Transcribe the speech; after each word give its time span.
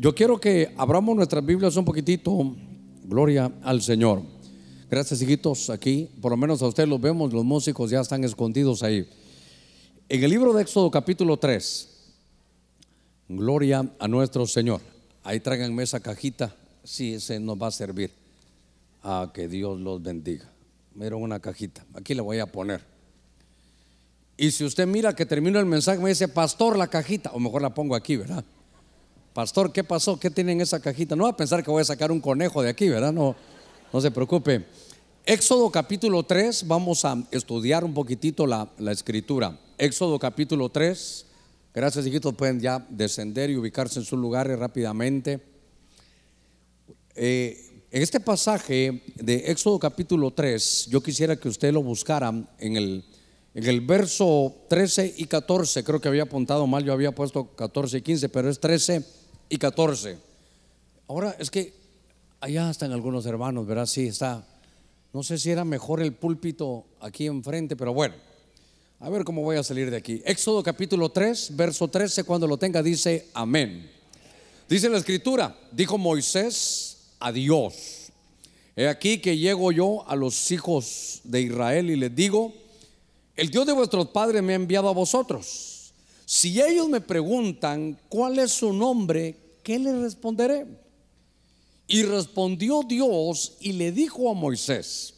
Yo 0.00 0.14
quiero 0.14 0.38
que 0.38 0.72
abramos 0.76 1.16
nuestras 1.16 1.44
Biblias 1.44 1.76
un 1.76 1.84
poquitito. 1.84 2.54
Gloria 3.02 3.50
al 3.64 3.82
Señor. 3.82 4.22
Gracias, 4.88 5.20
hijitos, 5.20 5.70
aquí. 5.70 6.08
Por 6.22 6.30
lo 6.30 6.36
menos 6.36 6.62
a 6.62 6.68
ustedes 6.68 6.88
los 6.88 7.00
vemos, 7.00 7.32
los 7.32 7.44
músicos 7.44 7.90
ya 7.90 8.00
están 8.00 8.22
escondidos 8.22 8.84
ahí. 8.84 9.08
En 10.08 10.22
el 10.22 10.30
libro 10.30 10.52
de 10.52 10.62
Éxodo 10.62 10.88
capítulo 10.88 11.36
3, 11.36 11.88
Gloria 13.28 13.90
a 13.98 14.06
nuestro 14.06 14.46
Señor. 14.46 14.80
Ahí 15.24 15.40
tráiganme 15.40 15.82
esa 15.82 15.98
cajita, 15.98 16.54
si 16.84 17.14
ese 17.14 17.40
nos 17.40 17.60
va 17.60 17.66
a 17.66 17.72
servir. 17.72 18.12
A 19.02 19.32
que 19.34 19.48
Dios 19.48 19.80
los 19.80 20.00
bendiga. 20.00 20.48
Mira 20.94 21.16
una 21.16 21.40
cajita, 21.40 21.84
aquí 21.94 22.14
le 22.14 22.20
voy 22.20 22.38
a 22.38 22.46
poner. 22.46 22.82
Y 24.36 24.52
si 24.52 24.64
usted 24.64 24.86
mira 24.86 25.16
que 25.16 25.26
termino 25.26 25.58
el 25.58 25.66
mensaje, 25.66 25.98
me 25.98 26.10
dice, 26.10 26.28
pastor, 26.28 26.78
la 26.78 26.86
cajita, 26.86 27.32
o 27.32 27.40
mejor 27.40 27.62
la 27.62 27.74
pongo 27.74 27.96
aquí, 27.96 28.16
¿verdad? 28.16 28.44
Pastor, 29.38 29.70
¿qué 29.70 29.84
pasó? 29.84 30.18
¿Qué 30.18 30.30
tiene 30.30 30.50
en 30.50 30.62
esa 30.62 30.80
cajita? 30.80 31.14
No 31.14 31.22
va 31.22 31.30
a 31.30 31.36
pensar 31.36 31.62
que 31.62 31.70
voy 31.70 31.80
a 31.80 31.84
sacar 31.84 32.10
un 32.10 32.18
conejo 32.18 32.60
de 32.60 32.70
aquí, 32.70 32.88
¿verdad? 32.88 33.12
No, 33.12 33.36
no 33.92 34.00
se 34.00 34.10
preocupe. 34.10 34.64
Éxodo 35.24 35.70
capítulo 35.70 36.24
3, 36.24 36.66
vamos 36.66 37.04
a 37.04 37.16
estudiar 37.30 37.84
un 37.84 37.94
poquitito 37.94 38.48
la, 38.48 38.68
escritura. 38.90 39.56
Éxodo 39.78 40.18
capítulo 40.18 40.70
3, 40.70 41.24
gracias 41.72 42.04
hijitos, 42.04 42.34
pueden 42.34 42.58
ya 42.58 42.84
descender 42.90 43.48
y 43.50 43.56
ubicarse 43.56 44.00
en 44.00 44.04
sus 44.04 44.18
lugares 44.18 44.58
rápidamente. 44.58 45.40
Eh, 47.14 47.84
en 47.92 48.02
este 48.02 48.18
pasaje 48.18 49.04
de 49.14 49.36
Éxodo 49.52 49.78
capítulo 49.78 50.32
3, 50.32 50.88
yo 50.90 51.00
quisiera 51.00 51.36
que 51.36 51.48
usted 51.48 51.72
lo 51.72 51.84
buscara 51.84 52.34
en 52.58 52.76
el, 52.76 53.04
en 53.54 53.64
el 53.68 53.82
verso 53.82 54.52
13 54.68 55.14
y 55.16 55.26
14, 55.26 55.84
creo 55.84 56.00
que 56.00 56.08
había 56.08 56.24
apuntado 56.24 56.66
mal, 56.66 56.82
yo 56.82 56.92
había 56.92 57.14
puesto 57.14 57.54
14 57.54 57.98
y 57.98 58.02
15, 58.02 58.28
pero 58.30 58.50
es 58.50 58.58
13 58.58 59.17
y 59.48 59.58
14. 59.58 60.18
Ahora 61.08 61.34
es 61.38 61.50
que 61.50 61.72
allá 62.40 62.70
están 62.70 62.92
algunos 62.92 63.26
hermanos, 63.26 63.66
¿verdad? 63.66 63.86
Sí, 63.86 64.06
está. 64.06 64.46
No 65.12 65.22
sé 65.22 65.38
si 65.38 65.50
era 65.50 65.64
mejor 65.64 66.02
el 66.02 66.12
púlpito 66.12 66.84
aquí 67.00 67.26
enfrente, 67.26 67.76
pero 67.76 67.94
bueno. 67.94 68.14
A 69.00 69.08
ver 69.10 69.24
cómo 69.24 69.42
voy 69.42 69.56
a 69.56 69.62
salir 69.62 69.90
de 69.90 69.96
aquí. 69.96 70.20
Éxodo 70.24 70.62
capítulo 70.62 71.08
3, 71.10 71.56
verso 71.56 71.88
13, 71.88 72.24
cuando 72.24 72.46
lo 72.46 72.56
tenga 72.56 72.82
dice 72.82 73.28
amén. 73.32 73.88
Dice 74.68 74.88
la 74.88 74.98
escritura, 74.98 75.56
dijo 75.70 75.96
Moisés 75.96 77.12
a 77.20 77.32
Dios, 77.32 78.10
he 78.76 78.86
aquí 78.88 79.18
que 79.18 79.38
llego 79.38 79.72
yo 79.72 80.06
a 80.08 80.14
los 80.14 80.50
hijos 80.50 81.20
de 81.24 81.40
Israel 81.40 81.90
y 81.90 81.96
les 81.96 82.14
digo, 82.14 82.52
el 83.36 83.50
Dios 83.50 83.66
de 83.66 83.72
vuestros 83.72 84.08
padres 84.08 84.42
me 84.42 84.52
ha 84.52 84.56
enviado 84.56 84.88
a 84.88 84.92
vosotros 84.92 85.77
si 86.30 86.60
ellos 86.60 86.90
me 86.90 87.00
preguntan 87.00 87.98
cuál 88.10 88.38
es 88.38 88.52
su 88.52 88.70
nombre, 88.74 89.34
¿qué 89.62 89.78
les 89.78 89.96
responderé? 89.96 90.66
Y 91.86 92.02
respondió 92.02 92.82
Dios 92.82 93.56
y 93.60 93.72
le 93.72 93.92
dijo 93.92 94.30
a 94.30 94.34
Moisés, 94.34 95.14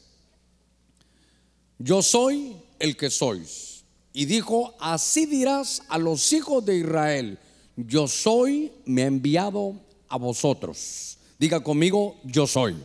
yo 1.81 2.01
soy 2.01 2.55
el 2.79 2.97
que 2.97 3.11
sois. 3.11 3.83
Y 4.13 4.27
dijo, 4.27 4.77
así 4.79 5.27
dirás 5.27 5.83
a 5.89 5.99
los 5.99 6.33
hijos 6.33 6.65
de 6.65 6.77
Israel, 6.77 7.41
yo 7.77 8.07
soy, 8.07 8.71
me 8.85 9.03
ha 9.03 9.07
enviado 9.07 9.75
a 10.09 10.17
vosotros. 10.17 11.19
Diga 11.41 11.59
conmigo, 11.59 12.19
yo 12.23 12.47
soy. 12.47 12.77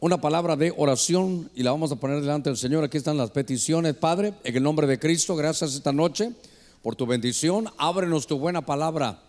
Una 0.00 0.18
palabra 0.18 0.56
de 0.56 0.72
oración 0.74 1.50
y 1.54 1.64
la 1.64 1.72
vamos 1.72 1.92
a 1.92 1.96
poner 1.96 2.22
delante 2.22 2.48
del 2.48 2.56
Señor. 2.56 2.82
Aquí 2.82 2.96
están 2.96 3.18
las 3.18 3.30
peticiones, 3.30 3.94
Padre, 3.94 4.32
en 4.42 4.56
el 4.56 4.62
nombre 4.62 4.86
de 4.86 4.98
Cristo. 4.98 5.36
Gracias 5.36 5.74
esta 5.74 5.92
noche 5.92 6.32
por 6.82 6.96
tu 6.96 7.06
bendición. 7.06 7.68
Ábrenos 7.78 8.26
tu 8.26 8.38
buena 8.38 8.64
palabra. 8.64 9.22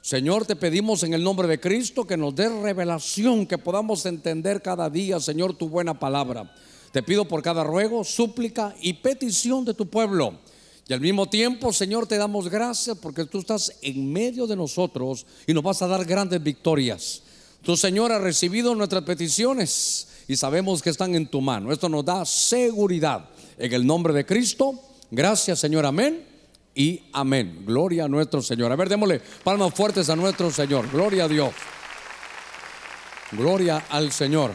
Señor, 0.00 0.46
te 0.46 0.54
pedimos 0.54 1.02
en 1.02 1.14
el 1.14 1.22
nombre 1.22 1.48
de 1.48 1.58
Cristo 1.58 2.06
que 2.06 2.16
nos 2.16 2.34
dé 2.34 2.48
revelación, 2.48 3.46
que 3.46 3.58
podamos 3.58 4.06
entender 4.06 4.62
cada 4.62 4.88
día, 4.88 5.18
Señor, 5.18 5.54
tu 5.54 5.68
buena 5.68 5.98
palabra. 5.98 6.54
Te 6.92 7.02
pido 7.02 7.26
por 7.26 7.42
cada 7.42 7.64
ruego, 7.64 8.04
súplica 8.04 8.74
y 8.80 8.92
petición 8.94 9.64
de 9.64 9.74
tu 9.74 9.86
pueblo. 9.88 10.38
Y 10.88 10.92
al 10.92 11.00
mismo 11.00 11.26
tiempo, 11.26 11.72
Señor, 11.72 12.06
te 12.06 12.16
damos 12.16 12.48
gracias 12.48 12.96
porque 12.98 13.24
tú 13.24 13.40
estás 13.40 13.72
en 13.82 14.12
medio 14.12 14.46
de 14.46 14.54
nosotros 14.54 15.26
y 15.44 15.52
nos 15.52 15.64
vas 15.64 15.82
a 15.82 15.88
dar 15.88 16.04
grandes 16.04 16.40
victorias. 16.40 17.22
Tu 17.62 17.76
Señor 17.76 18.12
ha 18.12 18.20
recibido 18.20 18.76
nuestras 18.76 19.02
peticiones 19.02 20.06
y 20.28 20.36
sabemos 20.36 20.82
que 20.82 20.90
están 20.90 21.16
en 21.16 21.26
tu 21.26 21.40
mano. 21.40 21.72
Esto 21.72 21.88
nos 21.88 22.04
da 22.04 22.24
seguridad. 22.24 23.28
En 23.58 23.72
el 23.72 23.84
nombre 23.84 24.12
de 24.14 24.24
Cristo, 24.24 24.80
gracias 25.10 25.58
Señor, 25.58 25.84
amén 25.84 26.35
y 26.76 27.08
amén. 27.14 27.64
Gloria 27.64 28.04
a 28.04 28.08
nuestro 28.08 28.42
Señor. 28.42 28.70
A 28.70 28.76
ver, 28.76 28.90
démosle 28.90 29.20
palmas 29.42 29.72
fuertes 29.74 30.10
a 30.10 30.14
nuestro 30.14 30.50
Señor. 30.52 30.88
Gloria 30.92 31.24
a 31.24 31.28
Dios. 31.28 31.52
Gloria 33.32 33.86
al 33.88 34.12
Señor. 34.12 34.52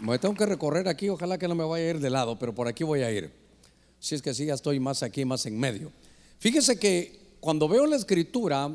Me 0.00 0.18
tengo 0.18 0.34
que 0.34 0.44
recorrer 0.44 0.88
aquí, 0.88 1.08
ojalá 1.08 1.38
que 1.38 1.48
no 1.48 1.54
me 1.54 1.64
vaya 1.64 1.86
a 1.86 1.90
ir 1.90 2.00
de 2.00 2.10
lado, 2.10 2.38
pero 2.38 2.54
por 2.54 2.66
aquí 2.68 2.84
voy 2.84 3.02
a 3.02 3.10
ir. 3.10 3.32
Si 4.00 4.16
es 4.16 4.20
que 4.20 4.34
sí, 4.34 4.46
ya 4.46 4.54
estoy 4.54 4.80
más 4.80 5.02
aquí, 5.02 5.24
más 5.24 5.46
en 5.46 5.58
medio. 5.58 5.90
Fíjese 6.38 6.78
que 6.78 7.36
cuando 7.40 7.68
veo 7.68 7.86
la 7.86 7.96
escritura, 7.96 8.68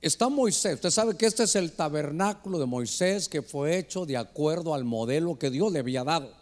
está 0.00 0.28
Moisés. 0.28 0.74
Usted 0.74 0.90
sabe 0.90 1.16
que 1.16 1.26
este 1.26 1.44
es 1.44 1.54
el 1.54 1.72
tabernáculo 1.72 2.58
de 2.58 2.66
Moisés 2.66 3.28
que 3.28 3.40
fue 3.40 3.78
hecho 3.78 4.04
de 4.04 4.16
acuerdo 4.16 4.74
al 4.74 4.84
modelo 4.84 5.38
que 5.38 5.48
Dios 5.48 5.72
le 5.72 5.78
había 5.78 6.02
dado. 6.02 6.41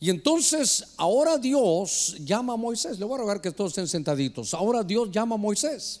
Y 0.00 0.10
entonces 0.10 0.84
ahora 0.96 1.38
Dios 1.38 2.16
llama 2.20 2.54
a 2.54 2.56
Moisés. 2.56 2.98
Le 2.98 3.04
voy 3.04 3.14
a 3.14 3.18
rogar 3.18 3.40
que 3.40 3.50
todos 3.50 3.70
estén 3.70 3.88
sentaditos. 3.88 4.54
Ahora 4.54 4.82
Dios 4.82 5.10
llama 5.10 5.36
a 5.36 5.38
Moisés. 5.38 6.00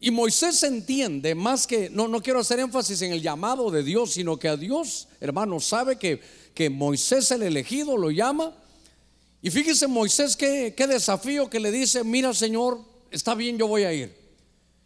Y 0.00 0.10
Moisés 0.10 0.62
entiende 0.62 1.34
más 1.34 1.66
que, 1.66 1.88
no, 1.88 2.08
no 2.08 2.20
quiero 2.20 2.40
hacer 2.40 2.60
énfasis 2.60 3.00
en 3.00 3.12
el 3.12 3.22
llamado 3.22 3.70
de 3.70 3.82
Dios, 3.82 4.12
sino 4.12 4.38
que 4.38 4.48
a 4.48 4.56
Dios, 4.56 5.08
hermano, 5.20 5.60
sabe 5.60 5.96
que, 5.96 6.20
que 6.52 6.68
Moisés 6.68 7.30
el 7.30 7.42
elegido 7.42 7.96
lo 7.96 8.10
llama. 8.10 8.52
Y 9.40 9.50
fíjese 9.50 9.86
Moisés 9.86 10.36
qué, 10.36 10.74
qué 10.76 10.86
desafío 10.86 11.48
que 11.48 11.60
le 11.60 11.70
dice, 11.70 12.04
mira 12.04 12.34
Señor, 12.34 12.80
está 13.10 13.34
bien, 13.34 13.56
yo 13.56 13.66
voy 13.66 13.84
a 13.84 13.92
ir. 13.94 14.14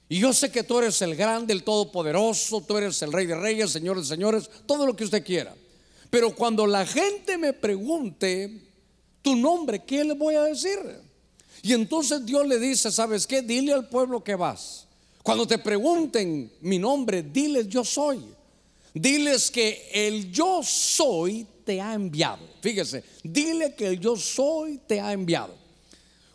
Y 0.09 0.21
yo 0.21 0.33
sé 0.33 0.51
que 0.51 0.63
tú 0.63 0.79
eres 0.79 1.03
el 1.03 1.17
grande, 1.17 1.53
el 1.53 1.65
todopoderoso, 1.65 2.61
tú 2.61 2.77
eres 2.77 3.03
el 3.03 3.13
rey 3.13 3.27
de 3.27 3.35
reyes, 3.35 3.71
señores 3.71 4.07
señores, 4.07 4.49
todo 4.67 4.87
lo 4.87 4.95
que 4.95 5.05
usted 5.05 5.25
quiera. 5.25 5.55
Pero 6.11 6.35
cuando 6.35 6.67
la 6.67 6.87
gente 6.87 7.37
me 7.37 7.53
pregunte 7.53 8.63
tu 9.23 9.37
nombre, 9.37 9.83
¿qué 9.85 10.05
le 10.05 10.15
voy 10.15 10.35
a 10.35 10.45
decir? 10.45 10.79
Y 11.63 11.73
entonces 11.73 12.25
Dios 12.25 12.47
le 12.47 12.59
dice, 12.59 12.91
¿sabes 12.91 13.27
qué? 13.27 13.43
Dile 13.43 13.73
al 13.73 13.89
pueblo 13.89 14.23
que 14.23 14.35
vas. 14.35 14.87
Cuando 15.23 15.47
te 15.47 15.59
pregunten 15.59 16.51
mi 16.61 16.79
nombre, 16.79 17.23
diles 17.23 17.69
yo 17.69 17.85
soy. 17.85 18.25
Diles 18.95 19.51
que 19.51 19.89
el 19.93 20.33
yo 20.33 20.63
soy 20.63 21.47
te 21.65 21.81
ha 21.81 21.93
enviado. 21.93 22.43
Fíjese, 22.63 23.05
dile 23.23 23.75
que 23.75 23.89
el 23.89 24.01
yo 24.01 24.17
soy 24.17 24.81
te 24.87 25.01
ha 25.01 25.13
enviado. 25.13 25.55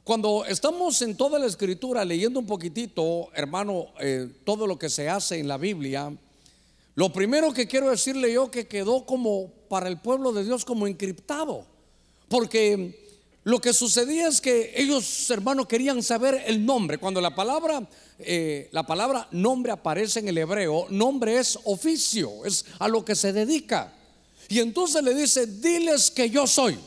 Cuando 0.04 0.46
estamos 0.46 1.02
en 1.02 1.16
toda 1.16 1.40
la 1.40 1.46
escritura 1.46 2.06
leyendo 2.06 2.40
un 2.40 2.46
poquitito, 2.46 3.30
hermano, 3.34 3.88
eh, 4.00 4.30
todo 4.44 4.68
lo 4.68 4.78
que 4.78 4.90
se 4.90 5.10
hace 5.10 5.40
en 5.40 5.48
la 5.48 5.58
Biblia, 5.58 6.16
lo 6.96 7.12
primero 7.12 7.54
que 7.54 7.68
quiero 7.68 7.90
decirle 7.90 8.32
yo 8.32 8.52
que 8.52 8.68
quedó 8.68 9.06
como 9.06 9.52
para 9.74 9.90
el 9.90 9.98
pueblo 9.98 10.32
de 10.32 10.44
Dios 10.44 10.66
como 10.66 10.86
encriptado. 10.86 11.66
Porque 12.30 13.18
lo 13.44 13.60
que 13.60 13.74
sucedía 13.74 14.28
es 14.28 14.40
que 14.40 14.72
ellos, 14.76 15.28
hermanos, 15.32 15.66
querían 15.66 16.04
saber 16.04 16.44
el 16.46 16.64
nombre. 16.64 17.00
Cuando 17.00 17.20
la 17.20 17.34
palabra, 17.34 17.90
eh, 18.20 18.70
la 18.72 18.86
palabra 18.86 19.28
nombre 19.32 19.72
aparece 19.72 20.20
en 20.20 20.28
el 20.28 20.38
hebreo, 20.38 20.86
nombre 20.92 21.40
es 21.40 21.58
oficio, 21.64 22.46
es 22.46 22.66
a 22.78 22.88
lo 22.88 23.04
que 23.04 23.16
se 23.16 23.34
dedica. 23.34 23.92
Y 24.48 24.60
entonces 24.60 25.02
le 25.02 25.16
dice, 25.16 25.48
diles 25.48 26.12
que 26.12 26.30
yo 26.30 26.46
soy. 26.46 26.78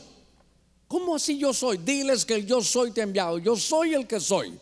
¿Cómo 0.86 1.16
así 1.16 1.38
yo 1.38 1.52
soy? 1.52 1.78
Diles 1.78 2.24
que 2.24 2.44
yo 2.44 2.62
soy 2.62 2.92
te 2.92 3.00
enviado. 3.00 3.38
Yo 3.38 3.56
soy 3.56 3.94
el 3.94 4.06
que 4.06 4.20
soy. 4.20 4.56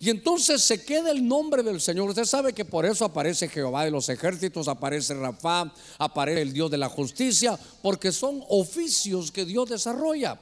Y 0.00 0.10
entonces 0.10 0.62
se 0.62 0.84
queda 0.84 1.10
el 1.10 1.26
nombre 1.26 1.62
del 1.62 1.80
Señor. 1.80 2.08
Usted 2.08 2.24
sabe 2.24 2.52
que 2.52 2.64
por 2.64 2.86
eso 2.86 3.04
aparece 3.04 3.48
Jehová 3.48 3.84
de 3.84 3.90
los 3.90 4.08
ejércitos, 4.08 4.68
aparece 4.68 5.14
Rafa, 5.14 5.72
aparece 5.98 6.42
el 6.42 6.52
Dios 6.52 6.70
de 6.70 6.78
la 6.78 6.88
justicia, 6.88 7.58
porque 7.82 8.12
son 8.12 8.44
oficios 8.48 9.32
que 9.32 9.44
Dios 9.44 9.68
desarrolla. 9.68 10.38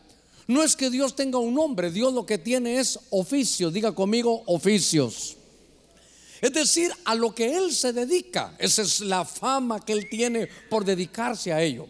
No 0.46 0.62
es 0.62 0.76
que 0.76 0.90
Dios 0.90 1.16
tenga 1.16 1.38
un 1.38 1.54
nombre, 1.54 1.90
Dios 1.90 2.12
lo 2.12 2.26
que 2.26 2.36
tiene 2.36 2.78
es 2.78 2.98
oficios. 3.10 3.72
Diga 3.72 3.92
conmigo, 3.92 4.42
oficios. 4.46 5.36
Es 6.42 6.52
decir, 6.52 6.92
a 7.06 7.14
lo 7.14 7.34
que 7.34 7.56
Él 7.56 7.72
se 7.72 7.94
dedica. 7.94 8.54
Esa 8.58 8.82
es 8.82 9.00
la 9.00 9.24
fama 9.24 9.82
que 9.82 9.94
Él 9.94 10.06
tiene 10.10 10.48
por 10.68 10.84
dedicarse 10.84 11.52
a 11.52 11.62
ello. 11.62 11.88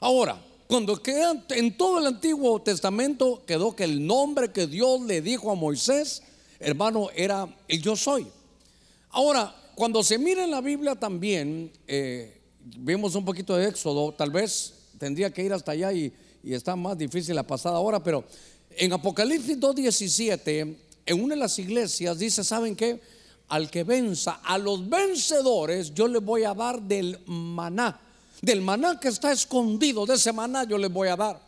Ahora, 0.00 0.42
cuando 0.66 1.00
queda 1.00 1.44
en 1.50 1.76
todo 1.76 2.00
el 2.00 2.06
Antiguo 2.06 2.60
Testamento 2.60 3.42
quedó 3.46 3.76
que 3.76 3.84
el 3.84 4.04
nombre 4.04 4.50
que 4.50 4.66
Dios 4.66 5.00
le 5.02 5.22
dijo 5.22 5.50
a 5.50 5.54
Moisés 5.54 6.22
hermano, 6.60 7.08
era 7.14 7.48
el 7.68 7.82
yo 7.82 7.96
soy. 7.96 8.26
Ahora, 9.10 9.54
cuando 9.74 10.02
se 10.02 10.18
mira 10.18 10.44
en 10.44 10.50
la 10.50 10.60
Biblia 10.60 10.94
también, 10.94 11.72
eh, 11.86 12.40
vemos 12.78 13.14
un 13.14 13.24
poquito 13.24 13.56
de 13.56 13.68
Éxodo, 13.68 14.12
tal 14.12 14.30
vez 14.30 14.74
tendría 14.98 15.30
que 15.30 15.42
ir 15.42 15.52
hasta 15.52 15.72
allá 15.72 15.92
y, 15.92 16.12
está 16.44 16.76
más 16.76 16.98
difícil 16.98 17.34
la 17.34 17.42
pasada 17.42 17.78
hora, 17.78 18.02
pero 18.02 18.22
en 18.76 18.92
Apocalipsis 18.92 19.58
2.17, 19.58 20.76
en 21.06 21.22
una 21.22 21.34
de 21.34 21.40
las 21.40 21.58
iglesias 21.58 22.18
dice, 22.18 22.44
¿saben 22.44 22.76
qué? 22.76 23.00
al 23.48 23.70
que 23.70 23.84
venza, 23.84 24.40
a 24.42 24.58
los 24.58 24.88
vencedores, 24.88 25.92
yo 25.94 26.08
les 26.08 26.22
voy 26.22 26.44
a 26.44 26.54
dar 26.54 26.80
del 26.80 27.18
maná. 27.26 28.00
Del 28.40 28.60
maná 28.60 28.98
que 28.98 29.08
está 29.08 29.32
escondido, 29.32 30.06
de 30.06 30.14
ese 30.14 30.32
maná 30.32 30.64
yo 30.64 30.78
les 30.78 30.92
voy 30.92 31.08
a 31.08 31.16
dar. 31.16 31.40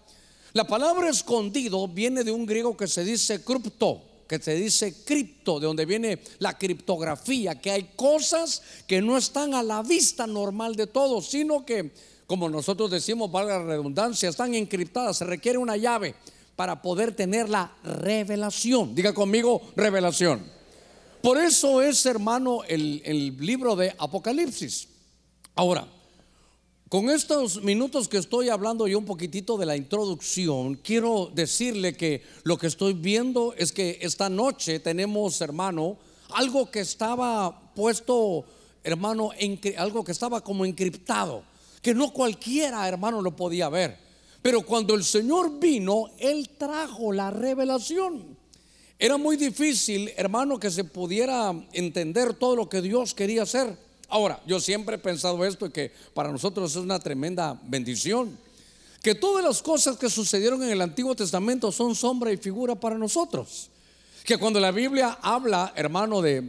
La 0.53 0.65
palabra 0.65 1.11
escondido 1.11 1.87
viene 1.89 2.25
de 2.25 2.33
un 2.33 2.47
griego 2.47 2.77
que 2.77 2.87
se 2.87 3.05
dice 3.05 3.43
cripto, 3.43 4.03
que 4.27 4.39
se 4.39 4.55
dice 4.55 5.05
cripto, 5.05 5.61
de 5.61 5.67
donde 5.67 5.87
viene 5.87 6.21
la 6.39 6.59
criptografía, 6.59 7.61
que 7.61 7.71
hay 7.71 7.91
cosas 7.97 8.63
que 8.87 9.01
no 9.01 9.17
están 9.17 9.55
a 9.55 9.63
la 9.63 9.83
vista 9.83 10.27
normal 10.27 10.75
de 10.75 10.87
todos, 10.87 11.27
sino 11.27 11.65
que, 11.65 11.93
como 12.27 12.49
nosotros 12.49 12.91
decimos, 12.91 13.31
valga 13.31 13.59
la 13.59 13.65
redundancia, 13.65 14.29
están 14.29 14.55
encriptadas, 14.55 15.19
se 15.19 15.25
requiere 15.25 15.59
una 15.59 15.77
llave 15.77 16.15
para 16.57 16.83
poder 16.83 17.15
tener 17.15 17.49
la 17.49 17.77
revelación. 17.85 18.95
Diga 18.95 19.13
conmigo, 19.13 19.63
revelación. 19.77 20.45
Por 21.23 21.39
eso 21.39 21.83
es, 21.83 22.05
hermano, 22.07 22.63
el, 22.65 23.03
el 23.05 23.37
libro 23.39 23.77
de 23.77 23.95
Apocalipsis. 23.99 24.89
Ahora, 25.55 25.89
con 26.89 27.11
estos 27.11 27.63
minutos 27.65 28.07
que 28.07 28.17
estoy 28.17 28.49
hablando 28.49 28.87
yo 28.87 28.99
un 28.99 29.05
poquitito 29.05 29.57
de 29.57 29.67
la 29.67 29.77
introducción, 29.77 30.77
quiero 30.77 31.33
decirle 31.35 31.97
que 31.97 32.23
lo 32.45 32.57
que 32.59 32.69
estoy 32.69 32.93
viendo 32.93 33.55
es 33.59 33.73
que 33.73 33.99
esta 34.03 34.29
noche 34.29 34.79
tenemos, 34.79 35.41
hermano, 35.41 35.99
algo 36.31 36.71
que 36.71 36.81
estaba 36.81 37.75
puesto, 37.75 38.45
hermano, 38.85 39.31
algo 39.77 40.05
que 40.05 40.13
estaba 40.13 40.43
como 40.43 40.65
encriptado, 40.65 41.43
que 41.83 41.93
no 41.93 42.13
cualquiera, 42.13 42.87
hermano, 42.87 43.21
lo 43.21 43.35
podía 43.35 43.69
ver. 43.69 43.99
Pero 44.41 44.63
cuando 44.63 44.95
el 44.95 45.03
Señor 45.03 45.59
vino, 45.59 46.11
Él 46.19 46.51
trajo 46.57 47.13
la 47.13 47.33
revelación. 47.33 48.37
Era 48.97 49.17
muy 49.17 49.37
difícil, 49.37 50.13
hermano, 50.17 50.61
que 50.61 50.71
se 50.71 50.85
pudiera 50.85 51.53
entender 51.73 52.35
todo 52.35 52.55
lo 52.55 52.69
que 52.69 52.81
Dios 52.81 53.13
quería 53.13 53.43
hacer. 53.43 53.86
Ahora, 54.09 54.41
yo 54.47 54.61
siempre 54.61 54.97
he 54.97 54.99
pensado 54.99 55.45
esto 55.45 55.71
que 55.71 55.93
para 56.15 56.31
nosotros 56.31 56.71
es 56.71 56.77
una 56.77 56.99
tremenda 56.99 57.61
bendición. 57.65 58.39
Que 59.03 59.15
todas 59.15 59.45
las 59.45 59.63
cosas 59.63 59.97
que 59.97 60.11
sucedieron 60.11 60.63
en 60.63 60.71
el 60.71 60.81
Antiguo 60.81 61.15
Testamento 61.15 61.71
son 61.71 61.95
sombra 61.95 62.33
y 62.33 62.37
figura 62.37 62.75
para 62.75 62.99
nosotros. 62.99 63.71
Que 64.25 64.39
cuando 64.39 64.59
la 64.59 64.73
Biblia 64.73 65.19
habla, 65.23 65.73
hermano, 65.77 66.21
de, 66.23 66.43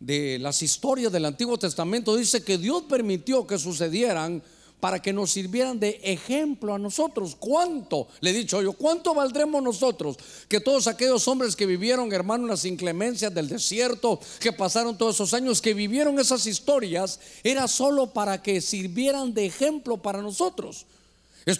de 0.00 0.38
las 0.40 0.62
historias 0.62 1.12
del 1.12 1.24
Antiguo 1.24 1.58
Testamento, 1.58 2.16
dice 2.16 2.42
que 2.42 2.58
Dios 2.58 2.82
permitió 2.88 3.46
que 3.46 3.58
sucedieran 3.58 4.42
para 4.82 5.00
que 5.00 5.12
nos 5.12 5.30
sirvieran 5.30 5.78
de 5.78 6.00
ejemplo 6.02 6.74
a 6.74 6.78
nosotros. 6.78 7.36
¿Cuánto? 7.38 8.08
Le 8.18 8.30
he 8.30 8.32
dicho 8.32 8.60
yo, 8.60 8.72
¿cuánto 8.72 9.14
valdremos 9.14 9.62
nosotros 9.62 10.16
que 10.48 10.58
todos 10.58 10.88
aquellos 10.88 11.28
hombres 11.28 11.54
que 11.54 11.66
vivieron, 11.66 12.12
hermano, 12.12 12.48
las 12.48 12.64
inclemencias 12.64 13.32
del 13.32 13.48
desierto, 13.48 14.18
que 14.40 14.52
pasaron 14.52 14.98
todos 14.98 15.14
esos 15.14 15.34
años, 15.34 15.62
que 15.62 15.72
vivieron 15.72 16.18
esas 16.18 16.46
historias, 16.46 17.20
era 17.44 17.68
solo 17.68 18.12
para 18.12 18.42
que 18.42 18.60
sirvieran 18.60 19.32
de 19.32 19.46
ejemplo 19.46 19.98
para 19.98 20.20
nosotros? 20.20 20.84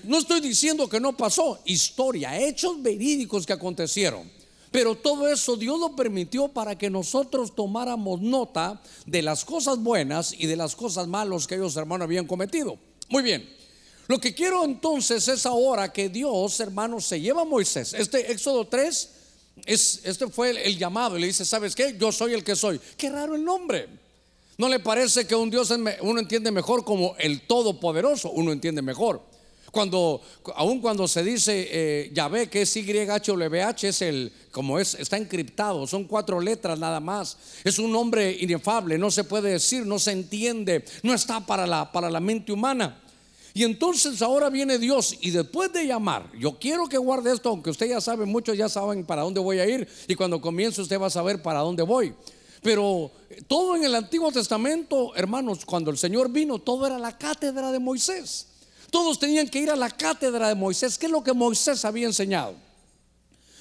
No 0.02 0.18
estoy 0.18 0.40
diciendo 0.40 0.88
que 0.88 0.98
no 0.98 1.16
pasó, 1.16 1.60
historia, 1.64 2.36
hechos 2.40 2.82
verídicos 2.82 3.46
que 3.46 3.52
acontecieron. 3.52 4.28
Pero 4.72 4.96
todo 4.96 5.28
eso 5.28 5.54
Dios 5.54 5.78
lo 5.78 5.94
permitió 5.94 6.48
para 6.48 6.76
que 6.76 6.90
nosotros 6.90 7.54
tomáramos 7.54 8.20
nota 8.20 8.82
de 9.06 9.22
las 9.22 9.44
cosas 9.44 9.78
buenas 9.78 10.34
y 10.36 10.48
de 10.48 10.56
las 10.56 10.74
cosas 10.74 11.06
malas 11.06 11.46
que 11.46 11.54
ellos, 11.54 11.76
hermanos, 11.76 12.06
habían 12.06 12.26
cometido. 12.26 12.78
Muy 13.08 13.22
bien. 13.22 13.48
Lo 14.08 14.18
que 14.18 14.34
quiero 14.34 14.64
entonces 14.64 15.26
es 15.28 15.46
ahora 15.46 15.92
que 15.92 16.08
Dios, 16.08 16.60
hermanos, 16.60 17.06
se 17.06 17.20
lleva 17.20 17.42
a 17.42 17.44
Moisés. 17.44 17.94
Este 17.94 18.30
Éxodo 18.30 18.66
3, 18.66 19.08
es, 19.64 20.00
este 20.04 20.26
fue 20.28 20.50
el, 20.50 20.78
llamado. 20.78 21.16
Y 21.16 21.20
le 21.20 21.26
dice, 21.28 21.44
¿sabes 21.44 21.74
qué? 21.74 21.96
Yo 21.98 22.12
soy 22.12 22.34
el 22.34 22.44
que 22.44 22.56
soy. 22.56 22.80
Qué 22.96 23.10
raro 23.10 23.34
el 23.34 23.44
nombre. 23.44 23.88
¿No 24.58 24.68
le 24.68 24.80
parece 24.80 25.26
que 25.26 25.34
un 25.34 25.50
Dios 25.50 25.72
uno 26.02 26.20
entiende 26.20 26.50
mejor 26.50 26.84
como 26.84 27.16
el 27.18 27.46
Todopoderoso? 27.46 28.30
Uno 28.30 28.52
entiende 28.52 28.82
mejor. 28.82 29.22
Cuando, 29.72 30.20
aun 30.54 30.80
cuando 30.80 31.08
se 31.08 31.24
dice 31.24 31.66
eh, 31.70 32.10
Yahvé, 32.12 32.50
que 32.50 32.60
es 32.60 32.76
YHWH, 32.76 33.84
es 33.84 34.02
el, 34.02 34.30
como 34.50 34.78
es, 34.78 34.94
está 34.96 35.16
encriptado, 35.16 35.86
son 35.86 36.04
cuatro 36.04 36.42
letras 36.42 36.78
nada 36.78 37.00
más. 37.00 37.38
Es 37.64 37.78
un 37.78 37.90
nombre 37.90 38.36
inefable, 38.38 38.98
no 38.98 39.10
se 39.10 39.24
puede 39.24 39.52
decir, 39.52 39.86
no 39.86 39.98
se 39.98 40.12
entiende, 40.12 40.84
no 41.02 41.14
está 41.14 41.40
para 41.40 41.66
la, 41.66 41.90
para 41.90 42.10
la 42.10 42.20
mente 42.20 42.52
humana. 42.52 43.00
Y 43.54 43.64
entonces 43.64 44.20
ahora 44.20 44.50
viene 44.50 44.78
Dios 44.78 45.16
y 45.22 45.30
después 45.30 45.72
de 45.72 45.86
llamar, 45.86 46.30
yo 46.38 46.58
quiero 46.58 46.86
que 46.86 46.98
guarde 46.98 47.32
esto, 47.32 47.48
aunque 47.48 47.70
usted 47.70 47.88
ya 47.88 48.00
sabe, 48.02 48.26
muchos 48.26 48.58
ya 48.58 48.68
saben 48.68 49.06
para 49.06 49.22
dónde 49.22 49.40
voy 49.40 49.58
a 49.58 49.66
ir 49.66 49.88
y 50.06 50.14
cuando 50.14 50.38
comience 50.38 50.82
usted 50.82 51.00
va 51.00 51.06
a 51.06 51.10
saber 51.10 51.40
para 51.40 51.60
dónde 51.60 51.82
voy. 51.82 52.14
Pero 52.62 53.10
todo 53.48 53.74
en 53.74 53.84
el 53.84 53.94
Antiguo 53.94 54.30
Testamento, 54.30 55.16
hermanos, 55.16 55.64
cuando 55.64 55.90
el 55.90 55.96
Señor 55.96 56.30
vino, 56.30 56.58
todo 56.58 56.86
era 56.86 56.98
la 56.98 57.16
cátedra 57.16 57.72
de 57.72 57.78
Moisés. 57.78 58.51
Todos 58.92 59.18
tenían 59.18 59.48
que 59.48 59.58
ir 59.58 59.70
a 59.70 59.74
la 59.74 59.88
cátedra 59.88 60.48
de 60.48 60.54
Moisés, 60.54 60.98
que 60.98 61.06
es 61.06 61.12
lo 61.12 61.24
que 61.24 61.32
Moisés 61.32 61.82
había 61.86 62.04
enseñado. 62.04 62.54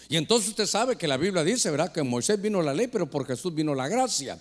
Y 0.10 0.18
entonces 0.18 0.50
usted 0.50 0.66
sabe 0.66 0.98
que 0.98 1.08
la 1.08 1.16
Biblia 1.16 1.42
dice, 1.42 1.72
¿verdad? 1.72 1.90
Que 1.90 2.04
Moisés 2.04 2.40
vino 2.42 2.62
la 2.62 2.74
ley, 2.74 2.88
pero 2.88 3.10
por 3.10 3.26
Jesús 3.26 3.56
vino 3.56 3.74
la 3.74 3.88
gracia. 3.88 4.38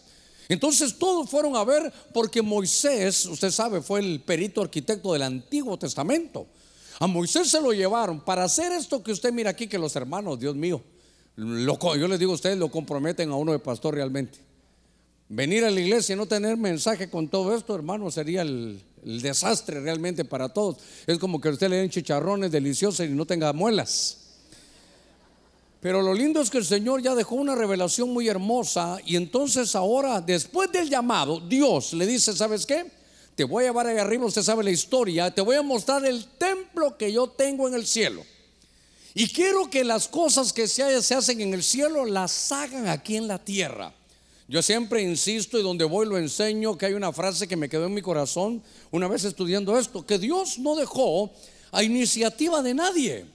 Entonces 0.49 0.99
todos 0.99 1.31
fueron 1.31 1.55
a 1.55 1.63
ver 1.63 1.93
porque 2.13 2.43
Moisés, 2.43 3.25
usted 3.27 3.53
sabe, 3.53 3.83
fue 3.83 4.01
el 4.01 4.21
perito 4.21 4.63
arquitecto 4.63 5.13
del 5.13 5.23
Antiguo 5.23 5.79
Testamento. 5.79 6.49
A 6.99 7.07
Moisés 7.07 7.49
se 7.49 7.61
lo 7.61 7.73
llevaron 7.73 8.21
para 8.25 8.43
hacer 8.43 8.73
esto 8.73 9.01
que 9.01 9.13
usted 9.13 9.33
mira 9.33 9.51
aquí, 9.51 9.69
que 9.69 9.79
los 9.79 9.95
hermanos, 9.95 10.41
Dios 10.41 10.57
mío, 10.57 10.83
yo 11.37 12.09
les 12.09 12.19
digo 12.19 12.33
a 12.33 12.35
ustedes, 12.35 12.59
lo 12.59 12.69
comprometen 12.69 13.31
a 13.31 13.37
uno 13.37 13.53
de 13.53 13.61
pastor 13.61 13.95
realmente. 13.95 14.41
Venir 15.29 15.65
a 15.65 15.71
la 15.71 15.79
iglesia 15.79 16.15
y 16.15 16.17
no 16.17 16.27
tener 16.27 16.57
mensaje 16.57 17.09
con 17.09 17.29
todo 17.29 17.55
esto, 17.55 17.77
hermano, 17.77 18.11
sería 18.11 18.43
el, 18.43 18.83
desastre 19.05 19.81
realmente 19.81 20.25
para 20.25 20.49
todos. 20.49 20.79
Es 21.07 21.19
como 21.19 21.41
que 21.41 21.49
usted 21.49 21.69
le 21.69 21.77
den 21.77 21.91
chicharrones 21.91 22.51
deliciosos 22.51 23.07
y 23.07 23.11
no 23.11 23.27
tenga 23.27 23.53
muelas. 23.53 24.19
Pero 25.81 26.03
lo 26.03 26.13
lindo 26.13 26.43
es 26.43 26.51
que 26.51 26.59
el 26.59 26.67
Señor 26.67 27.01
ya 27.01 27.15
dejó 27.15 27.37
una 27.37 27.55
revelación 27.55 28.11
muy 28.11 28.29
hermosa 28.29 28.99
y 29.05 29.17
entonces 29.17 29.75
ahora, 29.75 30.21
después 30.21 30.71
del 30.71 30.91
llamado, 30.91 31.41
Dios 31.41 31.95
le 31.95 32.07
dice, 32.07 32.37
¿sabes 32.37 32.67
qué? 32.67 32.85
Te 33.35 33.45
voy 33.45 33.65
a 33.65 33.69
llevar 33.69 33.87
ahí 33.87 33.97
arriba, 33.97 34.27
usted 34.27 34.43
sabe 34.43 34.63
la 34.63 34.71
historia, 34.71 35.35
te 35.35 35.41
voy 35.41 35.57
a 35.57 35.63
mostrar 35.63 36.05
el 36.05 36.27
templo 36.37 36.99
que 36.99 37.11
yo 37.11 37.29
tengo 37.31 37.67
en 37.67 37.75
el 37.75 37.87
cielo. 37.87 38.23
Y 39.15 39.29
quiero 39.29 39.71
que 39.71 39.83
las 39.83 40.07
cosas 40.07 40.53
que 40.53 40.69
se 40.69 40.83
hacen 40.83 41.41
en 41.41 41.55
el 41.55 41.63
cielo 41.63 42.05
las 42.05 42.53
hagan 42.53 42.87
aquí 42.87 43.17
en 43.17 43.27
la 43.27 43.39
tierra. 43.39 43.95
Yo 44.51 44.63
siempre 44.63 45.01
insisto 45.01 45.61
y 45.61 45.63
donde 45.63 45.85
voy 45.85 46.07
lo 46.07 46.19
enseño 46.19 46.77
que 46.77 46.87
hay 46.87 46.95
una 46.95 47.13
frase 47.13 47.47
que 47.47 47.55
me 47.55 47.69
quedó 47.69 47.87
en 47.87 47.95
mi 47.95 48.03
corazón 48.03 48.61
una 48.91 49.07
vez 49.07 49.23
estudiando 49.23 49.79
esto, 49.79 50.05
que 50.05 50.19
Dios 50.19 50.59
no 50.59 50.75
dejó 50.75 51.33
a 51.71 51.85
iniciativa 51.85 52.61
de 52.61 52.75
nadie. 52.75 53.27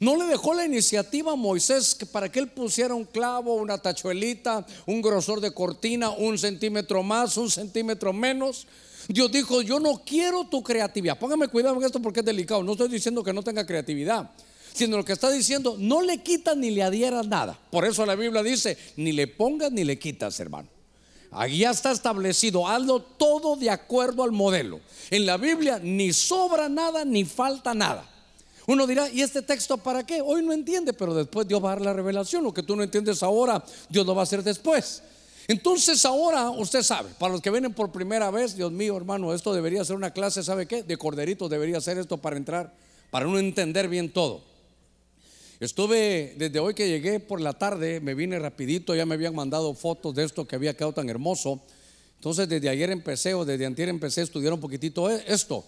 No 0.00 0.16
le 0.16 0.24
dejó 0.24 0.54
la 0.54 0.64
iniciativa 0.64 1.32
a 1.32 1.36
Moisés 1.36 1.94
para 2.10 2.32
que 2.32 2.38
él 2.38 2.48
pusiera 2.48 2.94
un 2.94 3.04
clavo, 3.04 3.56
una 3.56 3.76
tachuelita, 3.76 4.66
un 4.86 5.02
grosor 5.02 5.42
de 5.42 5.52
cortina, 5.52 6.08
un 6.08 6.38
centímetro 6.38 7.02
más, 7.02 7.36
un 7.36 7.50
centímetro 7.50 8.14
menos. 8.14 8.66
Dios 9.08 9.30
dijo, 9.30 9.60
yo 9.60 9.78
no 9.78 10.04
quiero 10.06 10.44
tu 10.44 10.62
creatividad. 10.62 11.18
Póngame 11.18 11.48
cuidado 11.48 11.76
en 11.76 11.84
esto 11.84 12.00
porque 12.00 12.20
es 12.20 12.26
delicado. 12.26 12.62
No 12.62 12.72
estoy 12.72 12.88
diciendo 12.88 13.22
que 13.22 13.34
no 13.34 13.42
tenga 13.42 13.66
creatividad, 13.66 14.30
sino 14.76 14.96
lo 14.96 15.04
que 15.04 15.12
está 15.12 15.30
diciendo, 15.30 15.76
no 15.78 16.02
le 16.02 16.22
quitas 16.22 16.56
ni 16.56 16.70
le 16.70 16.82
adhieras 16.82 17.26
nada. 17.26 17.58
Por 17.70 17.84
eso 17.84 18.04
la 18.04 18.14
Biblia 18.14 18.42
dice, 18.42 18.76
ni 18.96 19.12
le 19.12 19.26
pongas 19.26 19.72
ni 19.72 19.84
le 19.84 19.98
quitas, 19.98 20.38
hermano. 20.38 20.68
Ahí 21.30 21.58
ya 21.58 21.70
está 21.70 21.92
establecido, 21.92 22.66
hazlo 22.68 23.00
todo 23.00 23.56
de 23.56 23.70
acuerdo 23.70 24.22
al 24.22 24.32
modelo. 24.32 24.80
En 25.10 25.26
la 25.26 25.36
Biblia 25.36 25.80
ni 25.82 26.12
sobra 26.12 26.68
nada 26.68 27.04
ni 27.04 27.24
falta 27.24 27.74
nada. 27.74 28.08
Uno 28.66 28.86
dirá, 28.86 29.08
¿y 29.08 29.22
este 29.22 29.42
texto 29.42 29.78
para 29.78 30.04
qué? 30.04 30.20
Hoy 30.20 30.42
no 30.44 30.52
entiende, 30.52 30.92
pero 30.92 31.14
después 31.14 31.46
Dios 31.46 31.62
va 31.64 31.72
a 31.72 31.76
dar 31.76 31.84
la 31.84 31.92
revelación. 31.92 32.42
Lo 32.42 32.52
que 32.52 32.62
tú 32.62 32.74
no 32.74 32.82
entiendes 32.82 33.22
ahora, 33.22 33.64
Dios 33.88 34.04
lo 34.04 34.14
va 34.14 34.22
a 34.22 34.24
hacer 34.24 34.42
después. 34.42 35.02
Entonces 35.48 36.04
ahora 36.04 36.50
usted 36.50 36.82
sabe, 36.82 37.10
para 37.18 37.32
los 37.32 37.40
que 37.40 37.50
vienen 37.50 37.72
por 37.72 37.92
primera 37.92 38.30
vez, 38.30 38.56
Dios 38.56 38.72
mío 38.72 38.96
hermano, 38.96 39.32
esto 39.32 39.54
debería 39.54 39.84
ser 39.84 39.94
una 39.94 40.10
clase, 40.10 40.42
¿sabe 40.42 40.66
qué? 40.66 40.82
De 40.82 40.96
corderitos 40.96 41.48
debería 41.48 41.80
ser 41.80 41.98
esto 41.98 42.16
para 42.16 42.36
entrar, 42.36 42.74
para 43.10 43.28
uno 43.28 43.38
entender 43.38 43.88
bien 43.88 44.12
todo. 44.12 44.42
Estuve, 45.58 46.34
desde 46.36 46.58
hoy 46.58 46.74
que 46.74 46.86
llegué 46.86 47.18
por 47.18 47.40
la 47.40 47.54
tarde, 47.54 48.00
me 48.00 48.14
vine 48.14 48.38
rapidito, 48.38 48.94
ya 48.94 49.06
me 49.06 49.14
habían 49.14 49.34
mandado 49.34 49.72
fotos 49.72 50.14
de 50.14 50.24
esto 50.24 50.46
que 50.46 50.54
había 50.54 50.74
quedado 50.74 50.92
tan 50.92 51.08
hermoso. 51.08 51.62
Entonces 52.16 52.46
desde 52.48 52.68
ayer 52.68 52.90
empecé 52.90 53.32
o 53.32 53.44
desde 53.44 53.64
antier 53.64 53.88
empecé 53.88 54.20
a 54.20 54.24
estudiar 54.24 54.52
un 54.52 54.60
poquitito 54.60 55.10
e-, 55.10 55.24
esto. 55.26 55.64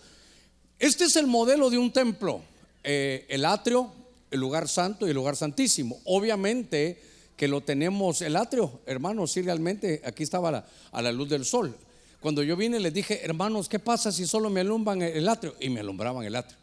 Este 0.79 1.05
es 1.05 1.17
el 1.17 1.27
modelo 1.27 1.71
de 1.71 1.79
un 1.79 1.91
templo. 1.91 2.43
Eh, 2.85 3.25
el 3.31 3.47
atrio, 3.47 3.91
el 4.31 4.41
lugar 4.41 4.69
santo 4.69 5.07
y 5.07 5.11
el 5.11 5.17
lugar 5.17 5.37
santísimo. 5.37 5.99
Obviamente 6.05 7.01
que 7.35 7.49
lo 7.49 7.63
tenemos, 7.63 8.21
el 8.21 8.37
atrio, 8.37 8.81
hermanos, 8.85 9.33
sí 9.33 9.43
realmente 9.43 10.03
aquí 10.05 10.23
estaba 10.23 10.67
a 10.93 11.03
la 11.03 11.13
luz 11.13 11.31
del 11.31 11.45
sol. 11.45 11.75
Cuando 12.21 12.43
yo 12.43 12.57
vine 12.57 12.79
les 12.81 12.93
dije, 12.93 13.25
hermanos, 13.25 13.69
¿qué 13.69 13.79
pasa 13.79 14.13
si 14.13 14.27
solo 14.27 14.51
me 14.51 14.61
alumbran 14.61 15.01
el 15.01 15.29
atrio? 15.29 15.55
Y 15.61 15.71
me 15.71 15.81
alumbraban 15.81 16.25
el 16.25 16.35
atrio. 16.35 16.59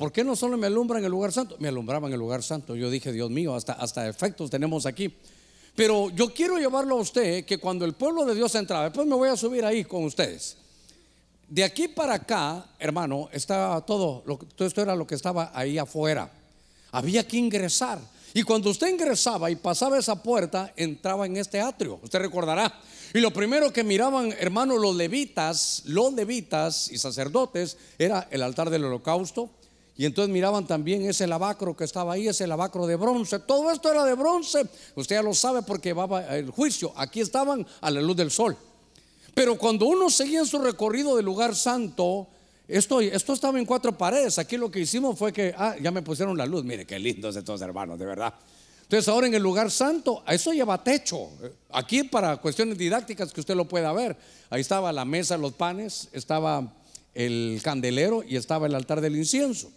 ¿Por 0.00 0.12
qué 0.12 0.24
no 0.24 0.34
solo 0.34 0.56
me 0.56 0.66
alumbran 0.66 1.04
el 1.04 1.10
lugar 1.10 1.30
santo? 1.30 1.56
Me 1.58 1.68
alumbraban 1.68 2.10
el 2.10 2.18
lugar 2.18 2.42
santo. 2.42 2.74
Yo 2.74 2.88
dije, 2.88 3.12
Dios 3.12 3.28
mío, 3.28 3.54
hasta, 3.54 3.74
hasta 3.74 4.08
efectos 4.08 4.48
tenemos 4.48 4.86
aquí. 4.86 5.14
Pero 5.76 6.08
yo 6.08 6.32
quiero 6.32 6.56
llevarlo 6.56 6.96
a 6.96 7.00
usted 7.02 7.44
que 7.44 7.58
cuando 7.58 7.84
el 7.84 7.92
pueblo 7.92 8.24
de 8.24 8.34
Dios 8.34 8.54
entraba, 8.54 8.84
después 8.84 9.06
me 9.06 9.14
voy 9.14 9.28
a 9.28 9.36
subir 9.36 9.62
ahí 9.62 9.84
con 9.84 10.04
ustedes. 10.04 10.56
De 11.46 11.62
aquí 11.62 11.86
para 11.86 12.14
acá, 12.14 12.64
hermano, 12.78 13.28
estaba 13.30 13.78
todo, 13.84 14.24
todo 14.56 14.66
esto 14.66 14.80
era 14.80 14.96
lo 14.96 15.06
que 15.06 15.16
estaba 15.16 15.52
ahí 15.52 15.76
afuera. 15.76 16.32
Había 16.92 17.28
que 17.28 17.36
ingresar. 17.36 17.98
Y 18.32 18.42
cuando 18.42 18.70
usted 18.70 18.88
ingresaba 18.88 19.50
y 19.50 19.56
pasaba 19.56 19.98
esa 19.98 20.22
puerta, 20.22 20.72
entraba 20.76 21.26
en 21.26 21.36
este 21.36 21.60
atrio. 21.60 22.00
Usted 22.02 22.20
recordará. 22.20 22.72
Y 23.12 23.20
lo 23.20 23.34
primero 23.34 23.70
que 23.70 23.84
miraban, 23.84 24.32
hermano, 24.38 24.78
los 24.78 24.96
levitas, 24.96 25.82
los 25.84 26.14
levitas 26.14 26.90
y 26.90 26.96
sacerdotes, 26.96 27.76
era 27.98 28.28
el 28.30 28.42
altar 28.42 28.70
del 28.70 28.86
holocausto. 28.86 29.50
Y 30.00 30.06
entonces 30.06 30.32
miraban 30.32 30.66
también 30.66 31.04
ese 31.04 31.26
lavacro 31.26 31.76
que 31.76 31.84
estaba 31.84 32.14
ahí, 32.14 32.26
ese 32.26 32.46
lavacro 32.46 32.86
de 32.86 32.96
bronce. 32.96 33.38
Todo 33.40 33.70
esto 33.70 33.90
era 33.90 34.02
de 34.06 34.14
bronce. 34.14 34.62
Usted 34.94 35.16
ya 35.16 35.22
lo 35.22 35.34
sabe 35.34 35.60
porque 35.60 35.92
va 35.92 36.38
el 36.38 36.48
juicio. 36.48 36.90
Aquí 36.96 37.20
estaban 37.20 37.66
a 37.82 37.90
la 37.90 38.00
luz 38.00 38.16
del 38.16 38.30
sol. 38.30 38.56
Pero 39.34 39.58
cuando 39.58 39.84
uno 39.84 40.08
seguía 40.08 40.42
su 40.46 40.58
recorrido 40.58 41.16
del 41.16 41.26
lugar 41.26 41.54
santo, 41.54 42.28
esto, 42.66 43.02
esto 43.02 43.34
estaba 43.34 43.58
en 43.58 43.66
cuatro 43.66 43.92
paredes. 43.92 44.38
Aquí 44.38 44.56
lo 44.56 44.70
que 44.70 44.80
hicimos 44.80 45.18
fue 45.18 45.34
que, 45.34 45.54
ah, 45.54 45.76
ya 45.82 45.90
me 45.90 46.00
pusieron 46.00 46.34
la 46.34 46.46
luz. 46.46 46.64
Mire 46.64 46.86
qué 46.86 46.98
lindos 46.98 47.36
estos 47.36 47.60
hermanos, 47.60 47.98
de 47.98 48.06
verdad. 48.06 48.32
Entonces 48.80 49.06
ahora 49.06 49.26
en 49.26 49.34
el 49.34 49.42
lugar 49.42 49.70
santo, 49.70 50.24
eso 50.26 50.54
lleva 50.54 50.82
techo. 50.82 51.28
Aquí 51.72 52.04
para 52.04 52.38
cuestiones 52.38 52.78
didácticas 52.78 53.34
que 53.34 53.40
usted 53.40 53.54
lo 53.54 53.68
pueda 53.68 53.92
ver. 53.92 54.16
Ahí 54.48 54.62
estaba 54.62 54.94
la 54.94 55.04
mesa, 55.04 55.36
los 55.36 55.52
panes, 55.52 56.08
estaba 56.12 56.72
el 57.12 57.60
candelero 57.62 58.24
y 58.26 58.36
estaba 58.36 58.66
el 58.66 58.74
altar 58.74 59.02
del 59.02 59.14
incienso. 59.16 59.70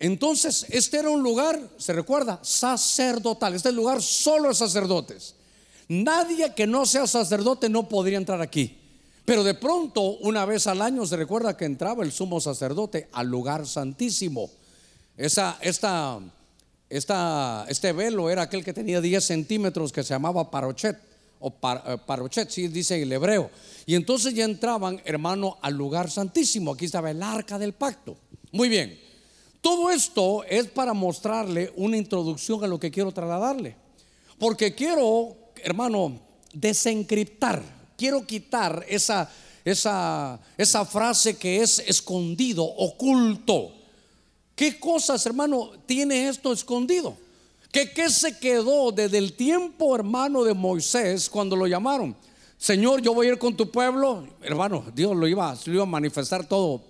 Entonces, 0.00 0.64
este 0.70 0.98
era 0.98 1.10
un 1.10 1.22
lugar, 1.22 1.60
se 1.76 1.92
recuerda, 1.92 2.40
sacerdotal. 2.42 3.54
Este 3.54 3.70
lugar 3.70 4.00
solo 4.00 4.48
de 4.48 4.54
sacerdotes. 4.54 5.34
Nadie 5.88 6.54
que 6.54 6.66
no 6.66 6.86
sea 6.86 7.06
sacerdote 7.06 7.68
no 7.68 7.86
podría 7.86 8.16
entrar 8.16 8.40
aquí. 8.40 8.78
Pero 9.26 9.44
de 9.44 9.52
pronto, 9.52 10.00
una 10.20 10.46
vez 10.46 10.66
al 10.66 10.80
año, 10.80 11.04
se 11.04 11.16
recuerda 11.16 11.54
que 11.54 11.66
entraba 11.66 12.02
el 12.02 12.12
sumo 12.12 12.40
sacerdote 12.40 13.08
al 13.12 13.26
lugar 13.28 13.66
santísimo. 13.66 14.50
Esa, 15.18 15.58
esta, 15.60 16.18
esta, 16.88 17.66
este 17.68 17.92
velo 17.92 18.30
era 18.30 18.42
aquel 18.42 18.64
que 18.64 18.72
tenía 18.72 19.02
10 19.02 19.22
centímetros 19.22 19.92
que 19.92 20.02
se 20.02 20.14
llamaba 20.14 20.50
parochet 20.50 20.96
o 21.40 21.48
eh, 21.48 21.98
parochet, 22.06 22.48
sí 22.48 22.68
dice 22.68 23.02
el 23.02 23.12
hebreo. 23.12 23.50
Y 23.84 23.96
entonces 23.96 24.32
ya 24.32 24.46
entraban, 24.46 25.02
hermano, 25.04 25.58
al 25.60 25.74
lugar 25.74 26.10
santísimo. 26.10 26.72
Aquí 26.72 26.86
estaba 26.86 27.10
el 27.10 27.22
arca 27.22 27.58
del 27.58 27.74
pacto. 27.74 28.16
Muy 28.52 28.70
bien. 28.70 29.09
Todo 29.60 29.90
esto 29.90 30.44
es 30.44 30.66
para 30.68 30.94
mostrarle 30.94 31.72
una 31.76 31.96
introducción 31.96 32.62
a 32.64 32.66
lo 32.66 32.80
que 32.80 32.90
quiero 32.90 33.12
trasladarle. 33.12 33.76
Porque 34.38 34.74
quiero 34.74 35.36
hermano, 35.64 36.18
desencriptar. 36.52 37.62
Quiero 37.96 38.26
quitar 38.26 38.84
esa, 38.88 39.30
esa, 39.64 40.40
esa 40.56 40.84
frase 40.84 41.36
que 41.36 41.62
es 41.62 41.78
escondido, 41.80 42.64
oculto. 42.64 43.72
¿Qué 44.54 44.78
cosas, 44.78 45.24
hermano, 45.26 45.72
tiene 45.86 46.28
esto 46.28 46.52
escondido? 46.52 47.16
¿Qué, 47.70 47.92
¿Qué 47.92 48.10
se 48.10 48.38
quedó 48.38 48.90
desde 48.90 49.18
el 49.18 49.34
tiempo, 49.34 49.94
hermano, 49.94 50.42
de 50.44 50.54
Moisés 50.54 51.28
cuando 51.28 51.56
lo 51.56 51.66
llamaron? 51.66 52.16
Señor, 52.58 53.00
yo 53.00 53.14
voy 53.14 53.28
a 53.28 53.30
ir 53.30 53.38
con 53.38 53.56
tu 53.56 53.70
pueblo. 53.70 54.26
Hermano, 54.42 54.84
Dios 54.94 55.16
lo 55.16 55.26
iba, 55.26 55.56
lo 55.64 55.72
iba 55.72 55.82
a 55.82 55.86
manifestar 55.86 56.46
todo 56.46 56.82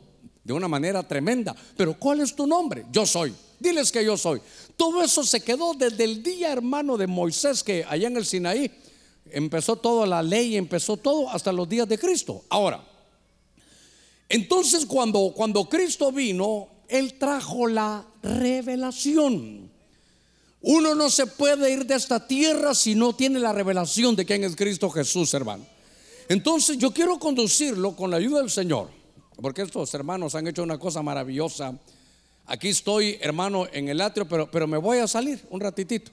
de 0.44 0.52
una 0.52 0.68
manera 0.68 1.02
tremenda. 1.02 1.54
Pero 1.76 1.94
¿cuál 1.98 2.20
es 2.20 2.34
tu 2.34 2.46
nombre? 2.46 2.86
Yo 2.92 3.06
soy. 3.06 3.34
Diles 3.58 3.92
que 3.92 4.04
yo 4.04 4.16
soy. 4.16 4.40
Todo 4.76 5.02
eso 5.02 5.22
se 5.24 5.42
quedó 5.42 5.74
desde 5.74 6.04
el 6.04 6.22
día, 6.22 6.52
hermano, 6.52 6.96
de 6.96 7.06
Moisés, 7.06 7.62
que 7.62 7.84
allá 7.88 8.08
en 8.08 8.16
el 8.16 8.24
Sinaí 8.24 8.70
empezó 9.30 9.76
toda 9.76 10.06
la 10.06 10.22
ley, 10.22 10.56
empezó 10.56 10.96
todo 10.96 11.28
hasta 11.28 11.52
los 11.52 11.68
días 11.68 11.88
de 11.88 11.98
Cristo. 11.98 12.44
Ahora, 12.48 12.82
entonces 14.28 14.86
cuando, 14.86 15.32
cuando 15.36 15.68
Cristo 15.68 16.10
vino, 16.12 16.68
Él 16.88 17.18
trajo 17.18 17.66
la 17.66 18.06
revelación. 18.22 19.70
Uno 20.62 20.94
no 20.94 21.08
se 21.10 21.26
puede 21.26 21.72
ir 21.72 21.86
de 21.86 21.94
esta 21.94 22.26
tierra 22.26 22.74
si 22.74 22.94
no 22.94 23.14
tiene 23.14 23.38
la 23.38 23.52
revelación 23.52 24.14
de 24.14 24.26
quién 24.26 24.44
es 24.44 24.56
Cristo 24.56 24.90
Jesús, 24.90 25.32
hermano. 25.32 25.66
Entonces 26.28 26.78
yo 26.78 26.92
quiero 26.92 27.18
conducirlo 27.18 27.96
con 27.96 28.10
la 28.10 28.18
ayuda 28.18 28.40
del 28.40 28.50
Señor, 28.50 28.90
porque 29.40 29.62
estos 29.62 29.92
hermanos 29.94 30.34
han 30.34 30.46
hecho 30.46 30.62
una 30.62 30.78
cosa 30.78 31.02
maravillosa 31.02 31.78
Aquí 32.50 32.70
estoy, 32.70 33.16
hermano, 33.20 33.68
en 33.72 33.88
el 33.88 34.00
atrio, 34.00 34.26
pero, 34.26 34.50
pero 34.50 34.66
me 34.66 34.76
voy 34.76 34.98
a 34.98 35.06
salir 35.06 35.40
un 35.50 35.60
ratitito. 35.60 36.10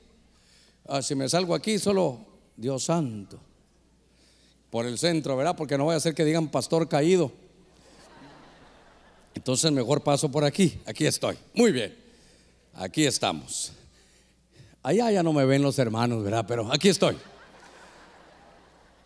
Ah, 0.88 1.01
si 1.01 1.15
me 1.15 1.27
salgo 1.27 1.55
aquí, 1.55 1.79
solo 1.79 2.19
Dios 2.55 2.84
santo. 2.84 3.39
Por 4.69 4.86
el 4.86 5.00
centro, 5.00 5.36
¿verdad? 5.36 5.55
Porque 5.55 5.79
no 5.79 5.86
voy 5.86 5.96
a 5.96 5.98
hacer 5.98 6.13
que 6.13 6.24
digan 6.24 6.50
pastor 6.50 6.88
caído. 6.88 7.31
Entonces 9.34 9.72
mejor 9.72 10.03
paso 10.03 10.29
por 10.29 10.43
aquí. 10.43 10.79
Aquí 10.86 11.07
estoy. 11.07 11.39
Muy 11.55 11.72
bien. 11.72 11.98
Aquí 12.75 13.07
estamos. 13.07 13.72
Allá 14.84 15.10
ya 15.10 15.24
no 15.24 15.34
me 15.34 15.43
ven 15.43 15.63
los 15.63 15.79
hermanos, 15.79 16.24
¿verdad? 16.24 16.46
Pero 16.48 16.72
aquí 16.72 16.89
estoy. 16.89 17.17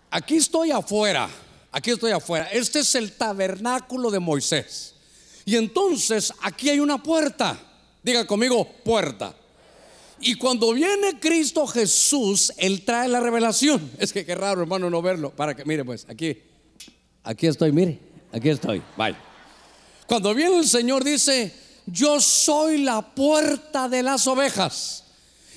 Aquí 0.09 0.35
estoy 0.35 0.71
afuera. 0.71 1.29
Aquí 1.71 1.91
estoy 1.91 2.11
afuera. 2.11 2.45
Este 2.51 2.79
es 2.79 2.95
el 2.95 3.13
tabernáculo 3.13 4.11
de 4.11 4.19
Moisés. 4.19 4.95
Y 5.45 5.55
entonces 5.55 6.33
aquí 6.41 6.69
hay 6.69 6.79
una 6.79 7.01
puerta. 7.01 7.59
Diga 8.03 8.25
conmigo, 8.25 8.67
puerta. 8.83 9.35
Y 10.19 10.35
cuando 10.35 10.73
viene 10.73 11.19
Cristo 11.19 11.65
Jesús, 11.65 12.53
Él 12.57 12.83
trae 12.83 13.07
la 13.07 13.19
revelación. 13.19 13.89
Es 13.97 14.13
que 14.13 14.25
qué 14.25 14.35
raro, 14.35 14.61
hermano, 14.61 14.89
no 14.89 15.01
verlo. 15.01 15.31
Para 15.31 15.55
que, 15.55 15.65
mire, 15.65 15.83
pues, 15.83 16.05
aquí, 16.07 16.37
aquí 17.23 17.47
estoy, 17.47 17.71
mire, 17.71 17.99
aquí 18.31 18.49
estoy. 18.49 18.81
Vaya. 18.95 19.17
Cuando 20.05 20.33
viene 20.35 20.59
el 20.59 20.67
Señor, 20.67 21.03
dice: 21.03 21.53
Yo 21.87 22.19
soy 22.19 22.79
la 22.79 23.01
puerta 23.01 23.89
de 23.89 24.03
las 24.03 24.27
ovejas. 24.27 25.05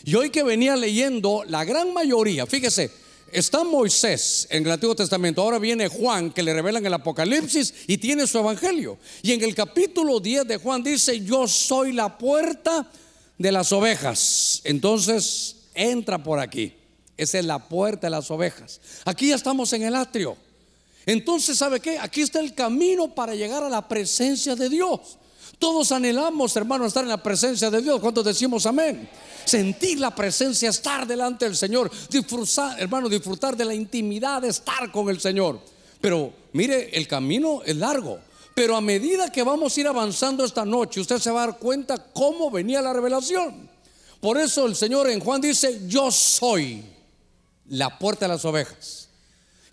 Y 0.04 0.14
hoy 0.14 0.30
que 0.30 0.42
venía 0.42 0.76
leyendo, 0.76 1.44
la 1.47 1.64
gran 1.64 1.92
mayoría, 1.92 2.47
fíjese, 2.47 2.90
Está 3.35 3.64
Moisés 3.64 4.47
en 4.49 4.64
el 4.64 4.71
Antiguo 4.71 4.95
Testamento, 4.95 5.43
ahora 5.43 5.59
viene 5.59 5.88
Juan 5.88 6.31
que 6.31 6.41
le 6.41 6.55
revelan 6.55 6.87
el 6.87 6.95
Apocalipsis 6.95 7.75
y 7.88 7.99
tiene 7.99 8.29
su 8.29 8.38
evangelio. 8.38 8.97
Y 9.23 9.33
en 9.33 9.43
el 9.43 9.57
capítulo 9.57 10.21
10 10.21 10.47
de 10.47 10.57
Juan 10.57 10.85
dice, 10.85 11.21
yo 11.21 11.49
soy 11.49 11.93
la 11.93 12.17
puerta 12.17 12.88
de 13.37 13.50
las 13.50 13.73
ovejas. 13.73 14.61
Entonces, 14.62 15.57
entra 15.75 16.23
por 16.23 16.38
aquí. 16.38 16.75
Esa 17.17 17.41
es 17.41 17.45
la 17.45 17.59
puerta 17.59 18.07
de 18.07 18.12
las 18.12 18.31
ovejas. 18.31 18.81
Aquí 19.05 19.31
ya 19.31 19.35
estamos 19.35 19.73
en 19.73 19.83
el 19.83 19.97
atrio. 19.97 20.37
Entonces, 21.05 21.59
¿sabe 21.59 21.81
qué? 21.81 21.99
Aquí 21.99 22.21
está 22.21 22.38
el 22.38 22.55
camino 22.55 23.17
para 23.17 23.35
llegar 23.35 23.64
a 23.64 23.69
la 23.69 23.88
presencia 23.88 24.55
de 24.55 24.69
Dios. 24.69 25.19
Todos 25.64 25.92
anhelamos, 25.92 26.54
hermano, 26.56 26.85
estar 26.85 27.04
en 27.04 27.09
la 27.09 27.23
presencia 27.23 27.71
de 27.71 27.80
Dios. 27.80 27.99
¿Cuántos 27.99 28.23
decimos 28.23 28.66
amén? 28.66 29.09
sentir 29.47 29.99
la 29.99 30.14
presencia, 30.14 30.68
estar 30.68 31.06
delante 31.06 31.47
del 31.47 31.56
Señor, 31.56 31.90
disfrutar, 32.11 32.78
hermano, 32.78 33.09
disfrutar 33.09 33.56
de 33.56 33.64
la 33.64 33.73
intimidad 33.73 34.42
de 34.42 34.49
estar 34.49 34.92
con 34.92 35.09
el 35.09 35.23
Señor. 35.23 35.59
Pero 36.02 36.35
mire, 36.52 36.90
el 36.92 37.09
camino 37.09 37.62
es 37.64 37.76
largo. 37.76 38.18
Pero 38.54 38.76
a 38.76 38.83
medida 38.83 39.33
que 39.33 39.42
vamos 39.42 39.75
a 39.75 39.80
ir 39.80 39.87
avanzando 39.87 40.44
esta 40.44 40.66
noche, 40.66 41.00
usted 41.00 41.18
se 41.18 41.30
va 41.30 41.44
a 41.44 41.47
dar 41.47 41.59
cuenta 41.59 41.97
cómo 42.12 42.50
venía 42.50 42.83
la 42.83 42.92
revelación. 42.92 43.71
Por 44.21 44.37
eso 44.37 44.66
el 44.66 44.76
Señor 44.76 45.09
en 45.09 45.21
Juan 45.21 45.40
dice, 45.40 45.80
yo 45.87 46.11
soy 46.11 46.85
la 47.71 47.99
puerta 47.99 48.26
de 48.26 48.35
las 48.35 48.44
ovejas. 48.44 49.04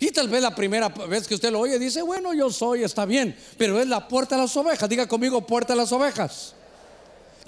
Y 0.02 0.10
tal 0.10 0.26
vez 0.26 0.42
la 0.42 0.52
primera 0.52 0.88
vez 0.88 1.28
que 1.28 1.36
usted 1.36 1.52
lo 1.52 1.60
oye 1.60 1.78
dice, 1.78 2.02
bueno, 2.02 2.34
yo 2.34 2.50
soy, 2.50 2.82
está 2.82 3.06
bien, 3.06 3.36
pero 3.56 3.78
es 3.78 3.86
la 3.86 4.08
puerta 4.08 4.34
de 4.34 4.42
las 4.42 4.56
ovejas. 4.56 4.88
Diga 4.88 5.06
conmigo, 5.06 5.46
puerta 5.46 5.74
de 5.74 5.76
las 5.76 5.92
ovejas. 5.92 6.56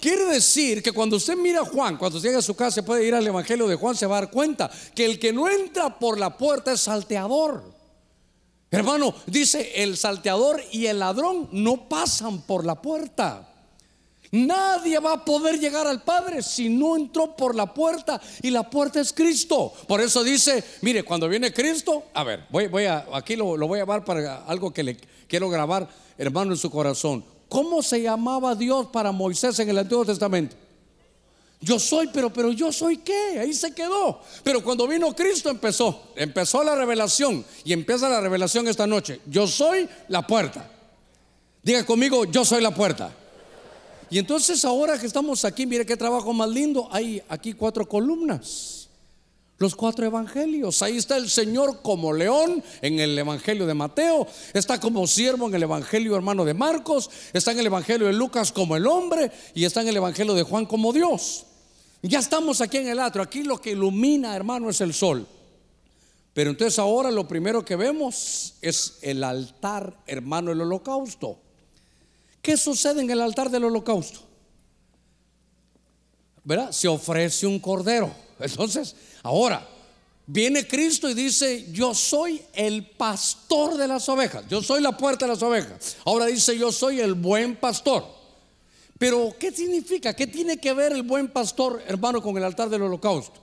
Quiere 0.00 0.26
decir 0.26 0.80
que 0.80 0.92
cuando 0.92 1.16
usted 1.16 1.36
mira 1.36 1.62
a 1.62 1.64
Juan, 1.64 1.96
cuando 1.96 2.20
llega 2.20 2.38
a 2.38 2.42
su 2.42 2.54
casa, 2.54 2.84
puede 2.84 3.04
ir 3.04 3.12
al 3.12 3.26
Evangelio 3.26 3.66
de 3.66 3.74
Juan, 3.74 3.96
se 3.96 4.06
va 4.06 4.18
a 4.18 4.20
dar 4.20 4.30
cuenta 4.30 4.70
que 4.94 5.04
el 5.04 5.18
que 5.18 5.32
no 5.32 5.48
entra 5.48 5.98
por 5.98 6.16
la 6.16 6.38
puerta 6.38 6.70
es 6.70 6.82
salteador. 6.82 7.64
Hermano, 8.70 9.12
dice 9.26 9.72
el 9.82 9.96
salteador 9.96 10.62
y 10.70 10.86
el 10.86 11.00
ladrón 11.00 11.48
no 11.50 11.88
pasan 11.88 12.42
por 12.42 12.64
la 12.64 12.80
puerta. 12.80 13.52
Nadie 14.30 14.98
va 14.98 15.12
a 15.12 15.24
poder 15.24 15.60
llegar 15.60 15.86
al 15.86 16.02
Padre 16.02 16.42
si 16.42 16.68
no 16.68 16.96
entró 16.96 17.36
por 17.36 17.54
la 17.54 17.72
puerta 17.72 18.20
y 18.42 18.50
la 18.50 18.68
puerta 18.68 19.00
es 19.00 19.12
Cristo. 19.12 19.72
Por 19.86 20.00
eso 20.00 20.24
dice, 20.24 20.64
mire, 20.82 21.04
cuando 21.04 21.28
viene 21.28 21.52
Cristo, 21.52 22.04
a 22.14 22.24
ver, 22.24 22.44
voy, 22.50 22.66
voy 22.66 22.84
a, 22.86 23.06
aquí 23.12 23.36
lo, 23.36 23.56
lo 23.56 23.68
voy 23.68 23.78
a 23.78 23.82
llevar 23.82 24.04
para 24.04 24.44
algo 24.44 24.72
que 24.72 24.82
le 24.82 24.96
quiero 25.28 25.48
grabar, 25.48 25.88
hermano, 26.18 26.52
en 26.52 26.58
su 26.58 26.70
corazón. 26.70 27.24
¿Cómo 27.48 27.82
se 27.82 28.02
llamaba 28.02 28.54
Dios 28.54 28.88
para 28.88 29.12
Moisés 29.12 29.58
en 29.60 29.68
el 29.68 29.78
Antiguo 29.78 30.04
Testamento? 30.04 30.56
Yo 31.60 31.78
soy, 31.78 32.08
pero, 32.12 32.30
pero 32.30 32.52
yo 32.52 32.70
soy 32.72 32.98
qué? 32.98 33.38
Ahí 33.40 33.54
se 33.54 33.72
quedó. 33.72 34.20
Pero 34.42 34.62
cuando 34.62 34.86
vino 34.86 35.14
Cristo 35.14 35.48
empezó, 35.48 36.08
empezó 36.14 36.62
la 36.62 36.74
revelación 36.74 37.44
y 37.64 37.72
empieza 37.72 38.08
la 38.08 38.20
revelación 38.20 38.68
esta 38.68 38.86
noche. 38.86 39.20
Yo 39.26 39.46
soy 39.46 39.88
la 40.08 40.26
puerta. 40.26 40.70
Diga 41.62 41.86
conmigo, 41.86 42.26
yo 42.26 42.44
soy 42.44 42.60
la 42.60 42.74
puerta. 42.74 43.10
Y 44.14 44.18
entonces 44.18 44.64
ahora 44.64 44.96
que 44.96 45.08
estamos 45.08 45.44
aquí, 45.44 45.66
mire 45.66 45.84
qué 45.84 45.96
trabajo 45.96 46.32
más 46.32 46.48
lindo. 46.48 46.88
Hay 46.92 47.20
aquí 47.28 47.52
cuatro 47.52 47.88
columnas. 47.88 48.88
Los 49.58 49.74
cuatro 49.74 50.06
evangelios. 50.06 50.82
Ahí 50.82 50.98
está 50.98 51.16
el 51.16 51.28
Señor 51.28 51.82
como 51.82 52.12
león 52.12 52.62
en 52.80 53.00
el 53.00 53.18
evangelio 53.18 53.66
de 53.66 53.74
Mateo. 53.74 54.24
Está 54.52 54.78
como 54.78 55.04
siervo 55.08 55.48
en 55.48 55.56
el 55.56 55.64
evangelio 55.64 56.14
hermano 56.14 56.44
de 56.44 56.54
Marcos. 56.54 57.10
Está 57.32 57.50
en 57.50 57.58
el 57.58 57.66
evangelio 57.66 58.06
de 58.06 58.12
Lucas 58.12 58.52
como 58.52 58.76
el 58.76 58.86
hombre. 58.86 59.32
Y 59.52 59.64
está 59.64 59.82
en 59.82 59.88
el 59.88 59.96
evangelio 59.96 60.34
de 60.34 60.44
Juan 60.44 60.66
como 60.66 60.92
Dios. 60.92 61.46
Ya 62.00 62.20
estamos 62.20 62.60
aquí 62.60 62.76
en 62.76 62.90
el 62.90 63.00
atrio. 63.00 63.24
Aquí 63.24 63.42
lo 63.42 63.60
que 63.60 63.72
ilumina, 63.72 64.36
hermano, 64.36 64.70
es 64.70 64.80
el 64.80 64.94
sol. 64.94 65.26
Pero 66.34 66.50
entonces 66.50 66.78
ahora 66.78 67.10
lo 67.10 67.26
primero 67.26 67.64
que 67.64 67.74
vemos 67.74 68.54
es 68.62 68.96
el 69.02 69.24
altar, 69.24 69.98
hermano, 70.06 70.52
el 70.52 70.60
holocausto. 70.60 71.40
¿Qué 72.44 72.58
sucede 72.58 73.00
en 73.00 73.10
el 73.10 73.22
altar 73.22 73.48
del 73.48 73.64
holocausto? 73.64 74.20
¿Verdad? 76.44 76.72
Se 76.72 76.86
ofrece 76.86 77.46
un 77.46 77.58
cordero. 77.58 78.14
Entonces, 78.38 78.94
ahora 79.22 79.66
viene 80.26 80.68
Cristo 80.68 81.08
y 81.08 81.14
dice, 81.14 81.72
yo 81.72 81.94
soy 81.94 82.42
el 82.52 82.86
pastor 82.86 83.78
de 83.78 83.88
las 83.88 84.06
ovejas, 84.10 84.44
yo 84.46 84.62
soy 84.62 84.82
la 84.82 84.94
puerta 84.94 85.24
de 85.24 85.32
las 85.32 85.42
ovejas. 85.42 85.96
Ahora 86.04 86.26
dice, 86.26 86.58
yo 86.58 86.70
soy 86.70 87.00
el 87.00 87.14
buen 87.14 87.56
pastor. 87.56 88.04
Pero, 88.98 89.34
¿qué 89.40 89.50
significa? 89.50 90.12
¿Qué 90.14 90.26
tiene 90.26 90.58
que 90.58 90.74
ver 90.74 90.92
el 90.92 91.02
buen 91.02 91.28
pastor, 91.28 91.82
hermano, 91.86 92.22
con 92.22 92.36
el 92.36 92.44
altar 92.44 92.68
del 92.68 92.82
holocausto? 92.82 93.40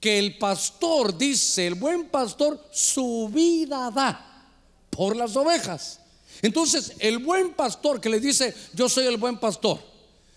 Que 0.00 0.18
el 0.18 0.38
pastor, 0.38 1.16
dice, 1.16 1.68
el 1.68 1.76
buen 1.76 2.08
pastor, 2.08 2.60
su 2.72 3.30
vida 3.32 3.92
da 3.92 4.48
por 4.90 5.14
las 5.14 5.36
ovejas. 5.36 6.00
Entonces, 6.44 6.92
el 7.00 7.18
buen 7.18 7.54
pastor 7.54 8.00
que 8.00 8.08
le 8.08 8.20
dice, 8.20 8.54
yo 8.72 8.88
soy 8.88 9.06
el 9.06 9.16
buen 9.16 9.38
pastor 9.38 9.80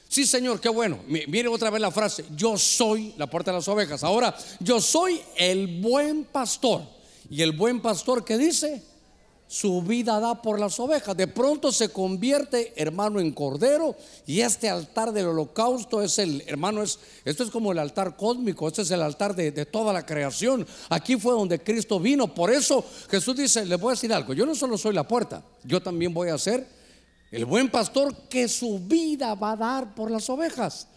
Sí, 0.09 0.25
Señor, 0.25 0.61
qué 0.61 0.69
bueno. 0.69 0.99
Mire 1.07 1.47
otra 1.47 1.69
vez 1.69 1.81
la 1.81 1.91
frase, 1.91 2.23
yo 2.35 2.57
soy 2.57 3.13
la 3.17 3.27
puerta 3.27 3.51
de 3.51 3.57
las 3.57 3.67
ovejas. 3.67 4.03
Ahora, 4.03 4.35
yo 4.59 4.79
soy 4.79 5.21
el 5.35 5.81
buen 5.81 6.23
pastor. 6.23 6.83
Y 7.29 7.41
el 7.41 7.51
buen 7.51 7.81
pastor 7.81 8.23
que 8.23 8.37
dice, 8.37 8.81
su 9.47 9.81
vida 9.81 10.19
da 10.19 10.41
por 10.41 10.59
las 10.59 10.79
ovejas. 10.79 11.15
De 11.15 11.27
pronto 11.27 11.71
se 11.71 11.89
convierte, 11.89 12.73
hermano, 12.75 13.19
en 13.19 13.31
cordero. 13.31 13.95
Y 14.25 14.41
este 14.41 14.69
altar 14.69 15.13
del 15.13 15.27
holocausto 15.27 16.01
es 16.01 16.19
el, 16.19 16.43
hermano, 16.47 16.83
es, 16.83 16.99
esto 17.23 17.43
es 17.43 17.49
como 17.49 17.71
el 17.71 17.79
altar 17.79 18.17
cósmico, 18.17 18.67
este 18.67 18.81
es 18.81 18.91
el 18.91 19.01
altar 19.01 19.35
de, 19.35 19.51
de 19.51 19.65
toda 19.65 19.93
la 19.93 20.05
creación. 20.05 20.67
Aquí 20.89 21.15
fue 21.15 21.33
donde 21.33 21.59
Cristo 21.59 21.99
vino. 21.99 22.33
Por 22.33 22.51
eso 22.51 22.83
Jesús 23.09 23.35
dice, 23.35 23.65
le 23.65 23.77
voy 23.77 23.91
a 23.91 23.95
decir 23.95 24.13
algo, 24.13 24.33
yo 24.33 24.45
no 24.45 24.55
solo 24.55 24.77
soy 24.77 24.93
la 24.93 25.07
puerta, 25.07 25.43
yo 25.63 25.81
también 25.81 26.13
voy 26.13 26.29
a 26.29 26.37
ser 26.37 26.67
el 27.31 27.45
buen 27.45 27.69
pastor 27.69 28.13
que 28.29 28.47
su 28.47 28.79
vida 28.79 29.35
va 29.35 29.51
a 29.51 29.57
dar 29.57 29.95
por 29.95 30.11
las 30.11 30.29
ovejas. 30.29 30.87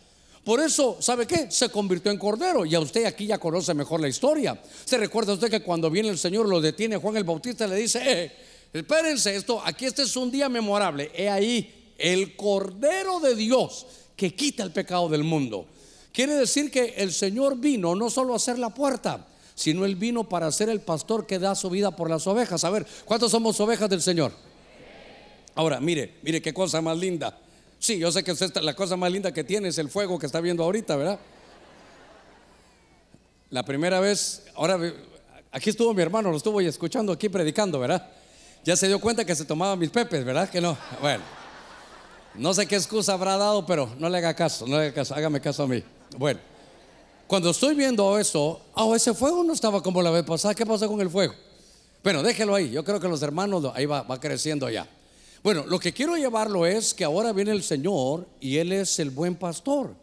Por 0.44 0.60
eso, 0.60 0.96
¿sabe 1.00 1.26
qué? 1.26 1.50
Se 1.50 1.68
convirtió 1.68 2.10
en 2.10 2.18
cordero. 2.18 2.64
Y 2.64 2.74
a 2.74 2.80
usted 2.80 3.04
aquí 3.04 3.26
ya 3.26 3.38
conoce 3.38 3.74
mejor 3.74 4.00
la 4.00 4.08
historia. 4.08 4.60
Se 4.84 4.96
recuerda 4.96 5.34
usted 5.34 5.50
que 5.50 5.62
cuando 5.62 5.90
viene 5.90 6.08
el 6.08 6.18
Señor 6.18 6.48
lo 6.48 6.60
detiene 6.60 6.96
Juan 6.96 7.16
el 7.16 7.24
Bautista 7.24 7.66
le 7.66 7.76
dice, 7.76 8.00
eh, 8.04 8.32
espérense, 8.72 9.36
esto, 9.36 9.60
aquí 9.64 9.84
este 9.84 10.02
es 10.02 10.16
un 10.16 10.30
día 10.30 10.48
memorable. 10.48 11.10
He 11.14 11.28
ahí 11.28 11.94
el 11.98 12.36
cordero 12.36 13.20
de 13.20 13.34
Dios 13.34 13.86
que 14.16 14.34
quita 14.34 14.62
el 14.62 14.72
pecado 14.72 15.08
del 15.08 15.24
mundo. 15.24 15.66
Quiere 16.12 16.34
decir 16.34 16.70
que 16.70 16.94
el 16.96 17.12
Señor 17.12 17.58
vino 17.58 17.94
no 17.94 18.10
solo 18.10 18.32
a 18.32 18.36
hacer 18.36 18.58
la 18.58 18.70
puerta, 18.70 19.26
sino 19.54 19.84
Él 19.84 19.96
vino 19.96 20.28
para 20.28 20.50
ser 20.50 20.70
el 20.70 20.80
pastor 20.80 21.26
que 21.26 21.38
da 21.38 21.54
su 21.54 21.68
vida 21.70 21.94
por 21.94 22.08
las 22.08 22.26
ovejas. 22.26 22.64
A 22.64 22.70
ver, 22.70 22.86
¿cuántos 23.04 23.30
somos 23.30 23.60
ovejas 23.60 23.90
del 23.90 24.02
Señor? 24.02 24.32
Ahora, 25.54 25.80
mire, 25.80 26.14
mire 26.22 26.40
qué 26.40 26.54
cosa 26.54 26.80
más 26.80 26.96
linda. 26.96 27.38
Sí, 27.80 27.98
yo 27.98 28.12
sé 28.12 28.22
que 28.22 28.34
la 28.60 28.74
cosa 28.74 28.94
más 28.94 29.10
linda 29.10 29.32
que 29.32 29.42
tiene 29.42 29.68
es 29.68 29.78
el 29.78 29.88
fuego 29.88 30.18
que 30.18 30.26
está 30.26 30.38
viendo 30.42 30.62
ahorita, 30.62 30.96
¿verdad? 30.96 31.18
La 33.48 33.64
primera 33.64 34.00
vez, 34.00 34.44
ahora 34.54 34.78
aquí 35.50 35.70
estuvo 35.70 35.94
mi 35.94 36.02
hermano, 36.02 36.30
lo 36.30 36.36
estuvo 36.36 36.60
escuchando 36.60 37.10
aquí 37.10 37.30
predicando, 37.30 37.80
¿verdad? 37.80 38.06
Ya 38.64 38.76
se 38.76 38.86
dio 38.86 39.00
cuenta 39.00 39.24
que 39.24 39.34
se 39.34 39.46
tomaba 39.46 39.76
mis 39.76 39.88
pepes, 39.88 40.26
¿verdad? 40.26 40.50
Que 40.50 40.60
no. 40.60 40.76
Bueno, 41.00 41.24
no 42.34 42.52
sé 42.52 42.66
qué 42.66 42.76
excusa 42.76 43.14
habrá 43.14 43.38
dado, 43.38 43.64
pero 43.64 43.88
no 43.98 44.10
le 44.10 44.18
haga 44.18 44.34
caso, 44.34 44.66
no 44.66 44.76
le 44.76 44.84
haga 44.84 44.94
caso, 44.94 45.14
hágame 45.14 45.40
caso 45.40 45.62
a 45.62 45.66
mí. 45.66 45.82
Bueno, 46.18 46.38
cuando 47.26 47.48
estoy 47.48 47.74
viendo 47.74 48.18
eso, 48.18 48.60
oh, 48.74 48.94
ese 48.94 49.14
fuego 49.14 49.42
no 49.42 49.54
estaba 49.54 49.82
como 49.82 50.02
la 50.02 50.10
vez 50.10 50.24
pasada, 50.24 50.54
¿qué 50.54 50.66
pasó 50.66 50.86
con 50.86 51.00
el 51.00 51.08
fuego? 51.08 51.32
Bueno, 52.04 52.22
déjelo 52.22 52.54
ahí, 52.54 52.70
yo 52.70 52.84
creo 52.84 53.00
que 53.00 53.08
los 53.08 53.22
hermanos, 53.22 53.72
ahí 53.74 53.86
va 53.86 54.20
creciendo 54.20 54.68
ya. 54.68 54.86
Bueno, 55.42 55.64
lo 55.66 55.78
que 55.78 55.92
quiero 55.92 56.16
llevarlo 56.16 56.66
es 56.66 56.92
que 56.92 57.04
ahora 57.04 57.32
viene 57.32 57.52
el 57.52 57.62
Señor 57.62 58.28
y 58.40 58.58
Él 58.58 58.72
es 58.72 58.98
el 58.98 59.10
buen 59.10 59.36
pastor, 59.36 59.94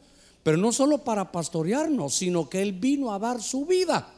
pero 0.41 0.58
no 0.58 0.71
solo 0.71 1.00
para 1.00 1.32
pastorearnos, 1.32 2.15
sino 2.15 2.50
que 2.50 2.62
Él 2.62 2.73
vino 2.73 3.13
a 3.13 3.19
dar 3.19 3.41
su 3.41 3.65
vida. 3.65 4.13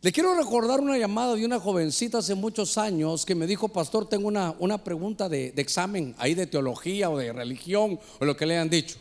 Le 0.00 0.12
quiero 0.12 0.34
recordar 0.34 0.80
una 0.80 0.98
llamada 0.98 1.34
de 1.34 1.44
una 1.44 1.58
jovencita 1.58 2.18
hace 2.18 2.34
muchos 2.34 2.78
años 2.78 3.24
que 3.24 3.34
me 3.34 3.46
dijo, 3.46 3.68
pastor, 3.68 4.08
tengo 4.08 4.28
una, 4.28 4.54
una 4.58 4.82
pregunta 4.82 5.28
de, 5.28 5.54
examen 5.56 6.14
ahí 6.18 6.34
de 6.34 6.46
teología 6.46 7.10
o 7.10 7.18
de 7.18 7.32
religión 7.32 7.98
o 8.20 8.24
lo 8.24 8.36
que 8.36 8.46
le 8.46 8.58
han 8.58 8.70
dicho. 8.70 8.96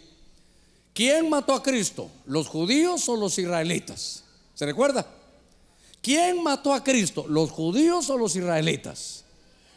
¿Quién 0.94 1.30
mató 1.30 1.54
a 1.54 1.64
Cristo? 1.64 2.10
¿Los 2.26 2.48
judíos 2.48 3.08
o 3.10 3.16
los 3.16 3.38
israelitas? 3.40 4.24
¿Se 4.54 4.66
recuerda? 4.66 5.08
¿Quién 6.02 6.44
mató 6.44 6.74
a 6.74 6.84
Cristo? 6.84 7.26
¿Los 7.28 7.52
judíos 7.52 8.10
o 8.10 8.18
los 8.18 8.36
israelitas? 8.36 9.24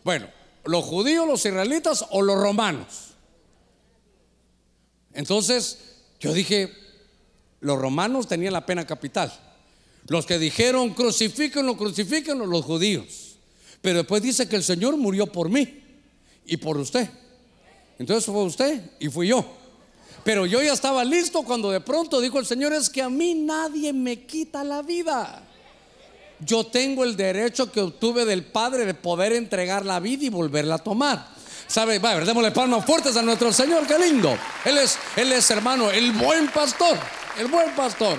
Bueno, 0.02 0.26
los 0.64 0.84
judíos, 0.84 1.26
los 1.26 1.44
israelitas 1.44 2.04
o 2.10 2.22
los 2.22 2.36
romanos. 2.36 3.14
Entonces 5.12 5.78
yo 6.20 6.32
dije, 6.32 6.72
los 7.60 7.78
romanos 7.78 8.26
tenían 8.26 8.52
la 8.52 8.66
pena 8.66 8.86
capital. 8.86 9.32
Los 10.06 10.26
que 10.26 10.38
dijeron 10.38 10.92
crucifíquenlo, 10.94 11.76
crucifíquenlo, 11.76 12.46
los 12.46 12.64
judíos. 12.64 13.36
Pero 13.80 13.98
después 13.98 14.22
dice 14.22 14.48
que 14.48 14.56
el 14.56 14.64
Señor 14.64 14.96
murió 14.96 15.26
por 15.26 15.48
mí 15.48 15.82
y 16.46 16.56
por 16.56 16.76
usted. 16.78 17.08
Entonces 17.98 18.24
fue 18.24 18.42
usted 18.42 18.90
y 18.98 19.08
fui 19.08 19.28
yo. 19.28 19.44
Pero 20.24 20.46
yo 20.46 20.62
ya 20.62 20.72
estaba 20.72 21.04
listo 21.04 21.42
cuando 21.42 21.70
de 21.70 21.80
pronto 21.80 22.20
dijo 22.20 22.38
el 22.38 22.46
Señor, 22.46 22.72
es 22.72 22.88
que 22.88 23.02
a 23.02 23.10
mí 23.10 23.34
nadie 23.34 23.92
me 23.92 24.24
quita 24.24 24.64
la 24.64 24.82
vida 24.82 25.46
yo 26.44 26.64
tengo 26.64 27.04
el 27.04 27.16
derecho 27.16 27.70
que 27.70 27.80
obtuve 27.80 28.24
del 28.24 28.44
Padre 28.44 28.84
de 28.86 28.94
poder 28.94 29.32
entregar 29.32 29.84
la 29.84 30.00
vida 30.00 30.24
y 30.24 30.28
volverla 30.28 30.76
a 30.76 30.78
tomar. 30.78 31.28
¿Sabe? 31.66 31.98
Va, 31.98 32.20
démosle 32.20 32.50
palmas 32.50 32.84
fuertes 32.84 33.16
a 33.16 33.22
nuestro 33.22 33.52
Señor, 33.52 33.86
qué 33.86 33.98
lindo. 33.98 34.36
Él 34.64 34.78
es, 34.78 34.98
él 35.16 35.32
es 35.32 35.50
hermano, 35.50 35.90
el 35.90 36.12
buen 36.12 36.48
pastor, 36.48 36.98
el 37.38 37.46
buen 37.46 37.70
pastor. 37.74 38.18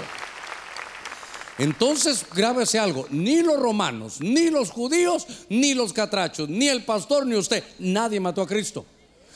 Entonces, 1.57 2.25
grábese 2.33 2.79
algo, 2.79 3.07
ni 3.11 3.41
los 3.41 3.57
romanos, 3.59 4.19
ni 4.19 4.49
los 4.49 4.71
judíos, 4.71 5.25
ni 5.49 5.73
los 5.73 5.93
catrachos, 5.93 6.49
ni 6.49 6.67
el 6.67 6.83
pastor, 6.83 7.25
ni 7.25 7.35
usted, 7.35 7.63
nadie 7.79 8.19
mató 8.19 8.41
a 8.41 8.47
Cristo. 8.47 8.85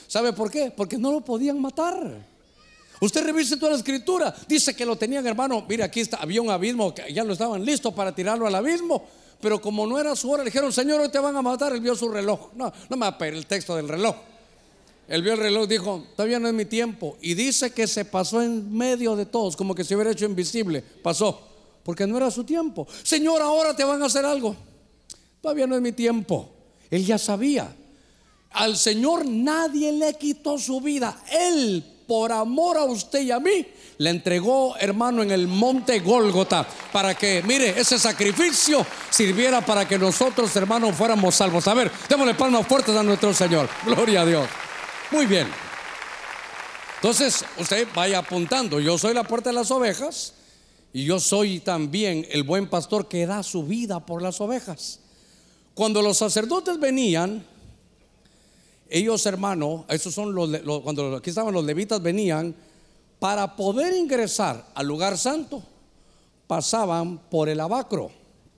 ¿Sabe 0.06 0.32
por 0.32 0.50
qué? 0.50 0.70
Porque 0.76 0.98
no 0.98 1.12
lo 1.12 1.22
podían 1.22 1.60
matar. 1.60 2.29
Usted 3.00 3.24
revise 3.24 3.56
toda 3.56 3.72
la 3.72 3.78
escritura. 3.78 4.34
Dice 4.46 4.76
que 4.76 4.84
lo 4.84 4.96
tenían, 4.96 5.26
hermano. 5.26 5.64
Mira, 5.66 5.86
aquí 5.86 6.00
está, 6.00 6.18
había 6.18 6.42
un 6.42 6.50
abismo 6.50 6.94
que 6.94 7.12
ya 7.12 7.24
lo 7.24 7.32
estaban 7.32 7.64
listos 7.64 7.94
para 7.94 8.14
tirarlo 8.14 8.46
al 8.46 8.54
abismo. 8.54 9.06
Pero 9.40 9.60
como 9.60 9.86
no 9.86 9.98
era 9.98 10.14
su 10.14 10.30
hora, 10.30 10.44
le 10.44 10.50
dijeron, 10.50 10.70
Señor, 10.70 11.00
hoy 11.00 11.08
te 11.08 11.18
van 11.18 11.34
a 11.34 11.40
matar. 11.40 11.72
Él 11.72 11.80
vio 11.80 11.94
su 11.94 12.10
reloj. 12.10 12.50
No, 12.54 12.70
no 12.88 12.96
me 12.96 13.00
va 13.00 13.08
a 13.08 13.18
pedir 13.18 13.34
el 13.34 13.46
texto 13.46 13.74
del 13.74 13.88
reloj. 13.88 14.14
Él 15.08 15.22
vio 15.22 15.32
el 15.32 15.38
reloj, 15.38 15.66
dijo, 15.66 16.04
todavía 16.14 16.38
no 16.38 16.46
es 16.46 16.54
mi 16.54 16.66
tiempo. 16.66 17.16
Y 17.22 17.34
dice 17.34 17.72
que 17.72 17.86
se 17.86 18.04
pasó 18.04 18.42
en 18.42 18.72
medio 18.72 19.16
de 19.16 19.26
todos, 19.26 19.56
como 19.56 19.74
que 19.74 19.82
se 19.82 19.96
hubiera 19.96 20.12
hecho 20.12 20.26
invisible. 20.26 20.82
Pasó, 20.82 21.40
porque 21.82 22.06
no 22.06 22.18
era 22.18 22.30
su 22.30 22.44
tiempo. 22.44 22.86
Señor, 23.02 23.42
ahora 23.42 23.74
te 23.74 23.82
van 23.82 24.02
a 24.02 24.06
hacer 24.06 24.24
algo. 24.24 24.54
Todavía 25.40 25.66
no 25.66 25.74
es 25.74 25.82
mi 25.82 25.92
tiempo. 25.92 26.50
Él 26.90 27.04
ya 27.04 27.18
sabía. 27.18 27.74
Al 28.50 28.76
Señor 28.76 29.26
nadie 29.26 29.90
le 29.90 30.14
quitó 30.14 30.58
su 30.58 30.80
vida. 30.80 31.24
Él 31.32 31.84
por 32.10 32.32
amor 32.32 32.76
a 32.76 32.82
usted 32.82 33.20
y 33.20 33.30
a 33.30 33.38
mí, 33.38 33.64
le 33.98 34.10
entregó, 34.10 34.76
hermano, 34.78 35.22
en 35.22 35.30
el 35.30 35.46
monte 35.46 36.00
Gólgota, 36.00 36.66
para 36.92 37.14
que, 37.14 37.40
mire, 37.46 37.78
ese 37.78 38.00
sacrificio 38.00 38.84
sirviera 39.10 39.64
para 39.64 39.86
que 39.86 39.96
nosotros, 39.96 40.56
hermanos, 40.56 40.96
fuéramos 40.96 41.36
salvos. 41.36 41.68
A 41.68 41.74
ver, 41.74 41.88
démosle 42.08 42.34
palmas 42.34 42.66
fuertes 42.66 42.96
a 42.96 43.04
nuestro 43.04 43.32
Señor. 43.32 43.68
Gloria 43.86 44.22
a 44.22 44.26
Dios. 44.26 44.48
Muy 45.12 45.26
bien. 45.26 45.46
Entonces, 46.96 47.44
usted 47.56 47.86
vaya 47.94 48.18
apuntando, 48.18 48.80
yo 48.80 48.98
soy 48.98 49.14
la 49.14 49.22
puerta 49.22 49.50
de 49.50 49.54
las 49.54 49.70
ovejas 49.70 50.34
y 50.92 51.04
yo 51.04 51.20
soy 51.20 51.60
también 51.60 52.26
el 52.32 52.42
buen 52.42 52.68
pastor 52.68 53.06
que 53.06 53.24
da 53.24 53.44
su 53.44 53.62
vida 53.62 54.04
por 54.04 54.20
las 54.20 54.40
ovejas. 54.40 54.98
Cuando 55.74 56.02
los 56.02 56.16
sacerdotes 56.16 56.80
venían, 56.80 57.46
ellos, 58.90 59.24
hermano, 59.26 59.84
esos 59.88 60.12
son 60.12 60.34
los, 60.34 60.50
cuando 60.82 61.16
aquí 61.16 61.30
estaban 61.30 61.54
los 61.54 61.64
levitas, 61.64 62.02
venían 62.02 62.54
para 63.20 63.54
poder 63.54 63.94
ingresar 63.94 64.66
al 64.74 64.86
lugar 64.86 65.16
santo, 65.16 65.62
pasaban 66.46 67.18
por 67.30 67.48
el 67.48 67.60
abacro. 67.60 68.10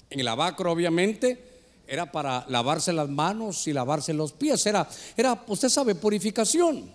En 0.08 0.20
el 0.20 0.28
abacro, 0.28 0.72
obviamente, 0.72 1.52
era 1.86 2.10
para 2.10 2.46
lavarse 2.48 2.92
las 2.92 3.08
manos 3.08 3.66
y 3.66 3.72
lavarse 3.72 4.14
los 4.14 4.32
pies. 4.32 4.64
Era, 4.64 4.88
era, 5.16 5.44
usted 5.48 5.68
sabe, 5.68 5.94
purificación. 5.94 6.90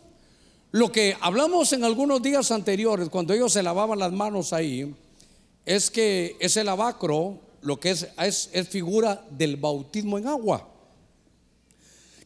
Lo 0.71 0.91
que 0.91 1.15
hablamos 1.21 1.71
en 1.73 1.84
algunos 1.84 2.21
días 2.21 2.52
anteriores, 2.52 3.10
cuando 3.10 3.34
ellos 3.34 3.54
se 3.54 3.62
lavaban 3.62 4.00
las 4.00 4.12
manos 4.12 4.54
ahí, 4.54 4.95
es 5.65 5.91
que 5.91 6.36
ese 6.39 6.63
lavacro 6.63 7.39
lo 7.62 7.80
que 7.80 7.91
es, 7.91 8.08
es, 8.17 8.50
es 8.54 8.67
figura 8.69 9.23
del 9.30 9.58
bautismo 9.58 10.17
en 10.17 10.28
agua. 10.28 10.67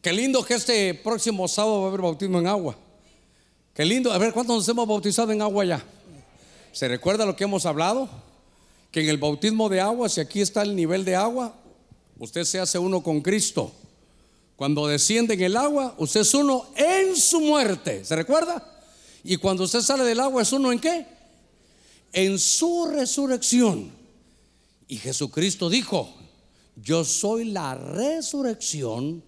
Qué 0.02 0.12
lindo 0.12 0.44
que 0.44 0.54
este 0.54 0.94
próximo 0.94 1.46
sábado 1.46 1.78
va 1.78 1.84
a 1.84 1.88
haber 1.90 2.00
bautismo 2.00 2.40
en 2.40 2.48
agua. 2.48 2.76
Qué 3.72 3.84
lindo. 3.84 4.10
A 4.10 4.18
ver, 4.18 4.32
¿cuántos 4.32 4.56
nos 4.56 4.68
hemos 4.68 4.88
bautizado 4.88 5.30
en 5.30 5.40
agua 5.40 5.64
ya? 5.64 5.84
¿Se 6.72 6.88
recuerda 6.88 7.24
lo 7.24 7.36
que 7.36 7.44
hemos 7.44 7.66
hablado? 7.66 8.08
Que 8.90 9.02
en 9.02 9.08
el 9.08 9.18
bautismo 9.18 9.68
de 9.68 9.80
agua, 9.80 10.08
si 10.08 10.20
aquí 10.20 10.40
está 10.40 10.62
el 10.62 10.74
nivel 10.74 11.04
de 11.04 11.14
agua, 11.14 11.54
usted 12.18 12.42
se 12.42 12.58
hace 12.58 12.80
uno 12.80 13.00
con 13.00 13.20
Cristo. 13.20 13.70
Cuando 14.56 14.88
desciende 14.88 15.34
en 15.34 15.42
el 15.42 15.56
agua, 15.56 15.94
usted 15.96 16.22
es 16.22 16.34
uno 16.34 16.66
en 16.74 17.14
su 17.14 17.40
muerte. 17.40 18.04
¿Se 18.04 18.16
recuerda? 18.16 18.82
Y 19.22 19.36
cuando 19.36 19.62
usted 19.62 19.82
sale 19.82 20.02
del 20.02 20.18
agua, 20.18 20.42
¿es 20.42 20.52
uno 20.52 20.72
en 20.72 20.80
qué? 20.80 21.06
En 22.12 22.40
su 22.40 22.86
resurrección. 22.86 23.92
Y 24.88 24.96
Jesucristo 24.96 25.70
dijo, 25.70 26.12
yo 26.74 27.04
soy 27.04 27.44
la 27.44 27.76
resurrección 27.76 29.22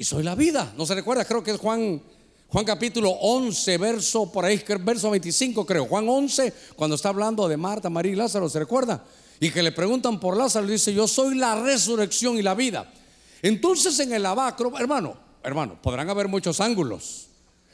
y 0.00 0.04
soy 0.04 0.22
la 0.22 0.34
vida. 0.34 0.72
¿No 0.78 0.86
se 0.86 0.94
recuerda? 0.94 1.26
Creo 1.26 1.44
que 1.44 1.50
es 1.50 1.58
Juan, 1.58 2.00
Juan 2.48 2.64
capítulo 2.64 3.10
11, 3.10 3.76
verso 3.76 4.32
por 4.32 4.46
ahí, 4.46 4.64
verso 4.80 5.10
25 5.10 5.66
creo. 5.66 5.84
Juan 5.84 6.08
11, 6.08 6.54
cuando 6.74 6.96
está 6.96 7.10
hablando 7.10 7.46
de 7.46 7.58
Marta, 7.58 7.90
María 7.90 8.12
y 8.12 8.16
Lázaro, 8.16 8.48
¿se 8.48 8.58
recuerda? 8.58 9.04
Y 9.40 9.50
que 9.50 9.62
le 9.62 9.72
preguntan 9.72 10.18
por 10.18 10.38
Lázaro, 10.38 10.66
dice, 10.66 10.94
yo 10.94 11.06
soy 11.06 11.34
la 11.34 11.60
resurrección 11.60 12.38
y 12.38 12.42
la 12.42 12.54
vida. 12.54 12.90
Entonces 13.42 14.00
en 14.00 14.14
el 14.14 14.24
abacro, 14.24 14.72
hermano, 14.78 15.18
hermano, 15.42 15.76
podrán 15.82 16.08
haber 16.08 16.28
muchos 16.28 16.62
ángulos. 16.62 17.26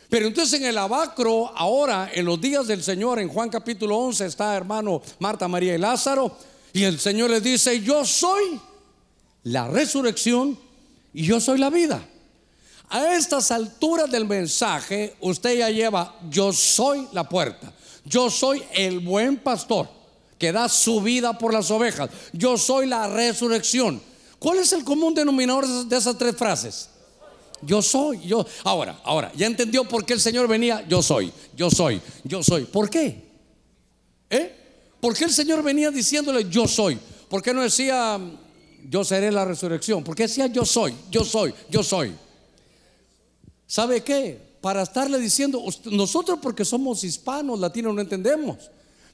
Pero 0.09 0.27
entonces 0.27 0.59
en 0.59 0.67
el 0.67 0.79
abacro, 0.79 1.53
ahora, 1.57 2.11
en 2.13 2.25
los 2.25 2.41
días 2.41 2.67
del 2.67 2.83
Señor, 2.83 3.21
en 3.21 3.29
Juan 3.29 3.51
capítulo 3.51 3.99
11, 3.99 4.27
está 4.27 4.57
hermano 4.57 5.01
Marta, 5.21 5.47
María 5.47 5.77
y 5.77 5.79
Lázaro. 5.79 6.37
Y 6.73 6.83
el 6.83 6.99
Señor 6.99 7.31
les 7.31 7.45
dice, 7.45 7.81
yo 7.83 8.05
soy 8.05 8.61
la 9.45 9.69
resurrección 9.69 10.59
y 11.15 11.23
yo 11.23 11.39
soy 11.39 11.59
la 11.59 11.71
vida. 11.71 12.05
A 12.89 13.17
estas 13.17 13.51
alturas 13.51 14.11
del 14.11 14.27
mensaje, 14.27 15.17
usted 15.21 15.59
ya 15.59 15.71
lleva, 15.71 16.15
yo 16.31 16.53
soy 16.53 17.09
la 17.13 17.29
puerta, 17.29 17.73
yo 18.05 18.31
soy 18.31 18.63
el 18.75 19.01
buen 19.01 19.39
pastor 19.39 19.89
que 20.39 20.53
da 20.53 20.69
su 20.69 21.01
vida 21.01 21.37
por 21.37 21.53
las 21.53 21.71
ovejas, 21.71 22.11
yo 22.33 22.57
soy 22.57 22.87
la 22.87 23.09
resurrección. 23.09 24.01
¿Cuál 24.39 24.59
es 24.59 24.73
el 24.73 24.85
común 24.85 25.15
denominador 25.15 25.67
de 25.67 25.97
esas 25.97 26.17
tres 26.17 26.37
frases? 26.37 26.91
Yo 27.63 27.83
soy, 27.83 28.21
yo. 28.27 28.47
Ahora, 28.63 29.01
ahora, 29.03 29.33
ya 29.35 29.47
entendió 29.47 29.85
por 29.85 30.05
qué 30.05 30.13
el 30.13 30.21
Señor 30.21 30.47
venía, 30.47 30.87
yo 30.87 31.03
soy, 31.03 31.33
yo 31.57 31.71
soy, 31.71 32.01
yo 32.23 32.43
soy. 32.43 32.65
¿Por 32.65 32.89
qué? 32.89 33.25
¿Eh? 34.31 34.55
¿Por 35.01 35.17
qué 35.17 35.25
el 35.25 35.33
Señor 35.33 35.63
venía 35.63 35.91
diciéndole 35.91 36.49
yo 36.49 36.69
soy? 36.69 36.99
¿Por 37.29 37.43
qué 37.43 37.53
no 37.53 37.63
decía 37.63 38.21
yo 38.89 39.05
seré 39.05 39.33
la 39.33 39.45
resurrección? 39.45 40.05
¿Por 40.05 40.15
qué 40.15 40.25
decía 40.25 40.47
yo 40.47 40.65
soy, 40.65 40.95
yo 41.11 41.25
soy, 41.25 41.53
yo 41.69 41.83
soy? 41.83 42.15
¿Sabe 43.67 44.03
qué? 44.03 44.57
Para 44.61 44.83
estarle 44.83 45.19
diciendo, 45.19 45.63
nosotros 45.91 46.39
porque 46.41 46.65
somos 46.65 47.05
hispanos, 47.05 47.59
latinos, 47.59 47.95
no 47.95 48.01
entendemos. 48.01 48.57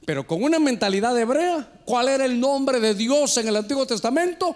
Pero 0.05 0.27
con 0.27 0.43
una 0.43 0.59
mentalidad 0.59 1.17
hebrea, 1.17 1.81
¿cuál 1.85 2.09
era 2.09 2.25
el 2.25 2.39
nombre 2.39 2.79
de 2.79 2.93
Dios 2.93 3.37
en 3.37 3.47
el 3.47 3.55
Antiguo 3.55 3.85
Testamento? 3.85 4.55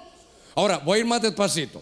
Ahora, 0.56 0.80
voy 0.80 0.98
a 0.98 1.00
ir 1.02 1.06
más 1.06 1.22
despacito. 1.22 1.82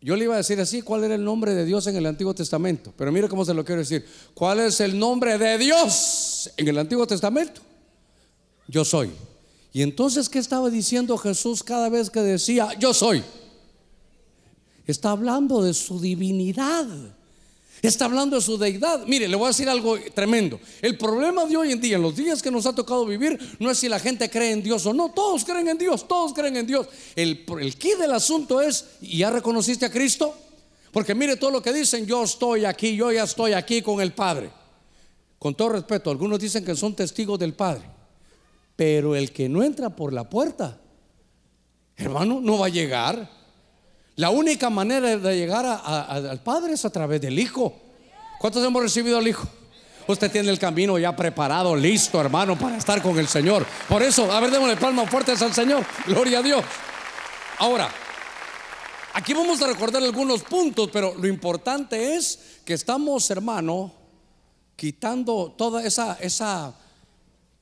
Yo 0.00 0.14
le 0.14 0.24
iba 0.24 0.34
a 0.34 0.38
decir 0.38 0.60
así, 0.60 0.82
¿cuál 0.82 1.04
era 1.04 1.14
el 1.14 1.24
nombre 1.24 1.54
de 1.54 1.64
Dios 1.64 1.86
en 1.86 1.96
el 1.96 2.06
Antiguo 2.06 2.34
Testamento? 2.34 2.92
Pero 2.96 3.10
mire 3.10 3.28
cómo 3.28 3.44
se 3.44 3.54
lo 3.54 3.64
quiero 3.64 3.80
decir. 3.80 4.06
¿Cuál 4.34 4.60
es 4.60 4.80
el 4.80 4.98
nombre 4.98 5.38
de 5.38 5.58
Dios 5.58 6.50
en 6.56 6.68
el 6.68 6.78
Antiguo 6.78 7.06
Testamento? 7.06 7.60
Yo 8.68 8.84
soy. 8.84 9.10
Y 9.72 9.82
entonces, 9.82 10.28
¿qué 10.28 10.38
estaba 10.38 10.70
diciendo 10.70 11.16
Jesús 11.18 11.62
cada 11.62 11.88
vez 11.88 12.10
que 12.10 12.20
decía, 12.20 12.68
yo 12.78 12.94
soy? 12.94 13.22
Está 14.86 15.10
hablando 15.10 15.62
de 15.62 15.74
su 15.74 16.00
divinidad. 16.00 16.86
Está 17.82 18.06
hablando 18.06 18.36
de 18.36 18.42
su 18.42 18.56
deidad. 18.56 19.04
Mire, 19.06 19.28
le 19.28 19.36
voy 19.36 19.46
a 19.46 19.48
decir 19.48 19.68
algo 19.68 19.98
tremendo. 20.14 20.58
El 20.80 20.96
problema 20.96 21.44
de 21.44 21.56
hoy 21.56 21.72
en 21.72 21.80
día, 21.80 21.96
en 21.96 22.02
los 22.02 22.16
días 22.16 22.42
que 22.42 22.50
nos 22.50 22.66
ha 22.66 22.74
tocado 22.74 23.04
vivir, 23.04 23.38
no 23.58 23.70
es 23.70 23.78
si 23.78 23.88
la 23.88 23.98
gente 23.98 24.30
cree 24.30 24.52
en 24.52 24.62
Dios 24.62 24.86
o 24.86 24.94
no. 24.94 25.10
Todos 25.10 25.44
creen 25.44 25.68
en 25.68 25.78
Dios, 25.78 26.08
todos 26.08 26.32
creen 26.32 26.56
en 26.56 26.66
Dios. 26.66 26.88
El, 27.14 27.44
el 27.60 27.78
del 27.78 28.12
asunto 28.12 28.60
es, 28.60 28.86
¿y 29.02 29.18
ya 29.18 29.30
reconociste 29.30 29.86
a 29.86 29.90
Cristo? 29.90 30.34
Porque 30.90 31.14
mire 31.14 31.36
todo 31.36 31.50
lo 31.50 31.62
que 31.62 31.72
dicen, 31.72 32.06
yo 32.06 32.24
estoy 32.24 32.64
aquí, 32.64 32.96
yo 32.96 33.12
ya 33.12 33.24
estoy 33.24 33.52
aquí 33.52 33.82
con 33.82 34.00
el 34.00 34.12
Padre. 34.12 34.50
Con 35.38 35.54
todo 35.54 35.70
respeto, 35.70 36.10
algunos 36.10 36.40
dicen 36.40 36.64
que 36.64 36.74
son 36.74 36.94
testigos 36.94 37.38
del 37.38 37.52
Padre. 37.52 37.84
Pero 38.74 39.14
el 39.14 39.30
que 39.32 39.48
no 39.48 39.62
entra 39.62 39.90
por 39.90 40.12
la 40.12 40.28
puerta, 40.28 40.80
hermano, 41.96 42.40
no 42.40 42.58
va 42.58 42.66
a 42.66 42.70
llegar. 42.70 43.30
La 44.16 44.30
única 44.30 44.70
manera 44.70 45.18
de 45.18 45.36
llegar 45.36 45.66
al 45.66 46.40
Padre 46.40 46.72
es 46.72 46.84
a 46.86 46.90
través 46.90 47.20
del 47.20 47.38
Hijo. 47.38 47.74
¿Cuántos 48.38 48.64
hemos 48.64 48.82
recibido 48.82 49.18
al 49.18 49.28
Hijo? 49.28 49.46
Usted 50.08 50.30
tiene 50.30 50.48
el 50.48 50.58
camino 50.58 50.98
ya 50.98 51.14
preparado, 51.14 51.76
listo, 51.76 52.18
hermano, 52.18 52.58
para 52.58 52.78
estar 52.78 53.02
con 53.02 53.18
el 53.18 53.28
Señor. 53.28 53.66
Por 53.86 54.02
eso, 54.02 54.32
a 54.32 54.40
ver, 54.40 54.50
démosle 54.50 54.76
palmas 54.78 55.10
fuertes 55.10 55.42
al 55.42 55.52
Señor. 55.52 55.84
Gloria 56.06 56.38
a 56.38 56.42
Dios. 56.42 56.64
Ahora, 57.58 57.90
aquí 59.12 59.34
vamos 59.34 59.60
a 59.60 59.66
recordar 59.66 60.02
algunos 60.02 60.42
puntos, 60.44 60.88
pero 60.90 61.14
lo 61.14 61.26
importante 61.26 62.14
es 62.14 62.38
que 62.64 62.72
estamos, 62.72 63.30
hermano, 63.30 63.92
quitando 64.76 65.54
toda 65.58 65.84
esa, 65.84 66.16
esa, 66.22 66.74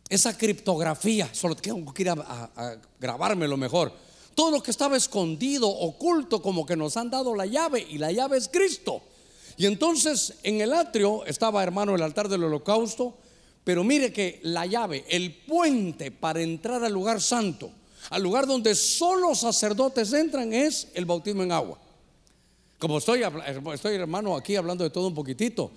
esa 0.08 0.38
criptografía. 0.38 1.28
Solo 1.32 1.56
tengo 1.56 1.92
que 1.92 2.02
ir 2.02 2.10
a, 2.10 2.12
a 2.14 2.76
grabármelo 3.00 3.56
mejor 3.56 4.03
todo 4.34 4.50
lo 4.50 4.62
que 4.62 4.70
estaba 4.70 4.96
escondido, 4.96 5.68
oculto, 5.68 6.42
como 6.42 6.66
que 6.66 6.76
nos 6.76 6.96
han 6.96 7.10
dado 7.10 7.34
la 7.34 7.46
llave 7.46 7.86
y 7.88 7.98
la 7.98 8.12
llave 8.12 8.36
es 8.36 8.48
Cristo. 8.48 9.02
Y 9.56 9.66
entonces 9.66 10.34
en 10.42 10.60
el 10.60 10.72
atrio 10.72 11.24
estaba, 11.26 11.62
hermano, 11.62 11.94
el 11.94 12.02
altar 12.02 12.28
del 12.28 12.44
holocausto, 12.44 13.14
pero 13.62 13.84
mire 13.84 14.12
que 14.12 14.40
la 14.42 14.66
llave, 14.66 15.04
el 15.08 15.32
puente 15.32 16.10
para 16.10 16.42
entrar 16.42 16.82
al 16.84 16.92
lugar 16.92 17.20
santo, 17.20 17.70
al 18.10 18.22
lugar 18.22 18.46
donde 18.46 18.74
solo 18.74 19.34
sacerdotes 19.34 20.12
entran, 20.12 20.52
es 20.52 20.88
el 20.94 21.04
bautismo 21.04 21.42
en 21.42 21.52
agua. 21.52 21.78
Como 22.78 22.98
estoy, 22.98 23.22
estoy 23.72 23.94
hermano, 23.94 24.36
aquí 24.36 24.56
hablando 24.56 24.84
de 24.84 24.90
todo 24.90 25.06
un 25.06 25.14
poquitito. 25.14 25.70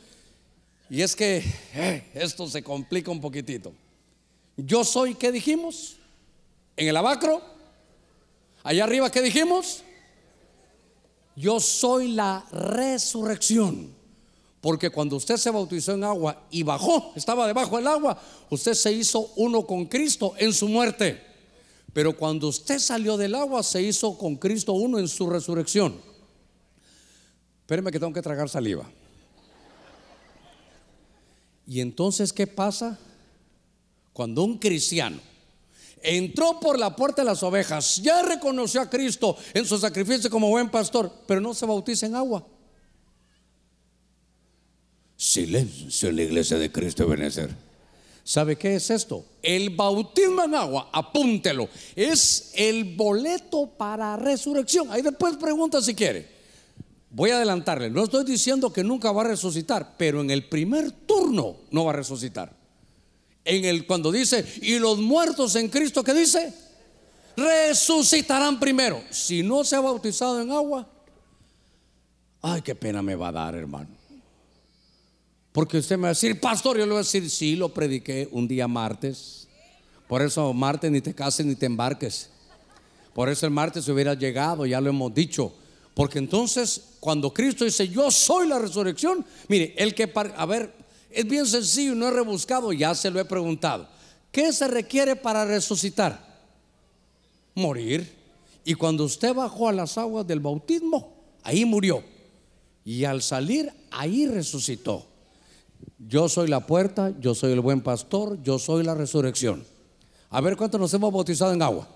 Y 0.89 1.01
es 1.01 1.15
que 1.15 1.43
eh, 1.73 2.11
esto 2.13 2.47
se 2.47 2.63
complica 2.63 3.11
un 3.11 3.21
poquitito. 3.21 3.71
Yo 4.57 4.83
soy, 4.83 5.15
¿qué 5.15 5.31
dijimos? 5.31 5.97
En 6.75 6.87
el 6.87 6.97
abacro 6.97 7.56
Allá 8.67 8.83
arriba, 8.83 9.09
¿qué 9.09 9.21
dijimos? 9.21 9.81
Yo 11.37 11.57
soy 11.61 12.09
la 12.09 12.45
resurrección. 12.51 13.95
Porque 14.59 14.89
cuando 14.89 15.15
usted 15.15 15.37
se 15.37 15.49
bautizó 15.49 15.93
en 15.93 16.03
agua 16.03 16.45
y 16.51 16.63
bajó, 16.63 17.13
estaba 17.15 17.47
debajo 17.47 17.77
del 17.77 17.87
agua, 17.87 18.21
usted 18.49 18.73
se 18.73 18.91
hizo 18.91 19.31
uno 19.37 19.65
con 19.65 19.85
Cristo 19.85 20.33
en 20.37 20.51
su 20.51 20.67
muerte. 20.67 21.23
Pero 21.93 22.17
cuando 22.17 22.49
usted 22.49 22.79
salió 22.79 23.15
del 23.15 23.35
agua, 23.35 23.63
se 23.63 23.81
hizo 23.81 24.17
con 24.17 24.35
Cristo 24.35 24.73
uno 24.73 24.99
en 24.99 25.07
su 25.07 25.29
resurrección. 25.29 26.01
Espéreme 27.61 27.89
que 27.89 28.01
tengo 28.01 28.11
que 28.11 28.21
tragar 28.21 28.49
saliva. 28.49 28.91
Y 31.65 31.79
entonces, 31.79 32.33
¿qué 32.33 32.47
pasa? 32.47 32.99
Cuando 34.11 34.43
un 34.43 34.57
cristiano 34.57 35.21
entró 36.01 36.59
por 36.59 36.79
la 36.79 36.95
puerta 36.95 37.21
de 37.21 37.25
las 37.25 37.43
ovejas, 37.43 37.97
ya 37.97 38.21
reconoció 38.21 38.81
a 38.81 38.89
Cristo 38.89 39.35
en 39.53 39.65
su 39.65 39.77
sacrificio 39.77 40.29
como 40.29 40.49
buen 40.49 40.69
pastor, 40.69 41.11
pero 41.25 41.41
no 41.41 41.53
se 41.53 41.65
bautiza 41.65 42.05
en 42.05 42.15
agua. 42.15 42.45
Silencio 45.15 46.09
en 46.09 46.15
la 46.15 46.23
iglesia 46.23 46.57
de 46.57 46.71
Cristo 46.71 47.03
de 47.03 47.09
Benecer. 47.09 47.55
¿Sabe 48.23 48.57
qué 48.57 48.75
es 48.75 48.89
esto? 48.89 49.25
El 49.41 49.69
bautismo 49.69 50.43
en 50.43 50.53
agua, 50.53 50.89
apúntelo, 50.91 51.69
es 51.95 52.51
el 52.55 52.95
boleto 52.95 53.69
para 53.77 54.17
resurrección. 54.17 54.91
Ahí 54.91 55.01
después 55.01 55.37
pregunta 55.37 55.81
si 55.81 55.95
quiere. 55.95 56.35
Voy 57.09 57.29
a 57.29 57.37
adelantarle, 57.37 57.89
no 57.89 58.03
estoy 58.03 58.25
diciendo 58.25 58.73
que 58.73 58.83
nunca 58.83 59.13
va 59.13 59.21
a 59.21 59.27
resucitar, 59.29 59.95
pero 59.97 60.19
en 60.19 60.29
el 60.29 60.49
primer 60.49 60.91
turno 60.91 61.55
no 61.71 61.85
va 61.85 61.91
a 61.91 61.95
resucitar 61.95 62.56
en 63.47 63.65
el 63.65 63.87
cuando 63.87 64.11
dice, 64.11 64.45
y 64.61 64.77
los 64.77 64.99
muertos 64.99 65.55
en 65.55 65.69
Cristo, 65.69 66.03
¿qué 66.03 66.13
dice? 66.13 66.53
Resucitarán 67.35 68.59
primero. 68.59 69.01
Si 69.09 69.41
no 69.41 69.63
se 69.63 69.75
ha 69.75 69.79
bautizado 69.79 70.41
en 70.41 70.51
agua, 70.51 70.87
ay, 72.41 72.61
qué 72.61 72.75
pena 72.75 73.01
me 73.01 73.15
va 73.15 73.29
a 73.29 73.31
dar, 73.31 73.55
hermano. 73.55 73.89
Porque 75.51 75.77
usted 75.77 75.95
me 75.97 76.03
va 76.03 76.07
a 76.09 76.11
decir, 76.11 76.39
pastor, 76.39 76.77
yo 76.77 76.85
le 76.85 76.91
voy 76.91 76.99
a 76.99 77.03
decir, 77.03 77.27
sí, 77.29 77.55
lo 77.55 77.73
prediqué 77.73 78.27
un 78.31 78.47
día 78.47 78.67
martes. 78.67 79.47
Por 80.07 80.21
eso 80.21 80.53
martes 80.53 80.91
ni 80.91 81.01
te 81.01 81.15
cases 81.15 81.45
ni 81.45 81.55
te 81.55 81.65
embarques. 81.65 82.29
Por 83.13 83.29
eso 83.29 83.45
el 83.47 83.51
martes 83.51 83.87
hubiera 83.87 84.13
llegado, 84.13 84.65
ya 84.65 84.79
lo 84.79 84.89
hemos 84.89 85.13
dicho. 85.13 85.53
Porque 85.95 86.19
entonces, 86.19 86.97
cuando 86.99 87.33
Cristo 87.33 87.65
dice, 87.65 87.87
yo 87.87 88.11
soy 88.11 88.47
la 88.47 88.59
resurrección, 88.59 89.25
mire, 89.47 89.73
el 89.77 89.95
que, 89.95 90.11
a 90.13 90.45
ver, 90.45 90.71
es 91.09 91.27
bien 91.27 91.45
sencillo, 91.45 91.95
no 91.95 92.07
he 92.07 92.11
rebuscado, 92.11 92.73
ya 92.73 92.93
se 92.95 93.09
lo 93.09 93.19
he 93.19 93.25
preguntado. 93.25 93.87
¿qué 94.37 94.53
se 94.53 94.67
requiere 94.67 95.15
para 95.15 95.45
resucitar? 95.45 96.19
Morir. 97.55 98.15
Y 98.63 98.75
cuando 98.75 99.03
usted 99.03 99.33
bajó 99.33 99.67
a 99.67 99.73
las 99.73 99.97
aguas 99.97 100.27
del 100.27 100.39
bautismo, 100.39 101.11
ahí 101.41 101.65
murió. 101.65 102.03
Y 102.85 103.03
al 103.05 103.23
salir, 103.23 103.73
ahí 103.89 104.27
resucitó. 104.27 105.07
Yo 105.97 106.29
soy 106.29 106.49
la 106.49 106.67
puerta, 106.67 107.13
yo 107.19 107.33
soy 107.33 107.53
el 107.53 107.61
buen 107.61 107.81
pastor, 107.81 108.37
yo 108.43 108.59
soy 108.59 108.83
la 108.83 108.93
resurrección. 108.93 109.65
A 110.29 110.39
ver 110.39 110.55
cuántos 110.55 110.79
nos 110.79 110.93
hemos 110.93 111.11
bautizado 111.11 111.51
en 111.51 111.63
agua. 111.63 111.87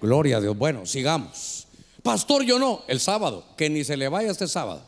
Gloria 0.00 0.36
a 0.36 0.40
Dios. 0.40 0.56
Bueno, 0.56 0.86
sigamos. 0.86 1.66
Pastor, 2.04 2.44
yo 2.44 2.60
no. 2.60 2.82
El 2.86 3.00
sábado, 3.00 3.44
que 3.56 3.68
ni 3.68 3.82
se 3.82 3.96
le 3.96 4.08
vaya 4.08 4.30
este 4.30 4.46
sábado. 4.46 4.82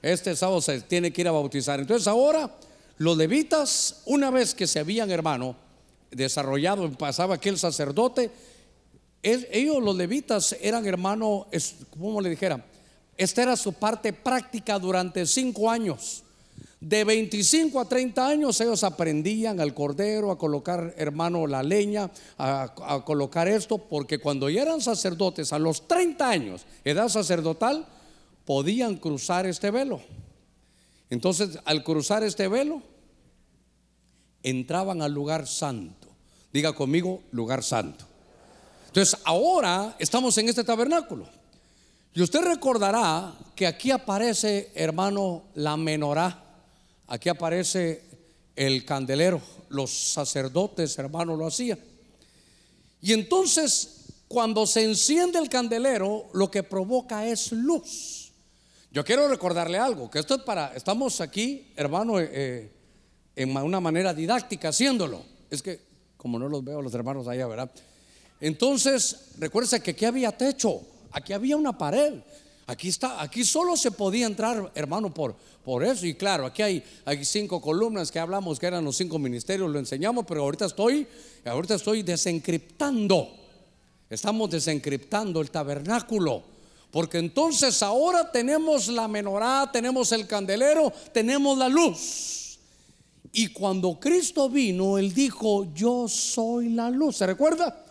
Este 0.00 0.34
sábado 0.34 0.62
se 0.62 0.80
tiene 0.80 1.12
que 1.12 1.20
ir 1.20 1.28
a 1.28 1.32
bautizar. 1.32 1.78
Entonces 1.78 2.08
ahora 2.08 2.50
los 2.98 3.16
levitas, 3.16 4.02
una 4.06 4.30
vez 4.30 4.54
que 4.54 4.66
se 4.66 4.78
habían, 4.78 5.10
hermano, 5.10 5.56
desarrollado, 6.10 6.90
pasaba 6.92 7.34
aquel 7.34 7.58
sacerdote, 7.58 8.30
ellos 9.22 9.82
los 9.82 9.96
levitas 9.96 10.56
eran, 10.60 10.86
hermano, 10.86 11.46
como 11.90 12.20
le 12.20 12.30
dijera, 12.30 12.64
esta 13.16 13.42
era 13.42 13.56
su 13.56 13.72
parte 13.72 14.12
práctica 14.12 14.78
durante 14.78 15.26
cinco 15.26 15.70
años. 15.70 16.22
De 16.80 17.04
25 17.04 17.80
a 17.80 17.88
30 17.88 18.28
años 18.28 18.60
ellos 18.60 18.84
aprendían 18.84 19.60
al 19.60 19.74
cordero, 19.74 20.30
a 20.30 20.38
colocar, 20.38 20.94
hermano, 20.98 21.46
la 21.46 21.62
leña, 21.62 22.10
a, 22.36 23.02
colocar 23.04 23.48
esto, 23.48 23.78
porque 23.78 24.18
cuando 24.18 24.50
ya 24.50 24.62
eran 24.62 24.80
sacerdotes, 24.80 25.52
a 25.52 25.58
los 25.58 25.88
30 25.88 26.28
años, 26.28 26.66
edad 26.84 27.08
sacerdotal, 27.08 27.86
podían 28.44 28.96
cruzar 28.96 29.46
este 29.46 29.70
velo. 29.70 30.00
Entonces, 31.10 31.58
al 31.64 31.84
cruzar 31.84 32.22
este 32.22 32.48
velo, 32.48 32.82
entraban 34.42 35.02
al 35.02 35.12
lugar 35.12 35.46
santo. 35.46 36.08
Diga 36.52 36.72
conmigo, 36.72 37.22
lugar 37.32 37.62
santo. 37.62 38.04
Entonces, 38.86 39.18
ahora 39.24 39.94
estamos 39.98 40.36
en 40.38 40.48
este 40.48 40.64
tabernáculo. 40.64 41.28
Y 42.14 42.22
usted 42.22 42.40
recordará 42.40 43.34
que 43.54 43.66
aquí 43.66 43.90
aparece, 43.90 44.72
hermano, 44.74 45.44
la 45.54 45.76
menorá 45.76 46.46
Aquí 47.08 47.28
aparece 47.28 48.02
el 48.54 48.84
candelero. 48.84 49.40
Los 49.68 49.90
sacerdotes, 49.90 50.98
hermanos, 50.98 51.38
lo 51.38 51.46
hacían. 51.46 51.78
Y 53.00 53.12
entonces, 53.12 54.06
cuando 54.28 54.66
se 54.66 54.82
enciende 54.82 55.38
el 55.38 55.48
candelero, 55.48 56.26
lo 56.32 56.50
que 56.50 56.62
provoca 56.62 57.26
es 57.26 57.52
luz. 57.52 58.25
Yo 58.96 59.04
quiero 59.04 59.28
recordarle 59.28 59.76
algo, 59.76 60.10
que 60.10 60.18
esto 60.18 60.36
es 60.36 60.40
para, 60.40 60.72
estamos 60.74 61.20
aquí, 61.20 61.70
hermano, 61.76 62.18
eh, 62.18 62.30
eh, 62.32 62.72
en 63.36 63.54
una 63.54 63.78
manera 63.78 64.14
didáctica 64.14 64.70
haciéndolo. 64.70 65.22
Es 65.50 65.60
que, 65.60 65.80
como 66.16 66.38
no 66.38 66.48
los 66.48 66.64
veo 66.64 66.80
los 66.80 66.94
hermanos 66.94 67.28
allá, 67.28 67.46
¿verdad? 67.46 67.70
Entonces, 68.40 69.34
recuérdese 69.38 69.82
que 69.82 69.90
aquí 69.90 70.06
había 70.06 70.32
techo, 70.32 70.80
aquí 71.12 71.34
había 71.34 71.58
una 71.58 71.76
pared. 71.76 72.14
Aquí 72.68 72.88
está, 72.88 73.20
aquí 73.20 73.44
solo 73.44 73.76
se 73.76 73.90
podía 73.90 74.24
entrar, 74.24 74.72
hermano, 74.74 75.12
por, 75.12 75.36
por 75.62 75.84
eso. 75.84 76.06
Y 76.06 76.14
claro, 76.14 76.46
aquí 76.46 76.62
hay, 76.62 76.82
hay 77.04 77.22
cinco 77.26 77.60
columnas 77.60 78.10
que 78.10 78.18
hablamos 78.18 78.58
que 78.58 78.66
eran 78.66 78.82
los 78.82 78.96
cinco 78.96 79.18
ministerios, 79.18 79.70
lo 79.70 79.78
enseñamos, 79.78 80.24
pero 80.26 80.40
ahorita 80.40 80.64
estoy, 80.64 81.06
ahorita 81.44 81.74
estoy 81.74 82.02
desencriptando. 82.02 83.28
Estamos 84.08 84.48
desencriptando 84.48 85.42
el 85.42 85.50
tabernáculo. 85.50 86.55
Porque 86.96 87.18
entonces 87.18 87.82
ahora 87.82 88.32
tenemos 88.32 88.88
la 88.88 89.06
menorá, 89.06 89.68
tenemos 89.70 90.12
el 90.12 90.26
candelero, 90.26 90.90
tenemos 91.12 91.58
la 91.58 91.68
luz. 91.68 92.58
Y 93.32 93.48
cuando 93.48 94.00
Cristo 94.00 94.48
vino, 94.48 94.96
Él 94.96 95.12
dijo, 95.12 95.66
yo 95.74 96.08
soy 96.08 96.70
la 96.70 96.88
luz. 96.88 97.18
¿Se 97.18 97.26
recuerda? 97.26 97.84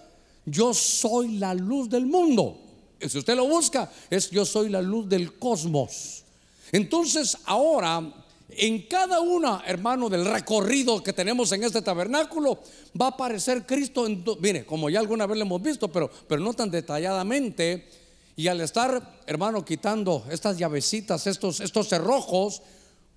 Yo 0.43 0.73
soy 0.73 1.37
la 1.37 1.53
luz 1.53 1.87
del 1.87 2.07
mundo. 2.07 2.59
Si 2.99 3.19
usted 3.19 3.35
lo 3.35 3.47
busca, 3.47 3.91
es 4.09 4.31
yo 4.31 4.43
soy 4.43 4.69
la 4.69 4.81
luz 4.81 5.07
del 5.07 5.37
cosmos. 5.37 6.23
Entonces 6.71 7.37
ahora, 7.45 8.11
en 8.49 8.87
cada 8.87 9.19
una, 9.19 9.61
hermano, 9.67 10.09
del 10.09 10.25
recorrido 10.25 11.03
que 11.03 11.13
tenemos 11.13 11.51
en 11.51 11.63
este 11.63 11.83
tabernáculo, 11.83 12.57
va 12.99 13.05
a 13.05 13.09
aparecer 13.09 13.67
Cristo. 13.67 14.07
Mire, 14.39 14.65
como 14.65 14.89
ya 14.89 14.99
alguna 14.99 15.27
vez 15.27 15.37
lo 15.37 15.45
hemos 15.45 15.61
visto, 15.61 15.91
pero, 15.91 16.09
pero 16.27 16.41
no 16.41 16.53
tan 16.55 16.71
detalladamente. 16.71 18.04
Y 18.35 18.47
al 18.47 18.59
estar, 18.61 19.21
hermano, 19.25 19.63
quitando 19.63 20.25
estas 20.29 20.57
llavecitas, 20.57 21.25
estos, 21.27 21.61
estos 21.61 21.87
cerrojos, 21.87 22.61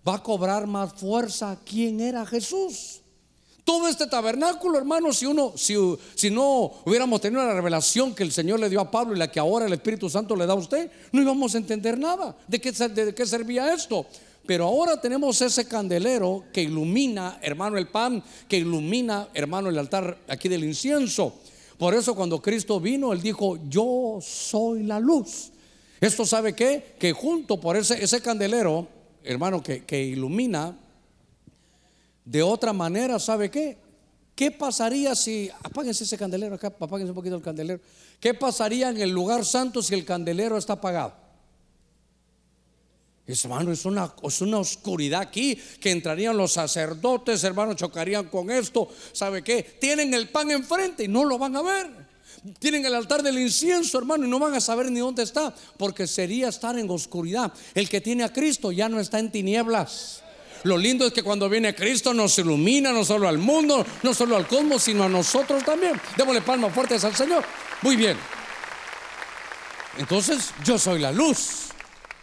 va 0.06 0.16
a 0.16 0.22
cobrar 0.22 0.66
más 0.66 0.92
fuerza 0.92 1.58
quién 1.64 2.00
era 2.00 2.24
Jesús. 2.24 3.00
Todo 3.64 3.88
este 3.88 4.06
tabernáculo, 4.06 4.78
hermano, 4.78 5.12
si 5.12 5.26
uno, 5.26 5.52
si, 5.56 5.74
si 6.14 6.30
no 6.30 6.72
hubiéramos 6.86 7.20
tenido 7.20 7.44
la 7.44 7.52
revelación 7.52 8.14
que 8.14 8.22
el 8.22 8.32
Señor 8.32 8.60
le 8.60 8.70
dio 8.70 8.80
a 8.80 8.90
Pablo 8.90 9.14
y 9.14 9.18
la 9.18 9.30
que 9.30 9.40
ahora 9.40 9.66
el 9.66 9.72
Espíritu 9.74 10.08
Santo 10.08 10.34
le 10.36 10.46
da 10.46 10.54
a 10.54 10.56
usted, 10.56 10.90
no 11.12 11.20
íbamos 11.20 11.54
a 11.54 11.58
entender 11.58 11.98
nada 11.98 12.34
de 12.46 12.60
qué, 12.60 12.72
de 12.72 13.14
qué 13.14 13.26
servía 13.26 13.74
esto. 13.74 14.06
Pero 14.46 14.64
ahora 14.64 14.98
tenemos 14.98 15.42
ese 15.42 15.68
candelero 15.68 16.44
que 16.50 16.62
ilumina, 16.62 17.38
hermano, 17.42 17.76
el 17.76 17.88
pan, 17.88 18.24
que 18.48 18.56
ilumina, 18.56 19.28
hermano, 19.34 19.68
el 19.68 19.78
altar 19.78 20.16
aquí 20.28 20.48
del 20.48 20.64
incienso. 20.64 21.34
Por 21.78 21.94
eso 21.94 22.14
cuando 22.14 22.42
Cristo 22.42 22.80
vino, 22.80 23.12
Él 23.12 23.22
dijo, 23.22 23.56
yo 23.68 24.18
soy 24.20 24.82
la 24.82 24.98
luz. 24.98 25.52
Esto 26.00 26.26
sabe 26.26 26.54
qué? 26.54 26.96
Que 26.98 27.12
junto 27.12 27.60
por 27.60 27.76
ese, 27.76 28.02
ese 28.02 28.20
candelero, 28.20 28.88
hermano, 29.22 29.62
que, 29.62 29.84
que 29.84 30.02
ilumina, 30.02 30.76
de 32.24 32.42
otra 32.42 32.72
manera, 32.72 33.18
¿sabe 33.18 33.50
qué? 33.50 33.78
¿Qué 34.34 34.50
pasaría 34.50 35.14
si, 35.16 35.50
apáguense 35.62 36.04
ese 36.04 36.18
candelero 36.18 36.54
acá, 36.54 36.68
apáguense 36.68 37.10
un 37.10 37.16
poquito 37.16 37.34
el 37.34 37.42
candelero. 37.42 37.80
¿Qué 38.20 38.34
pasaría 38.34 38.90
en 38.90 39.00
el 39.00 39.10
lugar 39.10 39.44
santo 39.44 39.82
si 39.82 39.94
el 39.94 40.04
candelero 40.04 40.56
está 40.58 40.74
apagado? 40.74 41.14
Hermano, 43.28 43.72
es 43.72 43.84
una, 43.84 44.14
es 44.22 44.40
una 44.40 44.58
oscuridad 44.58 45.20
aquí 45.20 45.54
que 45.54 45.90
entrarían 45.90 46.34
los 46.34 46.52
sacerdotes, 46.52 47.44
hermano, 47.44 47.74
chocarían 47.74 48.24
con 48.24 48.50
esto. 48.50 48.88
¿Sabe 49.12 49.44
qué? 49.44 49.62
Tienen 49.78 50.14
el 50.14 50.30
pan 50.30 50.50
enfrente 50.50 51.04
y 51.04 51.08
no 51.08 51.26
lo 51.26 51.36
van 51.36 51.54
a 51.54 51.62
ver. 51.62 52.08
Tienen 52.58 52.86
el 52.86 52.94
altar 52.94 53.22
del 53.22 53.38
incienso, 53.38 53.98
hermano, 53.98 54.24
y 54.24 54.30
no 54.30 54.38
van 54.38 54.54
a 54.54 54.60
saber 54.60 54.90
ni 54.90 55.00
dónde 55.00 55.24
está, 55.24 55.54
porque 55.76 56.06
sería 56.06 56.48
estar 56.48 56.78
en 56.78 56.88
oscuridad. 56.88 57.52
El 57.74 57.90
que 57.90 58.00
tiene 58.00 58.24
a 58.24 58.32
Cristo 58.32 58.72
ya 58.72 58.88
no 58.88 58.98
está 58.98 59.18
en 59.18 59.30
tinieblas. 59.30 60.22
Lo 60.64 60.78
lindo 60.78 61.06
es 61.06 61.12
que 61.12 61.22
cuando 61.22 61.50
viene 61.50 61.74
Cristo 61.74 62.14
nos 62.14 62.38
ilumina 62.38 62.92
no 62.92 63.04
solo 63.04 63.28
al 63.28 63.38
mundo, 63.38 63.84
no 64.02 64.14
solo 64.14 64.36
al 64.36 64.48
cosmos, 64.48 64.82
sino 64.82 65.04
a 65.04 65.08
nosotros 65.08 65.62
también. 65.64 66.00
Démosle 66.16 66.40
palmas 66.40 66.72
fuertes 66.72 67.04
al 67.04 67.14
Señor. 67.14 67.44
Muy 67.82 67.94
bien. 67.94 68.16
Entonces, 69.98 70.50
yo 70.64 70.78
soy 70.78 70.98
la 70.98 71.12
luz. 71.12 71.68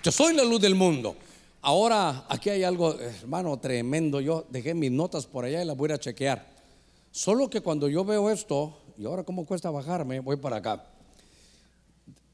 Yo 0.05 0.11
soy 0.11 0.35
la 0.35 0.43
luz 0.43 0.61
del 0.61 0.75
mundo. 0.75 1.15
Ahora, 1.63 2.25
aquí 2.29 2.51
hay 2.51 2.61
algo, 2.61 2.93
hermano, 2.99 3.57
tremendo. 3.57 4.21
Yo 4.21 4.45
dejé 4.51 4.75
mis 4.75 4.91
notas 4.91 5.25
por 5.25 5.45
allá 5.45 5.63
y 5.63 5.65
las 5.65 5.75
voy 5.75 5.91
a 5.91 5.97
chequear. 5.97 6.47
Solo 7.09 7.49
que 7.49 7.61
cuando 7.61 7.89
yo 7.89 8.05
veo 8.05 8.29
esto, 8.29 8.77
y 8.99 9.05
ahora 9.05 9.23
cómo 9.23 9.47
cuesta 9.47 9.71
bajarme, 9.71 10.19
voy 10.19 10.35
para 10.35 10.57
acá. 10.57 10.85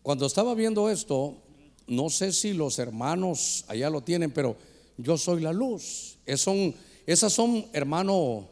Cuando 0.03 0.25
estaba 0.25 0.53
viendo 0.53 0.89
esto, 0.89 1.37
no 1.87 2.09
sé 2.09 2.33
si 2.33 2.51
los 2.51 2.77
hermanos 2.77 3.63
allá 3.69 3.89
lo 3.89 4.01
tienen, 4.01 4.31
pero 4.31 4.57
yo 4.97 5.17
soy 5.17 5.39
la 5.39 5.53
luz. 5.53 6.17
esas 6.25 7.31
son, 7.31 7.67
hermano, 7.71 8.49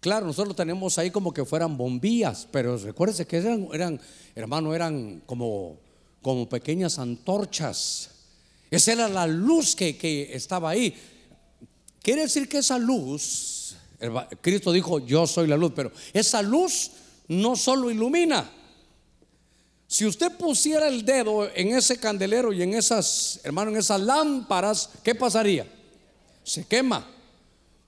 claro, 0.00 0.26
nosotros 0.26 0.54
tenemos 0.54 0.98
ahí 0.98 1.10
como 1.10 1.32
que 1.32 1.46
fueran 1.46 1.78
bombillas, 1.78 2.46
pero 2.52 2.76
recuérdese 2.76 3.26
que 3.26 3.38
eran, 3.38 3.68
eran 3.72 3.98
hermano, 4.34 4.74
eran 4.74 5.22
como, 5.24 5.78
como 6.22 6.48
pequeñas 6.48 6.98
antorchas. 6.98 8.10
Esa 8.70 8.92
era 8.92 9.08
la 9.08 9.26
luz 9.26 9.76
que, 9.76 9.98
que 9.98 10.34
estaba 10.34 10.70
ahí. 10.70 10.94
Quiere 12.00 12.22
decir 12.22 12.48
que 12.48 12.58
esa 12.58 12.78
luz, 12.78 13.76
Cristo 14.40 14.72
dijo, 14.72 14.98
yo 15.00 15.26
soy 15.26 15.46
la 15.46 15.56
luz, 15.56 15.72
pero 15.76 15.92
esa 16.12 16.40
luz 16.40 16.92
no 17.28 17.54
solo 17.54 17.90
ilumina, 17.90 18.50
si 19.92 20.06
usted 20.06 20.32
pusiera 20.38 20.88
el 20.88 21.04
dedo 21.04 21.54
en 21.54 21.76
ese 21.76 21.98
candelero 21.98 22.50
y 22.50 22.62
en 22.62 22.72
esas, 22.72 23.40
hermano, 23.44 23.70
en 23.70 23.76
esas 23.76 24.00
lámparas, 24.00 24.88
¿qué 25.02 25.14
pasaría? 25.14 25.66
Se 26.42 26.64
quema. 26.64 27.06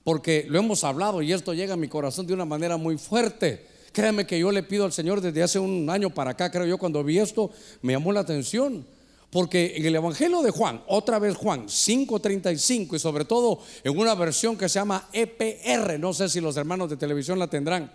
Porque 0.03 0.45
lo 0.47 0.59
hemos 0.59 0.83
hablado 0.83 1.23
y 1.23 1.33
esto 1.33 1.51
llega 1.55 1.73
a 1.73 1.77
mi 1.77 1.87
corazón 1.87 2.27
de 2.27 2.35
una 2.35 2.45
manera 2.45 2.77
muy 2.77 2.99
fuerte. 2.99 3.65
Créame 3.95 4.27
que 4.27 4.37
yo 4.37 4.51
le 4.51 4.61
pido 4.61 4.83
al 4.83 4.91
Señor 4.91 5.21
desde 5.21 5.41
hace 5.41 5.57
un 5.57 5.89
año 5.89 6.09
para 6.09 6.31
acá, 6.31 6.51
creo 6.51 6.65
yo, 6.65 6.77
cuando 6.77 7.01
vi 7.03 7.17
esto, 7.17 7.49
me 7.81 7.93
llamó 7.93 8.11
la 8.11 8.19
atención. 8.19 8.85
Porque 9.31 9.73
en 9.77 9.85
el 9.85 9.95
Evangelio 9.95 10.41
de 10.41 10.51
Juan, 10.51 10.83
otra 10.87 11.17
vez 11.17 11.35
Juan 11.35 11.67
5.35 11.67 12.95
y 12.95 12.99
sobre 12.99 13.25
todo 13.25 13.59
en 13.83 13.97
una 13.97 14.13
versión 14.15 14.57
que 14.57 14.69
se 14.69 14.79
llama 14.79 15.09
EPR, 15.11 15.97
no 15.99 16.13
sé 16.13 16.29
si 16.29 16.41
los 16.41 16.55
hermanos 16.57 16.89
de 16.89 16.97
televisión 16.97 17.39
la 17.39 17.47
tendrán 17.47 17.89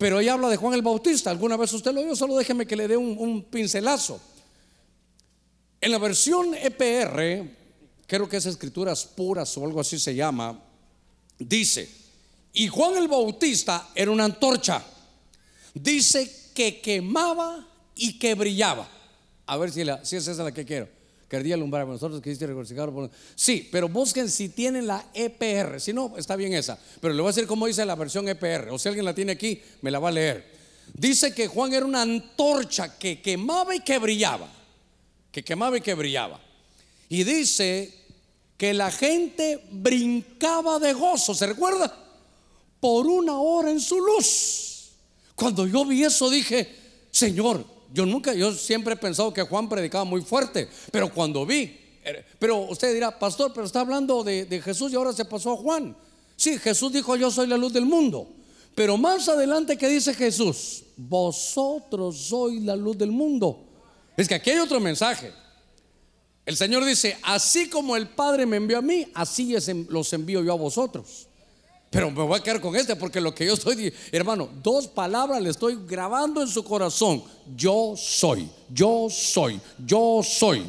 pero 0.00 0.18
ella 0.18 0.32
habla 0.32 0.48
de 0.48 0.56
Juan 0.56 0.72
el 0.72 0.80
Bautista. 0.80 1.30
¿Alguna 1.30 1.58
vez 1.58 1.74
usted 1.74 1.92
lo 1.92 2.02
vio? 2.02 2.16
Solo 2.16 2.34
déjeme 2.34 2.66
que 2.66 2.74
le 2.74 2.88
dé 2.88 2.96
un, 2.96 3.44
pincelazo. 3.50 4.18
En 5.78 5.90
la 5.90 5.98
versión 5.98 6.54
EPR, 6.54 7.46
creo 8.06 8.26
que 8.26 8.38
es 8.38 8.46
escrituras 8.46 9.04
puras 9.04 9.54
o 9.58 9.64
algo 9.66 9.78
así 9.78 9.98
se 9.98 10.14
llama, 10.14 10.58
dice, 11.38 11.86
Y 12.54 12.68
Juan 12.68 12.96
el 12.96 13.08
Bautista 13.08 13.90
era 13.94 14.10
una 14.10 14.24
antorcha. 14.24 14.82
Dice 15.74 16.50
que 16.54 16.80
quemaba 16.80 17.66
y 17.94 18.18
que 18.18 18.34
brillaba. 18.34 18.88
A 19.46 19.56
ver 19.56 19.70
si, 19.70 19.84
la, 19.84 20.04
si 20.04 20.16
es 20.16 20.26
esa 20.26 20.44
la 20.44 20.52
que 20.52 20.64
quiero. 20.64 20.88
Que 21.28 21.36
ardía 21.36 21.54
alumbrar. 21.54 21.86
Nosotros 21.86 22.20
quisiste 22.20 22.46
regocijar. 22.46 22.90
Sí, 23.34 23.68
pero 23.70 23.88
busquen 23.88 24.28
si 24.28 24.48
tienen 24.48 24.86
la 24.86 25.06
EPR. 25.14 25.80
Si 25.80 25.92
no, 25.92 26.16
está 26.16 26.36
bien 26.36 26.54
esa. 26.54 26.78
Pero 27.00 27.14
le 27.14 27.20
voy 27.20 27.28
a 27.28 27.32
decir 27.32 27.46
cómo 27.46 27.66
dice 27.66 27.84
la 27.84 27.94
versión 27.94 28.28
EPR. 28.28 28.70
O 28.70 28.78
si 28.78 28.88
alguien 28.88 29.04
la 29.04 29.14
tiene 29.14 29.32
aquí, 29.32 29.60
me 29.82 29.90
la 29.90 29.98
va 29.98 30.08
a 30.08 30.12
leer. 30.12 30.44
Dice 30.92 31.32
que 31.34 31.46
Juan 31.46 31.72
era 31.72 31.86
una 31.86 32.02
antorcha 32.02 32.98
que 32.98 33.22
quemaba 33.22 33.74
y 33.74 33.80
que 33.80 33.98
brillaba. 33.98 34.48
Que 35.30 35.44
quemaba 35.44 35.78
y 35.78 35.80
que 35.80 35.94
brillaba. 35.94 36.40
Y 37.08 37.24
dice 37.24 37.92
que 38.56 38.74
la 38.74 38.90
gente 38.90 39.64
brincaba 39.70 40.78
de 40.78 40.92
gozo. 40.92 41.34
¿Se 41.34 41.46
recuerda? 41.46 41.96
Por 42.80 43.06
una 43.06 43.38
hora 43.38 43.70
en 43.70 43.80
su 43.80 43.98
luz. 44.00 44.69
Cuando 45.40 45.66
yo 45.66 45.86
vi 45.86 46.04
eso 46.04 46.28
dije, 46.28 46.68
Señor, 47.10 47.64
yo 47.94 48.04
nunca, 48.04 48.34
yo 48.34 48.52
siempre 48.52 48.92
he 48.92 48.96
pensado 48.98 49.32
que 49.32 49.40
Juan 49.40 49.70
predicaba 49.70 50.04
muy 50.04 50.20
fuerte, 50.20 50.68
pero 50.92 51.10
cuando 51.10 51.46
vi, 51.46 51.78
eh, 52.04 52.22
pero 52.38 52.58
usted 52.68 52.92
dirá, 52.92 53.18
pastor, 53.18 53.50
pero 53.54 53.64
está 53.64 53.80
hablando 53.80 54.22
de, 54.22 54.60
Jesús 54.62 54.92
y 54.92 54.96
ahora 54.96 55.14
se 55.14 55.24
pasó 55.24 55.54
a 55.54 55.56
Juan. 55.56 55.96
Sí, 56.36 56.58
Jesús 56.58 56.92
dijo, 56.92 57.16
yo 57.16 57.30
soy 57.30 57.46
la 57.46 57.56
luz 57.56 57.72
del 57.72 57.86
mundo. 57.86 58.28
Pero 58.74 58.98
más 58.98 59.30
adelante 59.30 59.78
que 59.78 59.88
dice 59.88 60.12
Jesús, 60.12 60.84
vosotros 60.94 62.18
sois 62.18 62.62
la 62.62 62.76
luz 62.76 62.98
del 62.98 63.10
mundo. 63.10 63.64
Es 64.18 64.28
que 64.28 64.34
aquí 64.34 64.50
hay 64.50 64.58
otro 64.58 64.78
mensaje. 64.78 65.32
El 66.44 66.58
Señor 66.58 66.84
dice, 66.84 67.16
así 67.22 67.70
como 67.70 67.96
el 67.96 68.08
Padre 68.08 68.44
me 68.44 68.58
envió 68.58 68.76
a 68.76 68.82
mí, 68.82 69.06
así 69.14 69.56
los 69.88 70.12
envío 70.12 70.44
yo 70.44 70.52
a 70.52 70.56
vosotros. 70.56 71.29
Pero 71.90 72.08
me 72.10 72.22
voy 72.22 72.38
a 72.38 72.42
quedar 72.42 72.60
con 72.60 72.76
este 72.76 72.94
porque 72.94 73.20
lo 73.20 73.34
que 73.34 73.46
yo 73.46 73.54
estoy, 73.54 73.92
hermano, 74.12 74.48
dos 74.62 74.86
palabras 74.86 75.42
le 75.42 75.50
estoy 75.50 75.76
grabando 75.86 76.40
en 76.40 76.46
su 76.46 76.62
corazón. 76.62 77.22
Yo 77.56 77.94
soy, 77.96 78.48
yo 78.72 79.08
soy, 79.10 79.60
yo 79.84 80.20
soy. 80.22 80.62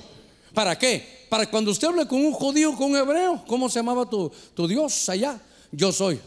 ¿Para 0.51 0.77
qué? 0.77 1.27
Para 1.29 1.45
cuando 1.45 1.69
usted 1.69 1.87
hable 1.87 2.07
con 2.07 2.25
un 2.25 2.33
judío, 2.33 2.75
con 2.75 2.91
un 2.91 2.97
hebreo, 2.97 3.43
¿cómo 3.47 3.69
se 3.69 3.79
llamaba 3.79 4.09
tu, 4.09 4.31
tu 4.55 4.67
Dios 4.67 5.07
allá? 5.09 5.39
Yo 5.71 5.91
soy. 5.91 6.19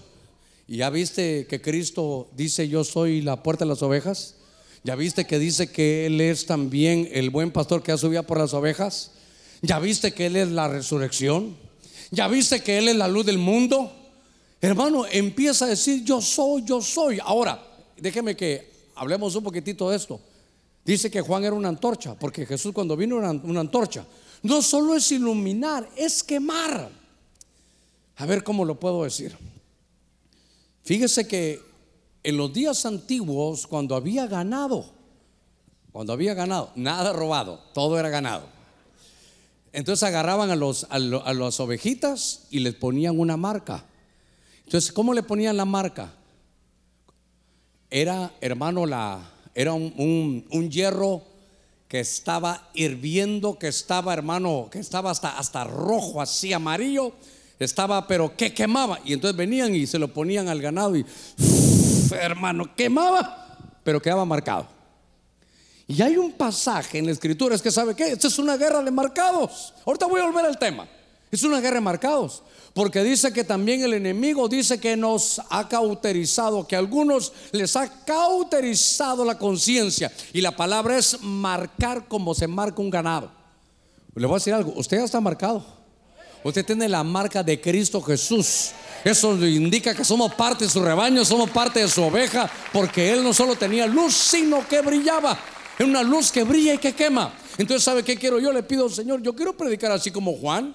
¿Y 0.69 0.79
ya 0.79 0.91
viste 0.91 1.47
que 1.49 1.61
Cristo 1.61 2.29
dice 2.37 2.69
yo 2.69 2.85
soy 2.85 3.21
la 3.21 3.43
puerta 3.43 3.65
de 3.65 3.71
las 3.71 3.83
ovejas? 3.83 4.37
¿Ya 4.85 4.95
viste 4.95 5.27
que 5.27 5.41
dice 5.41 5.73
que 5.73 6.07
Él 6.07 6.21
es 6.21 6.47
también 6.47 7.09
el 7.13 7.31
buen 7.31 7.51
pastor 7.51 7.83
que 7.83 7.91
ha 7.91 7.99
subido 7.99 8.23
por 8.23 8.39
las 8.39 8.55
ovejas? 8.55 9.11
¿Ya 9.61 9.81
viste 9.81 10.13
que 10.13 10.27
Él 10.27 10.37
es 10.37 10.51
la 10.51 10.69
resurrección? 10.69 11.57
¿Ya 12.13 12.29
viste 12.29 12.63
que 12.63 12.79
Él 12.79 12.89
es 12.89 12.97
la 12.97 13.09
luz 13.09 13.27
del 13.27 13.39
mundo? 13.39 13.93
Hermano, 14.65 15.05
empieza 15.05 15.67
a 15.67 15.69
decir 15.69 16.03
yo 16.05 16.23
soy, 16.23 16.65
yo 16.65 16.81
soy. 16.81 17.19
Ahora, 17.23 17.63
déjeme 17.99 18.35
que 18.35 18.89
hablemos 18.95 19.37
un 19.37 19.45
poquitito 19.45 19.91
de 19.91 19.97
esto. 19.97 20.19
Dice 20.83 21.11
que 21.11 21.21
Juan 21.21 21.45
era 21.45 21.53
una 21.55 21.69
antorcha, 21.69 22.15
porque 22.15 22.47
Jesús 22.47 22.73
cuando 22.73 22.97
vino 22.97 23.19
era 23.19 23.31
una 23.31 23.61
antorcha. 23.61 24.07
No 24.43 24.63
solo 24.63 24.97
es 24.97 25.13
iluminar, 25.13 25.87
es 25.95 26.23
quemar. 26.23 26.91
A 28.17 28.25
ver 28.25 28.43
cómo 28.43 28.65
lo 28.65 28.81
puedo 28.81 29.05
decir. 29.05 29.37
Fíjese 30.83 31.29
que 31.29 31.61
en 32.23 32.39
los 32.39 32.51
días 32.51 32.87
antiguos, 32.87 33.67
cuando 33.67 33.95
había 33.95 34.27
ganado, 34.27 34.87
cuando 35.93 36.15
había 36.15 36.33
ganado, 36.33 36.73
nada 36.75 37.13
robado, 37.13 37.61
todo 37.75 37.99
era 37.99 38.09
ganado. 38.09 38.49
Entonces 39.75 40.05
agarraban 40.05 40.51
a, 40.51 40.57
los, 40.57 40.87
a 40.89 40.99
las 40.99 41.61
ovejitas 41.61 42.47
y 42.51 42.61
les 42.61 42.75
ponían 42.75 43.21
una 43.21 43.37
marca. 43.37 43.85
Entonces, 44.65 44.93
¿cómo 44.93 45.15
le 45.15 45.23
ponían 45.23 45.57
la 45.57 45.65
marca? 45.65 46.13
Era, 47.91 48.33
hermano, 48.41 48.87
la, 48.87 49.21
era 49.55 49.73
un, 49.73 50.71
hierro 50.71 51.23
que 51.89 52.01
estaba 52.01 52.69
hirviendo, 52.75 53.59
que 53.59 53.69
estaba, 53.69 54.13
hermano, 54.13 54.69
que 54.71 54.79
estaba 54.79 55.11
hasta, 55.11 55.39
hasta 55.39 55.65
rojo, 55.65 56.21
así 56.21 56.53
amarillo, 56.53 57.13
estaba, 57.59 58.07
pero 58.07 58.37
que 58.37 58.53
quemaba. 58.53 58.99
Y 59.05 59.13
entonces 59.13 59.37
venían 59.37 59.75
y 59.75 59.87
se 59.87 59.99
lo 59.99 60.09
ponían 60.09 60.49
al 60.49 60.61
ganado 60.61 60.97
y, 60.97 61.07
hermano, 62.21 62.75
quemaba, 62.75 63.59
pero 63.85 64.01
quedaba 64.01 64.25
marcado. 64.25 64.67
Y 65.87 66.01
hay 66.01 66.17
un 66.17 66.33
pasaje 66.33 66.99
en 66.99 67.07
la 67.07 67.13
escritura, 67.13 67.55
es 67.55 67.63
que 67.63 67.71
sabe 67.71 67.95
qué, 67.95 68.13
esta 68.13 68.29
es 68.29 68.39
una 68.39 68.57
guerra 68.57 68.83
de 68.83 68.91
marcados. 68.91 69.75
Ahorita 69.85 70.07
voy 70.07 70.21
a 70.21 70.25
volver 70.25 70.47
al 70.47 70.59
tema. 70.59 70.89
Es 71.31 71.43
una 71.43 71.61
guerra 71.61 71.77
de 71.77 71.83
marcados. 71.83 72.43
Porque 72.75 73.05
dice 73.05 73.33
que 73.33 73.45
también 73.45 73.83
el 73.83 73.95
enemigo 73.95 74.49
dice 74.49 74.81
que 74.81 74.97
nos 74.97 75.41
ha 75.49 75.69
cauterizado, 75.69 76.67
que 76.67 76.75
a 76.75 76.81
algunos 76.81 77.33
les 77.53 77.77
ha 77.77 78.05
cauterizado 78.05 79.25
la 79.25 79.39
conciencia. 79.39 80.13
Y 80.33 80.41
la 80.41 80.57
palabra 80.57 80.99
es 80.99 81.23
marcar 81.23 82.09
como 82.09 82.35
se 82.35 82.49
marca 82.49 82.83
un 82.83 82.91
ganado. 82.91 83.31
Le 84.17 84.27
voy 84.27 84.35
a 84.35 84.39
decir 84.39 84.53
algo, 84.53 84.73
usted 84.75 84.99
ya 84.99 85.05
está 85.05 85.21
marcado. 85.21 85.65
Usted 86.43 86.67
tiene 86.67 86.89
la 86.89 87.05
marca 87.05 87.45
de 87.45 87.61
Cristo 87.61 88.03
Jesús. 88.03 88.73
Eso 89.05 89.35
indica 89.47 89.95
que 89.95 90.05
somos 90.05 90.35
parte 90.35 90.65
de 90.65 90.71
su 90.71 90.83
rebaño, 90.83 91.25
somos 91.25 91.51
parte 91.51 91.79
de 91.79 91.89
su 91.89 92.03
oveja, 92.03 92.51
porque 92.73 93.13
Él 93.13 93.23
no 93.23 93.33
solo 93.33 93.55
tenía 93.55 93.87
luz, 93.87 94.15
sino 94.15 94.67
que 94.67 94.81
brillaba. 94.81 95.39
Es 95.79 95.87
una 95.87 96.03
luz 96.03 96.33
que 96.33 96.43
brilla 96.43 96.75
y 96.75 96.79
que 96.79 96.93
quema. 96.93 97.33
Entonces, 97.57 97.85
¿sabe 97.85 98.03
qué 98.03 98.17
quiero? 98.17 98.41
Yo 98.41 98.53
le 98.53 98.65
pido, 98.65 98.89
Señor, 98.89 99.23
yo 99.23 99.35
quiero 99.35 99.57
predicar 99.57 99.93
así 99.93 100.11
como 100.11 100.37
Juan. 100.37 100.75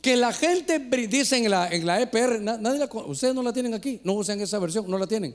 Que 0.00 0.16
la 0.16 0.32
gente 0.32 0.78
dice 1.08 1.36
en 1.36 1.50
la, 1.50 1.68
en 1.68 1.86
la 1.86 2.00
EPR, 2.00 2.40
nadie 2.40 2.88
ustedes 3.06 3.34
no 3.34 3.42
la 3.42 3.52
tienen 3.52 3.74
aquí, 3.74 4.00
no 4.04 4.12
usan 4.12 4.40
esa 4.40 4.58
versión, 4.58 4.88
no 4.88 4.98
la 4.98 5.06
tienen. 5.06 5.34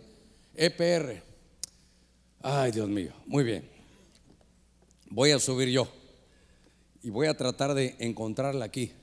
EPR. 0.56 1.22
Ay, 2.42 2.72
Dios 2.72 2.88
mío, 2.88 3.12
muy 3.26 3.44
bien. 3.44 3.70
Voy 5.10 5.32
a 5.32 5.40
subir 5.40 5.70
yo 5.70 5.88
y 7.04 7.10
voy 7.10 7.28
a 7.28 7.36
tratar 7.36 7.74
de 7.74 7.96
encontrarla 8.00 8.66
aquí. 8.66 8.94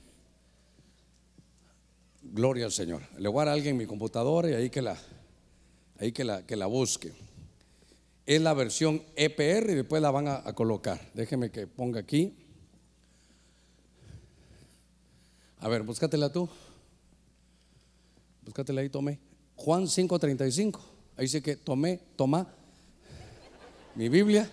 Gloria 2.22 2.66
al 2.66 2.72
Señor. 2.72 3.02
Le 3.18 3.28
voy 3.28 3.42
a 3.42 3.44
dar 3.44 3.48
a 3.48 3.52
alguien 3.52 3.76
mi 3.76 3.86
computadora 3.86 4.50
y 4.50 4.54
ahí 4.54 4.70
que 4.70 4.82
la, 4.82 4.96
ahí 5.98 6.12
que 6.12 6.24
la, 6.24 6.46
que 6.46 6.56
la 6.56 6.66
busque. 6.66 7.12
Es 8.26 8.40
la 8.40 8.54
versión 8.54 9.02
EPR 9.16 9.70
y 9.70 9.74
después 9.74 10.02
la 10.02 10.10
van 10.10 10.28
a, 10.28 10.42
a 10.44 10.54
colocar. 10.54 11.00
Déjeme 11.14 11.50
que 11.50 11.66
ponga 11.66 12.00
aquí. 12.00 12.34
A 15.60 15.68
ver, 15.68 15.82
búscatela 15.82 16.30
tú. 16.32 16.48
Búscatela 18.44 18.80
ahí, 18.80 18.88
tomé. 18.88 19.18
Juan 19.56 19.86
5:35. 19.86 20.80
Ahí 21.16 21.24
dice 21.24 21.42
que 21.42 21.56
tomé, 21.56 22.00
toma 22.16 22.46
mi 23.94 24.08
Biblia. 24.08 24.48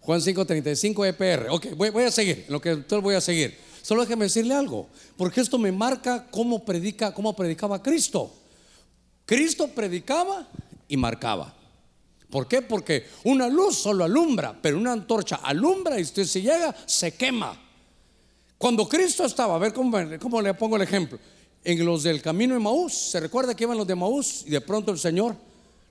Juan 0.00 0.20
5:35 0.20 1.06
EPR. 1.06 1.48
Ok, 1.50 1.74
voy, 1.76 2.04
a 2.04 2.10
seguir, 2.10 2.44
lo 2.48 2.60
que 2.60 2.70
entonces 2.70 3.02
voy 3.02 3.14
a 3.14 3.20
seguir. 3.20 3.56
Solo 3.80 4.02
déjeme 4.02 4.26
decirle 4.26 4.54
algo, 4.54 4.88
porque 5.16 5.40
esto 5.40 5.58
me 5.58 5.72
marca 5.72 6.26
cómo 6.30 6.64
predica, 6.64 7.12
cómo 7.14 7.34
predicaba 7.34 7.82
Cristo. 7.82 8.32
Cristo 9.24 9.68
predicaba 9.68 10.46
y 10.88 10.96
marcaba. 10.98 11.54
¿Por 12.30 12.46
qué? 12.46 12.60
Porque 12.60 13.06
una 13.24 13.48
luz 13.48 13.78
solo 13.78 14.04
alumbra, 14.04 14.58
pero 14.60 14.76
una 14.76 14.92
antorcha 14.92 15.36
alumbra 15.36 15.98
y 15.98 16.02
usted 16.02 16.26
si 16.26 16.42
llega, 16.42 16.74
se 16.86 17.14
quema. 17.14 17.63
Cuando 18.64 18.88
Cristo 18.88 19.26
estaba, 19.26 19.56
a 19.56 19.58
ver 19.58 19.74
cómo, 19.74 20.40
le 20.40 20.54
pongo 20.54 20.76
el 20.76 20.80
ejemplo, 20.80 21.18
en 21.62 21.84
los 21.84 22.02
del 22.02 22.22
camino 22.22 22.54
de 22.54 22.60
Maús, 22.60 22.94
¿se 22.94 23.20
recuerda 23.20 23.54
que 23.54 23.64
iban 23.64 23.76
los 23.76 23.86
de 23.86 23.94
Maús? 23.94 24.42
Y 24.46 24.50
de 24.52 24.62
pronto 24.62 24.90
el 24.90 24.98
Señor 24.98 25.36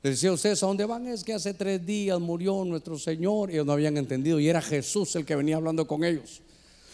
les 0.01 0.13
decía 0.13 0.31
a 0.31 0.33
ustedes, 0.33 0.63
¿a 0.63 0.65
dónde 0.65 0.83
van? 0.83 1.05
Es 1.05 1.23
que 1.23 1.36
hace 1.36 1.53
tres 1.53 1.86
días 1.86 2.19
murió 2.19 2.65
nuestro 2.65 2.97
Señor. 2.97 3.51
Ellos 3.51 3.67
no 3.67 3.73
habían 3.73 3.95
entendido 3.97 4.39
y 4.39 4.49
era 4.49 4.59
Jesús 4.59 5.15
el 5.15 5.23
que 5.23 5.36
venía 5.36 5.57
hablando 5.57 5.86
con 5.86 6.03
ellos. 6.03 6.41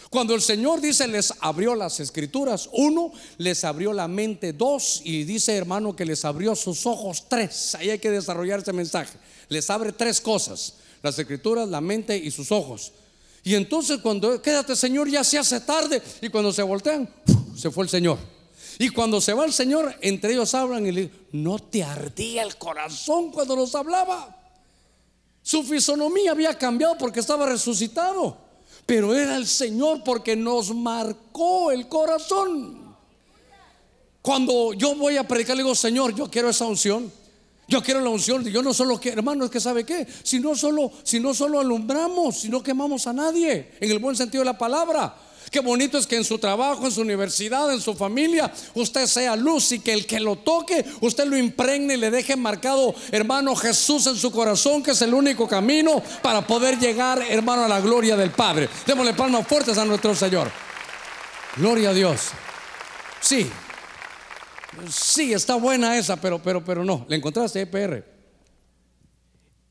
Cuando 0.10 0.36
el 0.36 0.42
Señor 0.42 0.82
dice 0.82 1.08
les 1.08 1.34
abrió 1.40 1.74
las 1.76 2.02
escrituras, 2.02 2.70
uno, 2.74 3.14
les 3.38 3.64
abrió 3.64 3.94
la 3.94 4.10
mente, 4.10 4.52
dos, 4.52 5.00
y 5.06 5.24
dice 5.24 5.56
hermano 5.56 5.96
que 5.96 6.04
les 6.04 6.26
abrió 6.26 6.58
sus 6.58 6.86
ojos, 6.86 7.24
tres. 7.30 7.76
Ahí 7.76 7.90
hay 7.90 8.00
que 8.00 8.12
desarrollar 8.12 8.60
ese 8.60 8.74
mensaje. 8.74 9.18
Les 9.48 9.70
abre 9.70 9.94
tres 9.94 10.20
cosas, 10.20 10.74
las 11.02 11.18
escrituras, 11.18 11.70
la 11.70 11.80
mente 11.80 12.18
y 12.18 12.32
sus 12.32 12.52
ojos. 12.52 12.92
Y 13.44 13.56
entonces 13.56 14.00
cuando 14.00 14.42
quédate 14.42 14.76
Señor 14.76 15.10
ya 15.10 15.24
se 15.24 15.38
hace 15.38 15.60
tarde 15.62 16.02
y 16.22 16.30
cuando 16.30 16.52
se 16.52 16.62
voltean, 16.62 17.10
se 17.56 17.72
fue 17.72 17.84
el 17.84 17.90
Señor. 17.90 18.18
Y 18.78 18.90
cuando 18.90 19.20
se 19.20 19.34
va 19.34 19.46
el 19.46 19.54
Señor, 19.54 19.94
entre 20.02 20.32
ellos 20.32 20.54
hablan 20.54 20.86
y 20.86 20.92
le 20.92 21.02
dicen, 21.02 21.28
no 21.34 21.60
te 21.60 21.84
ardía 21.84 22.44
el 22.44 22.56
corazón 22.58 23.32
cuando 23.32 23.56
nos 23.56 23.76
hablaba. 23.76 24.38
Su 25.42 25.64
fisonomía 25.64 26.32
había 26.32 26.58
cambiado 26.58 26.98
porque 26.98 27.20
estaba 27.20 27.46
resucitado, 27.46 28.38
pero 28.86 29.14
era 29.14 29.36
el 29.36 29.48
Señor 29.48 30.04
porque 30.04 30.36
nos 30.36 30.74
marcó 30.74 31.72
el 31.72 31.88
corazón. 31.88 32.96
Cuando 34.22 34.74
yo 34.74 34.96
voy 34.96 35.18
a 35.18 35.28
predicar, 35.28 35.56
le 35.56 35.64
digo, 35.64 35.76
Señor, 35.76 36.14
yo 36.14 36.30
quiero 36.30 36.50
esa 36.50 36.66
unción. 36.66 37.12
Yo 37.70 37.84
quiero 37.84 38.02
la 38.02 38.10
unción. 38.10 38.44
Yo 38.46 38.64
no 38.64 38.74
solo 38.74 39.00
quiero, 39.00 39.20
hermano, 39.20 39.46
es 39.46 39.52
que 39.52 39.60
sabe 39.60 39.86
qué. 39.86 40.08
Si 40.24 40.40
no 40.40 40.56
solo, 40.56 40.92
si 41.04 41.20
no 41.20 41.36
solo 41.36 41.60
alumbramos, 41.60 42.40
si 42.40 42.50
no 42.50 42.64
quemamos 42.64 43.06
a 43.06 43.14
nadie, 43.14 43.74
en 43.80 43.92
el 43.92 44.00
buen 44.00 44.16
sentido 44.16 44.42
de 44.42 44.46
la 44.46 44.58
palabra. 44.58 45.16
Qué 45.52 45.60
bonito 45.60 45.98
es 45.98 46.08
que 46.08 46.16
en 46.16 46.24
su 46.24 46.40
trabajo, 46.40 46.86
en 46.86 46.92
su 46.92 47.02
universidad, 47.02 47.72
en 47.72 47.80
su 47.80 47.94
familia, 47.94 48.52
usted 48.74 49.06
sea 49.06 49.36
luz 49.36 49.72
y 49.72 49.80
que 49.80 49.94
el 49.94 50.06
que 50.06 50.20
lo 50.20 50.38
toque, 50.38 50.84
usted 51.02 51.26
lo 51.26 51.38
impregne 51.38 51.94
y 51.94 51.98
le 51.98 52.12
deje 52.12 52.36
marcado, 52.36 52.94
hermano 53.12 53.56
Jesús 53.56 54.06
en 54.08 54.16
su 54.16 54.32
corazón, 54.32 54.84
que 54.84 54.92
es 54.92 55.02
el 55.02 55.14
único 55.14 55.48
camino 55.48 56.04
para 56.22 56.46
poder 56.46 56.78
llegar, 56.80 57.24
hermano, 57.30 57.66
a 57.66 57.68
la 57.68 57.82
gloria 57.82 58.16
del 58.16 58.32
Padre. 58.32 58.70
Démosle 58.86 59.14
palmas 59.14 59.48
fuertes 59.48 59.78
a 59.78 59.86
nuestro 59.86 60.16
Señor. 60.16 60.52
Gloria 61.56 61.90
a 61.90 61.94
Dios. 61.94 62.30
Sí, 63.22 63.50
sí, 64.88 65.34
está 65.34 65.56
buena 65.56 65.98
esa, 65.98 66.16
pero, 66.18 66.42
pero, 66.42 66.64
pero 66.64 66.86
no. 66.86 67.06
¿Le 67.10 67.16
encontraste 67.16 67.62
EPR? 67.62 68.06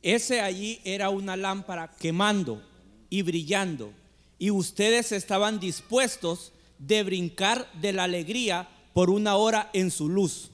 Ese 0.02 0.40
allí 0.40 0.80
era 0.84 1.10
una 1.10 1.36
lámpara 1.36 1.90
quemando 1.98 2.62
y 3.10 3.22
brillando 3.22 3.92
y 4.38 4.50
ustedes 4.50 5.12
estaban 5.12 5.58
dispuestos 5.58 6.52
de 6.78 7.02
brincar 7.02 7.70
de 7.80 7.92
la 7.92 8.04
alegría 8.04 8.68
por 8.92 9.10
una 9.10 9.36
hora 9.36 9.70
en 9.72 9.90
su 9.90 10.08
luz. 10.08 10.50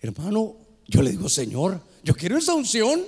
Hermano, 0.00 0.56
yo 0.86 1.02
le 1.02 1.10
digo, 1.10 1.28
Señor, 1.28 1.80
yo 2.04 2.14
quiero 2.14 2.36
esa 2.36 2.54
unción. 2.54 3.04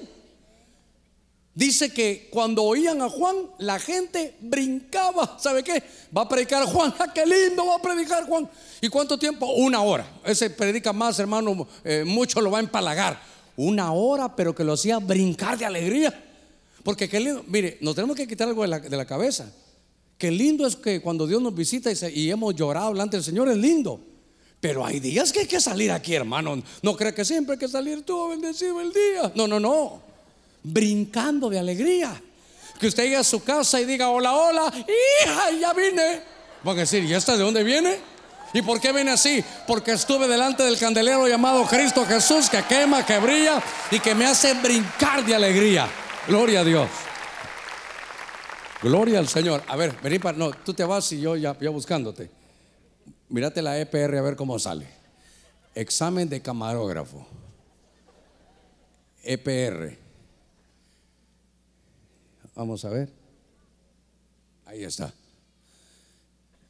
Dice 1.55 1.93
que 1.93 2.29
cuando 2.31 2.63
oían 2.63 3.03
a 3.03 3.09
Juan, 3.09 3.37
la 3.59 3.79
gente 3.79 4.37
brincaba. 4.41 5.37
¿Sabe 5.39 5.65
qué? 5.65 5.83
Va 6.17 6.23
a 6.23 6.29
predicar 6.29 6.65
Juan. 6.65 6.95
¡Ah, 6.99 7.13
qué 7.13 7.27
lindo 7.27 7.67
va 7.67 7.77
a 7.77 7.83
predicar 7.83 8.25
Juan! 8.25 8.49
¿Y 8.81 8.89
cuánto 8.89 9.19
tiempo? 9.19 9.47
Una 9.55 9.83
hora. 9.83 10.07
Ese 10.25 10.49
predica 10.51 10.93
más, 10.93 11.19
hermano, 11.19 11.67
eh, 11.83 12.05
mucho 12.07 12.41
lo 12.41 12.53
va 12.53 12.59
a 12.59 12.61
empalagar. 12.61 13.21
Una 13.57 13.93
hora, 13.93 14.35
pero 14.35 14.55
que 14.55 14.63
lo 14.63 14.75
hacía 14.75 14.99
brincar 14.99 15.59
de 15.59 15.67
alegría. 15.67 16.25
Porque 16.85 17.09
qué 17.09 17.19
lindo. 17.19 17.45
Mire, 17.49 17.79
nos 17.81 17.97
tenemos 17.97 18.17
que 18.17 18.29
quitar 18.29 18.49
algo 18.49 18.63
de 18.63 18.97
la, 18.97 19.05
cabeza. 19.05 19.53
Qué 20.17 20.31
lindo 20.31 20.67
es 20.67 20.77
que 20.77 21.01
cuando 21.03 21.27
Dios 21.27 21.43
nos 21.43 21.55
visita 21.55 21.91
y, 22.09 22.31
hemos 22.31 22.55
llorado 22.55 22.93
delante 22.93 23.17
del 23.17 23.25
Señor, 23.25 23.49
es 23.49 23.57
lindo. 23.57 24.01
Pero 24.61 24.85
hay 24.87 25.01
días 25.01 25.33
que 25.33 25.41
hay 25.41 25.47
que 25.47 25.61
salir 25.61 25.91
aquí, 25.91 26.15
hermano. 26.15 26.63
No 26.83 26.97
cree 26.97 27.13
que 27.13 27.25
siempre 27.25 27.55
hay 27.55 27.59
que 27.59 27.69
salir 27.69 28.03
todo 28.03 28.29
bendecido 28.29 28.81
el 28.81 28.93
día. 28.93 29.33
No, 29.35 29.49
no, 29.49 29.59
no. 29.59 30.10
Brincando 30.63 31.49
de 31.49 31.59
alegría. 31.59 32.21
Que 32.79 32.87
usted 32.87 33.05
llegue 33.05 33.17
a 33.17 33.25
su 33.25 33.45
casa 33.45 33.81
y 33.81 33.85
diga, 33.85 34.09
hola, 34.09 34.35
hola, 34.35 34.73
hija, 34.75 35.51
ya 35.61 35.73
vine. 35.73 36.23
Van 36.63 36.77
a 36.77 36.81
decir, 36.81 37.05
¿y 37.05 37.13
esta 37.13 37.37
de 37.37 37.43
dónde 37.43 37.63
viene? 37.63 37.99
¿Y 38.53 38.63
por 38.63 38.81
qué 38.81 38.93
viene 38.93 39.13
así? 39.13 39.45
Porque 39.67 39.93
estuve 39.93 40.27
delante 40.27 40.63
del 40.63 40.79
candelero 40.79 41.29
llamado 41.29 41.65
Cristo 41.67 42.05
Jesús, 42.05 42.51
que 42.51 42.63
quema, 42.65 43.07
que 43.07 43.19
brilla 43.19 43.63
y 43.91 44.01
que 44.01 44.15
me 44.15 44.27
hace 44.27 44.55
brincar 44.55 45.25
de 45.25 45.35
alegría. 45.35 45.89
Gloria 46.27 46.61
a 46.61 46.65
Dios. 46.65 46.89
Gloria 48.83 49.19
al 49.19 49.29
Señor. 49.29 49.63
A 49.67 49.77
ver, 49.77 49.95
vení 50.03 50.19
para. 50.19 50.37
No, 50.37 50.51
tú 50.51 50.75
te 50.75 50.85
vas 50.85 51.13
y 51.13 51.21
yo 51.21 51.37
ya, 51.37 51.57
ya 51.61 51.71
buscándote. 51.71 52.31
Mírate 53.29 53.63
la 53.63 53.79
EPR 53.79 54.17
a 54.17 54.23
ver 54.23 54.37
cómo 54.37 54.59
sale. 54.59 54.89
Examen 55.75 56.29
de 56.29 56.41
camarógrafo. 56.43 57.27
EPR. 59.23 59.97
Vamos 62.61 62.85
a 62.85 62.91
ver. 62.91 63.09
Ahí 64.67 64.85
está. 64.85 65.11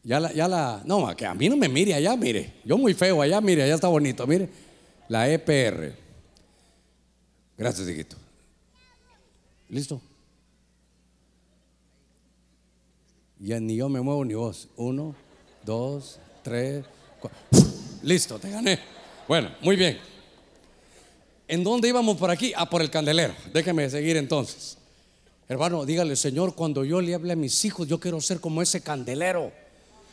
Ya 0.05 0.20
la, 0.20 0.32
ya 0.32 0.47
la, 0.47 0.80
no, 0.84 1.16
que 1.16 1.26
a 1.26 1.34
mí 1.34 1.49
no 1.49 1.57
me 1.57 1.68
mire 1.68 1.95
allá, 1.95 2.16
mire. 2.16 2.61
Yo 2.64 2.78
muy 2.78 2.95
feo 2.95 3.20
allá, 3.20 3.41
mire, 3.41 3.64
allá 3.64 3.74
está 3.74 3.88
bonito, 3.88 4.24
mire. 4.24 4.49
La 5.09 5.28
EPR. 5.28 5.93
Gracias, 7.59 7.88
hijito. 7.88 8.14
¿Listo? 9.68 10.01
Ya 13.41 13.59
ni 13.59 13.74
yo 13.74 13.88
me 13.88 14.01
muevo 14.01 14.24
ni 14.24 14.34
vos. 14.34 14.68
Uno, 14.76 15.16
dos, 15.64 16.20
tres, 16.45 16.84
cuatro. 17.20 17.41
Listo, 18.05 18.38
te 18.38 18.49
gané. 18.49 18.78
Bueno, 19.26 19.51
muy 19.61 19.74
bien. 19.74 19.99
¿En 21.49 21.64
dónde 21.64 21.88
íbamos 21.88 22.16
por 22.16 22.30
aquí? 22.30 22.53
Ah, 22.55 22.70
por 22.70 22.80
el 22.80 22.91
candelero. 22.91 23.34
Déjeme 23.53 23.91
seguir 23.91 24.16
entonces. 24.16 24.78
Hermano, 25.51 25.85
dígale, 25.85 26.15
Señor, 26.15 26.55
cuando 26.55 26.85
yo 26.85 27.01
le 27.01 27.13
hable 27.13 27.33
a 27.33 27.37
mis 27.37 27.65
hijos, 27.65 27.89
yo 27.89 27.99
quiero 27.99 28.21
ser 28.21 28.39
como 28.39 28.63
ese 28.63 28.83
candelero. 28.83 29.51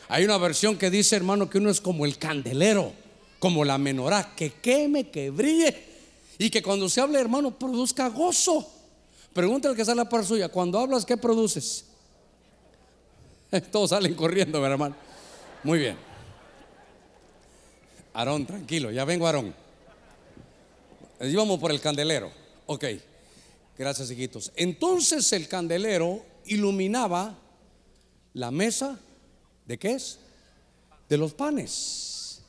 Hay 0.07 0.25
una 0.25 0.39
versión 0.39 0.79
que 0.79 0.89
dice, 0.89 1.15
hermano, 1.15 1.47
que 1.47 1.59
uno 1.59 1.69
es 1.69 1.79
como 1.79 2.07
el 2.07 2.17
candelero, 2.17 2.91
como 3.37 3.63
la 3.63 3.77
menorá, 3.77 4.33
que 4.35 4.53
queme, 4.53 5.11
que 5.11 5.29
brille 5.29 5.77
y 6.39 6.49
que 6.49 6.63
cuando 6.63 6.89
se 6.89 7.01
hable, 7.01 7.19
hermano, 7.19 7.51
produzca 7.51 8.07
gozo. 8.09 8.67
Pregúntale 9.31 9.75
que 9.75 9.85
sale 9.85 9.97
la 9.97 10.09
par 10.09 10.25
suya, 10.25 10.49
cuando 10.49 10.79
hablas, 10.79 11.05
¿qué 11.05 11.17
produces? 11.17 11.85
Todos 13.71 13.91
salen 13.91 14.15
corriendo, 14.15 14.65
hermano. 14.65 14.95
Muy 15.63 15.77
bien. 15.77 15.97
Aarón, 18.15 18.43
tranquilo, 18.47 18.89
ya 18.89 19.05
vengo, 19.05 19.27
Aarón. 19.27 19.53
Íbamos 21.21 21.59
por 21.59 21.69
el 21.69 21.79
candelero. 21.79 22.31
Ok, 22.65 22.85
gracias, 23.77 24.11
hijitos. 24.11 24.51
Entonces 24.55 25.31
el 25.33 25.47
candelero 25.47 26.23
iluminaba 26.45 27.37
la 28.33 28.51
mesa 28.51 28.99
de 29.65 29.77
qué 29.77 29.91
es? 29.93 30.19
De 31.09 31.17
los 31.17 31.33
panes. 31.33 32.41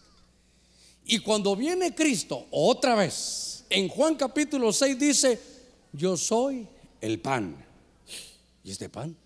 Y 1.05 1.21
cuando 1.21 1.57
viene 1.57 1.95
Cristo, 1.95 2.47
otra 2.51 2.95
vez, 2.95 3.65
en 3.71 3.89
Juan 3.89 4.15
capítulo 4.15 4.73
6 4.73 4.99
dice, 4.99 5.41
yo 5.93 6.17
soy 6.17 6.69
el 7.01 7.21
pan. 7.21 7.65
¿Y 8.63 8.71
este 8.71 8.89
pan? 8.89 9.17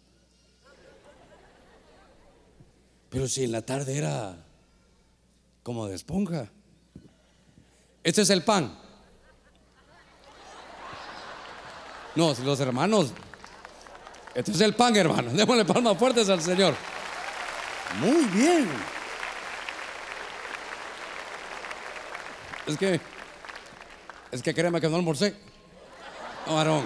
Pero 3.11 3.29
si 3.29 3.45
en 3.45 3.53
la 3.53 3.63
tarde 3.63 3.97
era 3.97 4.43
como 5.63 5.87
de 5.87 5.97
esponja. 5.97 6.51
Este 8.03 8.23
es 8.23 8.31
el 8.31 8.43
pan. 8.43 8.79
No, 12.15 12.35
los 12.45 12.61
hermanos. 12.61 13.13
Este 14.35 14.53
es 14.53 14.61
el 14.61 14.75
pan, 14.75 14.97
hermano. 14.97 15.31
Démosle 15.33 15.65
palmas 15.65 15.97
fuertes 15.97 16.29
al 16.29 16.43
Señor. 16.43 16.75
Muy 18.01 18.25
bien. 18.27 18.69
Es 22.67 22.77
que, 22.79 23.01
es 24.31 24.43
que 24.43 24.55
créeme 24.55 24.81
que 24.81 24.89
no 24.89 24.97
almorcé. 24.97 25.35
No, 26.47 26.59
Aarón. 26.59 26.85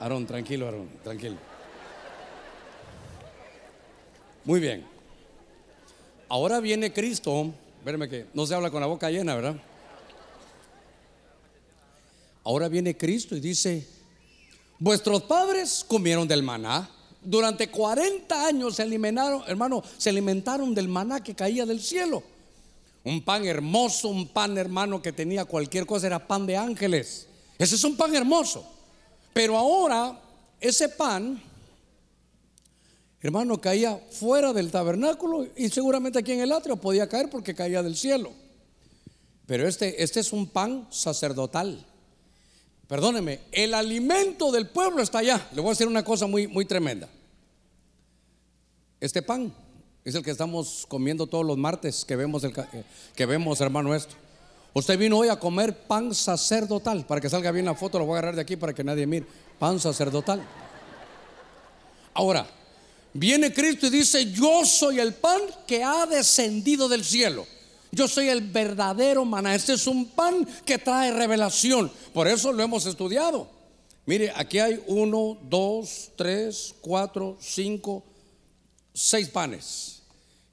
Aarón, 0.00 0.26
tranquilo, 0.26 0.66
Aarón, 0.66 0.88
tranquilo. 1.04 1.36
Muy 4.44 4.60
bien. 4.60 4.86
Ahora 6.28 6.60
viene 6.60 6.92
Cristo. 6.92 7.52
Verme 7.84 8.08
que 8.08 8.26
no 8.32 8.46
se 8.46 8.54
habla 8.54 8.70
con 8.70 8.80
la 8.80 8.86
boca 8.86 9.10
llena, 9.10 9.34
¿verdad? 9.34 9.56
Ahora 12.44 12.68
viene 12.68 12.96
Cristo 12.96 13.36
y 13.36 13.40
dice, 13.40 13.86
vuestros 14.78 15.22
padres 15.22 15.84
comieron 15.86 16.26
del 16.26 16.42
maná. 16.42 16.90
Durante 17.22 17.70
40 17.70 18.46
años 18.46 18.76
se 18.76 18.82
alimentaron, 18.82 19.42
hermano, 19.46 19.82
se 19.96 20.10
alimentaron 20.10 20.74
del 20.74 20.88
maná 20.88 21.22
que 21.22 21.34
caía 21.34 21.64
del 21.64 21.80
cielo. 21.80 22.22
Un 23.04 23.24
pan 23.24 23.44
hermoso, 23.44 24.08
un 24.08 24.28
pan 24.28 24.58
hermano 24.58 25.00
que 25.00 25.12
tenía 25.12 25.44
cualquier 25.44 25.86
cosa, 25.86 26.06
era 26.06 26.26
pan 26.26 26.46
de 26.46 26.56
ángeles. 26.56 27.26
Ese 27.58 27.76
es 27.76 27.84
un 27.84 27.96
pan 27.96 28.14
hermoso. 28.14 28.64
Pero 29.32 29.56
ahora 29.56 30.20
ese 30.60 30.88
pan 30.88 31.40
hermano, 33.22 33.60
caía 33.60 33.96
fuera 34.10 34.52
del 34.52 34.70
tabernáculo 34.70 35.46
y 35.56 35.68
seguramente 35.68 36.18
aquí 36.18 36.32
en 36.32 36.40
el 36.40 36.52
atrio 36.52 36.76
podía 36.76 37.08
caer 37.08 37.30
porque 37.30 37.54
caía 37.54 37.82
del 37.82 37.96
cielo. 37.96 38.32
Pero 39.46 39.66
este, 39.66 40.02
este 40.02 40.20
es 40.20 40.32
un 40.32 40.48
pan 40.48 40.88
sacerdotal. 40.90 41.86
Perdóneme, 42.92 43.40
el 43.52 43.72
alimento 43.72 44.52
del 44.52 44.68
pueblo 44.68 45.00
está 45.00 45.20
allá. 45.20 45.48
Le 45.52 45.62
voy 45.62 45.70
a 45.70 45.72
decir 45.72 45.86
una 45.86 46.04
cosa 46.04 46.26
muy, 46.26 46.46
muy 46.46 46.66
tremenda. 46.66 47.08
Este 49.00 49.22
pan 49.22 49.50
es 50.04 50.14
el 50.14 50.22
que 50.22 50.30
estamos 50.30 50.84
comiendo 50.86 51.26
todos 51.26 51.46
los 51.46 51.56
martes 51.56 52.04
que 52.04 52.16
vemos, 52.16 52.44
el, 52.44 52.52
que 53.16 53.24
vemos 53.24 53.62
hermano, 53.62 53.94
esto. 53.94 54.14
Usted 54.74 54.98
vino 54.98 55.16
hoy 55.16 55.28
a 55.28 55.38
comer 55.38 55.86
pan 55.86 56.14
sacerdotal. 56.14 57.06
Para 57.06 57.18
que 57.18 57.30
salga 57.30 57.50
bien 57.50 57.64
la 57.64 57.74
foto, 57.74 57.98
lo 57.98 58.04
voy 58.04 58.16
a 58.16 58.18
agarrar 58.18 58.34
de 58.34 58.42
aquí 58.42 58.56
para 58.56 58.74
que 58.74 58.84
nadie 58.84 59.06
mire. 59.06 59.24
Pan 59.58 59.80
sacerdotal. 59.80 60.46
Ahora, 62.12 62.46
Viene 63.14 63.52
Cristo 63.52 63.86
y 63.86 63.90
dice, 63.90 64.32
yo 64.32 64.64
soy 64.64 64.98
el 64.98 65.14
pan 65.14 65.40
que 65.66 65.82
ha 65.82 66.06
descendido 66.06 66.88
del 66.88 67.04
cielo. 67.04 67.46
Yo 67.94 68.08
soy 68.08 68.28
el 68.28 68.40
verdadero 68.40 69.22
maná. 69.26 69.54
Este 69.54 69.74
es 69.74 69.86
un 69.86 70.06
pan 70.06 70.48
que 70.64 70.78
trae 70.78 71.12
revelación. 71.12 71.92
Por 72.14 72.26
eso 72.26 72.50
lo 72.50 72.62
hemos 72.62 72.86
estudiado. 72.86 73.46
Mire, 74.06 74.32
aquí 74.34 74.58
hay 74.58 74.82
uno, 74.86 75.36
dos, 75.42 76.10
tres, 76.16 76.74
cuatro, 76.80 77.36
cinco, 77.38 78.02
seis 78.94 79.28
panes. 79.28 80.02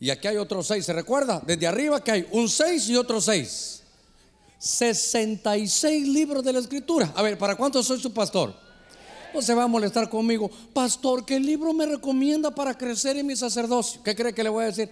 Y 0.02 0.10
aquí 0.10 0.28
hay 0.28 0.36
otros 0.36 0.68
seis. 0.68 0.86
¿Se 0.86 0.92
recuerda? 0.92 1.42
Desde 1.46 1.66
arriba 1.66 2.04
que 2.04 2.12
hay 2.12 2.28
un 2.32 2.50
seis 2.50 2.90
y 2.90 2.98
otro 2.98 3.22
seis. 3.22 3.84
66 4.60 6.10
libros 6.10 6.44
de 6.44 6.52
la 6.52 6.60
escritura. 6.60 7.14
A 7.16 7.22
ver, 7.22 7.38
¿para 7.38 7.56
cuántos 7.56 7.88
soy 7.88 8.02
su 8.02 8.12
pastor? 8.12 8.54
No 9.34 9.42
se 9.42 9.54
va 9.54 9.64
a 9.64 9.68
molestar 9.68 10.10
conmigo. 10.10 10.52
Pastor, 10.74 11.26
¿qué 11.26 11.40
libro 11.40 11.72
me 11.72 11.86
recomienda 11.86 12.52
para 12.52 12.78
crecer 12.78 13.16
en 13.16 13.28
mi 13.28 13.38
sacerdocio? 13.38 14.04
¿Qué 14.04 14.14
cree 14.14 14.34
que 14.34 14.44
le 14.44 14.50
voy 14.50 14.64
a 14.64 14.68
decir? 14.68 14.90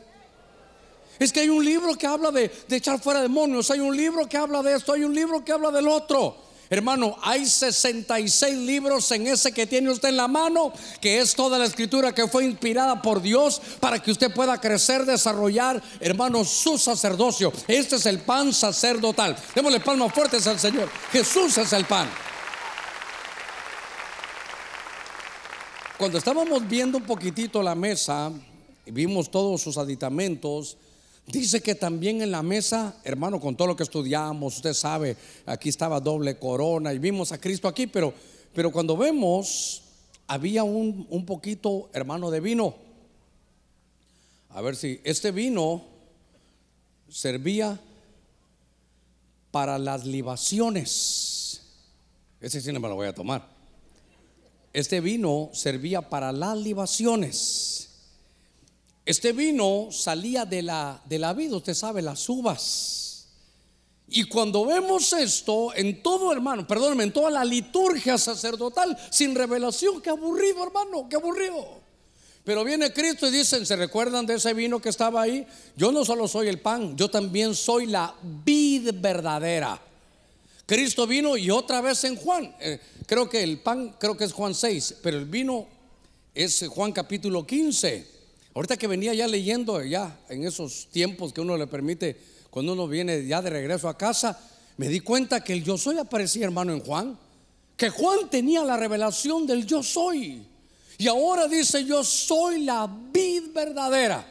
Es 1.20 1.32
que 1.32 1.41
hay 1.41 1.49
un 1.49 1.63
libro 1.63 1.95
que 1.95 2.07
habla 2.07 2.32
de, 2.32 2.51
echar 2.70 2.99
fuera 2.99 3.22
demonios, 3.22 3.72
hay 3.72 3.80
un 3.80 3.95
libro 3.95 4.28
que 4.28 4.38
habla 4.38 4.61
de 4.61 4.76
esto, 4.76 4.93
hay 4.93 5.03
un 5.03 5.13
libro 5.13 5.43
que 5.43 5.51
habla 5.51 5.72
del 5.72 5.88
otro. 5.88 6.47
Hermano, 6.70 7.15
hay 7.22 7.45
66 7.45 8.57
libros 8.57 9.09
en 9.11 9.28
ese 9.28 9.53
que 9.53 9.65
tiene 9.65 9.89
usted 9.89 10.09
en 10.09 10.18
la 10.18 10.28
mano, 10.28 10.74
que 10.99 11.20
es 11.20 11.34
toda 11.34 11.57
la 11.57 11.65
escritura 11.65 12.13
que 12.13 12.28
fue 12.28 12.43
inspirada 12.43 13.01
por 13.01 13.22
Dios 13.22 13.61
para 13.80 13.99
que 14.01 14.11
usted 14.11 14.34
pueda 14.34 14.59
crecer, 14.59 15.05
desarrollar, 15.05 15.82
hermano, 16.01 16.43
su 16.43 16.78
sacerdocio. 16.78 17.53
Este 17.70 17.95
es 17.95 18.05
el 18.05 18.20
pan 18.20 18.53
sacerdotal. 18.53 19.38
Démosle 19.55 19.80
palmas 19.80 20.13
fuertes 20.13 20.45
al 20.45 20.59
Señor. 20.59 20.89
Jesús 21.11 21.57
es 21.57 21.72
el 21.72 21.86
pan. 21.86 22.09
Cuando 25.97 26.18
estábamos 26.18 26.68
viendo 26.68 26.99
un 26.99 27.05
poquitito 27.05 27.63
la 27.63 27.74
mesa, 27.74 28.32
vimos 28.86 29.32
todos 29.32 29.61
sus 29.61 29.78
aditamentos, 29.78 30.78
Dice 31.28 31.61
que 31.61 31.75
también 31.75 32.21
en 32.21 32.32
la 32.32 32.41
mesa, 32.41 32.95
hermano, 33.03 33.41
con 33.41 33.57
todo 33.57 33.67
lo 33.67 33.75
que 33.75 33.84
estudiamos, 33.84 34.55
usted 34.55 34.73
sabe, 34.73 35.17
aquí 35.45 35.67
estaba 35.67 35.99
doble 35.99 36.39
corona 36.39 36.93
y 36.93 36.99
vimos 36.99 37.34
a 37.34 37.38
Cristo 37.38 37.67
aquí, 37.67 37.86
pero, 37.86 38.13
pero 38.53 38.71
cuando 38.71 38.95
vemos, 38.95 39.84
había 40.25 40.63
un, 40.63 41.05
un 41.09 41.25
poquito, 41.25 41.89
hermano, 41.91 42.32
de 42.32 42.39
vino. 42.39 42.75
A 44.51 44.61
ver 44.61 44.78
si 44.78 45.01
este 45.03 45.32
vino 45.32 45.84
servía 47.09 47.78
para 49.51 49.78
las 49.78 50.05
libaciones. 50.05 51.61
Ese 52.39 52.61
sí 52.61 52.71
no 52.71 52.80
me 52.80 52.88
lo 52.88 52.95
voy 52.95 53.07
a 53.07 53.13
tomar. 53.13 53.45
Este 54.71 55.01
vino 55.01 55.49
servía 55.51 56.01
para 56.01 56.32
las 56.32 56.57
libaciones. 56.57 57.76
Este 59.08 59.32
vino 59.32 59.88
salía 59.89 60.43
de 60.43 60.62
la, 60.62 61.01
de 61.05 61.18
la 61.18 61.32
vida, 61.32 61.55
usted 61.55 61.74
sabe, 61.74 62.01
las 62.01 62.28
uvas. 62.28 63.28
Y 64.10 64.26
cuando 64.26 64.66
vemos 64.66 65.14
esto 65.14 65.74
en 65.74 66.03
todo, 66.03 66.30
hermano, 66.34 66.68
perdónenme, 66.68 67.05
en 67.05 67.14
toda 67.14 67.32
la 67.32 67.45
liturgia 67.45 68.18
sacerdotal, 68.18 68.97
sin 69.10 69.34
revelación, 69.34 70.01
qué 70.01 70.10
aburrido, 70.10 70.62
hermano, 70.62 71.08
qué 71.10 71.16
aburrido. 71.16 71.80
Pero 72.43 72.66
viene 72.66 72.91
Cristo 72.91 73.28
y 73.28 73.32
dicen, 73.32 73.66
¿se 73.66 73.78
recuerdan 73.78 74.26
de 74.26 74.36
ese 74.36 74.53
vino 74.53 74.82
que 74.82 74.89
estaba 74.89 75.22
ahí? 75.22 75.47
Yo 75.78 75.93
no 75.93 76.03
solo 76.03 76.28
soy 76.28 76.49
el 76.49 76.60
pan, 76.60 76.97
yo 76.97 77.10
también 77.10 77.55
soy 77.55 77.86
la 77.86 78.14
vid 78.22 78.89
verdadera. 78.95 79.82
Cristo 80.66 81.08
vino 81.08 81.38
y 81.38 81.49
otra 81.49 81.80
vez 81.80 82.03
en 82.03 82.18
Juan, 82.18 82.53
eh, 82.60 82.82
creo 83.05 83.30
que 83.30 83.41
el 83.41 83.62
pan, 83.62 83.95
creo 83.97 84.18
que 84.18 84.26
es 84.26 84.34
Juan 84.34 84.53
6, 84.53 84.95
pero 85.01 85.18
el 85.18 85.28
vino 85.28 85.66
es 86.36 86.66
Juan 86.68 86.91
capítulo 86.91 87.47
15. 87.47 88.16
Ahorita 88.58 88.76
que 88.76 88.88
venía 88.88 89.14
ya 89.14 89.28
leyendo, 89.28 89.84
ya 89.84 90.20
en 90.30 90.43
esos 90.43 90.88
tiempos 90.88 91.32
que 91.32 91.41
uno 91.41 91.55
le 91.58 91.68
permite, 91.68 92.20
cuando 92.49 92.74
uno 92.74 92.88
viene 92.88 93.24
ya 93.28 93.39
de 93.39 93.51
regreso 93.51 93.88
a 93.88 93.95
casa, 93.95 94.39
me 94.78 94.88
di 94.88 94.99
cuenta 94.99 95.43
que 95.43 95.53
el 95.53 95.64
yo 95.64 95.78
soy 95.78 95.99
aparecía, 95.99 96.45
hermano, 96.45 96.74
en 96.74 96.80
Juan. 96.80 97.20
Que 97.76 97.91
Juan 97.91 98.32
tenía 98.32 98.64
la 98.64 98.76
revelación 98.76 99.45
del 99.45 99.64
yo 99.68 99.84
soy. 99.84 100.43
Y 100.97 101.08
ahora 101.08 101.47
dice, 101.47 101.86
yo 101.86 102.03
soy 102.03 102.64
la 102.64 102.91
vid 103.14 103.53
verdadera. 103.53 104.26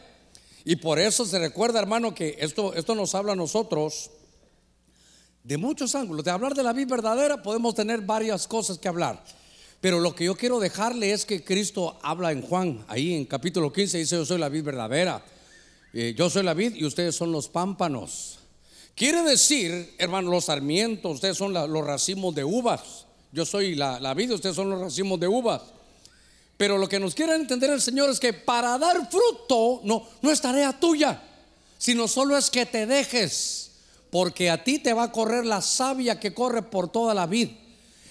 Y 0.65 0.75
por 0.75 0.99
eso 0.99 1.25
se 1.25 1.39
recuerda, 1.39 1.79
hermano, 1.79 2.13
que 2.13 2.37
esto, 2.41 2.75
esto 2.75 2.97
nos 2.97 3.15
habla 3.15 3.35
a 3.35 3.37
nosotros 3.37 4.11
de 5.45 5.57
muchos 5.57 5.95
ángulos. 5.95 6.25
De 6.25 6.33
hablar 6.33 6.53
de 6.53 6.65
la 6.65 6.73
vid 6.73 6.89
verdadera 6.89 7.45
podemos 7.45 7.77
tener 7.77 8.01
varias 8.01 8.49
cosas 8.49 8.77
que 8.77 8.89
hablar. 8.89 9.23
Pero 9.87 10.01
lo 10.01 10.17
que 10.17 10.25
yo 10.25 10.35
quiero 10.35 10.59
dejarle 10.59 11.13
es 11.13 11.25
que 11.25 11.45
Cristo 11.45 11.97
habla 12.03 12.33
en 12.33 12.43
Juan, 12.43 12.85
ahí 12.89 13.15
en 13.15 13.25
capítulo 13.25 13.73
15, 13.73 13.99
dice, 13.99 14.17
yo 14.17 14.27
soy 14.27 14.37
la 14.37 14.49
vid 14.49 14.65
verdadera. 14.65 15.25
Eh, 15.93 16.13
yo 16.19 16.29
soy 16.29 16.43
la 16.43 16.55
vid 16.55 16.75
y 16.75 16.85
ustedes 16.85 17.15
son 17.15 17.31
los 17.31 17.49
pámpanos. 17.49 18.41
Quiere 18.97 19.23
decir, 19.23 19.95
hermano, 19.99 20.33
los 20.33 20.47
sarmientos, 20.47 21.15
ustedes 21.15 21.37
son 21.37 21.53
los 21.53 21.87
racimos 21.87 22.35
de 22.35 22.43
uvas. 22.43 23.07
Yo 23.31 23.47
soy 23.47 23.77
la, 23.77 24.01
la 24.01 24.13
vid, 24.13 24.33
ustedes 24.33 24.57
son 24.57 24.71
los 24.71 24.81
racimos 24.81 25.21
de 25.21 25.29
uvas. 25.29 25.63
Pero 26.57 26.79
lo 26.79 26.89
que 26.89 26.99
nos 26.99 27.15
quiere 27.15 27.37
entender 27.37 27.71
el 27.71 27.81
Señor 27.81 28.11
es 28.11 28.19
que 28.19 28.33
para 28.33 28.77
dar 28.79 29.09
fruto 29.09 29.83
no, 29.85 30.05
no 30.21 30.33
es 30.33 30.41
tarea 30.41 30.73
tuya, 30.81 31.23
sino 31.79 32.09
solo 32.09 32.37
es 32.37 32.51
que 32.51 32.67
te 32.67 32.87
dejes, 32.87 33.71
porque 34.11 34.51
a 34.51 34.65
ti 34.65 34.81
te 34.81 34.93
va 34.93 35.05
a 35.05 35.13
correr 35.13 35.47
la 35.47 35.63
savia 35.63 36.19
que 36.19 36.35
corre 36.35 36.63
por 36.63 36.91
toda 36.91 37.15
la 37.15 37.27
vid. 37.27 37.51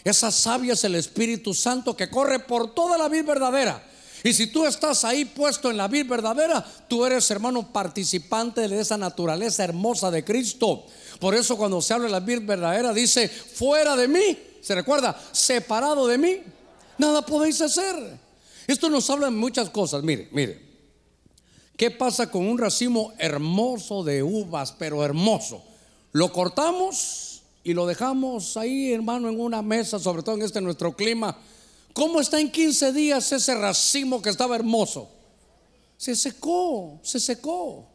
Esa 0.06 0.32
sabia 0.32 0.74
es 0.74 0.84
el 0.84 0.93
Espíritu 0.93 1.56
Santo 1.56 1.97
que 1.97 2.12
corre 2.12 2.38
por 2.38 2.76
toda 2.76 2.95
la 2.95 3.10
vida 3.10 3.24
verdadera. 3.24 3.84
Y 4.24 4.34
si 4.34 4.47
tú 4.47 4.66
estás 4.66 5.03
ahí 5.03 5.26
puesto 5.26 5.72
en 5.72 5.78
la 5.78 5.88
vida 5.88 6.06
verdadera, 6.08 6.64
tú 6.88 7.06
eres 7.06 7.30
hermano 7.32 7.74
participante 7.74 8.68
de 8.68 8.80
esa 8.80 8.97
naturaleza 8.97 9.64
hermosa 9.64 10.12
de 10.12 10.24
Cristo. 10.24 10.86
Por 11.20 11.34
eso 11.34 11.58
cuando 11.58 11.82
se 11.82 11.95
habla 11.95 12.06
de 12.06 12.12
la 12.12 12.20
vida 12.20 12.39
verdadera 12.39 12.93
dice, 12.93 13.28
fuera 13.28 13.95
de 13.95 14.08
mí, 14.08 14.38
se 14.62 14.76
recuerda, 14.76 15.20
separado 15.32 16.08
de 16.08 16.20
mí, 16.20 16.38
nada 16.99 17.24
podéis 17.24 17.60
hacer. 17.62 17.95
Esto 18.68 18.89
nos 18.89 19.10
habla 19.10 19.26
de 19.26 19.32
muchas 19.32 19.70
cosas. 19.72 20.03
Mire, 20.03 20.30
mire. 20.32 20.66
¿Qué 21.76 21.91
pasa 21.91 22.30
con 22.30 22.47
un 22.47 22.58
racimo 22.58 23.12
hermoso 23.18 24.03
de 24.03 24.24
uvas, 24.24 24.72
pero 24.72 25.03
hermoso? 25.03 25.64
Lo 26.14 26.32
cortamos 26.32 27.34
y 27.66 27.74
lo 27.74 27.88
dejamos 27.88 28.55
ahí, 28.57 28.93
hermano, 28.93 29.28
en 29.28 29.39
una 29.39 29.63
mesa, 29.63 29.97
sobre 29.97 30.22
todo 30.22 30.36
en 30.36 30.43
este 30.43 30.61
nuestro 30.61 30.95
clima. 30.95 31.36
¿Cómo 31.93 32.22
está 32.22 32.39
en 32.39 32.51
15 32.51 32.93
días 32.93 33.32
ese 33.32 33.55
racimo 33.55 34.22
que 34.22 34.30
estaba 34.30 34.55
hermoso? 34.55 35.09
Se 35.97 36.16
secó, 36.16 36.99
se 37.01 37.20
secó. 37.20 37.89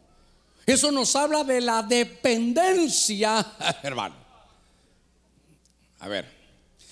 Eso 0.65 0.91
nos 0.91 1.15
habla 1.15 1.45
de 1.45 1.61
la 1.61 1.83
dependencia, 1.83 3.53
hermano. 3.81 4.15
A 5.99 6.09
ver, 6.09 6.27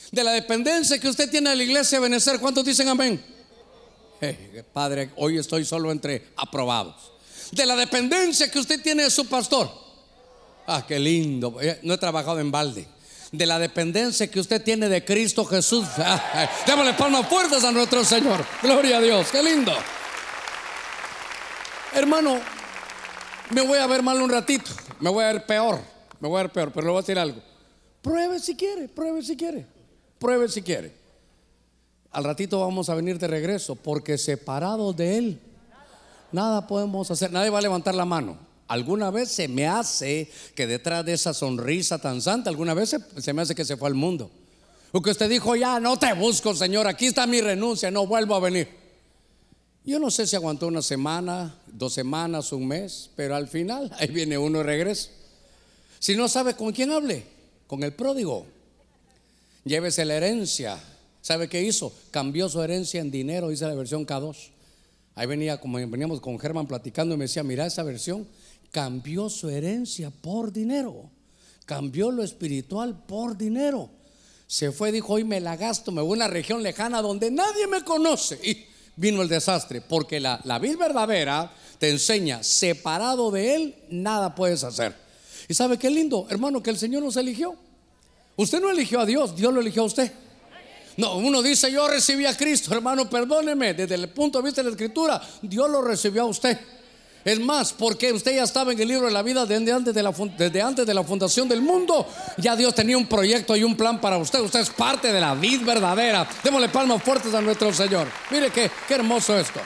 de 0.09 0.23
la 0.23 0.31
dependencia 0.31 0.97
que 0.99 1.09
usted 1.09 1.29
tiene 1.29 1.49
de 1.49 1.57
la 1.57 1.63
iglesia 1.63 1.97
de 1.97 2.03
Benecer. 2.03 2.39
¿Cuántos 2.39 2.63
dicen 2.63 2.87
amén? 2.87 3.21
padre, 4.71 5.11
hoy 5.17 5.37
estoy 5.37 5.65
solo 5.65 5.91
entre 5.91 6.29
aprobados. 6.37 7.11
De 7.51 7.65
la 7.65 7.75
dependencia 7.75 8.49
que 8.49 8.59
usted 8.59 8.81
tiene 8.81 9.03
de 9.03 9.09
su 9.09 9.25
pastor. 9.25 9.88
Ah, 10.71 10.85
qué 10.87 10.99
lindo. 10.99 11.57
Eh, 11.59 11.79
no 11.81 11.95
he 11.95 11.97
trabajado 11.97 12.39
en 12.39 12.51
balde. 12.51 12.85
De 13.31 13.45
la 13.47 13.57
dependencia 13.57 14.29
que 14.29 14.39
usted 14.39 14.63
tiene 14.63 14.87
de 14.87 15.03
Cristo 15.03 15.43
Jesús. 15.43 15.87
Démosle 16.67 16.93
palmas 16.93 17.27
fuertes 17.27 17.63
a 17.63 17.71
nuestro 17.71 18.05
Señor. 18.05 18.45
Gloria 18.61 18.97
a 18.97 19.01
Dios. 19.01 19.31
Qué 19.31 19.41
lindo. 19.41 19.73
Hermano, 21.91 22.39
me 23.49 23.61
voy 23.61 23.79
a 23.79 23.87
ver 23.87 24.03
mal 24.03 24.21
un 24.21 24.29
ratito. 24.29 24.69
Me 24.99 25.09
voy 25.09 25.23
a 25.23 25.33
ver 25.33 25.45
peor. 25.47 25.79
Me 26.19 26.27
voy 26.27 26.39
a 26.39 26.43
ver 26.43 26.51
peor. 26.51 26.71
Pero 26.71 26.85
le 26.85 26.91
voy 26.91 26.99
a 26.99 27.01
decir 27.01 27.17
algo. 27.17 27.41
Pruebe 28.03 28.37
si 28.39 28.55
quiere. 28.55 28.87
Pruebe 28.87 29.23
si 29.23 29.35
quiere. 29.35 29.65
Pruebe 30.19 30.47
si 30.49 30.61
quiere. 30.61 30.93
Al 32.11 32.23
ratito 32.23 32.59
vamos 32.59 32.89
a 32.89 32.93
venir 32.93 33.17
de 33.17 33.27
regreso. 33.27 33.73
Porque 33.73 34.19
separados 34.19 34.95
de 34.95 35.17
Él, 35.17 35.41
nada 36.31 36.67
podemos 36.67 37.09
hacer. 37.09 37.31
Nadie 37.31 37.49
va 37.49 37.57
a 37.57 37.63
levantar 37.63 37.95
la 37.95 38.05
mano. 38.05 38.48
Alguna 38.69 39.09
vez 39.09 39.31
se 39.31 39.47
me 39.47 39.67
hace 39.67 40.29
que 40.53 40.67
detrás 40.67 41.03
de 41.03 41.13
esa 41.13 41.33
sonrisa 41.33 41.97
tan 41.97 42.21
santa, 42.21 42.51
alguna 42.51 42.75
vez 42.75 42.95
se, 43.17 43.33
me 43.33 43.41
hace 43.41 43.55
que 43.55 43.65
se 43.65 43.75
fue 43.75 43.87
al 43.87 43.95
mundo. 43.95 44.29
O 44.91 45.01
que 45.01 45.09
usted 45.09 45.27
dijo, 45.27 45.55
ya 45.55 45.79
no 45.79 45.97
te 45.97 46.13
busco, 46.13 46.53
Señor, 46.53 46.87
aquí 46.87 47.07
está 47.07 47.25
mi 47.25 47.41
renuncia, 47.41 47.89
no 47.89 48.05
vuelvo 48.05 48.35
a 48.35 48.39
venir. 48.39 48.69
Yo 49.83 49.97
no 49.97 50.11
sé 50.11 50.27
si 50.27 50.35
aguantó 50.35 50.67
una 50.67 50.83
semana, 50.83 51.55
dos 51.65 51.93
semanas, 51.93 52.51
un 52.51 52.67
mes, 52.67 53.09
pero 53.15 53.35
al 53.35 53.47
final 53.47 53.91
ahí 53.97 54.07
viene 54.09 54.37
uno 54.37 54.59
y 54.59 54.63
regresa. 54.63 55.09
Si 55.97 56.15
no 56.15 56.29
sabe 56.29 56.53
con 56.53 56.71
quién 56.71 56.91
hable, 56.91 57.25
con 57.65 57.81
el 57.81 57.93
pródigo. 57.93 58.45
Llévese 59.65 60.05
la 60.05 60.13
herencia. 60.13 60.79
¿Sabe 61.21 61.49
qué 61.49 61.63
hizo? 61.63 61.91
Cambió 62.11 62.47
su 62.47 62.61
herencia 62.61 63.01
en 63.01 63.09
dinero, 63.09 63.49
dice 63.49 63.65
la 63.65 63.73
versión 63.73 64.05
K2. 64.05 64.51
Ahí 65.15 65.25
venía, 65.25 65.59
como 65.59 65.79
veníamos 65.79 66.21
con 66.21 66.37
Germán 66.39 66.67
platicando, 66.67 67.15
y 67.15 67.17
me 67.17 67.25
decía, 67.25 67.43
mira 67.43 67.65
esa 67.65 67.81
versión, 67.83 68.27
cambió 68.71 69.29
su 69.29 69.49
herencia 69.49 70.11
por 70.11 70.51
dinero, 70.51 71.09
cambió 71.65 72.11
lo 72.11 72.23
espiritual 72.23 73.03
por 73.05 73.37
dinero. 73.37 73.89
Se 74.47 74.71
fue, 74.71 74.91
dijo, 74.91 75.13
hoy 75.13 75.23
me 75.23 75.39
la 75.39 75.55
gasto, 75.55 75.91
me 75.91 76.01
voy 76.01 76.13
a 76.13 76.25
una 76.25 76.27
región 76.27 76.63
lejana 76.63 77.01
donde 77.01 77.29
nadie 77.29 77.67
me 77.67 77.83
conoce. 77.83 78.39
Y 78.43 78.65
vino 78.95 79.21
el 79.21 79.29
desastre, 79.29 79.81
porque 79.81 80.19
la, 80.19 80.39
la 80.43 80.57
vida 80.57 80.77
verdadera 80.77 81.51
te 81.77 81.89
enseña, 81.89 82.43
separado 82.43 83.31
de 83.31 83.55
Él, 83.55 83.75
nada 83.89 84.33
puedes 84.33 84.63
hacer. 84.63 84.95
Y 85.47 85.53
sabe 85.53 85.77
qué 85.77 85.89
lindo, 85.89 86.27
hermano, 86.29 86.61
que 86.61 86.69
el 86.69 86.77
Señor 86.77 87.03
nos 87.03 87.15
eligió. 87.15 87.55
Usted 88.35 88.59
no 88.59 88.69
eligió 88.69 88.99
a 88.99 89.05
Dios, 89.05 89.35
Dios 89.35 89.53
lo 89.53 89.61
eligió 89.61 89.83
a 89.83 89.85
usted. 89.85 90.11
No, 90.97 91.17
uno 91.17 91.41
dice, 91.41 91.71
yo 91.71 91.87
recibí 91.87 92.25
a 92.25 92.35
Cristo, 92.35 92.73
hermano, 92.73 93.09
perdóneme, 93.09 93.73
desde 93.73 93.95
el 93.95 94.09
punto 94.09 94.39
de 94.39 94.45
vista 94.45 94.61
de 94.61 94.69
la 94.69 94.71
escritura, 94.71 95.21
Dios 95.41 95.69
lo 95.69 95.81
recibió 95.81 96.23
a 96.23 96.25
usted. 96.25 96.59
Es 97.25 97.39
más, 97.39 97.73
porque 97.73 98.13
usted 98.13 98.35
ya 98.35 98.43
estaba 98.43 98.71
en 98.71 98.79
el 98.79 98.87
libro 98.87 99.07
de 99.07 99.11
la 99.11 99.21
vida 99.21 99.45
desde 99.45 99.71
antes 99.71 99.93
de 99.93 100.01
la, 100.01 100.11
desde 100.37 100.61
antes 100.61 100.85
de 100.85 100.93
la 100.93 101.03
fundación 101.03 101.49
del 101.49 101.61
mundo. 101.61 102.07
Ya 102.37 102.55
Dios 102.55 102.73
tenía 102.73 102.97
un 102.97 103.07
proyecto 103.07 103.55
y 103.55 103.63
un 103.63 103.75
plan 103.75 103.99
para 103.99 104.17
usted. 104.17 104.39
Usted 104.39 104.61
es 104.61 104.69
parte 104.69 105.11
de 105.11 105.19
la 105.19 105.35
vid 105.35 105.65
verdadera. 105.65 106.27
Démosle 106.43 106.69
palmas 106.69 107.03
fuertes 107.03 107.33
a 107.33 107.41
nuestro 107.41 107.73
Señor. 107.73 108.07
Mire 108.31 108.49
qué, 108.51 108.71
qué 108.87 108.93
hermoso 108.93 109.37
esto. 109.37 109.59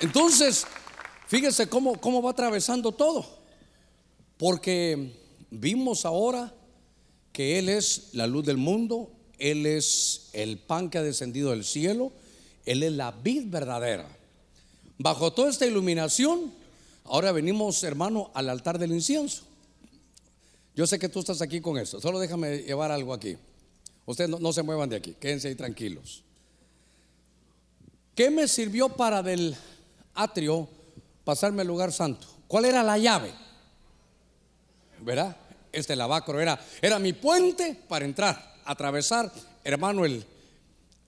Entonces, 0.00 0.66
fíjese 1.26 1.68
cómo, 1.68 2.00
cómo 2.00 2.22
va 2.22 2.30
atravesando 2.30 2.92
todo. 2.92 3.26
Porque 4.36 5.20
vimos 5.50 6.04
ahora 6.04 6.52
que 7.32 7.58
Él 7.58 7.68
es 7.68 8.10
la 8.12 8.28
luz 8.28 8.44
del 8.44 8.56
mundo, 8.56 9.10
Él 9.38 9.66
es 9.66 10.28
el 10.32 10.58
pan 10.58 10.90
que 10.90 10.98
ha 10.98 11.02
descendido 11.02 11.50
del 11.50 11.64
cielo, 11.64 12.12
Él 12.66 12.84
es 12.84 12.92
la 12.92 13.10
vid 13.10 13.44
verdadera. 13.46 14.21
Bajo 14.98 15.32
toda 15.32 15.50
esta 15.50 15.66
iluminación, 15.66 16.52
ahora 17.04 17.32
venimos, 17.32 17.82
hermano, 17.82 18.30
al 18.34 18.48
altar 18.48 18.78
del 18.78 18.92
incienso. 18.92 19.44
Yo 20.74 20.86
sé 20.86 20.98
que 20.98 21.08
tú 21.08 21.20
estás 21.20 21.42
aquí 21.42 21.60
con 21.60 21.78
eso, 21.78 22.00
solo 22.00 22.18
déjame 22.18 22.58
llevar 22.58 22.90
algo 22.90 23.12
aquí. 23.12 23.36
Ustedes 24.06 24.30
no, 24.30 24.52
se 24.52 24.62
muevan 24.62 24.88
de 24.88 24.96
aquí, 24.96 25.14
quédense 25.18 25.48
ahí 25.48 25.54
tranquilos. 25.54 26.22
¿Qué 28.14 28.30
me 28.30 28.48
sirvió 28.48 28.88
para 28.90 29.22
del 29.22 29.56
atrio 30.14 30.68
pasarme 31.24 31.62
al 31.62 31.68
lugar 31.68 31.92
santo? 31.92 32.26
¿Cuál 32.48 32.64
era 32.64 32.82
la 32.82 32.98
llave? 32.98 33.32
¿Verdad? 35.00 35.36
Este 35.72 35.96
lavacro 35.96 36.40
era, 36.40 36.60
era 36.80 36.98
mi 36.98 37.12
puente 37.12 37.78
para 37.88 38.04
entrar, 38.04 38.56
atravesar, 38.64 39.32
hermano, 39.64 40.04
el, 40.04 40.24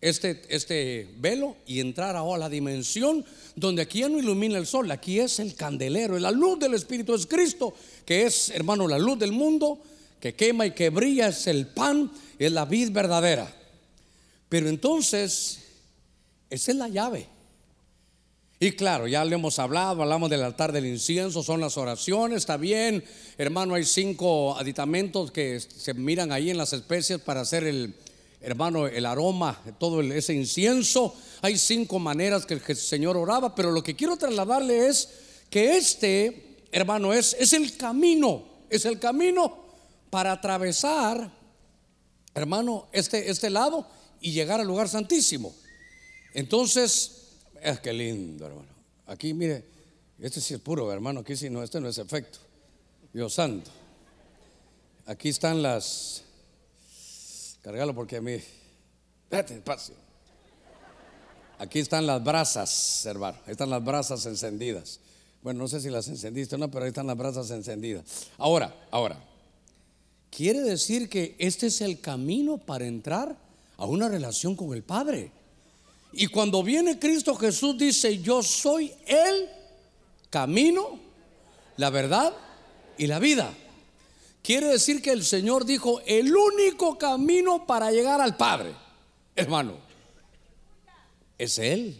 este, 0.05 0.43
este 0.51 1.09
velo 1.17 1.57
y 1.67 1.81
entrar 1.81 2.15
ahora 2.15 2.37
a 2.37 2.49
la 2.49 2.49
dimensión 2.51 3.25
donde 3.57 3.81
aquí 3.81 4.01
ya 4.01 4.09
no 4.11 4.19
ilumina 4.19 4.59
el 4.59 4.67
sol, 4.67 4.91
aquí 4.91 5.19
es 5.19 5.39
el 5.39 5.55
candelero, 5.55 6.19
la 6.19 6.31
luz 6.31 6.59
del 6.59 6.75
Espíritu 6.75 7.15
es 7.15 7.27
Cristo, 7.27 7.75
que 8.05 8.27
es, 8.27 8.51
hermano, 8.51 8.87
la 8.87 8.99
luz 8.99 9.19
del 9.19 9.33
mundo, 9.33 9.79
que 10.21 10.35
quema 10.35 10.67
y 10.67 10.73
que 10.73 10.91
brilla, 10.91 11.29
es 11.29 11.47
el 11.47 11.69
pan, 11.69 12.13
es 12.39 12.53
la 12.53 12.67
vid 12.67 12.91
verdadera. 12.91 13.51
Pero 14.51 14.69
entonces, 14.69 15.61
esa 16.51 16.73
es 16.73 16.77
la 16.77 16.89
llave. 16.89 17.27
Y 18.61 18.73
claro, 18.73 19.07
ya 19.09 19.25
le 19.25 19.37
hemos 19.37 19.59
hablado, 19.59 20.03
hablamos 20.03 20.29
del 20.29 20.43
altar 20.43 20.73
del 20.73 20.85
incienso, 20.85 21.43
son 21.43 21.63
las 21.63 21.79
oraciones, 21.79 22.39
está 22.39 22.59
bien, 22.59 23.03
hermano, 23.39 23.75
hay 23.75 23.85
cinco 23.85 24.55
aditamentos 24.59 25.31
que 25.31 25.61
se 25.61 25.95
miran 25.95 26.31
ahí 26.31 26.51
en 26.51 26.59
las 26.59 26.75
especies 26.75 27.21
para 27.21 27.41
hacer 27.41 27.65
el, 27.65 27.95
hermano, 28.45 28.87
el 28.87 29.07
aroma, 29.07 29.59
todo 29.79 30.03
ese 30.03 30.35
incienso. 30.35 31.15
Hay 31.41 31.57
cinco 31.57 31.99
maneras 31.99 32.45
que 32.45 32.55
el 32.55 32.77
Señor 32.77 33.17
oraba, 33.17 33.55
pero 33.55 33.71
lo 33.71 33.83
que 33.83 33.97
quiero 33.97 34.17
trasladarle 34.17 34.87
es 34.87 35.09
que 35.49 35.77
este, 35.77 36.59
hermano, 36.71 37.13
es, 37.15 37.53
el 37.53 37.77
camino, 37.77 38.45
es 38.69 38.85
el 38.85 38.99
camino 38.99 39.65
para 40.11 40.33
atravesar, 40.33 41.31
hermano, 42.35 42.89
este, 42.93 43.31
este 43.31 43.49
lado 43.49 43.87
y 44.21 44.33
llegar 44.33 44.61
al 44.61 44.67
lugar 44.67 44.89
santísimo. 44.89 45.55
Entonces, 46.35 47.29
es 47.63 47.81
que 47.81 47.93
lindo, 47.93 48.47
hermano. 48.47 48.69
Aquí, 49.07 49.33
mire, 49.33 49.65
este 50.19 50.41
sí 50.41 50.55
es 50.55 50.61
puro, 50.61 50.93
hermano. 50.93 51.21
Aquí 51.21 51.35
sí 51.35 51.49
no, 51.49 51.63
este 51.63 51.81
no 51.81 51.89
es 51.89 51.97
efecto. 51.97 52.41
Dios 53.13 53.33
santo. 53.33 53.71
Aquí 55.07 55.31
están 55.31 55.63
las 55.63 56.24
Cargalo 57.65 57.95
porque 57.95 58.19
a 58.19 58.21
mí. 58.21 58.39
Espérate, 59.23 59.55
espacio. 59.55 59.95
Aquí 61.59 61.79
están 61.79 62.07
las 62.07 62.23
brasas, 62.23 63.07
hermano. 63.07 63.39
Ahí 63.47 63.53
están 63.53 63.71
las 63.71 63.83
brasas 63.83 64.27
encendidas. 64.27 65.01
Bueno, 65.43 65.61
no 65.61 65.69
sé 65.69 65.81
si 65.81 65.89
las 65.89 66.07
encendiste 66.09 66.57
o 66.57 66.59
no, 66.59 66.71
pero 66.71 66.85
ahí 66.85 66.91
están 66.91 67.07
las 67.07 67.17
brasas 67.17 67.51
encendidas. 67.51 68.05
Ahora, 68.37 68.87
ahora. 68.91 69.19
Quiere 70.29 70.61
decir 70.61 71.09
que 71.09 71.37
este 71.39 71.69
es 71.69 71.81
el 71.81 72.01
camino 72.01 72.59
para 72.59 72.87
entrar 72.87 73.35
a 73.79 73.87
una 73.87 74.11
relación 74.11 74.55
con 74.57 74.75
el 74.75 74.83
Padre. 74.83 75.33
Y 76.12 76.27
cuando 76.27 76.62
viene 76.62 76.99
Cristo 76.99 77.35
Jesús 77.35 77.79
dice, 77.79 78.21
yo 78.21 78.43
soy 78.43 78.93
el 79.07 79.49
camino, 80.29 80.99
la 81.79 81.89
verdad 81.89 82.35
y 82.99 83.07
la 83.07 83.19
vida. 83.19 83.55
Quiere 84.45 84.67
decir 84.67 85.01
que 85.01 85.11
el 85.11 85.25
Señor 85.25 85.65
dijo, 85.65 86.03
el 86.05 86.37
único 86.37 86.99
camino 86.99 87.67
para 87.67 87.91
llegar 87.91 88.21
al 88.21 88.37
Padre, 88.37 88.75
hermano, 89.35 89.79
es 91.39 91.59
Él. 91.59 91.99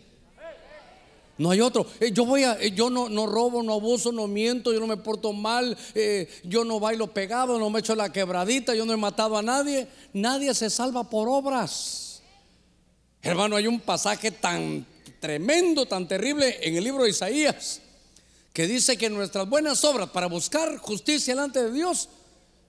No 1.39 1.51
hay 1.51 1.63
otro. 1.63 1.87
Eh, 2.01 2.13
yo 2.13 2.27
voy 2.27 2.45
a, 2.45 2.61
eh, 2.61 2.73
yo 2.73 2.91
no, 2.91 3.09
no, 3.09 3.25
robo, 3.27 3.63
no 3.63 3.73
abuso, 3.73 4.13
no 4.13 4.27
miento, 4.27 4.75
yo 4.75 4.79
no 4.79 4.87
me 4.87 4.99
porto 4.99 5.33
mal, 5.33 5.75
eh, 5.95 6.29
yo 6.45 6.67
no 6.67 6.79
bailo 6.79 7.15
pegado, 7.15 7.59
no 7.59 7.71
me 7.71 7.81
echo 7.81 7.95
la 7.95 8.13
quebradita, 8.13 8.75
yo 8.75 8.85
no 8.85 8.93
he 8.93 8.99
matado 8.99 9.39
a 9.39 9.43
nadie. 9.43 9.89
Nadie 10.13 10.53
se 10.53 10.69
salva 10.69 11.09
por 11.09 11.31
obras. 11.31 12.21
Hermano, 13.23 13.57
hay 13.57 13.67
un 13.67 13.81
pasaje 13.81 14.31
tan 14.31 14.85
tremendo, 15.19 15.87
tan 15.87 16.07
terrible 16.07 16.59
en 16.61 16.77
el 16.77 16.85
libro 16.85 17.05
de 17.05 17.09
Isaías, 17.09 17.81
que 18.53 18.67
dice 18.67 18.99
que 18.99 19.09
nuestras 19.09 19.49
buenas 19.49 19.83
obras 19.83 20.11
para 20.11 20.27
buscar 20.27 20.77
justicia 20.77 21.35
delante 21.35 21.65
de 21.65 21.73
Dios 21.73 22.11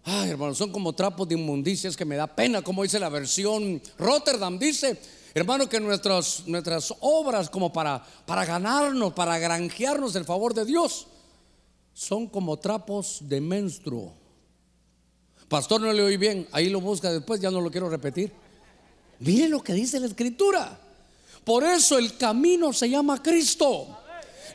Ay, 0.08 0.30
hermano, 0.30 0.53
son 0.53 0.72
como 0.72 0.93
trapos 0.93 1.28
de 1.28 1.34
inmundicias 1.34 1.97
que 1.97 2.06
me 2.06 2.16
da 2.16 2.28
pena, 2.28 2.62
como 2.62 2.84
dice 2.84 2.99
la 2.99 3.10
versión 3.10 3.82
Rotterdam. 3.97 4.60
Dice, 4.60 4.99
hermano, 5.34 5.68
que 5.68 5.80
nuestras, 5.80 6.43
nuestras 6.45 6.93
obras 6.99 7.49
como 7.49 7.74
para, 7.74 8.06
para 8.28 8.45
ganarnos, 8.45 9.14
para 9.14 9.39
granjearnos 9.39 10.16
el 10.16 10.24
favor 10.24 10.53
de 10.53 10.64
Dios, 10.64 11.08
son 11.91 12.28
como 12.28 12.58
trapos 12.58 13.18
de 13.22 13.41
menstruo. 13.41 14.14
Pastor, 15.47 15.82
no 15.82 15.91
le 15.91 16.03
oí 16.03 16.18
bien, 16.18 16.47
ahí 16.51 16.70
lo 16.70 16.82
busca 16.82 17.12
después, 17.12 17.41
ya 17.41 17.49
no 17.49 17.60
lo 17.60 17.72
quiero 17.72 17.89
repetir. 17.89 18.32
Mire 19.22 19.49
lo 19.49 19.64
que 19.64 19.74
dice 19.74 19.99
la 19.99 20.06
escritura. 20.06 20.80
Por 21.43 21.64
eso 21.64 21.97
el 21.97 22.16
camino 22.16 22.72
se 22.74 22.91
llama 22.91 23.24
Cristo. 23.24 24.05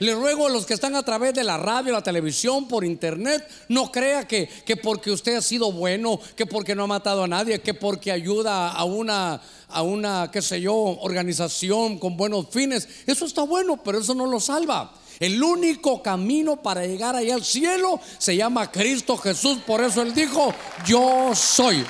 Le 0.01 0.15
ruego 0.15 0.47
a 0.47 0.51
los 0.51 0.65
que 0.65 0.73
están 0.73 0.97
a 0.97 1.03
través 1.03 1.35
de 1.35 1.45
la 1.45 1.59
radio, 1.59 1.93
la 1.93 2.03
televisión, 2.03 2.67
por 2.67 2.87
internet, 2.87 3.47
no 3.69 3.93
crea 3.93 4.27
que, 4.27 4.49
que 4.49 4.77
porque 4.79 5.11
usted 5.11 5.37
ha 5.37 5.43
sido 5.43 5.73
bueno, 5.73 6.19
que 6.37 6.47
porque 6.47 6.75
no 6.75 6.85
ha 6.85 6.87
matado 6.87 7.25
a 7.25 7.29
nadie, 7.29 7.61
que 7.61 7.75
porque 7.75 8.11
ayuda 8.11 8.73
a 8.73 8.85
una, 8.85 9.43
a 9.69 9.83
una, 9.83 10.31
qué 10.33 10.41
sé 10.41 10.63
yo, 10.63 10.75
organización 10.75 11.99
con 11.99 12.17
buenos 12.17 12.47
fines. 12.51 12.89
Eso 13.07 13.27
está 13.27 13.43
bueno, 13.43 13.77
pero 13.83 13.99
eso 13.99 14.15
no 14.15 14.25
lo 14.25 14.41
salva. 14.41 14.91
El 15.19 15.43
único 15.43 16.03
camino 16.03 16.57
para 16.57 16.87
llegar 16.87 17.15
allá 17.15 17.35
al 17.35 17.45
cielo 17.45 18.01
se 18.17 18.35
llama 18.35 18.73
Cristo 18.73 19.19
Jesús. 19.19 19.59
Por 19.67 19.85
eso 19.85 20.01
Él 20.01 20.15
dijo, 20.15 20.55
yo 20.87 21.33
soy. 21.35 21.85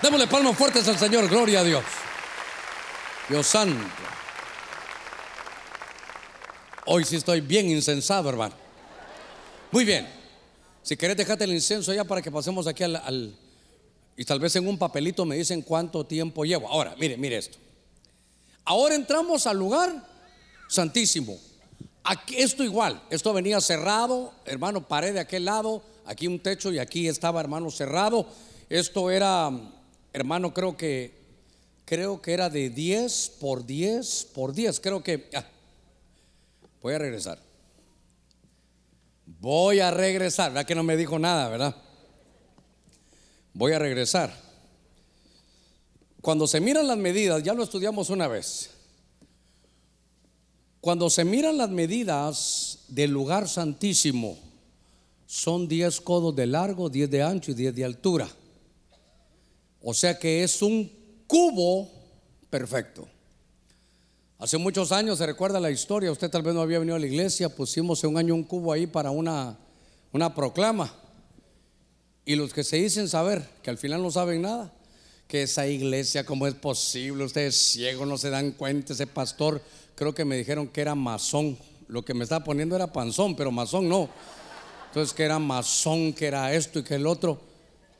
Démosle 0.00 0.26
palmas 0.26 0.56
fuertes 0.56 0.88
al 0.88 0.98
Señor, 0.98 1.28
gloria 1.28 1.60
a 1.60 1.64
Dios. 1.64 1.84
Dios 3.28 3.46
santo. 3.46 4.09
Hoy 6.92 7.04
sí 7.04 7.14
estoy 7.14 7.40
bien 7.40 7.70
incensado, 7.70 8.28
hermano. 8.28 8.52
Muy 9.70 9.84
bien. 9.84 10.08
Si 10.82 10.96
querés, 10.96 11.16
dejate 11.16 11.44
el 11.44 11.52
incenso 11.52 11.94
ya 11.94 12.02
para 12.02 12.20
que 12.20 12.32
pasemos 12.32 12.66
aquí 12.66 12.82
al, 12.82 13.32
Y 14.16 14.24
tal 14.24 14.40
vez 14.40 14.56
en 14.56 14.66
un 14.66 14.76
papelito 14.76 15.24
me 15.24 15.36
dicen 15.36 15.62
cuánto 15.62 16.04
tiempo 16.04 16.44
llevo. 16.44 16.68
Ahora, 16.68 16.96
mire, 16.98 17.16
mire 17.16 17.36
esto. 17.36 17.58
Ahora 18.64 18.96
entramos 18.96 19.46
al 19.46 19.56
lugar 19.56 20.04
santísimo. 20.68 21.38
Aquí, 22.02 22.34
esto 22.38 22.64
igual, 22.64 23.00
esto 23.08 23.32
venía 23.32 23.60
cerrado, 23.60 24.32
hermano, 24.44 24.88
pared 24.88 25.14
de 25.14 25.20
aquel 25.20 25.44
lado, 25.44 25.84
aquí 26.06 26.26
un 26.26 26.40
techo 26.40 26.72
y 26.72 26.80
aquí 26.80 27.06
estaba, 27.06 27.40
hermano, 27.40 27.70
cerrado. 27.70 28.26
Esto 28.68 29.12
era, 29.12 29.48
hermano, 30.12 30.52
creo 30.52 30.76
que, 30.76 31.14
creo 31.84 32.20
que 32.20 32.32
era 32.32 32.50
de 32.50 32.68
10 32.68 33.34
por 33.38 33.64
10 33.64 34.26
por 34.34 34.52
10. 34.52 34.80
Creo 34.80 35.04
que, 35.04 35.30
ah, 35.36 35.44
Voy 36.82 36.94
a 36.94 36.98
regresar. 36.98 37.38
Voy 39.26 39.80
a 39.80 39.90
regresar. 39.90 40.52
¿Verdad 40.52 40.66
que 40.66 40.74
no 40.74 40.82
me 40.82 40.96
dijo 40.96 41.18
nada, 41.18 41.48
verdad? 41.48 41.76
Voy 43.54 43.72
a 43.72 43.78
regresar. 43.78 44.32
Cuando 46.20 46.46
se 46.46 46.60
miran 46.60 46.86
las 46.86 46.98
medidas, 46.98 47.42
ya 47.42 47.54
lo 47.54 47.62
estudiamos 47.62 48.10
una 48.10 48.28
vez. 48.28 48.70
Cuando 50.80 51.10
se 51.10 51.24
miran 51.24 51.58
las 51.58 51.70
medidas 51.70 52.80
del 52.88 53.10
lugar 53.10 53.48
santísimo, 53.48 54.38
son 55.26 55.68
10 55.68 56.00
codos 56.00 56.34
de 56.34 56.46
largo, 56.46 56.88
10 56.88 57.10
de 57.10 57.22
ancho 57.22 57.50
y 57.50 57.54
10 57.54 57.74
de 57.74 57.84
altura. 57.84 58.28
O 59.82 59.94
sea 59.94 60.18
que 60.18 60.42
es 60.42 60.60
un 60.62 60.90
cubo 61.26 61.90
perfecto. 62.50 63.08
Hace 64.40 64.56
muchos 64.56 64.90
años, 64.90 65.18
se 65.18 65.26
recuerda 65.26 65.60
la 65.60 65.70
historia, 65.70 66.10
usted 66.10 66.30
tal 66.30 66.40
vez 66.40 66.54
no 66.54 66.62
había 66.62 66.78
venido 66.78 66.96
a 66.96 66.98
la 66.98 67.04
iglesia, 67.04 67.50
pusimos 67.50 68.02
un 68.04 68.16
año 68.16 68.34
un 68.34 68.42
cubo 68.42 68.72
ahí 68.72 68.86
para 68.86 69.10
una, 69.10 69.58
una 70.12 70.34
proclama. 70.34 70.90
Y 72.24 72.36
los 72.36 72.54
que 72.54 72.64
se 72.64 72.76
dicen 72.76 73.06
saber, 73.06 73.46
que 73.62 73.68
al 73.68 73.76
final 73.76 74.02
no 74.02 74.10
saben 74.10 74.40
nada, 74.40 74.72
que 75.28 75.42
esa 75.42 75.66
iglesia, 75.66 76.24
¿cómo 76.24 76.46
es 76.46 76.54
posible? 76.54 77.24
Ustedes 77.24 77.54
ciegos 77.54 78.08
no 78.08 78.16
se 78.16 78.30
dan 78.30 78.52
cuenta, 78.52 78.94
ese 78.94 79.06
pastor, 79.06 79.60
creo 79.94 80.14
que 80.14 80.24
me 80.24 80.38
dijeron 80.38 80.68
que 80.68 80.80
era 80.80 80.94
masón. 80.94 81.58
lo 81.88 82.02
que 82.02 82.14
me 82.14 82.22
estaba 82.22 82.42
poniendo 82.42 82.74
era 82.74 82.90
panzón, 82.90 83.36
pero 83.36 83.50
masón 83.50 83.90
no. 83.90 84.08
Entonces 84.86 85.12
que 85.12 85.24
era 85.24 85.38
masón, 85.38 86.14
que 86.14 86.26
era 86.26 86.54
esto 86.54 86.78
y 86.78 86.82
que 86.82 86.94
el 86.94 87.06
otro. 87.06 87.38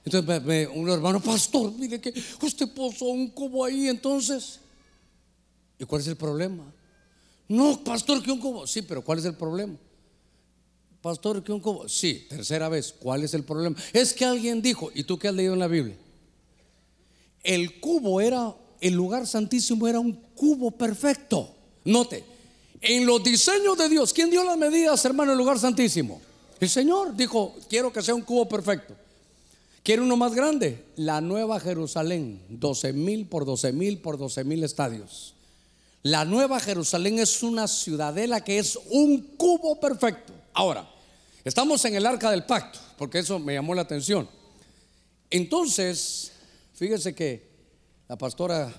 Entonces 0.06 0.42
me, 0.42 0.66
un 0.68 0.88
hermano, 0.88 1.20
pastor, 1.20 1.70
mire 1.72 2.00
que 2.00 2.14
usted 2.40 2.66
puso 2.72 3.04
un 3.04 3.28
cubo 3.28 3.62
ahí 3.62 3.88
entonces. 3.88 4.59
¿Y 5.80 5.86
cuál 5.86 6.02
es 6.02 6.08
el 6.08 6.16
problema? 6.16 6.62
No, 7.48 7.82
pastor, 7.82 8.22
que 8.22 8.30
un 8.30 8.38
cubo. 8.38 8.66
Sí, 8.66 8.82
pero 8.82 9.02
¿cuál 9.02 9.18
es 9.18 9.24
el 9.24 9.34
problema? 9.34 9.76
Pastor, 11.00 11.42
que 11.42 11.50
un 11.52 11.60
cubo. 11.60 11.88
Sí, 11.88 12.26
tercera 12.28 12.68
vez. 12.68 12.92
¿Cuál 12.92 13.24
es 13.24 13.32
el 13.32 13.44
problema? 13.44 13.74
Es 13.94 14.12
que 14.12 14.26
alguien 14.26 14.60
dijo, 14.60 14.90
¿y 14.94 15.04
tú 15.04 15.18
qué 15.18 15.28
has 15.28 15.34
leído 15.34 15.54
en 15.54 15.58
la 15.58 15.66
Biblia? 15.66 15.96
El 17.42 17.80
cubo 17.80 18.20
era, 18.20 18.54
el 18.82 18.92
lugar 18.92 19.26
santísimo 19.26 19.88
era 19.88 19.98
un 19.98 20.12
cubo 20.12 20.70
perfecto. 20.70 21.50
Note, 21.86 22.22
en 22.82 23.06
los 23.06 23.24
diseños 23.24 23.78
de 23.78 23.88
Dios, 23.88 24.12
¿quién 24.12 24.30
dio 24.30 24.44
las 24.44 24.58
medidas, 24.58 25.02
hermano, 25.06 25.32
el 25.32 25.38
lugar 25.38 25.58
santísimo? 25.58 26.20
El 26.60 26.68
Señor 26.68 27.16
dijo, 27.16 27.54
quiero 27.70 27.90
que 27.90 28.02
sea 28.02 28.14
un 28.14 28.22
cubo 28.22 28.46
perfecto. 28.46 28.94
¿Quiere 29.82 30.02
uno 30.02 30.18
más 30.18 30.34
grande? 30.34 30.84
La 30.96 31.22
Nueva 31.22 31.58
Jerusalén, 31.58 32.42
12 32.50 32.92
mil 32.92 33.26
por 33.26 33.46
12 33.46 33.72
mil 33.72 33.98
por 33.98 34.18
12 34.18 34.44
mil 34.44 34.62
estadios. 34.62 35.34
La 36.02 36.24
Nueva 36.24 36.60
Jerusalén 36.60 37.18
es 37.18 37.42
una 37.42 37.68
ciudadela 37.68 38.42
que 38.42 38.58
es 38.58 38.78
un 38.90 39.36
cubo 39.36 39.78
perfecto. 39.78 40.32
Ahora, 40.54 40.88
estamos 41.44 41.84
en 41.84 41.94
el 41.94 42.06
arca 42.06 42.30
del 42.30 42.46
pacto, 42.46 42.78
porque 42.96 43.18
eso 43.18 43.38
me 43.38 43.52
llamó 43.52 43.74
la 43.74 43.82
atención. 43.82 44.26
Entonces, 45.28 46.32
fíjese 46.72 47.14
que 47.14 47.50
la 48.08 48.16
pastora 48.16 48.72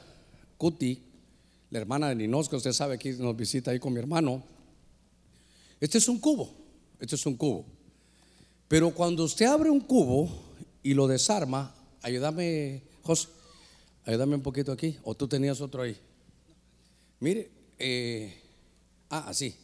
Cuti, 0.57 1.03
la 1.69 1.79
hermana 1.79 2.09
de 2.09 2.15
Ninos, 2.15 2.49
que 2.49 2.55
usted 2.55 2.73
sabe 2.73 2.97
que 2.97 3.13
nos 3.13 3.35
visita 3.35 3.69
ahí 3.69 3.79
con 3.79 3.93
mi 3.93 3.99
hermano, 3.99 4.43
este 5.79 5.99
es 5.99 6.07
un 6.07 6.19
cubo, 6.19 6.51
este 6.99 7.15
es 7.15 7.25
un 7.27 7.37
cubo. 7.37 7.65
Pero 8.67 8.91
cuando 8.95 9.25
usted 9.25 9.45
abre 9.45 9.69
un 9.69 9.79
cubo 9.79 10.27
y 10.81 10.95
lo 10.95 11.07
desarma, 11.07 11.73
ayúdame, 12.01 12.81
José, 13.03 13.27
ayúdame 14.05 14.35
un 14.35 14.41
poquito 14.41 14.71
aquí, 14.71 14.97
o 15.03 15.13
tú 15.13 15.27
tenías 15.27 15.61
otro 15.61 15.83
ahí. 15.83 15.95
Mire, 17.21 17.51
eh, 17.77 18.35
ah, 19.09 19.25
así. 19.27 19.55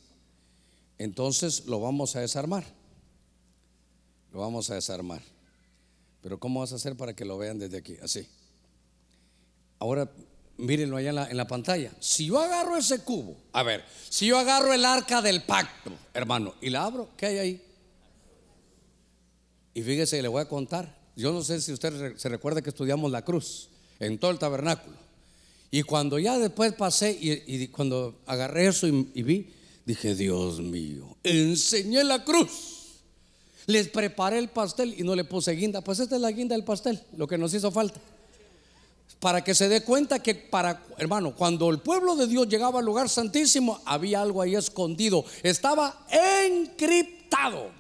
Entonces 0.98 1.66
lo 1.66 1.82
vamos 1.82 2.16
a 2.16 2.22
desarmar. 2.22 2.64
Lo 4.32 4.40
vamos 4.40 4.70
a 4.70 4.76
desarmar. 4.76 5.22
Pero 6.22 6.40
¿cómo 6.40 6.60
vas 6.60 6.72
a 6.72 6.76
hacer 6.76 6.96
para 6.96 7.16
que 7.16 7.26
lo 7.26 7.38
vean 7.38 7.58
desde 7.58 7.78
aquí? 7.78 7.98
Así. 8.02 8.28
Ahora, 9.80 10.10
mírenlo 10.58 10.98
allá 10.98 11.10
en 11.10 11.16
la, 11.16 11.30
en 11.30 11.38
la, 11.38 11.48
pantalla. 11.48 11.92
Si 12.00 12.28
yo 12.28 12.40
agarro 12.40 12.78
ese 12.78 13.04
cubo, 13.04 13.36
a 13.54 13.64
ver, 13.64 13.84
si 14.10 14.28
yo 14.28 14.38
agarro 14.38 14.72
el 14.74 14.86
arca 14.86 15.22
del 15.22 15.44
pacto, 15.44 15.92
hermano, 16.14 16.54
y 16.62 16.70
la 16.70 16.84
abro, 16.84 17.10
¿qué 17.18 17.26
hay 17.26 17.38
ahí? 17.38 17.62
Y 19.74 19.82
fíjese, 19.82 20.22
le 20.22 20.28
voy 20.28 20.42
a 20.42 20.48
contar. 20.48 20.96
Yo 21.16 21.32
no 21.32 21.44
sé 21.44 21.60
si 21.62 21.74
usted 21.74 22.18
se 22.18 22.30
recuerda 22.30 22.62
que 22.62 22.70
estudiamos 22.70 23.12
la 23.12 23.24
cruz 23.24 23.70
en 24.00 24.20
todo 24.20 24.30
el 24.30 24.38
tabernáculo. 24.38 25.07
Y 25.70 25.84
cuando 25.84 26.18
ya 26.18 26.38
después 26.40 26.74
pasé 26.74 27.12
y, 27.20 27.68
cuando 27.68 28.22
agarré 28.26 28.68
eso 28.68 28.88
y, 28.88 29.12
y 29.14 29.24
vi, 29.24 29.50
dije, 29.86 30.16
Dios 30.16 30.60
mío, 30.60 31.18
enseñé 31.24 32.04
la 32.04 32.24
cruz. 32.24 32.76
Les 33.66 33.90
preparé 33.90 34.40
el 34.40 34.48
pastel 34.48 34.96
y 34.98 35.04
no 35.04 35.14
le 35.14 35.26
puse 35.26 35.52
guinda. 35.52 35.82
Pues 35.82 36.00
esta 36.00 36.16
es 36.16 36.22
la 36.22 36.32
guinda 36.32 36.56
del 36.56 36.64
pastel, 36.64 37.02
lo 37.18 37.28
que 37.28 37.38
nos 37.38 37.54
hizo 37.54 37.70
falta 37.70 38.00
para 39.20 39.44
que 39.44 39.56
se 39.56 39.68
dé 39.68 39.82
cuenta 39.82 40.22
que 40.22 40.36
para, 40.36 40.84
hermano, 40.98 41.36
cuando 41.36 41.70
el 41.70 41.80
pueblo 41.80 42.16
de 42.16 42.28
Dios 42.28 42.48
llegaba 42.48 42.80
al 42.80 42.86
lugar 42.86 43.10
santísimo, 43.10 43.82
había 43.86 44.22
algo 44.22 44.42
ahí 44.42 44.56
escondido, 44.56 45.26
estaba 45.44 46.06
encriptado. 46.46 47.72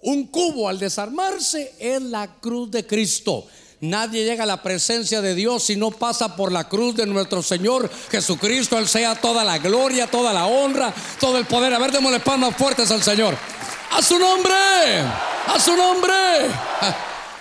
Un 0.00 0.28
cubo 0.28 0.68
al 0.68 0.78
desarmarse 0.78 1.74
es 1.78 2.00
la 2.00 2.38
cruz 2.40 2.70
de 2.70 2.86
Cristo. 2.86 3.46
Nadie 3.80 4.24
llega 4.24 4.42
a 4.42 4.46
la 4.46 4.62
presencia 4.62 5.20
de 5.20 5.36
Dios 5.36 5.62
si 5.62 5.76
no 5.76 5.92
pasa 5.92 6.34
por 6.34 6.50
la 6.50 6.68
cruz 6.68 6.96
de 6.96 7.06
nuestro 7.06 7.42
Señor 7.42 7.88
Jesucristo. 8.10 8.76
Él 8.76 8.88
sea 8.88 9.14
toda 9.14 9.44
la 9.44 9.58
gloria, 9.58 10.08
toda 10.08 10.32
la 10.32 10.46
honra, 10.46 10.92
todo 11.20 11.38
el 11.38 11.46
poder. 11.46 11.72
A 11.72 11.78
ver, 11.78 11.92
démosle 11.92 12.18
palmas 12.18 12.56
fuertes 12.56 12.90
al 12.90 13.02
Señor. 13.02 13.36
A 13.92 14.02
su 14.02 14.18
nombre, 14.18 14.52
a 15.46 15.60
su 15.60 15.76
nombre. 15.76 16.12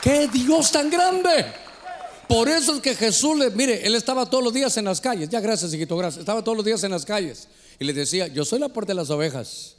¡Qué 0.01 0.27
Dios 0.27 0.71
tan 0.71 0.89
grande! 0.89 1.45
Por 2.27 2.49
eso 2.49 2.75
es 2.75 2.81
que 2.81 2.93
Jesús 2.93 3.37
le, 3.37 3.49
mire, 3.51 3.85
él 3.87 3.95
estaba 3.95 4.25
todos 4.25 4.43
los 4.43 4.53
días 4.53 4.75
en 4.77 4.85
las 4.85 5.01
calles. 5.01 5.29
Ya 5.29 5.39
gracias, 5.39 5.73
hijito, 5.73 5.97
gracias. 5.97 6.19
Estaba 6.19 6.43
todos 6.43 6.57
los 6.57 6.65
días 6.65 6.83
en 6.83 6.91
las 6.91 7.05
calles 7.05 7.47
y 7.79 7.85
le 7.85 7.93
decía, 7.93 8.27
yo 8.27 8.45
soy 8.45 8.59
la 8.59 8.69
puerta 8.69 8.91
de 8.91 8.95
las 8.95 9.09
ovejas. 9.09 9.75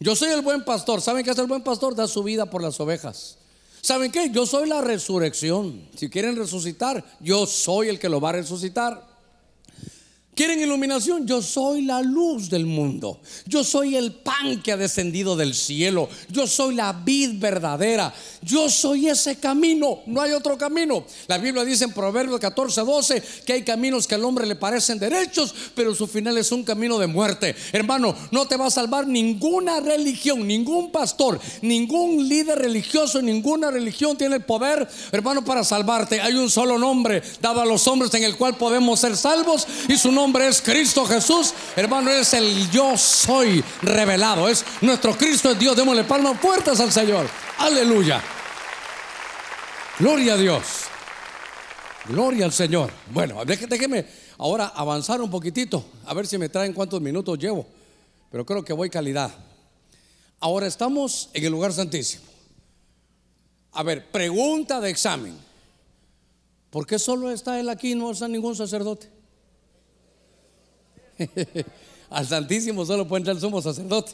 Yo 0.00 0.16
soy 0.16 0.30
el 0.30 0.40
buen 0.40 0.64
pastor. 0.64 1.02
¿Saben 1.02 1.24
qué 1.24 1.32
es 1.32 1.38
el 1.38 1.46
buen 1.46 1.62
pastor? 1.62 1.94
Da 1.94 2.08
su 2.08 2.22
vida 2.22 2.46
por 2.46 2.62
las 2.62 2.80
ovejas. 2.80 3.36
¿Saben 3.84 4.12
qué? 4.12 4.30
Yo 4.30 4.46
soy 4.46 4.68
la 4.68 4.80
resurrección. 4.80 5.88
Si 5.96 6.08
quieren 6.08 6.36
resucitar, 6.36 7.04
yo 7.18 7.46
soy 7.46 7.88
el 7.88 7.98
que 7.98 8.08
lo 8.08 8.20
va 8.20 8.28
a 8.28 8.34
resucitar. 8.34 9.11
¿Quieren 10.34 10.62
iluminación? 10.62 11.26
Yo 11.26 11.42
soy 11.42 11.82
la 11.82 12.00
luz 12.00 12.48
del 12.48 12.64
mundo. 12.64 13.20
Yo 13.44 13.62
soy 13.62 13.96
el 13.96 14.14
pan 14.14 14.62
que 14.62 14.72
ha 14.72 14.78
descendido 14.78 15.36
del 15.36 15.54
cielo. 15.54 16.08
Yo 16.30 16.46
soy 16.46 16.74
la 16.74 16.94
vid 16.94 17.38
verdadera. 17.38 18.14
Yo 18.40 18.70
soy 18.70 19.08
ese 19.08 19.36
camino. 19.36 19.98
No 20.06 20.22
hay 20.22 20.32
otro 20.32 20.56
camino. 20.56 21.04
La 21.26 21.36
Biblia 21.36 21.66
dice 21.66 21.84
en 21.84 21.92
Proverbios 21.92 22.40
14, 22.40 22.80
12 22.80 23.22
que 23.44 23.52
hay 23.52 23.62
caminos 23.62 24.06
que 24.06 24.14
al 24.14 24.24
hombre 24.24 24.46
le 24.46 24.56
parecen 24.56 24.98
derechos, 24.98 25.54
pero 25.74 25.94
su 25.94 26.06
final 26.06 26.38
es 26.38 26.50
un 26.50 26.64
camino 26.64 26.98
de 26.98 27.08
muerte. 27.08 27.54
Hermano, 27.70 28.14
no 28.30 28.46
te 28.46 28.56
va 28.56 28.68
a 28.68 28.70
salvar 28.70 29.06
ninguna 29.06 29.80
religión, 29.80 30.46
ningún 30.46 30.90
pastor, 30.90 31.40
ningún 31.60 32.26
líder 32.26 32.58
religioso, 32.58 33.20
ninguna 33.20 33.70
religión 33.70 34.16
tiene 34.16 34.36
el 34.36 34.44
poder, 34.44 34.88
hermano, 35.12 35.44
para 35.44 35.62
salvarte. 35.62 36.22
Hay 36.22 36.36
un 36.36 36.48
solo 36.48 36.78
nombre 36.78 37.22
dado 37.42 37.60
a 37.60 37.66
los 37.66 37.86
hombres 37.86 38.14
en 38.14 38.24
el 38.24 38.36
cual 38.38 38.56
podemos 38.56 38.98
ser 38.98 39.14
salvos 39.14 39.66
y 39.90 39.98
su 39.98 40.10
nombre 40.10 40.21
nombre 40.22 40.46
es 40.46 40.62
Cristo 40.62 41.04
Jesús. 41.04 41.52
Hermano, 41.74 42.08
es 42.08 42.32
el 42.32 42.70
yo 42.70 42.96
soy 42.96 43.62
revelado. 43.82 44.48
Es 44.48 44.64
nuestro 44.80 45.18
Cristo 45.18 45.50
es 45.50 45.58
Dios. 45.58 45.76
Démosle 45.76 46.04
palmas 46.04 46.38
fuertes 46.40 46.78
al 46.78 46.92
Señor. 46.92 47.28
Aleluya. 47.58 48.22
Gloria 49.98 50.34
a 50.34 50.36
Dios. 50.36 50.62
Gloria 52.08 52.44
al 52.44 52.52
Señor. 52.52 52.92
Bueno, 53.12 53.44
déjeme 53.44 54.06
ahora 54.38 54.68
avanzar 54.76 55.20
un 55.20 55.28
poquitito. 55.28 55.84
A 56.06 56.14
ver 56.14 56.28
si 56.28 56.38
me 56.38 56.48
traen 56.48 56.72
cuántos 56.72 57.00
minutos 57.00 57.36
llevo. 57.36 57.66
Pero 58.30 58.46
creo 58.46 58.64
que 58.64 58.72
voy 58.72 58.90
calidad. 58.90 59.34
Ahora 60.38 60.68
estamos 60.68 61.30
en 61.32 61.44
el 61.44 61.50
lugar 61.50 61.72
santísimo. 61.72 62.22
A 63.72 63.82
ver, 63.82 64.08
pregunta 64.12 64.80
de 64.80 64.88
examen. 64.88 65.36
¿Por 66.70 66.86
qué 66.86 67.00
solo 67.00 67.32
está 67.32 67.58
él 67.58 67.68
aquí 67.68 67.90
y 67.90 67.94
no 67.96 68.12
está 68.12 68.28
ningún 68.28 68.54
sacerdote? 68.54 69.21
Al 72.10 72.26
Santísimo 72.26 72.84
solo 72.84 73.08
puede 73.08 73.20
entrar 73.20 73.36
el 73.36 73.40
sumo 73.40 73.62
sacerdote. 73.62 74.12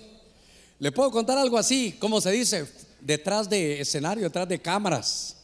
Le 0.78 0.92
puedo 0.92 1.11
contar 1.11 1.36
algo 1.38 1.59
así, 1.59 1.96
como 1.99 2.20
se 2.20 2.30
dice, 2.30 2.66
detrás 3.01 3.49
de 3.49 3.80
escenario, 3.80 4.24
detrás 4.24 4.49
de 4.49 4.61
cámaras. 4.61 5.36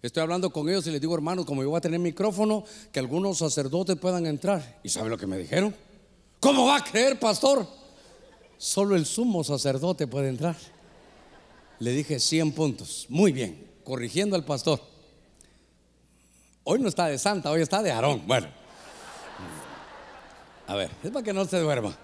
Estoy 0.00 0.22
hablando 0.22 0.50
con 0.50 0.68
ellos 0.68 0.86
y 0.86 0.90
les 0.90 1.00
digo, 1.00 1.14
hermanos, 1.14 1.44
como 1.46 1.62
yo 1.62 1.70
voy 1.70 1.78
a 1.78 1.80
tener 1.80 1.98
micrófono, 1.98 2.64
que 2.92 3.00
algunos 3.00 3.38
sacerdotes 3.38 3.96
puedan 3.96 4.26
entrar. 4.26 4.80
¿Y 4.82 4.88
sabe 4.88 5.08
lo 5.08 5.18
que 5.18 5.26
me 5.26 5.38
dijeron? 5.38 5.74
¿Cómo 6.40 6.66
va 6.66 6.76
a 6.76 6.84
creer, 6.84 7.18
pastor? 7.18 7.66
Solo 8.58 8.96
el 8.96 9.06
sumo 9.06 9.44
sacerdote 9.44 10.06
puede 10.06 10.28
entrar. 10.28 10.56
Le 11.78 11.92
dije 11.92 12.20
100 12.20 12.52
puntos. 12.52 13.06
Muy 13.08 13.32
bien, 13.32 13.66
corrigiendo 13.82 14.36
al 14.36 14.44
pastor. 14.44 14.80
Hoy 16.64 16.80
no 16.80 16.88
está 16.88 17.06
de 17.06 17.18
santa, 17.18 17.50
hoy 17.50 17.60
está 17.60 17.82
de 17.82 17.90
Aarón. 17.90 18.26
Bueno. 18.26 18.63
A 20.66 20.74
ver, 20.74 20.90
es 21.02 21.10
para 21.10 21.24
que 21.24 21.32
no 21.32 21.44
se 21.44 21.58
duerma. 21.58 21.96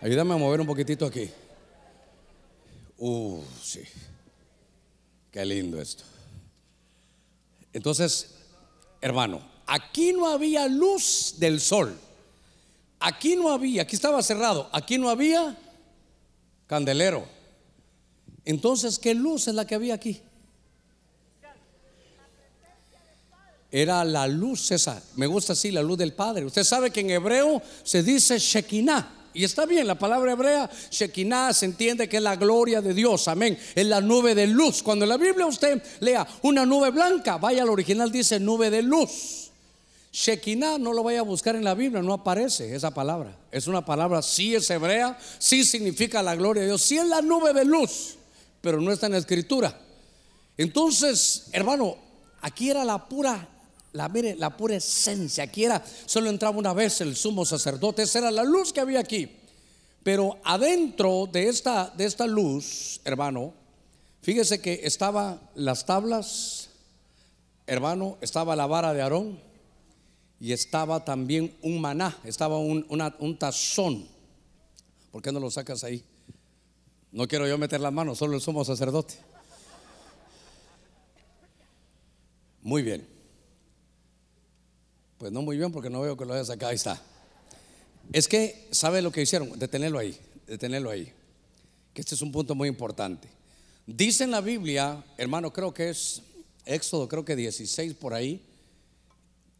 Ayúdame 0.00 0.34
a 0.34 0.36
mover 0.36 0.60
un 0.60 0.66
poquitito 0.66 1.06
aquí. 1.06 1.30
Uh, 2.98 3.40
sí. 3.62 3.82
Qué 5.30 5.44
lindo 5.44 5.80
esto. 5.80 6.04
Entonces, 7.72 8.34
hermano, 9.00 9.40
aquí 9.66 10.12
no 10.12 10.28
había 10.28 10.66
luz 10.68 11.36
del 11.38 11.60
sol. 11.60 11.98
Aquí 13.00 13.34
no 13.34 13.50
había, 13.50 13.82
aquí 13.82 13.96
estaba 13.96 14.22
cerrado, 14.22 14.68
aquí 14.72 14.98
no 14.98 15.10
había 15.10 15.56
candelero. 16.68 17.26
Entonces, 18.44 18.98
¿qué 18.98 19.14
luz 19.14 19.48
es 19.48 19.54
la 19.54 19.66
que 19.66 19.74
había 19.74 19.94
aquí? 19.94 20.20
Era 23.72 24.04
la 24.04 24.28
luz 24.28 24.70
esa. 24.70 25.02
Me 25.16 25.26
gusta 25.26 25.54
así, 25.54 25.70
la 25.70 25.82
luz 25.82 25.96
del 25.96 26.12
Padre. 26.12 26.44
Usted 26.44 26.62
sabe 26.62 26.90
que 26.90 27.00
en 27.00 27.10
hebreo 27.10 27.62
se 27.82 28.02
dice 28.02 28.38
Shekinah. 28.38 29.20
Y 29.34 29.44
está 29.44 29.64
bien, 29.64 29.86
la 29.86 29.98
palabra 29.98 30.32
hebrea, 30.32 30.70
Shekinah, 30.90 31.54
se 31.54 31.64
entiende 31.64 32.06
que 32.06 32.18
es 32.18 32.22
la 32.22 32.36
gloria 32.36 32.82
de 32.82 32.92
Dios, 32.92 33.28
amén. 33.28 33.58
Es 33.74 33.86
la 33.86 34.02
nube 34.02 34.34
de 34.34 34.46
luz. 34.46 34.82
Cuando 34.82 35.06
en 35.06 35.08
la 35.08 35.16
Biblia 35.16 35.46
usted 35.46 35.82
lea 36.00 36.26
una 36.42 36.66
nube 36.66 36.90
blanca, 36.90 37.38
vaya 37.38 37.62
al 37.62 37.70
original, 37.70 38.12
dice 38.12 38.38
nube 38.38 38.68
de 38.68 38.82
luz. 38.82 39.50
Shekinah 40.12 40.76
no 40.76 40.92
lo 40.92 41.02
vaya 41.02 41.20
a 41.20 41.22
buscar 41.22 41.56
en 41.56 41.64
la 41.64 41.72
Biblia, 41.72 42.02
no 42.02 42.12
aparece 42.12 42.74
esa 42.74 42.92
palabra. 42.92 43.34
Es 43.50 43.66
una 43.66 43.82
palabra, 43.82 44.20
sí 44.20 44.54
es 44.54 44.68
hebrea, 44.68 45.18
sí 45.38 45.64
significa 45.64 46.22
la 46.22 46.36
gloria 46.36 46.60
de 46.60 46.68
Dios, 46.68 46.82
sí 46.82 46.98
es 46.98 47.06
la 47.06 47.22
nube 47.22 47.54
de 47.54 47.64
luz, 47.64 48.16
pero 48.60 48.78
no 48.78 48.92
está 48.92 49.06
en 49.06 49.12
la 49.12 49.18
escritura. 49.18 49.80
Entonces, 50.58 51.46
hermano, 51.52 51.96
aquí 52.42 52.68
era 52.68 52.84
la 52.84 53.08
pura, 53.08 53.48
la, 53.92 54.08
mire, 54.08 54.36
la 54.36 54.56
pura 54.56 54.76
esencia. 54.76 55.44
Aquí 55.44 55.64
era, 55.64 55.82
solo 56.06 56.30
entraba 56.30 56.58
una 56.58 56.72
vez 56.72 57.00
el 57.00 57.14
sumo 57.16 57.44
sacerdote, 57.44 58.02
esa 58.02 58.20
era 58.20 58.30
la 58.30 58.44
luz 58.44 58.72
que 58.72 58.80
había 58.80 59.00
aquí. 59.00 59.30
Pero 60.02 60.38
adentro 60.44 61.28
de 61.30 61.48
esta, 61.48 61.92
de 61.96 62.04
esta 62.04 62.26
luz, 62.26 63.00
hermano, 63.04 63.54
fíjese 64.20 64.60
que 64.60 64.80
estaban 64.82 65.40
las 65.54 65.86
tablas, 65.86 66.70
hermano, 67.66 68.18
estaba 68.20 68.56
la 68.56 68.66
vara 68.66 68.92
de 68.92 69.02
Aarón 69.02 69.38
y 70.40 70.52
estaba 70.52 71.04
también 71.04 71.54
un 71.62 71.80
maná, 71.80 72.18
estaba 72.24 72.58
un, 72.58 72.84
un 72.88 73.38
tazón. 73.38 74.08
¿Por 75.12 75.22
qué 75.22 75.30
no 75.30 75.38
lo 75.38 75.50
sacas 75.50 75.84
ahí? 75.84 76.02
No 77.12 77.28
quiero 77.28 77.46
yo 77.46 77.58
meter 77.58 77.80
la 77.80 77.90
mano, 77.90 78.14
solo 78.14 78.34
el 78.34 78.40
sumo 78.40 78.64
sacerdote. 78.64 79.14
Muy 82.62 82.82
bien. 82.82 83.11
Pues 85.22 85.30
no 85.30 85.40
muy 85.40 85.56
bien 85.56 85.70
porque 85.70 85.88
no 85.88 86.00
veo 86.00 86.16
que 86.16 86.24
lo 86.24 86.34
haya 86.34 86.44
sacado. 86.44 86.70
Ahí 86.70 86.74
está. 86.74 87.00
Es 88.12 88.26
que, 88.26 88.66
¿sabe 88.72 89.00
lo 89.00 89.12
que 89.12 89.22
hicieron? 89.22 89.56
Detenerlo 89.56 90.00
ahí, 90.00 90.18
detenerlo 90.48 90.90
ahí. 90.90 91.12
Que 91.94 92.00
este 92.00 92.16
es 92.16 92.22
un 92.22 92.32
punto 92.32 92.56
muy 92.56 92.68
importante. 92.68 93.28
Dice 93.86 94.24
en 94.24 94.32
la 94.32 94.40
Biblia, 94.40 95.04
hermano, 95.16 95.52
creo 95.52 95.72
que 95.72 95.90
es 95.90 96.22
Éxodo, 96.64 97.06
creo 97.06 97.24
que 97.24 97.36
16 97.36 97.94
por 97.94 98.14
ahí 98.14 98.42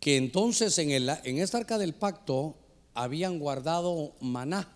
que 0.00 0.16
entonces 0.16 0.76
en, 0.78 0.90
el, 0.90 1.08
en 1.22 1.38
esta 1.38 1.58
arca 1.58 1.78
del 1.78 1.94
pacto 1.94 2.56
habían 2.92 3.38
guardado 3.38 4.16
maná. 4.20 4.68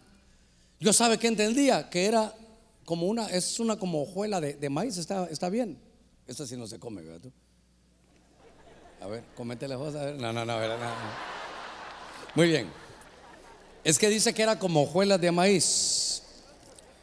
Yo 0.79 0.93
sabe 0.93 1.19
que 1.19 1.27
entendía 1.27 1.91
que 1.91 2.05
era 2.05 2.33
como 2.85 3.09
una, 3.09 3.27
es 3.27 3.59
una 3.59 3.77
como 3.77 4.03
hojuela 4.03 4.41
de, 4.41 4.71
maíz, 4.71 4.99
está, 4.99 5.27
está 5.33 5.49
bien. 5.49 5.79
Esta 6.29 6.47
sí 6.47 6.57
no 6.57 6.69
se 6.69 6.79
come, 6.79 7.03
¿verdad? 7.03 7.33
A 9.01 9.07
ver, 9.07 9.23
coméntele 9.37 9.77
vos, 9.77 9.95
a 9.95 10.05
ver. 10.05 10.17
No, 10.17 10.33
no, 10.33 10.45
no, 10.45 10.61
no, 10.61 10.69
no. 10.69 10.77
Muy 12.35 12.49
bien. 12.49 12.71
Es 13.85 13.99
que 13.99 14.09
dice 14.09 14.35
que 14.35 14.43
era 14.43 14.59
como 14.59 14.83
hojuelas 14.83 15.21
de 15.21 15.31
maíz. 15.31 16.23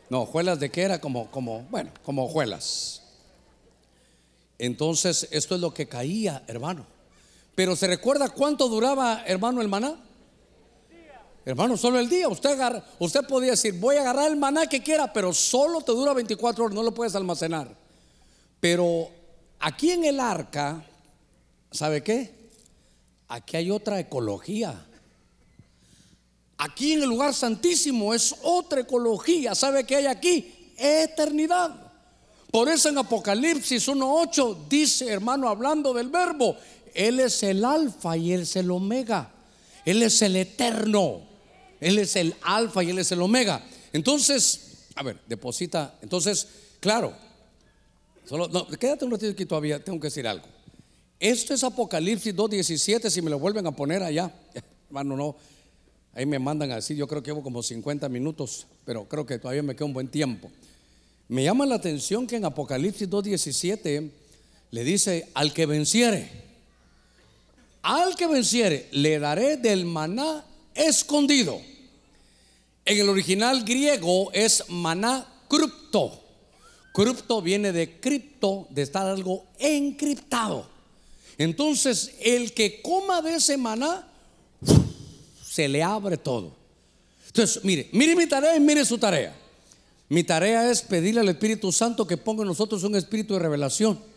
No, 0.10 0.24
hojuelas 0.24 0.60
de 0.60 0.70
qué 0.70 0.82
era 0.82 1.00
como, 1.00 1.32
como, 1.32 1.62
bueno, 1.70 1.92
como 2.04 2.26
hojuelas. 2.26 3.02
Entonces, 4.58 5.28
esto 5.32 5.56
es 5.56 5.62
lo 5.62 5.74
que 5.74 5.88
caía, 5.88 6.44
hermano. 6.48 6.86
Pero 7.56 7.76
¿se 7.76 7.88
recuerda 7.88 8.30
cuánto 8.30 8.68
duraba, 8.68 9.24
hermano, 9.26 9.62
el 9.62 9.68
maná? 9.68 9.96
Hermano, 11.46 11.78
solo 11.78 12.00
el 12.00 12.10
día. 12.10 12.28
Usted, 12.28 12.52
agarra, 12.52 12.84
usted 13.00 13.26
podía 13.28 13.52
decir, 13.52 13.80
voy 13.80 13.98
a 13.98 14.02
agarrar 14.02 14.32
el 14.32 14.38
maná 14.38 14.68
que 14.68 14.82
quiera, 14.82 15.12
pero 15.12 15.34
solo 15.34 15.82
te 15.82 15.92
dura 15.92 16.14
24 16.14 16.66
horas, 16.66 16.76
no 16.76 16.84
lo 16.84 16.94
puedes 16.94 17.16
almacenar. 17.16 17.68
Pero 18.60 19.10
aquí 19.60 19.92
en 19.92 20.06
el 20.06 20.20
arca, 20.20 20.86
¿sabe 21.74 22.02
qué? 22.02 22.34
Aquí 23.28 23.58
hay 23.58 23.72
otra 23.72 24.00
ecología. 24.00 24.86
Aquí 26.58 26.94
en 26.94 27.04
el 27.04 27.10
lugar 27.10 27.34
santísimo 27.34 28.14
es 28.14 28.34
otra 28.44 28.82
ecología. 28.82 29.54
¿Sabe 29.56 29.84
qué 29.84 29.98
hay 29.98 30.06
aquí? 30.06 30.72
Eternidad. 30.78 31.92
Por 32.50 32.70
eso 32.70 32.88
en 32.88 33.00
Apocalipsis 33.00 33.88
1.8 33.90 34.68
dice, 34.70 35.10
hermano, 35.10 35.50
hablando 35.50 35.94
del 35.94 36.08
verbo, 36.08 36.56
él 36.94 37.20
es 37.20 37.42
el 37.44 37.66
alfa 37.66 38.16
y 38.18 38.34
Él 38.34 38.42
es 38.42 38.56
el 38.56 38.70
omega. 38.72 39.32
Él 39.86 40.04
es 40.04 40.22
el 40.22 40.36
eterno. 40.36 41.22
Él 41.80 42.00
es 42.00 42.16
el 42.16 42.36
alfa 42.44 42.84
y 42.84 42.92
Él 42.92 43.00
es 43.00 43.12
el 43.12 43.22
omega. 43.22 43.64
Entonces, 43.92 44.86
a 44.96 45.04
ver, 45.04 45.20
deposita. 45.28 45.96
Entonces, 46.02 46.48
claro. 46.80 47.14
Solo, 48.26 48.48
no, 48.48 48.68
quédate 48.68 49.06
un 49.06 49.12
ratito 49.12 49.32
aquí 49.32 49.46
todavía, 49.46 49.84
tengo 49.84 50.00
que 50.00 50.08
decir 50.08 50.28
algo. 50.28 50.48
Esto 51.24 51.54
es 51.54 51.64
Apocalipsis 51.64 52.36
2.17, 52.36 53.10
si 53.10 53.22
me 53.22 53.30
lo 53.30 53.40
vuelven 53.40 53.66
a 53.66 53.72
poner 53.72 54.04
allá. 54.04 54.30
Hermano, 54.88 55.16
no. 55.16 55.38
Ahí 56.14 56.26
me 56.26 56.38
mandan 56.38 56.74
así, 56.74 56.98
yo 56.98 57.08
creo 57.08 57.24
que 57.24 57.32
llevo 57.32 57.42
como 57.42 57.64
50 57.64 58.10
minutos, 58.10 58.68
pero 58.84 59.08
creo 59.08 59.26
que 59.26 59.40
todavía 59.40 59.64
me 59.64 59.74
queda 59.74 59.86
un 59.86 59.94
buen 59.94 60.10
tiempo. 60.10 60.52
Me 61.30 61.46
llama 61.46 61.66
la 61.66 61.76
atención 61.76 62.28
que 62.28 62.36
en 62.36 62.44
Apocalipsis 62.44 63.10
2.17 63.10 64.12
le 64.72 64.84
dice, 64.84 65.30
al 65.34 65.54
que 65.54 65.66
venciere, 65.66 66.30
al 67.84 68.18
que 68.18 68.28
venciere 68.28 68.90
le 68.92 69.18
daré 69.18 69.56
del 69.56 69.86
maná 69.86 70.44
escondido. 70.76 71.62
En 72.84 73.00
el 73.00 73.08
original 73.08 73.64
griego 73.64 74.30
es 74.34 74.66
maná 74.68 75.26
cripto. 75.48 76.20
Cripto 76.94 77.42
viene 77.42 77.72
de 77.72 78.02
cripto, 78.02 78.68
de 78.72 78.82
estar 78.82 79.08
algo 79.08 79.46
encriptado. 79.58 80.73
Entonces, 81.38 82.16
el 82.22 82.54
que 82.54 82.82
coma 82.82 83.22
de 83.22 83.36
ese 83.36 83.58
maná, 83.58 84.08
se 85.46 85.68
le 85.68 85.84
abre 85.84 86.18
todo. 86.18 86.56
Entonces, 87.28 87.64
mire, 87.64 87.90
mire 87.92 88.16
mi 88.16 88.28
tarea 88.28 88.56
y 88.56 88.60
mire 88.60 88.86
su 88.86 88.98
tarea. 88.98 89.36
Mi 90.10 90.24
tarea 90.24 90.70
es 90.70 90.82
pedirle 90.82 91.22
al 91.22 91.30
Espíritu 91.30 91.72
Santo 91.72 92.06
que 92.06 92.18
ponga 92.18 92.44
en 92.44 92.48
nosotros 92.48 92.84
un 92.84 92.96
espíritu 92.96 93.34
de 93.34 93.40
revelación 93.40 94.14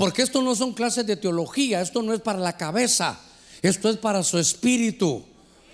porque 0.00 0.22
esto 0.22 0.40
no 0.40 0.54
son 0.54 0.72
clases 0.72 1.06
de 1.06 1.14
teología, 1.14 1.82
esto 1.82 2.00
no 2.00 2.14
es 2.14 2.22
para 2.22 2.38
la 2.38 2.56
cabeza, 2.56 3.20
esto 3.60 3.90
es 3.90 3.98
para 3.98 4.22
su 4.22 4.38
espíritu. 4.38 5.22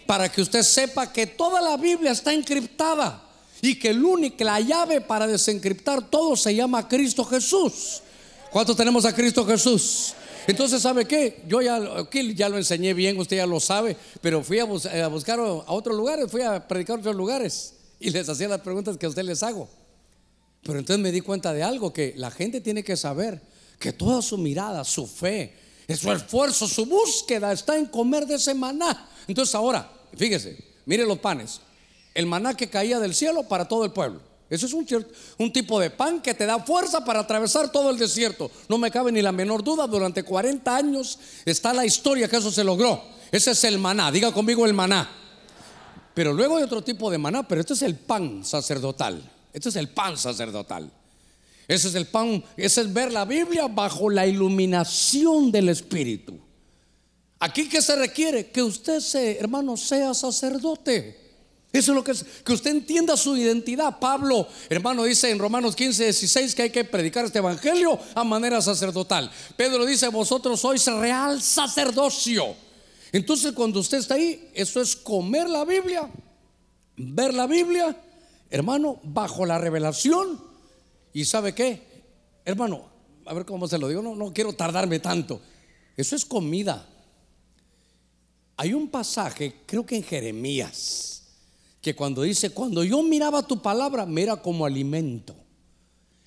Para 0.04 0.32
que 0.32 0.42
usted 0.42 0.64
sepa 0.64 1.12
que 1.12 1.28
toda 1.28 1.62
la 1.62 1.76
Biblia 1.76 2.10
está 2.10 2.34
encriptada 2.34 3.22
y 3.62 3.78
que 3.78 3.90
el 3.90 4.04
único, 4.04 4.42
la 4.42 4.58
llave 4.58 5.00
para 5.00 5.28
desencriptar 5.28 6.10
todo 6.10 6.34
se 6.34 6.52
llama 6.52 6.88
Cristo 6.88 7.24
Jesús. 7.24 8.02
¿Cuántos 8.50 8.76
tenemos 8.76 9.04
a 9.04 9.14
Cristo 9.14 9.46
Jesús? 9.46 10.14
Entonces, 10.46 10.82
¿sabe 10.82 11.06
qué? 11.06 11.42
Yo 11.48 11.60
ya, 11.60 11.80
ya 12.34 12.48
lo 12.48 12.56
enseñé 12.56 12.94
bien, 12.94 13.18
usted 13.18 13.36
ya 13.36 13.46
lo 13.46 13.60
sabe, 13.60 13.96
pero 14.20 14.42
fui 14.42 14.58
a, 14.58 14.64
a 14.64 15.08
buscar 15.08 15.38
a 15.40 15.42
otros 15.42 15.96
lugares, 15.96 16.30
fui 16.30 16.42
a 16.42 16.66
predicar 16.66 16.96
a 16.96 17.00
otros 17.00 17.16
lugares 17.16 17.74
y 18.00 18.10
les 18.10 18.28
hacía 18.28 18.48
las 18.48 18.60
preguntas 18.60 18.96
que 18.96 19.06
a 19.06 19.08
usted 19.08 19.24
les 19.24 19.42
hago. 19.42 19.68
Pero 20.62 20.78
entonces 20.78 21.02
me 21.02 21.12
di 21.12 21.20
cuenta 21.20 21.52
de 21.52 21.62
algo, 21.62 21.92
que 21.92 22.14
la 22.16 22.30
gente 22.30 22.60
tiene 22.60 22.82
que 22.82 22.96
saber 22.96 23.40
que 23.78 23.92
toda 23.92 24.22
su 24.22 24.38
mirada, 24.38 24.84
su 24.84 25.06
fe, 25.06 25.54
su 25.94 26.10
esfuerzo, 26.10 26.66
su 26.66 26.86
búsqueda 26.86 27.52
está 27.52 27.76
en 27.76 27.86
comer 27.86 28.26
de 28.26 28.34
ese 28.34 28.54
maná. 28.54 29.08
Entonces 29.28 29.54
ahora, 29.54 29.90
fíjese, 30.16 30.58
mire 30.84 31.06
los 31.06 31.18
panes. 31.18 31.60
El 32.14 32.26
maná 32.26 32.56
que 32.56 32.68
caía 32.68 32.98
del 32.98 33.14
cielo 33.14 33.44
para 33.44 33.68
todo 33.68 33.84
el 33.84 33.92
pueblo. 33.92 34.20
Eso 34.48 34.66
es 34.66 34.72
un, 34.72 35.52
tipo 35.52 35.80
de 35.80 35.90
pan 35.90 36.20
que 36.22 36.32
te 36.32 36.46
da 36.46 36.60
fuerza 36.60 37.04
para 37.04 37.20
atravesar 37.20 37.72
todo 37.72 37.90
el 37.90 37.98
desierto. 37.98 38.50
No 38.68 38.78
me 38.78 38.92
cabe 38.92 39.10
ni 39.10 39.20
la 39.20 39.32
menor 39.32 39.64
duda, 39.64 39.88
durante 39.88 40.22
40 40.22 40.76
años 40.76 41.18
está 41.44 41.72
la 41.72 41.84
historia 41.84 42.28
que 42.28 42.36
eso 42.36 42.52
se 42.52 42.62
logró. 42.62 43.02
Ese 43.32 43.50
es 43.50 43.64
el 43.64 43.78
maná, 43.78 44.12
diga 44.12 44.32
conmigo 44.32 44.64
el 44.64 44.72
maná. 44.72 45.10
Pero 46.14 46.32
luego 46.32 46.56
hay 46.56 46.62
otro 46.62 46.82
tipo 46.82 47.10
de 47.10 47.18
maná, 47.18 47.46
pero 47.46 47.60
este 47.60 47.74
es 47.74 47.82
el 47.82 47.96
pan 47.96 48.44
sacerdotal. 48.44 49.28
Este 49.52 49.68
es 49.68 49.76
el 49.76 49.88
pan 49.88 50.16
sacerdotal. 50.16 50.92
Ese 51.66 51.88
es 51.88 51.94
el 51.96 52.06
pan, 52.06 52.44
ese 52.56 52.82
es 52.82 52.92
ver 52.92 53.12
la 53.12 53.24
Biblia 53.24 53.66
bajo 53.66 54.08
la 54.08 54.28
iluminación 54.28 55.50
del 55.50 55.68
Espíritu. 55.70 56.38
Aquí 57.40 57.68
que 57.68 57.82
se 57.82 57.96
requiere 57.96 58.50
que 58.50 58.62
usted, 58.62 59.00
se, 59.00 59.40
hermano, 59.40 59.76
sea 59.76 60.14
sacerdote. 60.14 61.25
Eso 61.78 61.92
es 61.92 61.96
lo 61.96 62.04
que 62.04 62.12
es, 62.12 62.24
que 62.44 62.52
usted 62.52 62.70
entienda 62.70 63.16
su 63.16 63.36
identidad. 63.36 63.98
Pablo, 63.98 64.46
hermano, 64.68 65.04
dice 65.04 65.30
en 65.30 65.38
Romanos 65.38 65.76
15, 65.76 66.04
16 66.04 66.54
que 66.54 66.62
hay 66.62 66.70
que 66.70 66.84
predicar 66.84 67.24
este 67.24 67.38
evangelio 67.38 67.98
a 68.14 68.24
manera 68.24 68.60
sacerdotal. 68.60 69.30
Pedro 69.56 69.84
dice, 69.84 70.08
vosotros 70.08 70.60
sois 70.60 70.86
real 70.86 71.42
sacerdocio. 71.42 72.54
Entonces, 73.12 73.52
cuando 73.52 73.80
usted 73.80 73.98
está 73.98 74.14
ahí, 74.14 74.50
eso 74.54 74.80
es 74.80 74.96
comer 74.96 75.48
la 75.48 75.64
Biblia, 75.64 76.10
ver 76.96 77.34
la 77.34 77.46
Biblia, 77.46 77.96
hermano, 78.50 79.00
bajo 79.02 79.46
la 79.46 79.58
revelación 79.58 80.46
¿Y 81.16 81.24
sabe 81.24 81.54
qué? 81.54 81.80
Hermano, 82.44 82.90
a 83.24 83.32
ver 83.32 83.46
cómo 83.46 83.66
se 83.66 83.78
lo 83.78 83.88
digo, 83.88 84.02
no, 84.02 84.14
no 84.14 84.34
quiero 84.34 84.52
tardarme 84.52 84.98
tanto. 84.98 85.40
Eso 85.96 86.14
es 86.14 86.26
comida. 86.26 86.86
Hay 88.58 88.74
un 88.74 88.88
pasaje, 88.90 89.62
creo 89.64 89.86
que 89.86 89.96
en 89.96 90.02
Jeremías, 90.02 91.15
que 91.86 91.94
cuando 91.94 92.22
dice, 92.22 92.50
cuando 92.50 92.82
yo 92.82 93.00
miraba 93.04 93.46
tu 93.46 93.62
palabra, 93.62 94.04
me 94.06 94.24
era 94.24 94.34
como 94.34 94.66
alimento. 94.66 95.36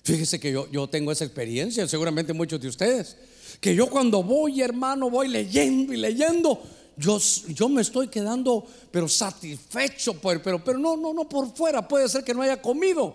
Fíjese 0.02 0.40
que 0.40 0.50
yo, 0.50 0.66
yo 0.70 0.88
tengo 0.88 1.12
esa 1.12 1.26
experiencia, 1.26 1.86
seguramente 1.86 2.32
muchos 2.32 2.58
de 2.62 2.68
ustedes, 2.68 3.14
que 3.60 3.74
yo 3.74 3.90
cuando 3.90 4.22
voy, 4.22 4.62
hermano, 4.62 5.10
voy 5.10 5.28
leyendo 5.28 5.92
y 5.92 5.98
leyendo, 5.98 6.62
yo, 6.96 7.18
yo 7.48 7.68
me 7.68 7.82
estoy 7.82 8.08
quedando, 8.08 8.66
pero 8.90 9.06
satisfecho, 9.06 10.14
pero, 10.18 10.64
pero 10.64 10.78
no, 10.78 10.96
no, 10.96 11.12
no 11.12 11.28
por 11.28 11.54
fuera, 11.54 11.86
puede 11.86 12.08
ser 12.08 12.24
que 12.24 12.32
no 12.32 12.40
haya 12.40 12.62
comido, 12.62 13.14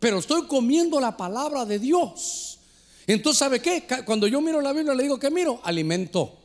pero 0.00 0.18
estoy 0.18 0.48
comiendo 0.48 0.98
la 0.98 1.16
palabra 1.16 1.64
de 1.64 1.78
Dios. 1.78 2.58
Entonces, 3.06 3.38
¿sabe 3.38 3.60
qué? 3.60 3.84
Cuando 4.04 4.26
yo 4.26 4.40
miro 4.40 4.60
la 4.60 4.72
Biblia, 4.72 4.96
le 4.96 5.04
digo 5.04 5.20
que 5.20 5.30
miro 5.30 5.60
alimento. 5.62 6.40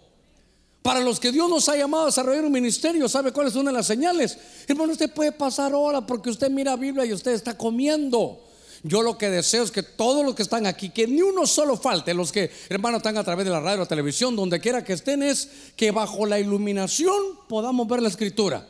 Para 0.82 1.02
los 1.02 1.20
que 1.20 1.32
Dios 1.32 1.50
nos 1.50 1.68
ha 1.68 1.76
llamado 1.76 2.04
a 2.04 2.06
desarrollar 2.08 2.46
un 2.46 2.52
ministerio, 2.52 3.10
¿sabe 3.10 3.32
cuál 3.32 3.48
es 3.48 3.56
una 3.56 3.72
de 3.72 3.78
las 3.78 3.88
señales? 3.88 4.38
Hermano, 4.68 4.94
usted 4.94 5.12
puede 5.12 5.32
pasar 5.32 5.74
ahora 5.74 6.06
porque 6.06 6.30
usted 6.30 6.50
mira 6.50 6.76
Biblia 6.76 7.06
y 7.06 7.14
usted 7.14 7.32
está 7.32 7.58
comiendo. 7.58 8.40
Yo 8.84 9.02
lo 9.02 9.18
que 9.18 9.30
deseo 9.30 9.64
es 9.64 9.72
que 9.72 9.84
todos 9.84 10.26
los 10.26 10.36
que 10.36 10.42
están 10.42 10.66
aquí, 10.66 10.90
que 10.90 11.06
ni 11.06 11.22
uno 11.22 11.46
solo 11.46 11.76
falte, 11.76 12.14
los 12.14 12.32
que, 12.32 12.50
hermano, 12.70 12.98
están 12.98 13.18
a 13.18 13.24
través 13.24 13.46
de 13.46 13.52
la 13.52 13.60
radio, 13.60 13.80
la 13.80 13.86
televisión, 13.86 14.36
donde 14.38 14.62
quiera 14.62 14.84
que 14.84 14.94
estén, 14.94 15.22
es 15.22 15.50
que 15.76 15.92
bajo 15.92 16.26
la 16.26 16.40
iluminación 16.40 17.40
podamos 17.50 17.88
ver 17.88 18.02
la 18.02 18.08
escritura. 18.08 18.66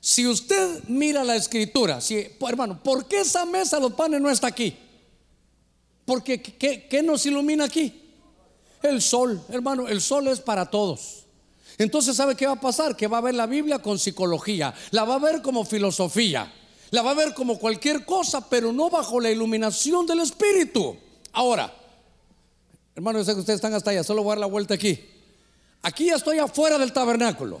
Si 0.00 0.26
usted 0.26 0.82
mira 0.88 1.24
la 1.24 1.36
escritura, 1.36 2.00
si, 2.00 2.26
hermano, 2.46 2.82
¿por 2.82 3.06
qué 3.06 3.20
esa 3.20 3.46
mesa 3.46 3.78
los 3.80 3.94
panes 3.94 4.20
no 4.20 4.28
está 4.28 4.48
aquí? 4.48 4.76
Porque 6.04 6.42
¿qué, 6.42 7.02
nos 7.02 7.24
ilumina 7.24 7.64
aquí? 7.64 8.00
El 8.82 9.00
sol, 9.00 9.40
hermano, 9.48 9.88
el 9.88 10.00
sol 10.00 10.28
es 10.28 10.40
para 10.40 10.66
todos. 10.66 11.21
Entonces, 11.82 12.16
¿sabe 12.16 12.36
qué 12.36 12.46
va 12.46 12.52
a 12.52 12.60
pasar? 12.60 12.96
Que 12.96 13.06
va 13.06 13.18
a 13.18 13.22
ver 13.22 13.34
la 13.34 13.46
Biblia 13.46 13.80
con 13.80 13.98
psicología, 13.98 14.72
la 14.90 15.04
va 15.04 15.16
a 15.16 15.18
ver 15.18 15.42
como 15.42 15.64
filosofía, 15.64 16.52
la 16.90 17.02
va 17.02 17.10
a 17.10 17.14
ver 17.14 17.34
como 17.34 17.58
cualquier 17.58 18.04
cosa, 18.04 18.48
pero 18.48 18.72
no 18.72 18.88
bajo 18.88 19.18
la 19.20 19.30
iluminación 19.30 20.06
del 20.06 20.20
Espíritu. 20.20 20.96
Ahora, 21.32 21.74
hermano, 22.94 23.18
yo 23.18 23.24
sé 23.24 23.34
que 23.34 23.40
ustedes 23.40 23.56
están 23.56 23.74
hasta 23.74 23.90
allá, 23.90 24.04
solo 24.04 24.22
voy 24.22 24.30
a 24.30 24.34
dar 24.34 24.40
la 24.40 24.46
vuelta 24.46 24.74
aquí. 24.74 25.08
Aquí 25.82 26.06
ya 26.06 26.14
estoy 26.14 26.38
afuera 26.38 26.78
del 26.78 26.92
tabernáculo. 26.92 27.60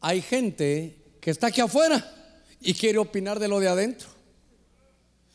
Hay 0.00 0.22
gente 0.22 0.96
que 1.20 1.30
está 1.30 1.48
aquí 1.48 1.60
afuera 1.60 2.38
y 2.60 2.72
quiere 2.72 2.98
opinar 2.98 3.38
de 3.38 3.48
lo 3.48 3.60
de 3.60 3.68
adentro. 3.68 4.13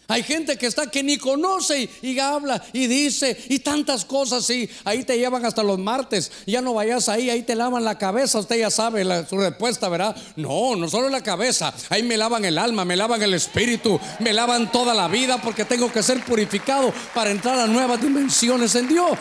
Hay 0.09 0.23
gente 0.23 0.57
que 0.57 0.65
está 0.65 0.89
que 0.89 1.03
ni 1.03 1.17
conoce 1.17 1.87
y, 2.01 2.17
habla 2.17 2.59
y 2.73 2.87
dice 2.87 3.37
y 3.47 3.59
tantas 3.59 4.05
cosas 4.05 4.49
y 4.49 4.67
ahí 4.83 5.03
te 5.03 5.15
llevan 5.19 5.45
hasta 5.45 5.61
los 5.61 5.77
martes. 5.77 6.31
Ya 6.47 6.63
no 6.63 6.73
vayas 6.73 7.07
ahí, 7.09 7.29
ahí 7.29 7.43
te 7.43 7.53
lavan 7.53 7.85
la 7.85 7.99
cabeza. 7.99 8.39
Usted 8.39 8.57
ya 8.57 8.71
sabe 8.71 9.05
su 9.27 9.37
respuesta, 9.37 9.87
¿verdad? 9.87 10.15
No, 10.35 10.75
no 10.75 10.89
solo 10.89 11.09
la 11.09 11.21
cabeza. 11.21 11.71
Ahí 11.89 12.01
me 12.01 12.17
lavan 12.17 12.43
el 12.43 12.57
alma, 12.57 12.85
me 12.85 12.95
lavan 12.95 13.21
el 13.21 13.35
espíritu, 13.35 13.99
me 14.19 14.33
lavan 14.33 14.71
toda 14.71 14.95
la 14.95 15.07
vida 15.07 15.39
porque 15.39 15.63
tengo 15.63 15.91
que 15.91 16.01
ser 16.01 16.25
purificado 16.25 16.91
para 17.13 17.29
entrar 17.29 17.59
a 17.59 17.67
nuevas 17.67 18.01
dimensiones 18.01 18.73
en 18.73 18.87
Dios. 18.87 19.19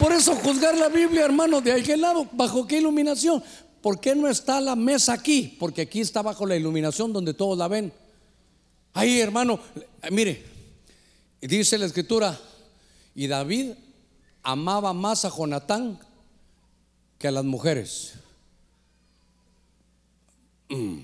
Por 0.00 0.12
eso 0.12 0.34
juzgar 0.34 0.76
la 0.76 0.88
Biblia, 0.88 1.24
hermano, 1.24 1.60
de 1.60 1.74
aquel 1.74 2.00
lado, 2.00 2.26
¿bajo 2.32 2.66
qué 2.66 2.78
iluminación? 2.78 3.40
¿Por 3.80 4.00
qué 4.00 4.16
no 4.16 4.26
está 4.26 4.60
la 4.60 4.74
mesa 4.74 5.12
aquí? 5.12 5.56
Porque 5.60 5.82
aquí 5.82 6.00
está 6.00 6.22
bajo 6.22 6.44
la 6.44 6.56
iluminación 6.56 7.12
donde 7.12 7.34
todos 7.34 7.56
la 7.56 7.68
ven. 7.68 7.92
Ahí, 8.98 9.20
hermano, 9.20 9.60
mire, 10.10 10.44
dice 11.40 11.78
la 11.78 11.86
escritura, 11.86 12.36
y 13.14 13.28
David 13.28 13.74
amaba 14.42 14.92
más 14.92 15.24
a 15.24 15.30
Jonatán 15.30 16.00
que 17.16 17.28
a 17.28 17.30
las 17.30 17.44
mujeres. 17.44 18.14
Mm. 20.68 20.98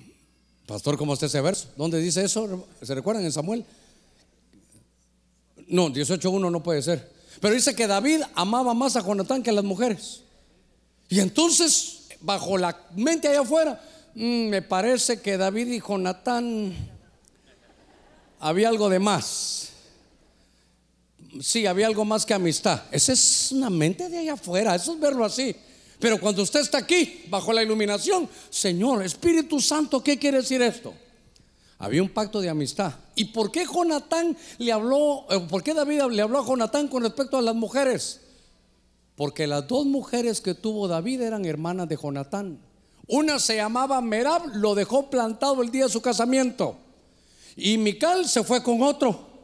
Pastor, 0.67 0.99
¿cómo 0.99 1.15
está 1.15 1.27
ese 1.27 1.41
verso? 1.41 1.69
¿Dónde 1.77 2.01
dice 2.01 2.25
eso? 2.25 2.67
¿Se 2.83 2.97
recuerdan 2.97 3.25
en 3.25 3.31
Samuel? 3.31 3.65
No, 5.69 5.89
18.1 5.89 6.51
no 6.51 6.63
puede 6.65 6.83
ser. 6.83 7.13
Pero 7.41 7.55
dice 7.55 7.77
que 7.77 7.87
David 7.87 8.23
amaba 8.35 8.75
más 8.75 8.97
a 8.97 9.03
Jonatán 9.03 9.45
que 9.45 9.51
a 9.51 9.55
las 9.55 9.65
mujeres. 9.65 10.23
Y 11.09 11.21
entonces, 11.21 12.09
bajo 12.21 12.59
la 12.59 12.77
mente 12.97 13.29
allá 13.29 13.43
afuera, 13.43 13.81
mm, 14.17 14.49
me 14.49 14.63
parece 14.63 15.21
que 15.21 15.37
David 15.37 15.69
y 15.69 15.81
Jonatán 15.81 16.94
había 18.45 18.69
algo 18.69 18.91
de 18.91 18.99
más. 18.99 19.71
Sí, 21.41 21.65
había 21.65 21.87
algo 21.87 22.05
más 22.05 22.27
que 22.27 22.35
amistad. 22.35 22.83
Esa 22.91 23.15
es 23.15 23.51
una 23.53 23.71
mente 23.71 24.11
de 24.11 24.19
allá 24.19 24.35
afuera, 24.35 24.75
eso 24.75 24.93
es 24.93 25.01
verlo 25.01 25.25
así. 25.25 25.57
Pero 25.99 26.21
cuando 26.21 26.43
usted 26.43 26.61
está 26.61 26.77
aquí, 26.77 27.25
bajo 27.31 27.55
la 27.55 27.63
iluminación, 27.63 28.29
Señor, 28.51 29.03
Espíritu 29.03 29.61
Santo, 29.61 30.05
¿qué 30.05 30.19
quiere 30.19 30.39
decir 30.39 30.61
esto? 30.61 30.93
Había 31.79 32.03
un 32.03 32.11
pacto 32.11 32.43
de 32.43 32.51
amistad. 32.51 32.93
¿Y 33.15 33.27
por 33.27 33.51
qué 33.51 33.65
Jonatán 33.65 34.37
le 34.59 34.73
habló, 34.73 35.25
eh, 35.31 35.41
por 35.49 35.63
qué 35.63 35.73
David 35.73 36.03
le 36.11 36.21
habló 36.21 36.41
a 36.41 36.47
Jonatán 36.47 36.89
con 36.89 37.03
respecto 37.03 37.39
a 37.39 37.43
las 37.43 37.55
mujeres? 37.55 38.21
Porque 39.17 39.47
las 39.47 39.67
dos 39.67 39.87
mujeres 39.87 40.43
que 40.43 40.53
tuvo 40.53 40.87
David 40.87 41.23
eran 41.23 41.47
hermanas 41.47 41.89
de 41.89 41.97
Jonatán. 41.97 42.61
Una 43.07 43.39
se 43.39 43.57
llamaba 43.57 44.03
Merab, 44.03 44.55
lo 44.55 44.75
dejó 44.75 45.09
plantado 45.09 45.63
el 45.63 45.71
día 45.71 45.85
de 45.85 45.91
su 45.91 46.03
casamiento. 46.03 46.84
Y 47.57 47.79
Mical 47.79 48.29
se 48.29 48.43
fue 48.43 48.63
con 48.63 48.83
otro. 48.83 49.35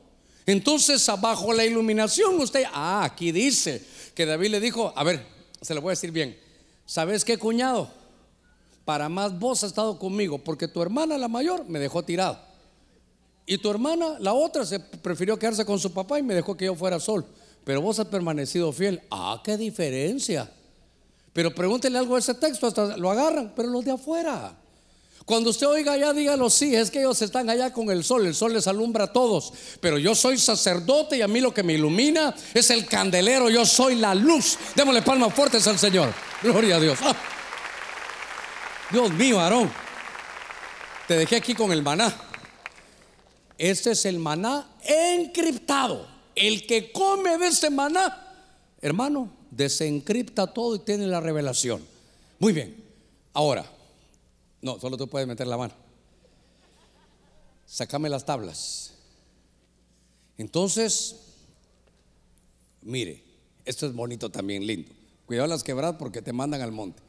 Entonces, 0.47 1.07
bajo 1.21 1.53
la 1.53 1.65
iluminación, 1.65 2.41
usted, 2.41 2.65
ah, 2.73 3.05
aquí 3.05 3.31
dice 3.31 3.85
que 4.15 4.27
David 4.27 4.51
le 4.51 4.61
dijo, 4.61 4.93
a 4.97 5.05
ver, 5.05 5.25
se 5.61 5.75
lo 5.75 5.81
voy 5.81 5.91
a 5.91 5.93
decir 5.93 6.11
bien, 6.11 6.37
¿sabes 6.87 7.25
qué, 7.25 7.39
cuñado? 7.39 7.91
Para 8.85 9.09
más 9.09 9.39
vos 9.39 9.63
has 9.63 9.71
estado 9.71 9.99
conmigo, 9.99 10.39
porque 10.39 10.67
tu 10.67 10.83
hermana, 10.83 11.17
la 11.19 11.29
mayor, 11.29 11.65
me 11.69 11.79
dejó 11.79 12.03
tirado. 12.03 12.39
Y 13.47 13.59
tu 13.59 13.71
hermana, 13.71 14.17
la 14.19 14.33
otra, 14.33 14.65
se 14.65 14.81
prefirió 14.81 15.39
quedarse 15.39 15.65
con 15.65 15.79
su 15.79 15.93
papá 15.93 16.19
y 16.19 16.23
me 16.23 16.35
dejó 16.35 16.57
que 16.57 16.65
yo 16.65 16.75
fuera 16.75 16.99
sol. 16.99 17.25
Pero 17.65 17.81
vos 17.81 17.99
has 17.99 18.07
permanecido 18.07 18.73
fiel. 18.73 19.03
Ah, 19.11 19.41
qué 19.45 19.57
diferencia. 19.57 20.51
Pero 21.33 21.55
pregúntele 21.55 21.99
algo 21.99 22.17
a 22.17 22.19
ese 22.19 22.35
texto, 22.35 22.67
hasta 22.67 22.97
lo 22.97 23.11
agarran, 23.11 23.53
pero 23.55 23.69
los 23.69 23.85
de 23.85 23.93
afuera. 23.93 24.57
Cuando 25.31 25.51
usted 25.51 25.69
oiga 25.69 25.93
allá, 25.93 26.13
dígalo 26.13 26.51
sí, 26.51 26.75
es 26.75 26.91
que 26.91 26.99
ellos 26.99 27.23
están 27.23 27.49
allá 27.49 27.73
con 27.73 27.89
el 27.89 28.03
sol, 28.03 28.27
el 28.27 28.35
sol 28.35 28.53
les 28.53 28.67
alumbra 28.67 29.05
a 29.05 29.13
todos. 29.13 29.53
Pero 29.81 29.97
yo 29.97 30.13
soy 30.17 30.37
sacerdote 30.37 31.19
y 31.19 31.23
a 31.23 31.29
mí 31.29 31.41
lo 31.41 31.55
que 31.55 31.63
me 31.63 31.75
ilumina 31.75 32.35
es 32.53 32.69
el 32.71 32.85
candelero, 32.85 33.49
yo 33.49 33.65
soy 33.65 33.95
la 33.95 34.13
luz. 34.13 34.59
Démosle 34.75 35.03
palmas 35.03 35.33
fuertes 35.33 35.65
al 35.69 35.79
Señor. 35.79 36.13
Gloria 36.43 36.75
a 36.75 36.81
Dios. 36.81 36.99
Ah. 37.03 37.15
Dios 38.91 39.13
mío, 39.13 39.39
Aarón, 39.39 39.71
te 41.07 41.15
dejé 41.15 41.37
aquí 41.37 41.55
con 41.55 41.71
el 41.71 41.85
maná. 41.85 42.13
Este 43.57 43.93
es 43.93 44.05
el 44.07 44.19
maná 44.19 44.69
encriptado. 44.83 46.09
El 46.35 46.67
que 46.67 46.91
come 46.91 47.39
de 47.39 47.47
este 47.47 47.71
maná, 47.71 48.35
hermano, 48.83 49.31
desencripta 49.53 50.49
todo 50.49 50.75
y 50.75 50.81
tiene 50.81 51.07
la 51.07 51.21
revelación. 51.21 51.87
Muy 52.41 52.53
bien. 52.53 52.83
Ahora, 53.33 53.65
no, 54.63 54.79
solo 54.79 54.97
tú 54.97 55.09
puedes 55.09 55.27
meter 55.27 55.47
la 55.47 55.57
mano. 55.57 55.75
Sácame 57.67 58.09
las 58.09 58.25
tablas. 58.25 58.93
Entonces, 60.37 61.17
mire, 62.83 63.23
esto 63.65 63.87
es 63.87 63.95
bonito 63.95 64.31
también, 64.31 64.67
lindo. 64.67 64.93
Cuidado 65.27 65.47
las 65.47 65.63
quebradas 65.63 65.97
porque 65.97 66.23
te 66.23 66.33
mandan 66.33 66.61
al 66.61 66.73
monte. 66.73 67.01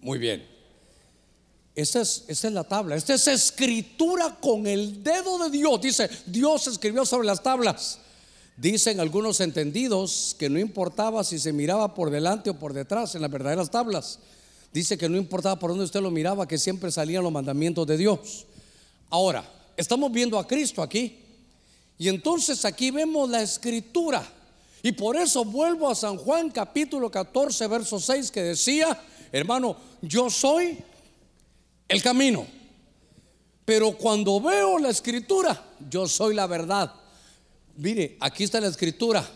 Muy 0.00 0.18
bien. 0.18 0.46
Esa 1.74 2.02
es, 2.02 2.24
esa 2.28 2.48
es 2.48 2.54
la 2.54 2.64
tabla. 2.64 2.94
Esta 2.94 3.14
es 3.14 3.26
escritura 3.26 4.36
con 4.40 4.66
el 4.66 5.02
dedo 5.02 5.38
de 5.38 5.50
Dios. 5.50 5.80
Dice, 5.80 6.10
Dios 6.26 6.66
escribió 6.66 7.04
sobre 7.06 7.26
las 7.26 7.42
tablas. 7.42 7.98
Dicen 8.56 9.00
algunos 9.00 9.40
entendidos 9.40 10.36
que 10.38 10.48
no 10.48 10.58
importaba 10.60 11.24
si 11.24 11.38
se 11.38 11.52
miraba 11.52 11.94
por 11.94 12.10
delante 12.10 12.50
o 12.50 12.58
por 12.58 12.72
detrás 12.72 13.14
en 13.14 13.22
las 13.22 13.30
verdaderas 13.30 13.70
tablas. 13.70 14.20
Dice 14.72 14.96
que 14.96 15.08
no 15.08 15.16
importaba 15.16 15.58
por 15.58 15.70
dónde 15.70 15.84
usted 15.84 16.00
lo 16.00 16.10
miraba, 16.10 16.46
que 16.46 16.58
siempre 16.58 16.92
salían 16.92 17.24
los 17.24 17.32
mandamientos 17.32 17.86
de 17.86 17.96
Dios. 17.96 18.46
Ahora, 19.10 19.44
estamos 19.76 20.10
viendo 20.12 20.38
a 20.38 20.46
Cristo 20.46 20.82
aquí. 20.82 21.18
Y 21.98 22.08
entonces 22.08 22.64
aquí 22.64 22.90
vemos 22.90 23.28
la 23.28 23.42
escritura. 23.42 24.24
Y 24.82 24.92
por 24.92 25.16
eso 25.16 25.44
vuelvo 25.44 25.88
a 25.88 25.94
San 25.94 26.16
Juan 26.16 26.50
capítulo 26.50 27.10
14, 27.10 27.66
verso 27.68 27.98
6, 27.98 28.30
que 28.30 28.42
decía, 28.42 29.00
hermano, 29.32 29.76
yo 30.02 30.28
soy 30.30 30.78
el 31.88 32.02
camino. 32.02 32.46
Pero 33.64 33.92
cuando 33.92 34.40
veo 34.40 34.78
la 34.78 34.90
escritura, 34.90 35.64
yo 35.88 36.06
soy 36.06 36.34
la 36.34 36.46
verdad. 36.46 36.92
Mire, 37.76 38.16
aquí 38.20 38.44
está 38.44 38.60
la 38.60 38.68
escritura. 38.68 39.26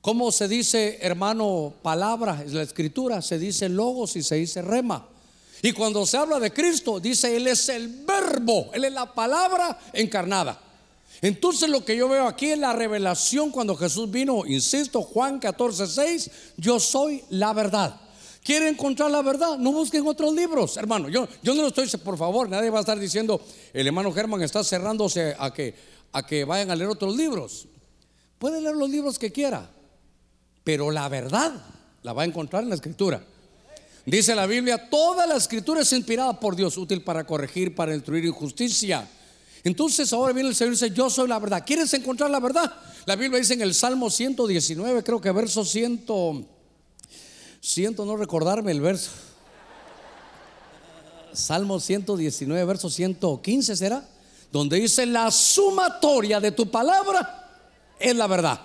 ¿Cómo 0.00 0.30
se 0.30 0.46
dice, 0.46 0.98
hermano, 1.00 1.74
palabra? 1.82 2.42
Es 2.46 2.52
la 2.52 2.62
escritura, 2.62 3.20
se 3.22 3.38
dice 3.38 3.68
logos 3.68 4.14
y 4.14 4.22
se 4.22 4.36
dice 4.36 4.62
rema. 4.62 5.08
Y 5.62 5.72
cuando 5.72 6.06
se 6.06 6.16
habla 6.16 6.38
de 6.38 6.52
Cristo, 6.52 7.00
dice, 7.00 7.36
Él 7.36 7.48
es 7.48 7.68
el 7.68 7.88
verbo, 8.04 8.70
Él 8.72 8.84
es 8.84 8.92
la 8.92 9.12
palabra 9.12 9.78
encarnada. 9.92 10.60
Entonces 11.22 11.68
lo 11.68 11.84
que 11.84 11.96
yo 11.96 12.08
veo 12.08 12.26
aquí 12.26 12.50
es 12.50 12.58
la 12.58 12.72
revelación 12.72 13.50
cuando 13.50 13.74
Jesús 13.74 14.10
vino, 14.10 14.44
insisto, 14.46 15.02
Juan 15.02 15.38
14, 15.38 15.86
6, 15.86 16.30
yo 16.58 16.78
soy 16.78 17.24
la 17.30 17.52
verdad. 17.52 18.00
¿Quiere 18.44 18.68
encontrar 18.68 19.10
la 19.10 19.22
verdad? 19.22 19.58
No 19.58 19.72
busquen 19.72 20.06
otros 20.06 20.32
libros, 20.32 20.76
hermano. 20.76 21.08
Yo, 21.08 21.26
yo 21.42 21.52
no 21.54 21.62
lo 21.62 21.68
estoy, 21.68 21.88
por 21.98 22.16
favor, 22.16 22.48
nadie 22.48 22.70
va 22.70 22.78
a 22.78 22.80
estar 22.82 22.96
diciendo, 22.96 23.40
el 23.72 23.88
hermano 23.88 24.12
Germán 24.12 24.42
está 24.42 24.62
cerrándose 24.62 25.34
a 25.36 25.52
que 25.52 25.74
a 26.12 26.26
que 26.26 26.44
vayan 26.44 26.70
a 26.70 26.76
leer 26.76 26.90
otros 26.90 27.16
libros. 27.16 27.68
Puede 28.38 28.60
leer 28.60 28.76
los 28.76 28.90
libros 28.90 29.18
que 29.18 29.32
quiera, 29.32 29.70
pero 30.64 30.90
la 30.90 31.08
verdad 31.08 31.52
la 32.02 32.12
va 32.12 32.22
a 32.22 32.26
encontrar 32.26 32.62
en 32.62 32.68
la 32.68 32.74
escritura. 32.74 33.24
Dice 34.04 34.34
la 34.34 34.46
Biblia, 34.46 34.88
toda 34.88 35.26
la 35.26 35.36
escritura 35.36 35.80
es 35.80 35.92
inspirada 35.92 36.38
por 36.38 36.54
Dios, 36.54 36.76
útil 36.76 37.02
para 37.02 37.26
corregir, 37.26 37.74
para 37.74 37.94
instruir 37.94 38.24
injusticia. 38.24 39.08
Entonces 39.64 40.12
ahora 40.12 40.32
viene 40.32 40.50
el 40.50 40.54
Señor 40.54 40.74
y 40.74 40.76
dice, 40.76 40.90
yo 40.90 41.10
soy 41.10 41.26
la 41.26 41.40
verdad. 41.40 41.64
¿Quieres 41.66 41.92
encontrar 41.92 42.30
la 42.30 42.38
verdad? 42.38 42.72
La 43.04 43.16
Biblia 43.16 43.40
dice 43.40 43.54
en 43.54 43.62
el 43.62 43.74
Salmo 43.74 44.10
119, 44.10 45.02
creo 45.02 45.20
que 45.20 45.32
verso 45.32 45.64
100, 45.64 46.06
siento 47.60 48.04
no 48.04 48.16
recordarme 48.16 48.70
el 48.70 48.80
verso. 48.80 49.10
Salmo 51.32 51.80
119, 51.80 52.64
verso 52.64 52.88
115 52.88 53.76
será, 53.76 54.08
donde 54.56 54.80
dice, 54.80 55.06
la 55.06 55.30
sumatoria 55.30 56.40
de 56.40 56.52
tu 56.52 56.70
palabra 56.70 57.48
es 57.98 58.14
la 58.16 58.26
verdad. 58.26 58.60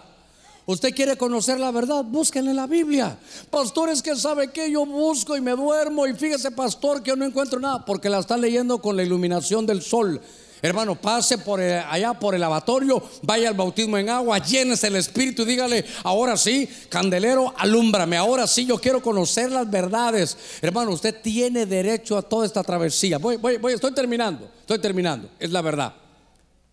Usted 0.66 0.94
quiere 0.94 1.18
conocer 1.18 1.60
la 1.60 1.72
verdad, 1.72 2.04
búsquenle 2.04 2.54
la 2.54 2.68
Biblia. 2.68 3.18
Pastores 3.50 4.02
que 4.02 4.16
sabe 4.16 4.52
que 4.52 4.72
yo 4.72 4.86
busco 4.86 5.36
y 5.36 5.42
me 5.42 5.52
duermo 5.52 6.08
y 6.08 6.14
fíjese 6.14 6.52
pastor 6.52 7.02
que 7.02 7.10
yo 7.10 7.16
no 7.16 7.26
encuentro 7.26 7.60
nada 7.60 7.84
porque 7.84 8.10
la 8.10 8.20
están 8.20 8.42
leyendo 8.42 8.80
con 8.80 8.96
la 8.96 9.04
iluminación 9.04 9.66
del 9.66 9.82
sol. 9.82 10.22
Hermano, 10.62 10.96
pase 10.96 11.39
por 11.39 11.60
allá 11.60 12.14
por 12.14 12.36
el 12.36 12.42
lavatorio, 12.42 13.02
vaya 13.24 13.50
al 13.50 13.56
bautismo 13.56 13.98
en 13.98 14.10
agua, 14.10 14.38
llénese 14.38 14.88
el 14.88 14.96
espíritu 14.96 15.44
dígale, 15.44 15.84
ahora 16.04 16.38
sí, 16.38 16.70
candelero, 16.88 17.52
alúmbrame, 17.58 18.16
ahora 18.16 18.46
sí 18.46 18.68
yo 18.68 18.78
quiero 18.78 19.02
conocer 19.02 19.52
las 19.52 19.70
verdades. 19.70 20.38
Hermano, 20.62 20.92
usted 20.92 21.20
tiene 21.20 21.66
derecho 21.66 22.16
a 22.16 22.22
toda 22.22 22.46
esta 22.46 22.64
travesía. 22.64 23.18
Voy, 23.18 23.38
voy, 23.38 23.58
voy 23.58 23.74
estoy 23.74 23.92
terminando, 23.92 24.48
estoy 24.74 24.82
terminando, 24.82 25.30
es 25.38 25.51
la 25.51 25.61
verdad. 25.61 25.93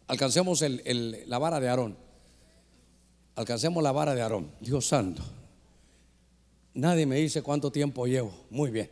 Alcancemos 0.06 0.62
la 0.62 1.38
vara 1.38 1.58
de 1.58 1.68
Aarón. 1.68 1.96
Alcancemos 3.34 3.82
la 3.82 3.92
vara 3.92 4.14
de 4.14 4.22
Aarón. 4.22 4.52
Dios 4.60 4.86
santo. 4.86 5.22
Nadie 6.74 7.06
me 7.06 7.16
dice 7.16 7.42
cuánto 7.42 7.72
tiempo 7.72 8.06
llevo. 8.06 8.32
Muy 8.50 8.70
bien. 8.70 8.88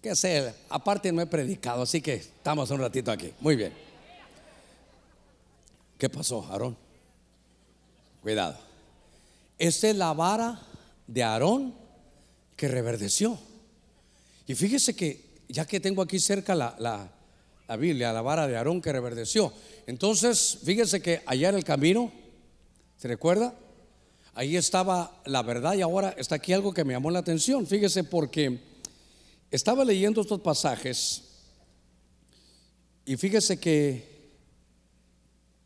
¿Qué 0.00 0.16
sé? 0.16 0.54
Aparte 0.70 1.12
no 1.12 1.20
he 1.20 1.26
predicado, 1.26 1.82
así 1.82 2.00
que 2.00 2.14
estamos 2.14 2.70
un 2.70 2.80
ratito 2.80 3.10
aquí. 3.10 3.32
Muy 3.40 3.56
bien. 3.56 3.72
¿Qué 5.98 6.08
pasó, 6.08 6.46
Aarón? 6.50 6.76
Cuidado. 8.22 8.56
Esta 9.58 9.90
es 9.90 9.96
la 9.96 10.14
vara 10.14 10.62
de 11.06 11.22
Aarón 11.22 11.74
que 12.56 12.68
reverdeció. 12.68 13.38
Y 14.46 14.54
fíjese 14.54 14.96
que, 14.96 15.42
ya 15.48 15.66
que 15.66 15.78
tengo 15.78 16.00
aquí 16.00 16.18
cerca 16.18 16.54
la, 16.54 17.10
Biblia, 17.76 18.12
la 18.12 18.22
vara 18.22 18.46
de 18.46 18.56
Aarón 18.56 18.80
que 18.80 18.92
reverdeció. 18.92 19.52
Entonces, 19.86 20.58
fíjese 20.64 21.02
que 21.02 21.22
allá 21.26 21.50
en 21.50 21.56
el 21.56 21.64
camino, 21.64 22.10
¿se 22.96 23.08
recuerda? 23.08 23.54
Ahí 24.34 24.56
estaba 24.56 25.20
la 25.26 25.42
verdad 25.42 25.74
y 25.74 25.82
ahora 25.82 26.14
está 26.16 26.36
aquí 26.36 26.52
algo 26.52 26.72
que 26.72 26.84
me 26.84 26.92
llamó 26.92 27.10
la 27.10 27.18
atención. 27.18 27.66
Fíjese 27.66 28.04
porque 28.04 28.60
estaba 29.50 29.84
leyendo 29.84 30.20
estos 30.20 30.40
pasajes 30.40 31.24
y 33.04 33.16
fíjese 33.16 33.58
que 33.58 34.18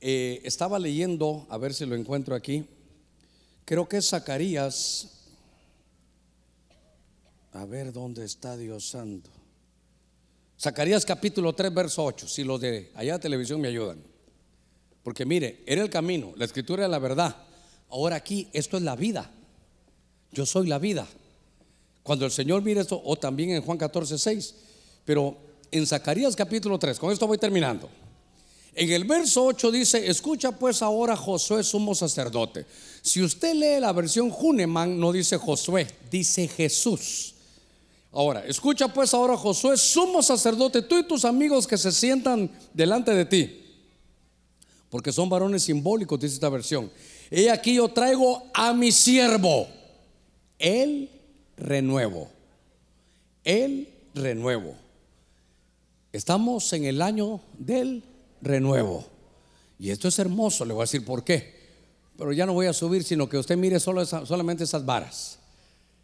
eh, 0.00 0.40
estaba 0.44 0.78
leyendo, 0.78 1.46
a 1.50 1.58
ver 1.58 1.74
si 1.74 1.84
lo 1.86 1.94
encuentro 1.94 2.34
aquí, 2.34 2.64
creo 3.64 3.88
que 3.88 3.98
es 3.98 4.08
Zacarías, 4.08 5.08
a 7.52 7.64
ver 7.64 7.92
dónde 7.92 8.24
está 8.24 8.56
Dios 8.56 8.88
Santo. 8.88 9.41
Zacarías 10.62 11.04
capítulo 11.04 11.54
3, 11.54 11.74
verso 11.74 12.04
8, 12.04 12.28
si 12.28 12.44
los 12.44 12.60
de 12.60 12.92
allá 12.94 13.14
de 13.14 13.18
televisión 13.18 13.60
me 13.60 13.66
ayudan. 13.66 13.98
Porque 15.02 15.26
mire, 15.26 15.64
era 15.66 15.82
el 15.82 15.90
camino, 15.90 16.32
la 16.36 16.44
escritura 16.44 16.82
era 16.82 16.88
la 16.88 17.00
verdad. 17.00 17.34
Ahora 17.90 18.14
aquí, 18.14 18.46
esto 18.52 18.76
es 18.76 18.84
la 18.84 18.94
vida. 18.94 19.28
Yo 20.30 20.46
soy 20.46 20.68
la 20.68 20.78
vida. 20.78 21.04
Cuando 22.04 22.26
el 22.26 22.30
Señor 22.30 22.62
mire 22.62 22.80
esto, 22.80 23.02
o 23.04 23.16
también 23.16 23.50
en 23.50 23.62
Juan 23.62 23.76
14, 23.76 24.16
6, 24.16 24.54
pero 25.04 25.36
en 25.72 25.84
Zacarías 25.84 26.36
capítulo 26.36 26.78
3, 26.78 26.96
con 26.96 27.10
esto 27.10 27.26
voy 27.26 27.38
terminando. 27.38 27.90
En 28.72 28.88
el 28.92 29.02
verso 29.02 29.44
8 29.44 29.68
dice, 29.72 30.08
escucha 30.08 30.52
pues 30.52 30.80
ahora 30.80 31.16
Josué 31.16 31.64
sumo 31.64 31.92
sacerdote. 31.92 32.66
Si 33.02 33.20
usted 33.20 33.54
lee 33.54 33.80
la 33.80 33.92
versión 33.92 34.30
Juneman, 34.30 35.00
no 35.00 35.10
dice 35.10 35.38
Josué, 35.38 35.88
dice 36.08 36.46
Jesús. 36.46 37.34
Ahora, 38.12 38.44
escucha 38.46 38.88
pues 38.88 39.14
ahora 39.14 39.38
Josué 39.38 39.78
sumo 39.78 40.22
sacerdote, 40.22 40.82
tú 40.82 40.98
y 40.98 41.06
tus 41.06 41.24
amigos 41.24 41.66
que 41.66 41.78
se 41.78 41.90
sientan 41.90 42.50
delante 42.74 43.14
de 43.14 43.24
ti. 43.24 43.58
Porque 44.90 45.10
son 45.10 45.30
varones 45.30 45.62
simbólicos, 45.62 46.20
dice 46.20 46.34
esta 46.34 46.50
versión. 46.50 46.90
He 47.30 47.50
aquí 47.50 47.76
yo 47.76 47.88
traigo 47.88 48.42
a 48.52 48.74
mi 48.74 48.92
siervo, 48.92 49.66
el 50.58 51.08
renuevo. 51.56 52.28
El 53.42 53.88
renuevo. 54.14 54.74
Estamos 56.12 56.70
en 56.74 56.84
el 56.84 57.00
año 57.00 57.40
del 57.58 58.04
renuevo. 58.42 59.06
Y 59.78 59.90
esto 59.90 60.08
es 60.08 60.18
hermoso, 60.18 60.66
le 60.66 60.74
voy 60.74 60.82
a 60.82 60.84
decir 60.84 61.04
por 61.06 61.24
qué. 61.24 61.62
Pero 62.18 62.32
ya 62.32 62.44
no 62.44 62.52
voy 62.52 62.66
a 62.66 62.74
subir, 62.74 63.02
sino 63.02 63.26
que 63.26 63.38
usted 63.38 63.56
mire 63.56 63.80
solo 63.80 64.04
solamente 64.04 64.64
esas 64.64 64.84
varas. 64.84 65.38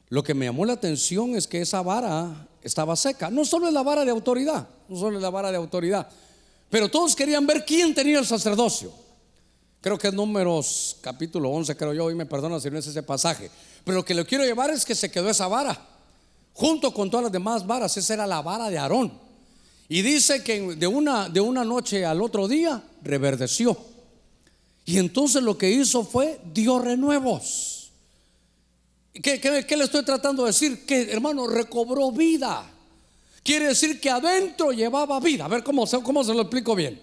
Lo 0.09 0.23
que 0.23 0.35
me 0.35 0.47
llamó 0.47 0.65
la 0.65 0.73
atención 0.75 1.37
es 1.37 1.47
que 1.47 1.61
esa 1.61 1.83
vara 1.83 2.47
estaba 2.63 2.97
seca. 2.97 3.31
No 3.31 3.45
solo 3.45 3.69
es 3.69 3.75
la 3.75 3.83
vara 3.83 4.05
de 4.05 4.11
autoridad, 4.11 4.67
no 4.89 4.97
solo 4.97 5.17
es 5.19 5.23
la 5.23 5.31
vara 5.31 5.51
de 5.51 5.57
autoridad, 5.57 6.09
pero 6.71 6.89
todos 6.89 7.15
querían 7.15 7.47
ver 7.47 7.65
quién 7.65 7.95
tenía 7.95 8.19
el 8.19 8.27
sacerdocio. 8.27 8.93
Creo 9.81 9.97
que 9.97 10.09
es 10.09 10.15
números 10.15 10.97
capítulo 11.01 11.51
11, 11.51 11.77
creo 11.77 11.95
yo, 11.95 12.11
y 12.11 12.15
me 12.15 12.27
perdona 12.27 12.59
si 12.59 12.71
no 12.71 12.79
es 12.79 12.87
ese 12.87 13.03
pasaje. 13.03 13.51
Pero 13.85 13.99
lo 13.99 14.05
que 14.05 14.15
le 14.15 14.25
quiero 14.25 14.45
llevar 14.45 14.71
es 14.71 14.85
que 14.85 14.95
se 14.95 15.11
quedó 15.11 15.31
esa 15.31 15.47
vara, 15.47 15.81
junto 16.53 16.93
con 16.93 17.11
todas 17.11 17.25
las 17.25 17.33
demás 17.33 17.67
varas, 17.67 17.97
esa 17.97 18.15
era 18.15 18.27
la 18.27 18.43
vara 18.43 18.69
de 18.71 18.79
Aarón. 18.79 19.13
Y 19.89 20.03
dice 20.03 20.43
que 20.43 20.75
de 20.75 20.87
una, 20.87 21.29
de 21.29 21.41
una 21.41 21.65
noche 21.65 22.05
al 22.05 22.21
otro 22.21 22.49
día 22.49 22.83
reverdeció. 23.03 23.77
Y 24.85 24.99
entonces 24.99 25.43
lo 25.43 25.57
que 25.57 25.71
hizo 25.71 26.05
fue 26.05 26.41
dio 26.53 26.79
renuevos. 26.79 27.78
¿Qué, 29.13 29.77
le 29.77 29.85
estoy 29.85 30.05
tratando 30.05 30.45
de 30.45 30.51
decir? 30.51 30.85
Que 30.87 31.11
hermano 31.11 31.47
recobró 31.47 32.13
vida. 32.13 32.65
Quiere 33.43 33.69
decir 33.69 34.01
que 34.01 34.11
adentro 34.11 34.73
llevaba 34.73 35.19
vida. 35.21 35.47
A 35.47 35.49
ver 35.49 35.65
cómo, 35.65 35.87
cómo 35.87 36.23
se 36.23 36.35
lo 36.35 36.43
explico 36.43 36.75
bien. 36.75 37.01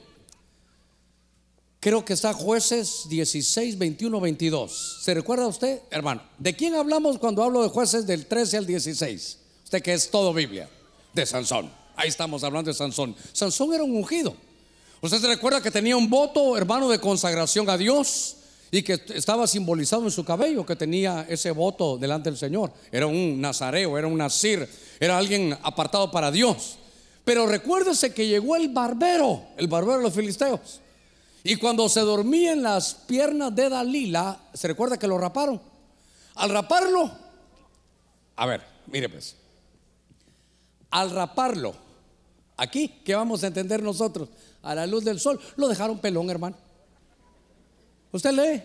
Creo 1.80 2.04
que 2.04 2.14
está 2.14 2.34
jueces 2.34 3.08
16, 3.10 3.78
21, 3.78 4.20
22. 4.20 5.02
¿Se 5.04 5.14
recuerda 5.14 5.48
usted, 5.48 5.82
hermano? 5.92 6.24
¿De 6.40 6.56
quién 6.56 6.74
hablamos 6.74 7.20
cuando 7.20 7.44
hablo 7.44 7.62
de 7.62 7.70
jueces 7.70 8.08
del 8.08 8.26
13 8.26 8.58
al 8.58 8.66
16? 8.66 9.40
Usted 9.66 9.82
que 9.84 9.94
es 9.94 10.10
todo 10.10 10.34
Biblia. 10.34 10.70
De 11.14 11.26
Sansón. 11.26 11.72
Ahí 11.96 12.10
estamos 12.10 12.44
hablando 12.44 12.72
de 12.72 12.76
Sansón. 12.76 13.16
Sansón 13.34 13.74
era 13.74 13.84
un 13.84 13.96
ungido. 13.96 14.36
Usted 15.02 15.20
se 15.20 15.28
recuerda 15.28 15.62
que 15.62 15.72
tenía 15.72 15.96
un 15.96 16.10
voto, 16.10 16.58
hermano, 16.58 16.90
de 16.90 17.00
consagración 17.00 17.70
a 17.70 17.78
Dios 17.78 18.38
y 18.72 18.82
que 18.84 19.02
estaba 19.14 19.48
simbolizado 19.48 20.04
en 20.04 20.12
su 20.12 20.26
cabello, 20.26 20.66
que 20.66 20.76
tenía 20.76 21.26
ese 21.30 21.52
voto 21.52 21.98
delante 21.98 22.30
del 22.30 22.38
Señor. 22.38 22.72
Era 22.92 23.08
un 23.08 23.40
nazareo, 23.40 23.98
era 23.98 24.08
un 24.08 24.18
nazir, 24.18 24.68
era 25.00 25.18
alguien 25.18 25.58
apartado 25.64 26.12
para 26.12 26.32
Dios. 26.32 26.78
Pero 27.24 27.48
recuérdese 27.48 28.14
que 28.14 28.28
llegó 28.28 28.56
el 28.56 28.70
barbero, 28.70 29.44
el 29.58 29.68
barbero 29.68 29.98
de 29.98 30.04
los 30.04 30.14
filisteos. 30.14 30.82
Y 31.44 31.58
cuando 31.58 31.88
se 31.90 32.02
dormía 32.02 32.54
en 32.54 32.64
las 32.64 32.94
piernas 32.94 33.56
de 33.56 33.70
Dalila, 33.70 34.40
se 34.54 34.68
recuerda 34.68 34.98
que 34.98 35.08
lo 35.08 35.18
raparon. 35.18 35.62
Al 36.36 36.50
raparlo, 36.50 37.12
a 38.36 38.46
ver, 38.46 38.62
mire 38.88 39.10
pues, 39.10 39.36
al 40.90 41.12
raparlo, 41.12 41.76
Aquí, 42.58 43.02
¿qué 43.04 43.16
vamos 43.16 43.44
a 43.44 43.48
entender 43.48 43.84
nosotros? 43.84 44.30
A 44.64 44.74
la 44.76 44.88
luz 44.88 45.04
del 45.04 45.20
sol, 45.20 45.40
lo 45.58 45.68
dejaron 45.68 46.00
pelón, 46.00 46.30
hermano. 46.30 46.56
Usted 48.16 48.32
lee 48.32 48.64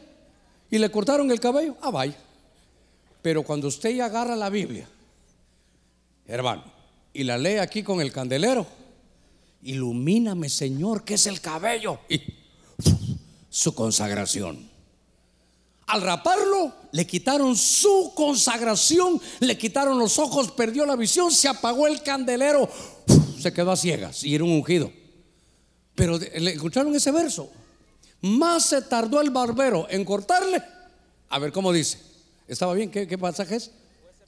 y 0.70 0.78
le 0.78 0.90
cortaron 0.90 1.28
el 1.32 1.40
cabello, 1.40 1.76
ah, 1.80 1.90
vaya. 1.90 2.16
Pero 3.20 3.42
cuando 3.42 3.66
usted 3.66 3.90
ya 3.90 4.04
agarra 4.04 4.36
la 4.36 4.48
Biblia, 4.48 4.88
hermano, 6.26 6.62
y 7.12 7.24
la 7.24 7.36
lee 7.36 7.56
aquí 7.56 7.82
con 7.82 8.00
el 8.00 8.12
candelero, 8.12 8.64
ilumíname, 9.62 10.48
Señor, 10.48 11.02
que 11.02 11.14
es 11.14 11.26
el 11.26 11.40
cabello 11.40 11.98
y 12.08 12.22
su 13.48 13.74
consagración. 13.74 14.70
Al 15.88 16.02
raparlo, 16.02 16.72
le 16.92 17.04
quitaron 17.04 17.56
su 17.56 18.12
consagración, 18.14 19.20
le 19.40 19.58
quitaron 19.58 19.98
los 19.98 20.20
ojos, 20.20 20.52
perdió 20.52 20.86
la 20.86 20.94
visión, 20.94 21.32
se 21.32 21.48
apagó 21.48 21.88
el 21.88 22.04
candelero 22.04 22.70
se 23.40 23.52
quedó 23.52 23.72
a 23.72 23.76
ciegas 23.76 24.22
y 24.22 24.34
era 24.34 24.44
un 24.44 24.52
ungido. 24.52 24.92
Pero 25.96 26.18
le 26.18 26.52
escucharon 26.52 26.94
ese 26.94 27.10
verso. 27.10 27.50
Más 28.22 28.66
se 28.66 28.82
tardó 28.82 29.20
el 29.20 29.30
barbero 29.30 29.86
en 29.90 30.04
cortarle. 30.04 30.62
A 31.28 31.38
ver 31.38 31.52
cómo 31.52 31.72
dice. 31.72 31.98
¿Estaba 32.46 32.74
bien? 32.74 32.90
¿Qué, 32.90 33.06
qué 33.06 33.16
pasaje 33.16 33.56
es? 33.56 33.70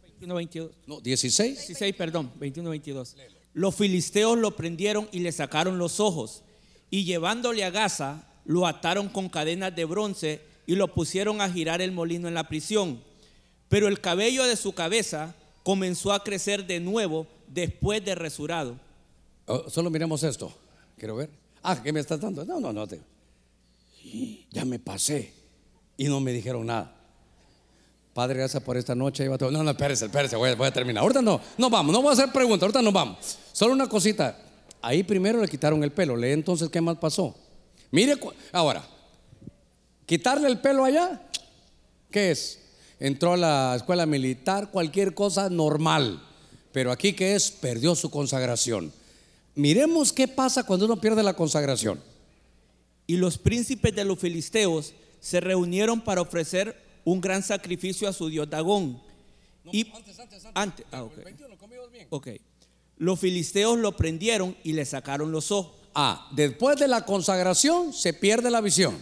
21, 0.03 0.35
22. 0.35 0.71
No, 0.87 1.01
16. 1.01 1.67
16, 1.67 1.95
perdón, 1.97 2.31
21, 2.37 2.71
22. 2.71 3.17
Los 3.55 3.75
filisteos 3.75 4.39
lo 4.39 4.57
prendieron 4.57 5.09
y 5.13 5.21
le 5.21 5.33
sacaron 5.33 5.79
los 5.79 6.01
ojos. 6.01 6.43
Y 6.91 7.05
llevándole 7.05 7.65
a 7.65 7.71
Gaza, 7.71 8.25
lo 8.45 8.67
ataron 8.67 9.09
con 9.09 9.29
cadenas 9.29 9.75
de 9.75 9.85
bronce 9.85 10.41
y 10.67 10.77
lo 10.77 10.95
pusieron 10.95 11.41
a 11.41 11.51
girar 11.51 11.83
el 11.83 11.93
molino 11.93 12.29
en 12.29 12.35
la 12.35 12.49
prisión. 12.49 13.03
Pero 13.69 13.89
el 13.89 14.01
cabello 14.01 14.45
de 14.45 14.57
su 14.57 14.73
cabeza 14.73 15.35
comenzó 15.65 16.13
a 16.13 16.23
crecer 16.23 16.67
de 16.67 16.81
nuevo 16.81 17.27
después 17.49 18.05
de 18.05 18.15
resurado 18.15 18.79
Oh, 19.47 19.69
solo 19.69 19.91
miremos 19.91 20.23
esto. 20.23 20.53
Quiero 20.97 21.17
ver. 21.17 21.29
Ah, 21.63 21.83
¿qué 21.83 21.93
me 21.93 22.01
estás 22.01 22.21
dando? 22.21 22.45
No, 22.45 22.61
no, 22.61 22.73
no. 22.73 22.87
Te... 22.87 23.01
Ya 24.51 24.65
me 24.65 24.79
pasé 24.79 25.33
y 25.97 26.05
no 26.05 26.21
me 26.21 26.33
dijeron 26.33 26.67
nada. 26.67 26.95
Padre, 28.15 28.39
gracias 28.39 28.63
por 28.63 28.77
esta 28.77 28.95
noche. 28.95 29.27
No, 29.27 29.51
no, 29.51 29.71
espérese, 29.71 30.07
espérese, 30.07 30.37
voy, 30.37 30.55
voy 30.55 30.67
a 30.67 30.73
terminar. 30.73 31.03
Ahorita 31.03 31.23
no, 31.23 31.41
no 31.57 31.71
vamos, 31.71 31.93
no 31.93 32.03
voy 32.03 32.11
a 32.11 32.13
hacer 32.13 32.31
preguntas, 32.31 32.63
ahorita 32.63 32.83
no 32.83 32.93
vamos. 32.93 33.39
Solo 33.53 33.73
una 33.73 33.89
cosita. 33.89 34.39
Ahí 34.83 35.03
primero 35.03 35.41
le 35.41 35.49
quitaron 35.49 35.83
el 35.83 35.93
pelo. 35.93 36.17
Lee 36.17 36.33
entonces 36.33 36.69
qué 36.69 36.81
más 36.81 36.99
pasó. 36.99 37.35
Mire, 37.91 38.19
ahora, 38.53 38.85
quitarle 40.05 40.49
el 40.49 40.61
pelo 40.61 40.85
allá, 40.85 41.23
¿qué 42.11 42.33
es? 42.33 42.59
Entró 42.99 43.33
a 43.33 43.37
la 43.37 43.75
escuela 43.77 44.07
militar, 44.07 44.71
cualquier 44.71 45.15
cosa 45.15 45.49
normal. 45.49 46.23
Pero 46.73 46.91
aquí, 46.91 47.13
¿qué 47.13 47.35
es? 47.35 47.51
Perdió 47.51 47.95
su 47.95 48.11
consagración. 48.11 48.93
Miremos 49.55 50.13
qué 50.13 50.29
pasa 50.29 50.65
cuando 50.65 50.87
uno 50.87 51.01
pierde 51.01 51.23
la 51.23 51.35
consagración. 51.35 52.01
Y 53.13 53.19
los 53.19 53.37
príncipes 53.37 53.95
de 53.95 54.07
los 54.07 54.19
filisteos 54.19 54.95
se 55.21 55.39
reunieron 55.39 56.01
para 56.01 56.23
ofrecer 56.23 56.75
un 57.05 57.21
gran 57.21 57.43
sacrificio 57.43 58.09
a 58.09 58.13
su 58.15 58.31
dios 58.31 58.49
Dagón. 58.49 59.03
y 59.71 59.87
antes, 59.95 60.19
antes, 60.19 60.47
antes. 60.55 60.87
Ah, 60.91 61.03
ok. 62.09 62.29
Los 62.97 63.21
filisteos 63.21 63.79
lo 63.79 63.95
prendieron 63.99 64.57
y 64.65 64.73
le 64.73 64.87
sacaron 64.87 65.31
los 65.31 65.53
ojos. 65.53 65.75
Ah, 65.95 66.27
después 66.35 66.79
de 66.79 66.89
la 66.89 67.05
consagración 67.05 67.93
se 67.93 68.15
pierde 68.15 68.51
la 68.51 68.63
visión. 68.63 68.97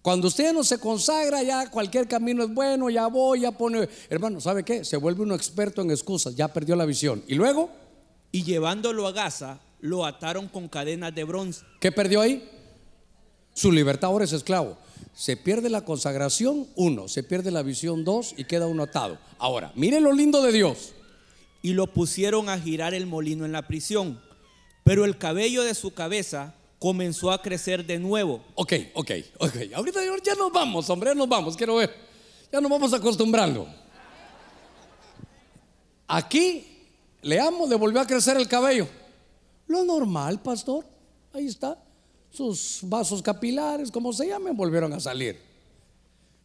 Cuando 0.00 0.28
usted 0.28 0.54
no 0.54 0.64
se 0.64 0.78
consagra, 0.78 1.42
ya 1.42 1.68
cualquier 1.68 2.08
camino 2.08 2.42
es 2.42 2.54
bueno, 2.54 2.88
ya 2.88 3.08
voy, 3.08 3.40
ya 3.40 3.52
pone. 3.52 3.90
Hermano, 4.08 4.40
¿sabe 4.40 4.64
qué? 4.64 4.86
Se 4.86 4.96
vuelve 4.96 5.20
uno 5.20 5.34
experto 5.34 5.82
en 5.82 5.90
excusas, 5.90 6.34
ya 6.34 6.48
perdió 6.48 6.76
la 6.76 6.86
visión. 6.86 7.22
¿Y 7.28 7.34
luego? 7.34 7.68
Y 8.30 8.42
llevándolo 8.44 9.06
a 9.06 9.12
Gaza, 9.12 9.60
lo 9.80 10.06
ataron 10.06 10.48
con 10.48 10.66
cadenas 10.66 11.14
de 11.14 11.24
bronce. 11.24 11.62
¿Qué 11.78 11.92
perdió 11.92 12.22
ahí? 12.22 12.48
Su 13.54 13.70
libertad 13.70 14.10
ahora 14.10 14.24
es 14.24 14.32
esclavo. 14.32 14.76
Se 15.14 15.36
pierde 15.36 15.68
la 15.68 15.84
consagración, 15.84 16.68
uno, 16.74 17.08
se 17.08 17.22
pierde 17.22 17.50
la 17.50 17.62
visión, 17.62 18.04
dos, 18.04 18.34
y 18.36 18.44
queda 18.44 18.66
uno 18.66 18.84
atado. 18.84 19.18
Ahora, 19.38 19.72
mire 19.74 20.00
lo 20.00 20.12
lindo 20.12 20.42
de 20.42 20.52
Dios. 20.52 20.94
Y 21.60 21.74
lo 21.74 21.86
pusieron 21.86 22.48
a 22.48 22.58
girar 22.58 22.94
el 22.94 23.06
molino 23.06 23.44
en 23.44 23.52
la 23.52 23.68
prisión, 23.68 24.20
pero 24.84 25.04
el 25.04 25.18
cabello 25.18 25.62
de 25.62 25.74
su 25.74 25.92
cabeza 25.92 26.54
comenzó 26.78 27.30
a 27.30 27.40
crecer 27.40 27.86
de 27.86 27.98
nuevo. 27.98 28.42
Ok, 28.54 28.72
ok, 28.94 29.10
ok. 29.38 29.56
Ahorita 29.74 30.00
ya 30.24 30.34
nos 30.34 30.50
vamos, 30.50 30.88
hombre, 30.90 31.10
ya 31.10 31.14
nos 31.14 31.28
vamos, 31.28 31.56
quiero 31.56 31.76
ver. 31.76 31.94
Ya 32.50 32.60
nos 32.60 32.70
vamos 32.70 32.92
acostumbrando. 32.92 33.68
Aquí, 36.08 36.66
leamos, 37.22 37.68
le 37.68 37.76
volvió 37.76 38.00
a 38.00 38.06
crecer 38.06 38.36
el 38.36 38.48
cabello. 38.48 38.88
Lo 39.68 39.84
normal, 39.84 40.40
pastor. 40.42 40.84
Ahí 41.32 41.46
está 41.46 41.78
sus 42.32 42.80
vasos 42.82 43.22
capilares, 43.22 43.90
como 43.90 44.12
se 44.12 44.26
llamen, 44.26 44.56
volvieron 44.56 44.92
a 44.92 45.00
salir. 45.00 45.38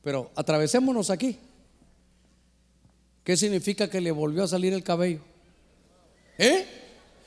Pero 0.04 0.30
atravesémonos 0.36 1.10
aquí. 1.10 1.38
¿Qué 3.24 3.36
significa 3.36 3.90
que 3.90 4.02
le 4.02 4.12
volvió 4.12 4.44
a 4.44 4.48
salir 4.48 4.74
el 4.74 4.84
cabello? 4.84 5.22
¿Eh? 6.38 6.66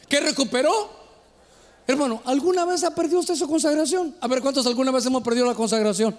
¿Qué 0.08 0.20
recuperó? 0.20 0.72
Hermano, 1.86 2.22
¿alguna 2.24 2.64
vez 2.64 2.84
ha 2.84 2.94
perdido 2.94 3.20
usted 3.20 3.34
su 3.34 3.48
consagración? 3.48 4.14
A 4.20 4.28
ver, 4.28 4.40
¿cuántos 4.40 4.66
alguna 4.66 4.90
vez 4.90 5.04
hemos 5.06 5.22
perdido 5.22 5.46
la 5.46 5.54
consagración? 5.54 6.14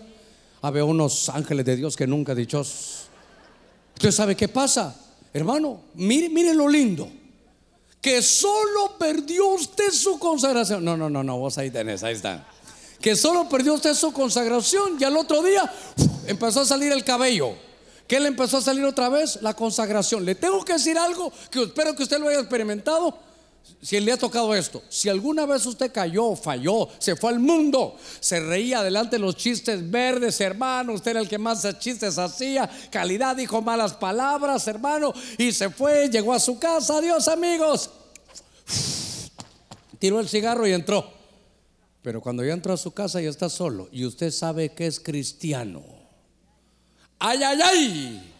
Había 0.62 0.84
unos 0.84 1.30
ángeles 1.30 1.66
de 1.66 1.76
Dios 1.78 1.96
que 1.96 2.06
nunca 2.06 2.36
dichosos. 2.36 3.08
¿Usted 3.94 4.12
sabe 4.12 4.36
qué 4.36 4.48
pasa? 4.48 4.96
Hermano, 5.34 5.82
mire, 5.94 6.30
mire 6.30 6.54
lo 6.54 6.68
lindo 6.68 7.21
que 8.02 8.22
solo 8.24 8.98
perdió 8.98 9.48
usted 9.50 9.92
su 9.92 10.18
consagración. 10.18 10.84
No, 10.84 10.98
no, 10.98 11.10
no, 11.10 11.24
no, 11.24 11.38
vos 11.38 11.58
ahí 11.58 11.70
tenés, 11.70 12.04
ahí 12.04 12.16
está. 12.16 12.46
Que 13.00 13.16
solo 13.16 13.48
perdió 13.48 13.76
usted 13.76 13.94
su 13.94 14.12
consagración 14.12 14.98
y 15.00 15.04
al 15.04 15.16
otro 15.16 15.42
día 15.42 15.72
empezó 16.28 16.62
a 16.62 16.66
salir 16.66 16.92
el 16.92 17.04
cabello. 17.04 17.56
¿Qué 18.08 18.20
le 18.20 18.28
empezó 18.28 18.58
a 18.58 18.62
salir 18.62 18.84
otra 18.84 19.10
vez? 19.10 19.40
La 19.42 19.54
consagración. 19.54 20.26
Le 20.26 20.36
tengo 20.36 20.66
que 20.66 20.74
decir 20.74 20.98
algo 20.98 21.32
que 21.50 21.64
espero 21.64 21.96
que 21.96 22.04
usted 22.04 22.20
lo 22.20 22.28
haya 22.28 22.40
experimentado 22.40 23.18
si 23.82 24.00
le 24.00 24.12
ha 24.12 24.18
tocado 24.18 24.54
esto, 24.54 24.84
si 24.90 25.10
alguna 25.10 25.46
vez 25.46 25.66
usted 25.66 25.92
cayó, 25.92 26.36
falló, 26.36 26.88
se 27.00 27.16
fue 27.16 27.32
al 27.32 27.40
mundo, 27.40 27.98
se 28.20 28.40
reía 28.40 28.84
delante 28.84 29.16
de 29.16 29.20
los 29.20 29.36
chistes 29.36 29.90
verdes, 29.90 30.40
hermano, 30.40 30.94
usted 30.94 31.12
era 31.12 31.20
el 31.20 31.28
que 31.28 31.40
más 31.40 31.68
chistes 31.80 32.20
hacía, 32.20 32.70
calidad, 32.92 33.36
dijo 33.36 33.62
malas 33.62 33.94
palabras, 33.94 34.68
hermano, 34.68 35.14
y 35.38 35.52
se 35.52 35.72
fue, 35.72 36.10
llegó 36.10 36.34
a 36.34 36.40
su 36.40 36.60
casa, 36.60 36.98
adiós 36.98 37.28
amigos, 37.28 37.90
tiró 40.00 40.20
el 40.20 40.30
cigarro 40.30 40.68
y 40.68 40.74
entró. 40.74 41.22
Pero 42.04 42.22
cuando 42.22 42.44
ya 42.44 42.54
entró 42.54 42.74
a 42.74 42.78
su 42.78 42.92
casa 42.92 43.22
ya 43.22 43.30
está 43.30 43.50
solo 43.50 43.88
y 43.92 44.06
usted 44.06 44.32
sabe 44.32 44.74
que 44.74 44.88
es 44.88 45.00
cristiano. 45.00 45.84
Ay, 47.20 47.44
ay, 47.44 47.60
ay. 47.64 48.34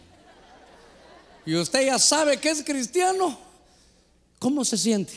Y 1.46 1.54
usted 1.54 1.86
ya 1.86 1.98
sabe 1.98 2.38
que 2.38 2.50
es 2.50 2.64
cristiano. 2.64 3.51
¿Cómo 4.42 4.64
se 4.64 4.76
siente? 4.76 5.12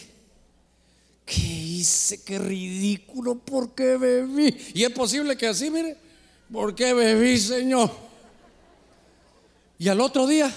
¿Qué 1.26 1.42
hice? 1.42 2.22
Qué 2.22 2.38
ridículo, 2.38 3.34
¿por 3.34 3.74
qué 3.74 3.98
bebí? 3.98 4.56
Y 4.76 4.84
es 4.84 4.92
posible 4.92 5.36
que 5.36 5.48
así, 5.48 5.72
mire, 5.72 5.98
¿por 6.54 6.76
qué 6.76 6.94
bebí, 6.94 7.40
Señor? 7.40 7.90
Y 9.80 9.88
al 9.88 10.00
otro 10.00 10.28
día, 10.28 10.54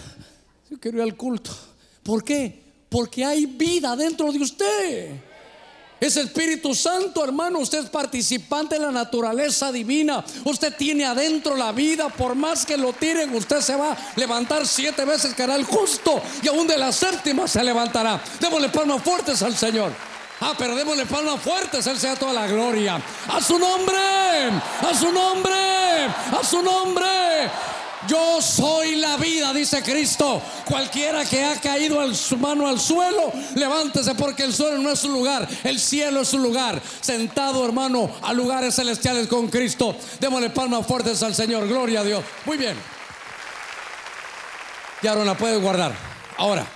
yo 0.70 0.78
quiero 0.78 0.98
ir 0.98 1.04
al 1.04 1.16
culto. 1.16 1.50
¿Por 2.02 2.22
qué? 2.22 2.60
Porque 2.90 3.24
hay 3.24 3.46
vida 3.46 3.96
dentro 3.96 4.30
de 4.30 4.38
usted. 4.38 5.12
Es 6.00 6.16
Espíritu 6.16 6.74
Santo, 6.74 7.24
hermano. 7.24 7.58
Usted 7.58 7.80
es 7.80 7.90
participante 7.90 8.76
de 8.76 8.86
la 8.86 8.92
naturaleza 8.92 9.72
divina. 9.72 10.24
Usted 10.44 10.74
tiene 10.76 11.04
adentro 11.04 11.56
la 11.56 11.72
vida. 11.72 12.08
Por 12.08 12.34
más 12.34 12.64
que 12.64 12.76
lo 12.76 12.92
tiren, 12.92 13.34
usted 13.34 13.60
se 13.60 13.74
va 13.74 13.92
a 13.92 13.96
levantar 14.16 14.66
siete 14.66 15.04
veces 15.04 15.34
que 15.34 15.42
hará 15.42 15.56
el 15.56 15.64
justo. 15.64 16.22
Y 16.42 16.48
aún 16.48 16.66
de 16.66 16.78
la 16.78 16.92
séptima 16.92 17.48
se 17.48 17.64
levantará. 17.64 18.20
Démosle 18.40 18.68
palmas 18.68 19.02
fuertes 19.02 19.42
al 19.42 19.56
Señor. 19.56 19.92
Ah, 20.40 20.54
pero 20.56 20.76
démosle 20.76 21.04
palmas 21.04 21.40
fuertes, 21.40 21.84
Él 21.88 21.98
sea 21.98 22.14
toda 22.14 22.32
la 22.32 22.46
gloria. 22.46 23.00
A 23.28 23.40
su 23.40 23.58
nombre, 23.58 23.98
a 23.98 24.94
su 24.94 25.10
nombre, 25.10 26.04
a 26.30 26.44
su 26.44 26.62
nombre. 26.62 27.06
Yo 28.06 28.40
soy 28.40 28.96
la 28.96 29.16
vida, 29.16 29.52
dice 29.52 29.82
Cristo. 29.82 30.40
Cualquiera 30.66 31.24
que 31.24 31.44
ha 31.44 31.60
caído 31.60 32.14
su 32.14 32.36
mano 32.36 32.68
al 32.68 32.78
suelo, 32.78 33.32
levántese 33.56 34.14
porque 34.14 34.44
el 34.44 34.54
suelo 34.54 34.78
no 34.78 34.90
es 34.90 35.00
su 35.00 35.08
lugar, 35.08 35.48
el 35.64 35.80
cielo 35.80 36.20
es 36.20 36.28
su 36.28 36.38
lugar. 36.38 36.80
Sentado, 37.00 37.64
hermano, 37.64 38.10
a 38.22 38.32
lugares 38.32 38.76
celestiales 38.76 39.26
con 39.26 39.48
Cristo. 39.48 39.96
Démosle 40.20 40.50
palmas 40.50 40.86
fuertes 40.86 41.22
al 41.22 41.34
Señor. 41.34 41.66
Gloria 41.66 42.00
a 42.00 42.04
Dios. 42.04 42.24
Muy 42.46 42.56
bien. 42.56 42.76
Ya 45.02 45.14
no 45.14 45.24
la 45.24 45.36
puede 45.36 45.58
guardar. 45.58 45.92
Ahora, 46.36 46.66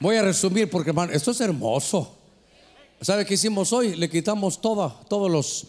voy 0.00 0.16
a 0.16 0.22
resumir 0.22 0.68
porque, 0.68 0.90
hermano, 0.90 1.12
esto 1.12 1.30
es 1.30 1.40
hermoso. 1.40 2.18
¿Sabe 3.00 3.24
qué 3.24 3.34
hicimos 3.34 3.72
hoy? 3.72 3.94
Le 3.94 4.10
quitamos 4.10 4.60
todos 4.60 5.30
los, 5.30 5.66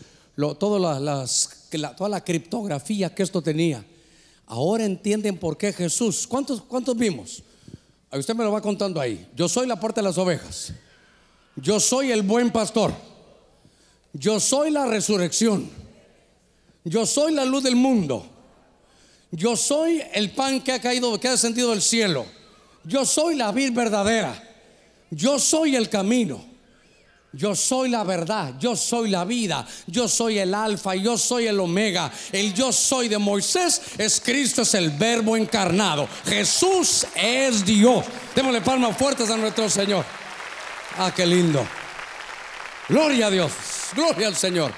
todas 0.58 1.02
las, 1.02 1.68
toda 1.96 2.10
la 2.10 2.24
criptografía 2.24 3.14
que 3.14 3.24
esto 3.24 3.42
tenía. 3.42 3.84
Ahora 4.48 4.86
entienden 4.86 5.38
por 5.38 5.58
qué 5.58 5.74
Jesús. 5.74 6.28
¿Cuántos, 6.28 6.62
cuántos 6.62 6.96
vimos? 6.96 7.44
Usted 8.12 8.36
me 8.36 8.44
lo 8.44 8.52
va 8.52 8.62
contando 8.62 9.02
ahí. 9.02 9.28
Yo 9.36 9.50
soy 9.50 9.68
la 9.68 9.80
puerta 9.80 10.02
de 10.02 10.08
las 10.08 10.18
ovejas. 10.18 10.74
Yo 11.56 11.80
soy 11.80 12.12
el 12.12 12.22
buen 12.22 12.52
pastor. 12.52 12.94
Yo 14.14 14.40
soy 14.40 14.72
la 14.72 14.86
resurrección. 14.86 15.70
Yo 16.84 17.06
soy 17.06 17.34
la 17.34 17.44
luz 17.46 17.64
del 17.64 17.76
mundo. 17.76 18.26
Yo 19.32 19.56
soy 19.56 20.02
el 20.14 20.32
pan 20.32 20.62
que 20.62 20.72
ha 20.72 20.80
caído, 20.80 21.20
que 21.20 21.28
ha 21.28 21.32
descendido 21.32 21.72
del 21.72 21.82
cielo. 21.82 22.26
Yo 22.84 23.06
soy 23.06 23.36
la 23.36 23.52
vid 23.52 23.74
verdadera. 23.74 24.42
Yo 25.10 25.40
soy 25.40 25.76
el 25.76 25.90
camino. 25.90 26.55
Yo 27.36 27.54
soy 27.54 27.90
la 27.90 28.04
verdad, 28.06 28.54
yo 28.60 28.78
soy 28.78 29.10
la 29.10 29.26
vida, 29.26 29.68
yo 29.88 30.08
soy 30.08 30.40
el 30.40 30.54
alfa, 30.54 30.96
yo 30.96 31.18
soy 31.18 31.48
el 31.48 31.60
omega. 31.60 32.10
El 32.32 32.54
yo 32.54 32.72
soy 32.72 33.10
de 33.10 33.18
Moisés 33.18 33.82
es 33.98 34.22
Cristo, 34.22 34.62
es 34.62 34.74
el 34.74 34.92
verbo 34.92 35.36
encarnado. 35.36 36.08
Jesús 36.26 37.06
es 37.14 37.66
Dios. 37.66 38.06
Démosle 38.34 38.62
palmas 38.62 38.96
fuertes 38.98 39.30
a 39.30 39.36
nuestro 39.36 39.70
Señor. 39.70 40.06
Ah, 40.98 41.12
qué 41.14 41.26
lindo. 41.26 41.66
Gloria 42.88 43.28
a 43.28 43.32
Dios, 43.32 43.52
gloria 43.94 44.28
al 44.28 44.36
Señor. 44.36 44.72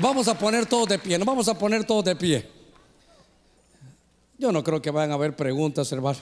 Vamos 0.00 0.28
a 0.28 0.38
poner 0.38 0.64
todos 0.64 0.88
de 0.88 0.98
pie, 0.98 1.18
nos 1.18 1.26
vamos 1.26 1.46
a 1.48 1.58
poner 1.58 1.84
todos 1.84 2.04
de 2.04 2.16
pie. 2.16 2.48
Yo 4.38 4.50
no 4.50 4.64
creo 4.64 4.80
que 4.80 4.90
vayan 4.90 5.10
a 5.10 5.14
haber 5.14 5.36
preguntas, 5.36 5.90
hermano. 5.92 6.18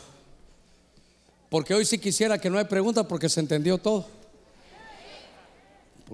Porque 1.48 1.74
hoy 1.74 1.84
sí 1.84 1.98
quisiera 1.98 2.38
que 2.38 2.50
no 2.50 2.58
hay 2.58 2.64
preguntas 2.64 3.06
porque 3.08 3.28
se 3.28 3.38
entendió 3.38 3.78
todo. 3.78 4.23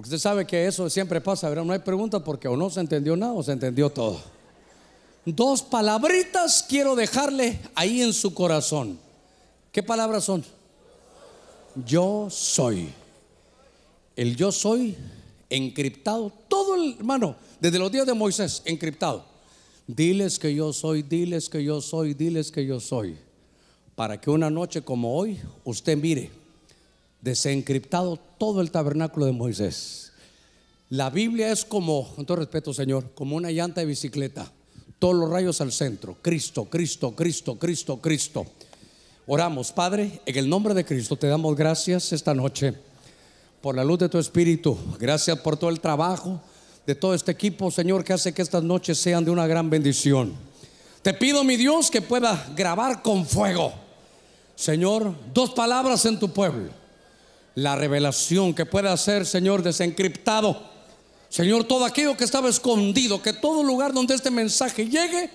Porque 0.01 0.15
usted 0.15 0.31
sabe 0.31 0.47
que 0.47 0.67
eso 0.67 0.89
siempre 0.89 1.21
pasa, 1.21 1.47
¿verdad? 1.51 1.63
No 1.63 1.75
hay 1.75 1.79
pregunta 1.79 2.25
porque 2.25 2.49
o 2.49 2.57
no 2.57 2.71
se 2.71 2.81
entendió 2.81 3.15
nada 3.19 3.35
o 3.35 3.43
se 3.43 3.53
entendió 3.53 3.91
todo. 3.91 4.19
Dos 5.27 5.61
palabritas 5.61 6.65
quiero 6.67 6.97
dejarle 6.97 7.61
ahí 7.75 8.01
en 8.01 8.15
su 8.15 8.33
corazón. 8.33 8.99
¿Qué 9.71 9.83
palabras 9.83 10.25
son? 10.25 10.43
Yo 11.85 12.29
soy. 12.31 12.89
El 14.17 14.37
yo 14.37 14.51
soy 14.53 14.97
encriptado, 15.51 16.33
todo 16.49 16.77
el 16.77 16.95
hermano, 16.95 17.37
desde 17.61 17.79
los 17.79 17.93
días 17.93 18.07
de 18.07 18.15
Moisés, 18.15 18.63
encriptado. 18.65 19.27
Diles 19.87 20.39
que 20.39 20.55
yo 20.55 20.73
soy, 20.73 21.03
diles 21.03 21.51
que 21.51 21.63
yo 21.63 21.83
soy, 21.83 22.15
diles 22.15 22.51
que 22.51 22.65
yo 22.65 22.81
soy. 22.81 23.19
Para 23.97 24.19
que 24.19 24.31
una 24.31 24.49
noche 24.49 24.81
como 24.81 25.15
hoy 25.15 25.39
usted 25.63 25.95
mire 25.99 26.40
desencriptado 27.21 28.19
todo 28.39 28.61
el 28.61 28.71
tabernáculo 28.71 29.27
de 29.27 29.33
Moisés. 29.33 30.13
La 30.89 31.11
Biblia 31.11 31.53
es 31.53 31.65
como, 31.65 32.13
con 32.15 32.27
todo 32.27 32.39
respeto 32.39 32.75
Señor, 32.75 33.11
como 33.15 33.37
una 33.37 33.51
llanta 33.51 33.81
de 33.81 33.87
bicicleta. 33.87 34.51
Todos 34.99 35.15
los 35.15 35.31
rayos 35.31 35.61
al 35.61 35.73
centro. 35.73 36.17
Cristo, 36.21 36.65
Cristo, 36.65 37.13
Cristo, 37.13 37.59
Cristo, 37.59 37.97
Cristo. 37.99 38.47
Oramos, 39.27 39.71
Padre, 39.71 40.21
en 40.27 40.37
el 40.37 40.49
nombre 40.49 40.75
de 40.75 40.85
Cristo 40.85 41.17
te 41.17 41.29
damos 41.29 41.55
gracias 41.55 42.13
esta 42.13 42.35
noche 42.35 42.75
por 43.61 43.77
la 43.77 43.85
luz 43.85 44.01
de 44.01 44.09
tu 44.09 44.19
Espíritu. 44.19 44.77
Gracias 44.99 45.39
por 45.39 45.57
todo 45.57 45.71
el 45.71 45.81
trabajo 45.81 46.41
de 46.87 46.95
todo 46.95 47.15
este 47.15 47.31
equipo, 47.31 47.71
Señor, 47.71 48.03
que 48.03 48.13
hace 48.13 48.33
que 48.33 48.43
estas 48.43 48.65
noches 48.65 48.99
sean 48.99 49.25
de 49.25 49.31
una 49.31 49.47
gran 49.47 49.71
bendición. 49.71 50.35
Te 51.03 51.15
pido, 51.15 51.45
mi 51.45 51.57
Dios, 51.57 51.91
que 51.91 52.03
pueda 52.03 52.53
grabar 52.57 53.01
con 53.03 53.25
fuego, 53.25 53.73
Señor, 54.57 55.15
dos 55.33 55.51
palabras 55.51 56.05
en 56.05 56.19
tu 56.19 56.33
pueblo. 56.33 56.80
La 57.61 57.77
revelación 57.77 58.55
que 58.55 58.65
pueda 58.65 58.97
ser, 58.97 59.27
Señor, 59.27 59.63
desencriptado. 59.63 60.63
Señor, 61.29 61.65
todo 61.65 61.85
aquello 61.85 62.17
que 62.17 62.25
estaba 62.25 62.49
escondido, 62.49 63.21
que 63.21 63.35
todo 63.35 63.63
lugar 63.63 63.93
donde 63.93 64.15
este 64.15 64.31
mensaje 64.31 64.89
llegue, 64.89 65.29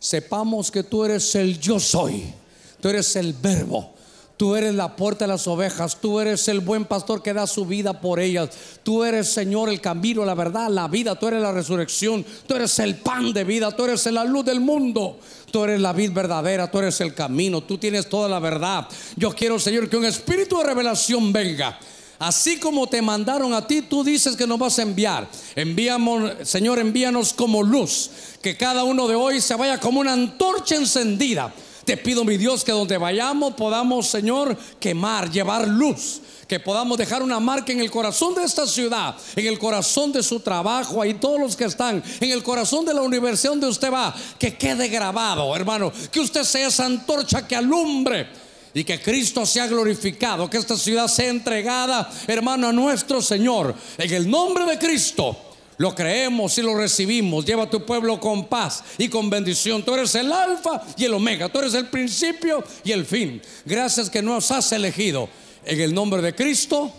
sepamos 0.00 0.72
que 0.72 0.82
tú 0.82 1.04
eres 1.04 1.32
el 1.36 1.60
yo 1.60 1.78
soy. 1.78 2.34
Tú 2.80 2.88
eres 2.88 3.14
el 3.14 3.32
verbo. 3.32 3.94
Tú 4.36 4.56
eres 4.56 4.74
la 4.74 4.96
puerta 4.96 5.24
de 5.24 5.28
las 5.28 5.46
ovejas. 5.46 6.00
Tú 6.00 6.18
eres 6.18 6.48
el 6.48 6.58
buen 6.58 6.84
pastor 6.84 7.22
que 7.22 7.32
da 7.32 7.46
su 7.46 7.64
vida 7.64 8.00
por 8.00 8.18
ellas. 8.18 8.50
Tú 8.82 9.04
eres, 9.04 9.28
Señor, 9.28 9.68
el 9.68 9.80
camino, 9.80 10.24
la 10.24 10.34
verdad, 10.34 10.70
la 10.70 10.88
vida. 10.88 11.16
Tú 11.16 11.28
eres 11.28 11.40
la 11.40 11.52
resurrección. 11.52 12.26
Tú 12.48 12.56
eres 12.56 12.76
el 12.80 12.96
pan 12.96 13.32
de 13.32 13.44
vida. 13.44 13.70
Tú 13.70 13.84
eres 13.84 14.04
la 14.06 14.24
luz 14.24 14.44
del 14.44 14.58
mundo. 14.58 15.20
Tú 15.50 15.64
eres 15.64 15.80
la 15.80 15.92
vida 15.92 16.12
verdadera. 16.12 16.70
Tú 16.70 16.78
eres 16.78 17.00
el 17.00 17.14
camino. 17.14 17.60
Tú 17.62 17.78
tienes 17.78 18.08
toda 18.08 18.28
la 18.28 18.38
verdad. 18.38 18.86
Yo 19.16 19.30
quiero, 19.34 19.58
Señor, 19.58 19.88
que 19.88 19.96
un 19.96 20.04
espíritu 20.04 20.58
de 20.58 20.64
revelación 20.64 21.32
venga. 21.32 21.78
Así 22.18 22.58
como 22.58 22.88
te 22.88 23.00
mandaron 23.00 23.54
a 23.54 23.66
ti, 23.66 23.82
tú 23.82 24.02
dices 24.02 24.36
que 24.36 24.46
nos 24.46 24.58
vas 24.58 24.78
a 24.78 24.82
enviar. 24.82 25.28
Enviamos, 25.54 26.32
Señor, 26.42 26.78
envíanos 26.78 27.32
como 27.32 27.62
luz. 27.62 28.10
Que 28.42 28.56
cada 28.56 28.84
uno 28.84 29.06
de 29.06 29.14
hoy 29.14 29.40
se 29.40 29.54
vaya 29.54 29.78
como 29.78 30.00
una 30.00 30.12
antorcha 30.12 30.74
encendida 30.74 31.52
te 31.88 31.96
pido, 31.96 32.22
mi 32.22 32.36
Dios, 32.36 32.64
que 32.64 32.72
donde 32.72 32.98
vayamos 32.98 33.54
podamos, 33.54 34.08
Señor, 34.08 34.54
quemar, 34.78 35.30
llevar 35.30 35.66
luz. 35.66 36.20
Que 36.48 36.58
podamos 36.58 36.96
dejar 36.96 37.22
una 37.22 37.38
marca 37.38 37.72
en 37.72 37.80
el 37.80 37.90
corazón 37.90 38.34
de 38.34 38.42
esta 38.42 38.66
ciudad, 38.66 39.14
en 39.36 39.46
el 39.46 39.58
corazón 39.58 40.12
de 40.12 40.22
su 40.22 40.40
trabajo, 40.40 41.02
ahí 41.02 41.12
todos 41.14 41.38
los 41.38 41.54
que 41.54 41.66
están, 41.66 42.02
en 42.20 42.30
el 42.30 42.42
corazón 42.42 42.86
de 42.86 42.94
la 42.94 43.02
universidad 43.02 43.52
donde 43.52 43.66
usted 43.66 43.92
va, 43.92 44.14
que 44.38 44.56
quede 44.56 44.88
grabado, 44.88 45.54
hermano, 45.54 45.92
que 46.10 46.20
usted 46.20 46.44
sea 46.44 46.68
esa 46.68 46.86
antorcha 46.86 47.46
que 47.46 47.54
alumbre 47.54 48.28
y 48.72 48.82
que 48.82 48.98
Cristo 48.98 49.44
sea 49.44 49.66
glorificado, 49.66 50.48
que 50.48 50.56
esta 50.56 50.76
ciudad 50.76 51.06
sea 51.06 51.28
entregada, 51.28 52.10
hermano, 52.26 52.68
a 52.68 52.72
nuestro 52.72 53.20
Señor, 53.20 53.74
en 53.98 54.14
el 54.14 54.30
nombre 54.30 54.64
de 54.64 54.78
Cristo. 54.78 55.36
Lo 55.76 55.94
creemos 55.94 56.58
y 56.58 56.62
lo 56.62 56.76
recibimos. 56.76 57.44
Lleva 57.44 57.64
a 57.64 57.70
tu 57.70 57.86
pueblo 57.86 58.18
con 58.18 58.46
paz 58.46 58.82
y 58.98 59.08
con 59.08 59.30
bendición. 59.30 59.84
Tú 59.84 59.94
eres 59.94 60.12
el 60.16 60.32
alfa 60.32 60.82
y 60.96 61.04
el 61.04 61.14
omega. 61.14 61.48
Tú 61.48 61.60
eres 61.60 61.74
el 61.74 61.86
principio 61.86 62.64
y 62.82 62.90
el 62.90 63.06
fin. 63.06 63.40
Gracias 63.64 64.10
que 64.10 64.20
nos 64.20 64.50
has 64.50 64.72
elegido. 64.72 65.28
En 65.64 65.80
el 65.80 65.92
nombre 65.94 66.22
de 66.22 66.34
Cristo. 66.34 66.92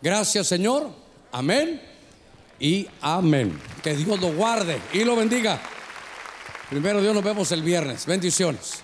Gracias 0.00 0.46
Señor. 0.46 0.90
Amén. 1.32 1.80
Y 2.60 2.86
amén. 3.00 3.60
Que 3.82 3.94
Dios 3.96 4.20
lo 4.20 4.32
guarde 4.32 4.78
y 4.92 5.04
lo 5.04 5.16
bendiga. 5.16 5.60
Primero 6.70 7.02
Dios 7.02 7.14
nos 7.14 7.24
vemos 7.24 7.50
el 7.52 7.62
viernes. 7.62 8.06
Bendiciones. 8.06 8.83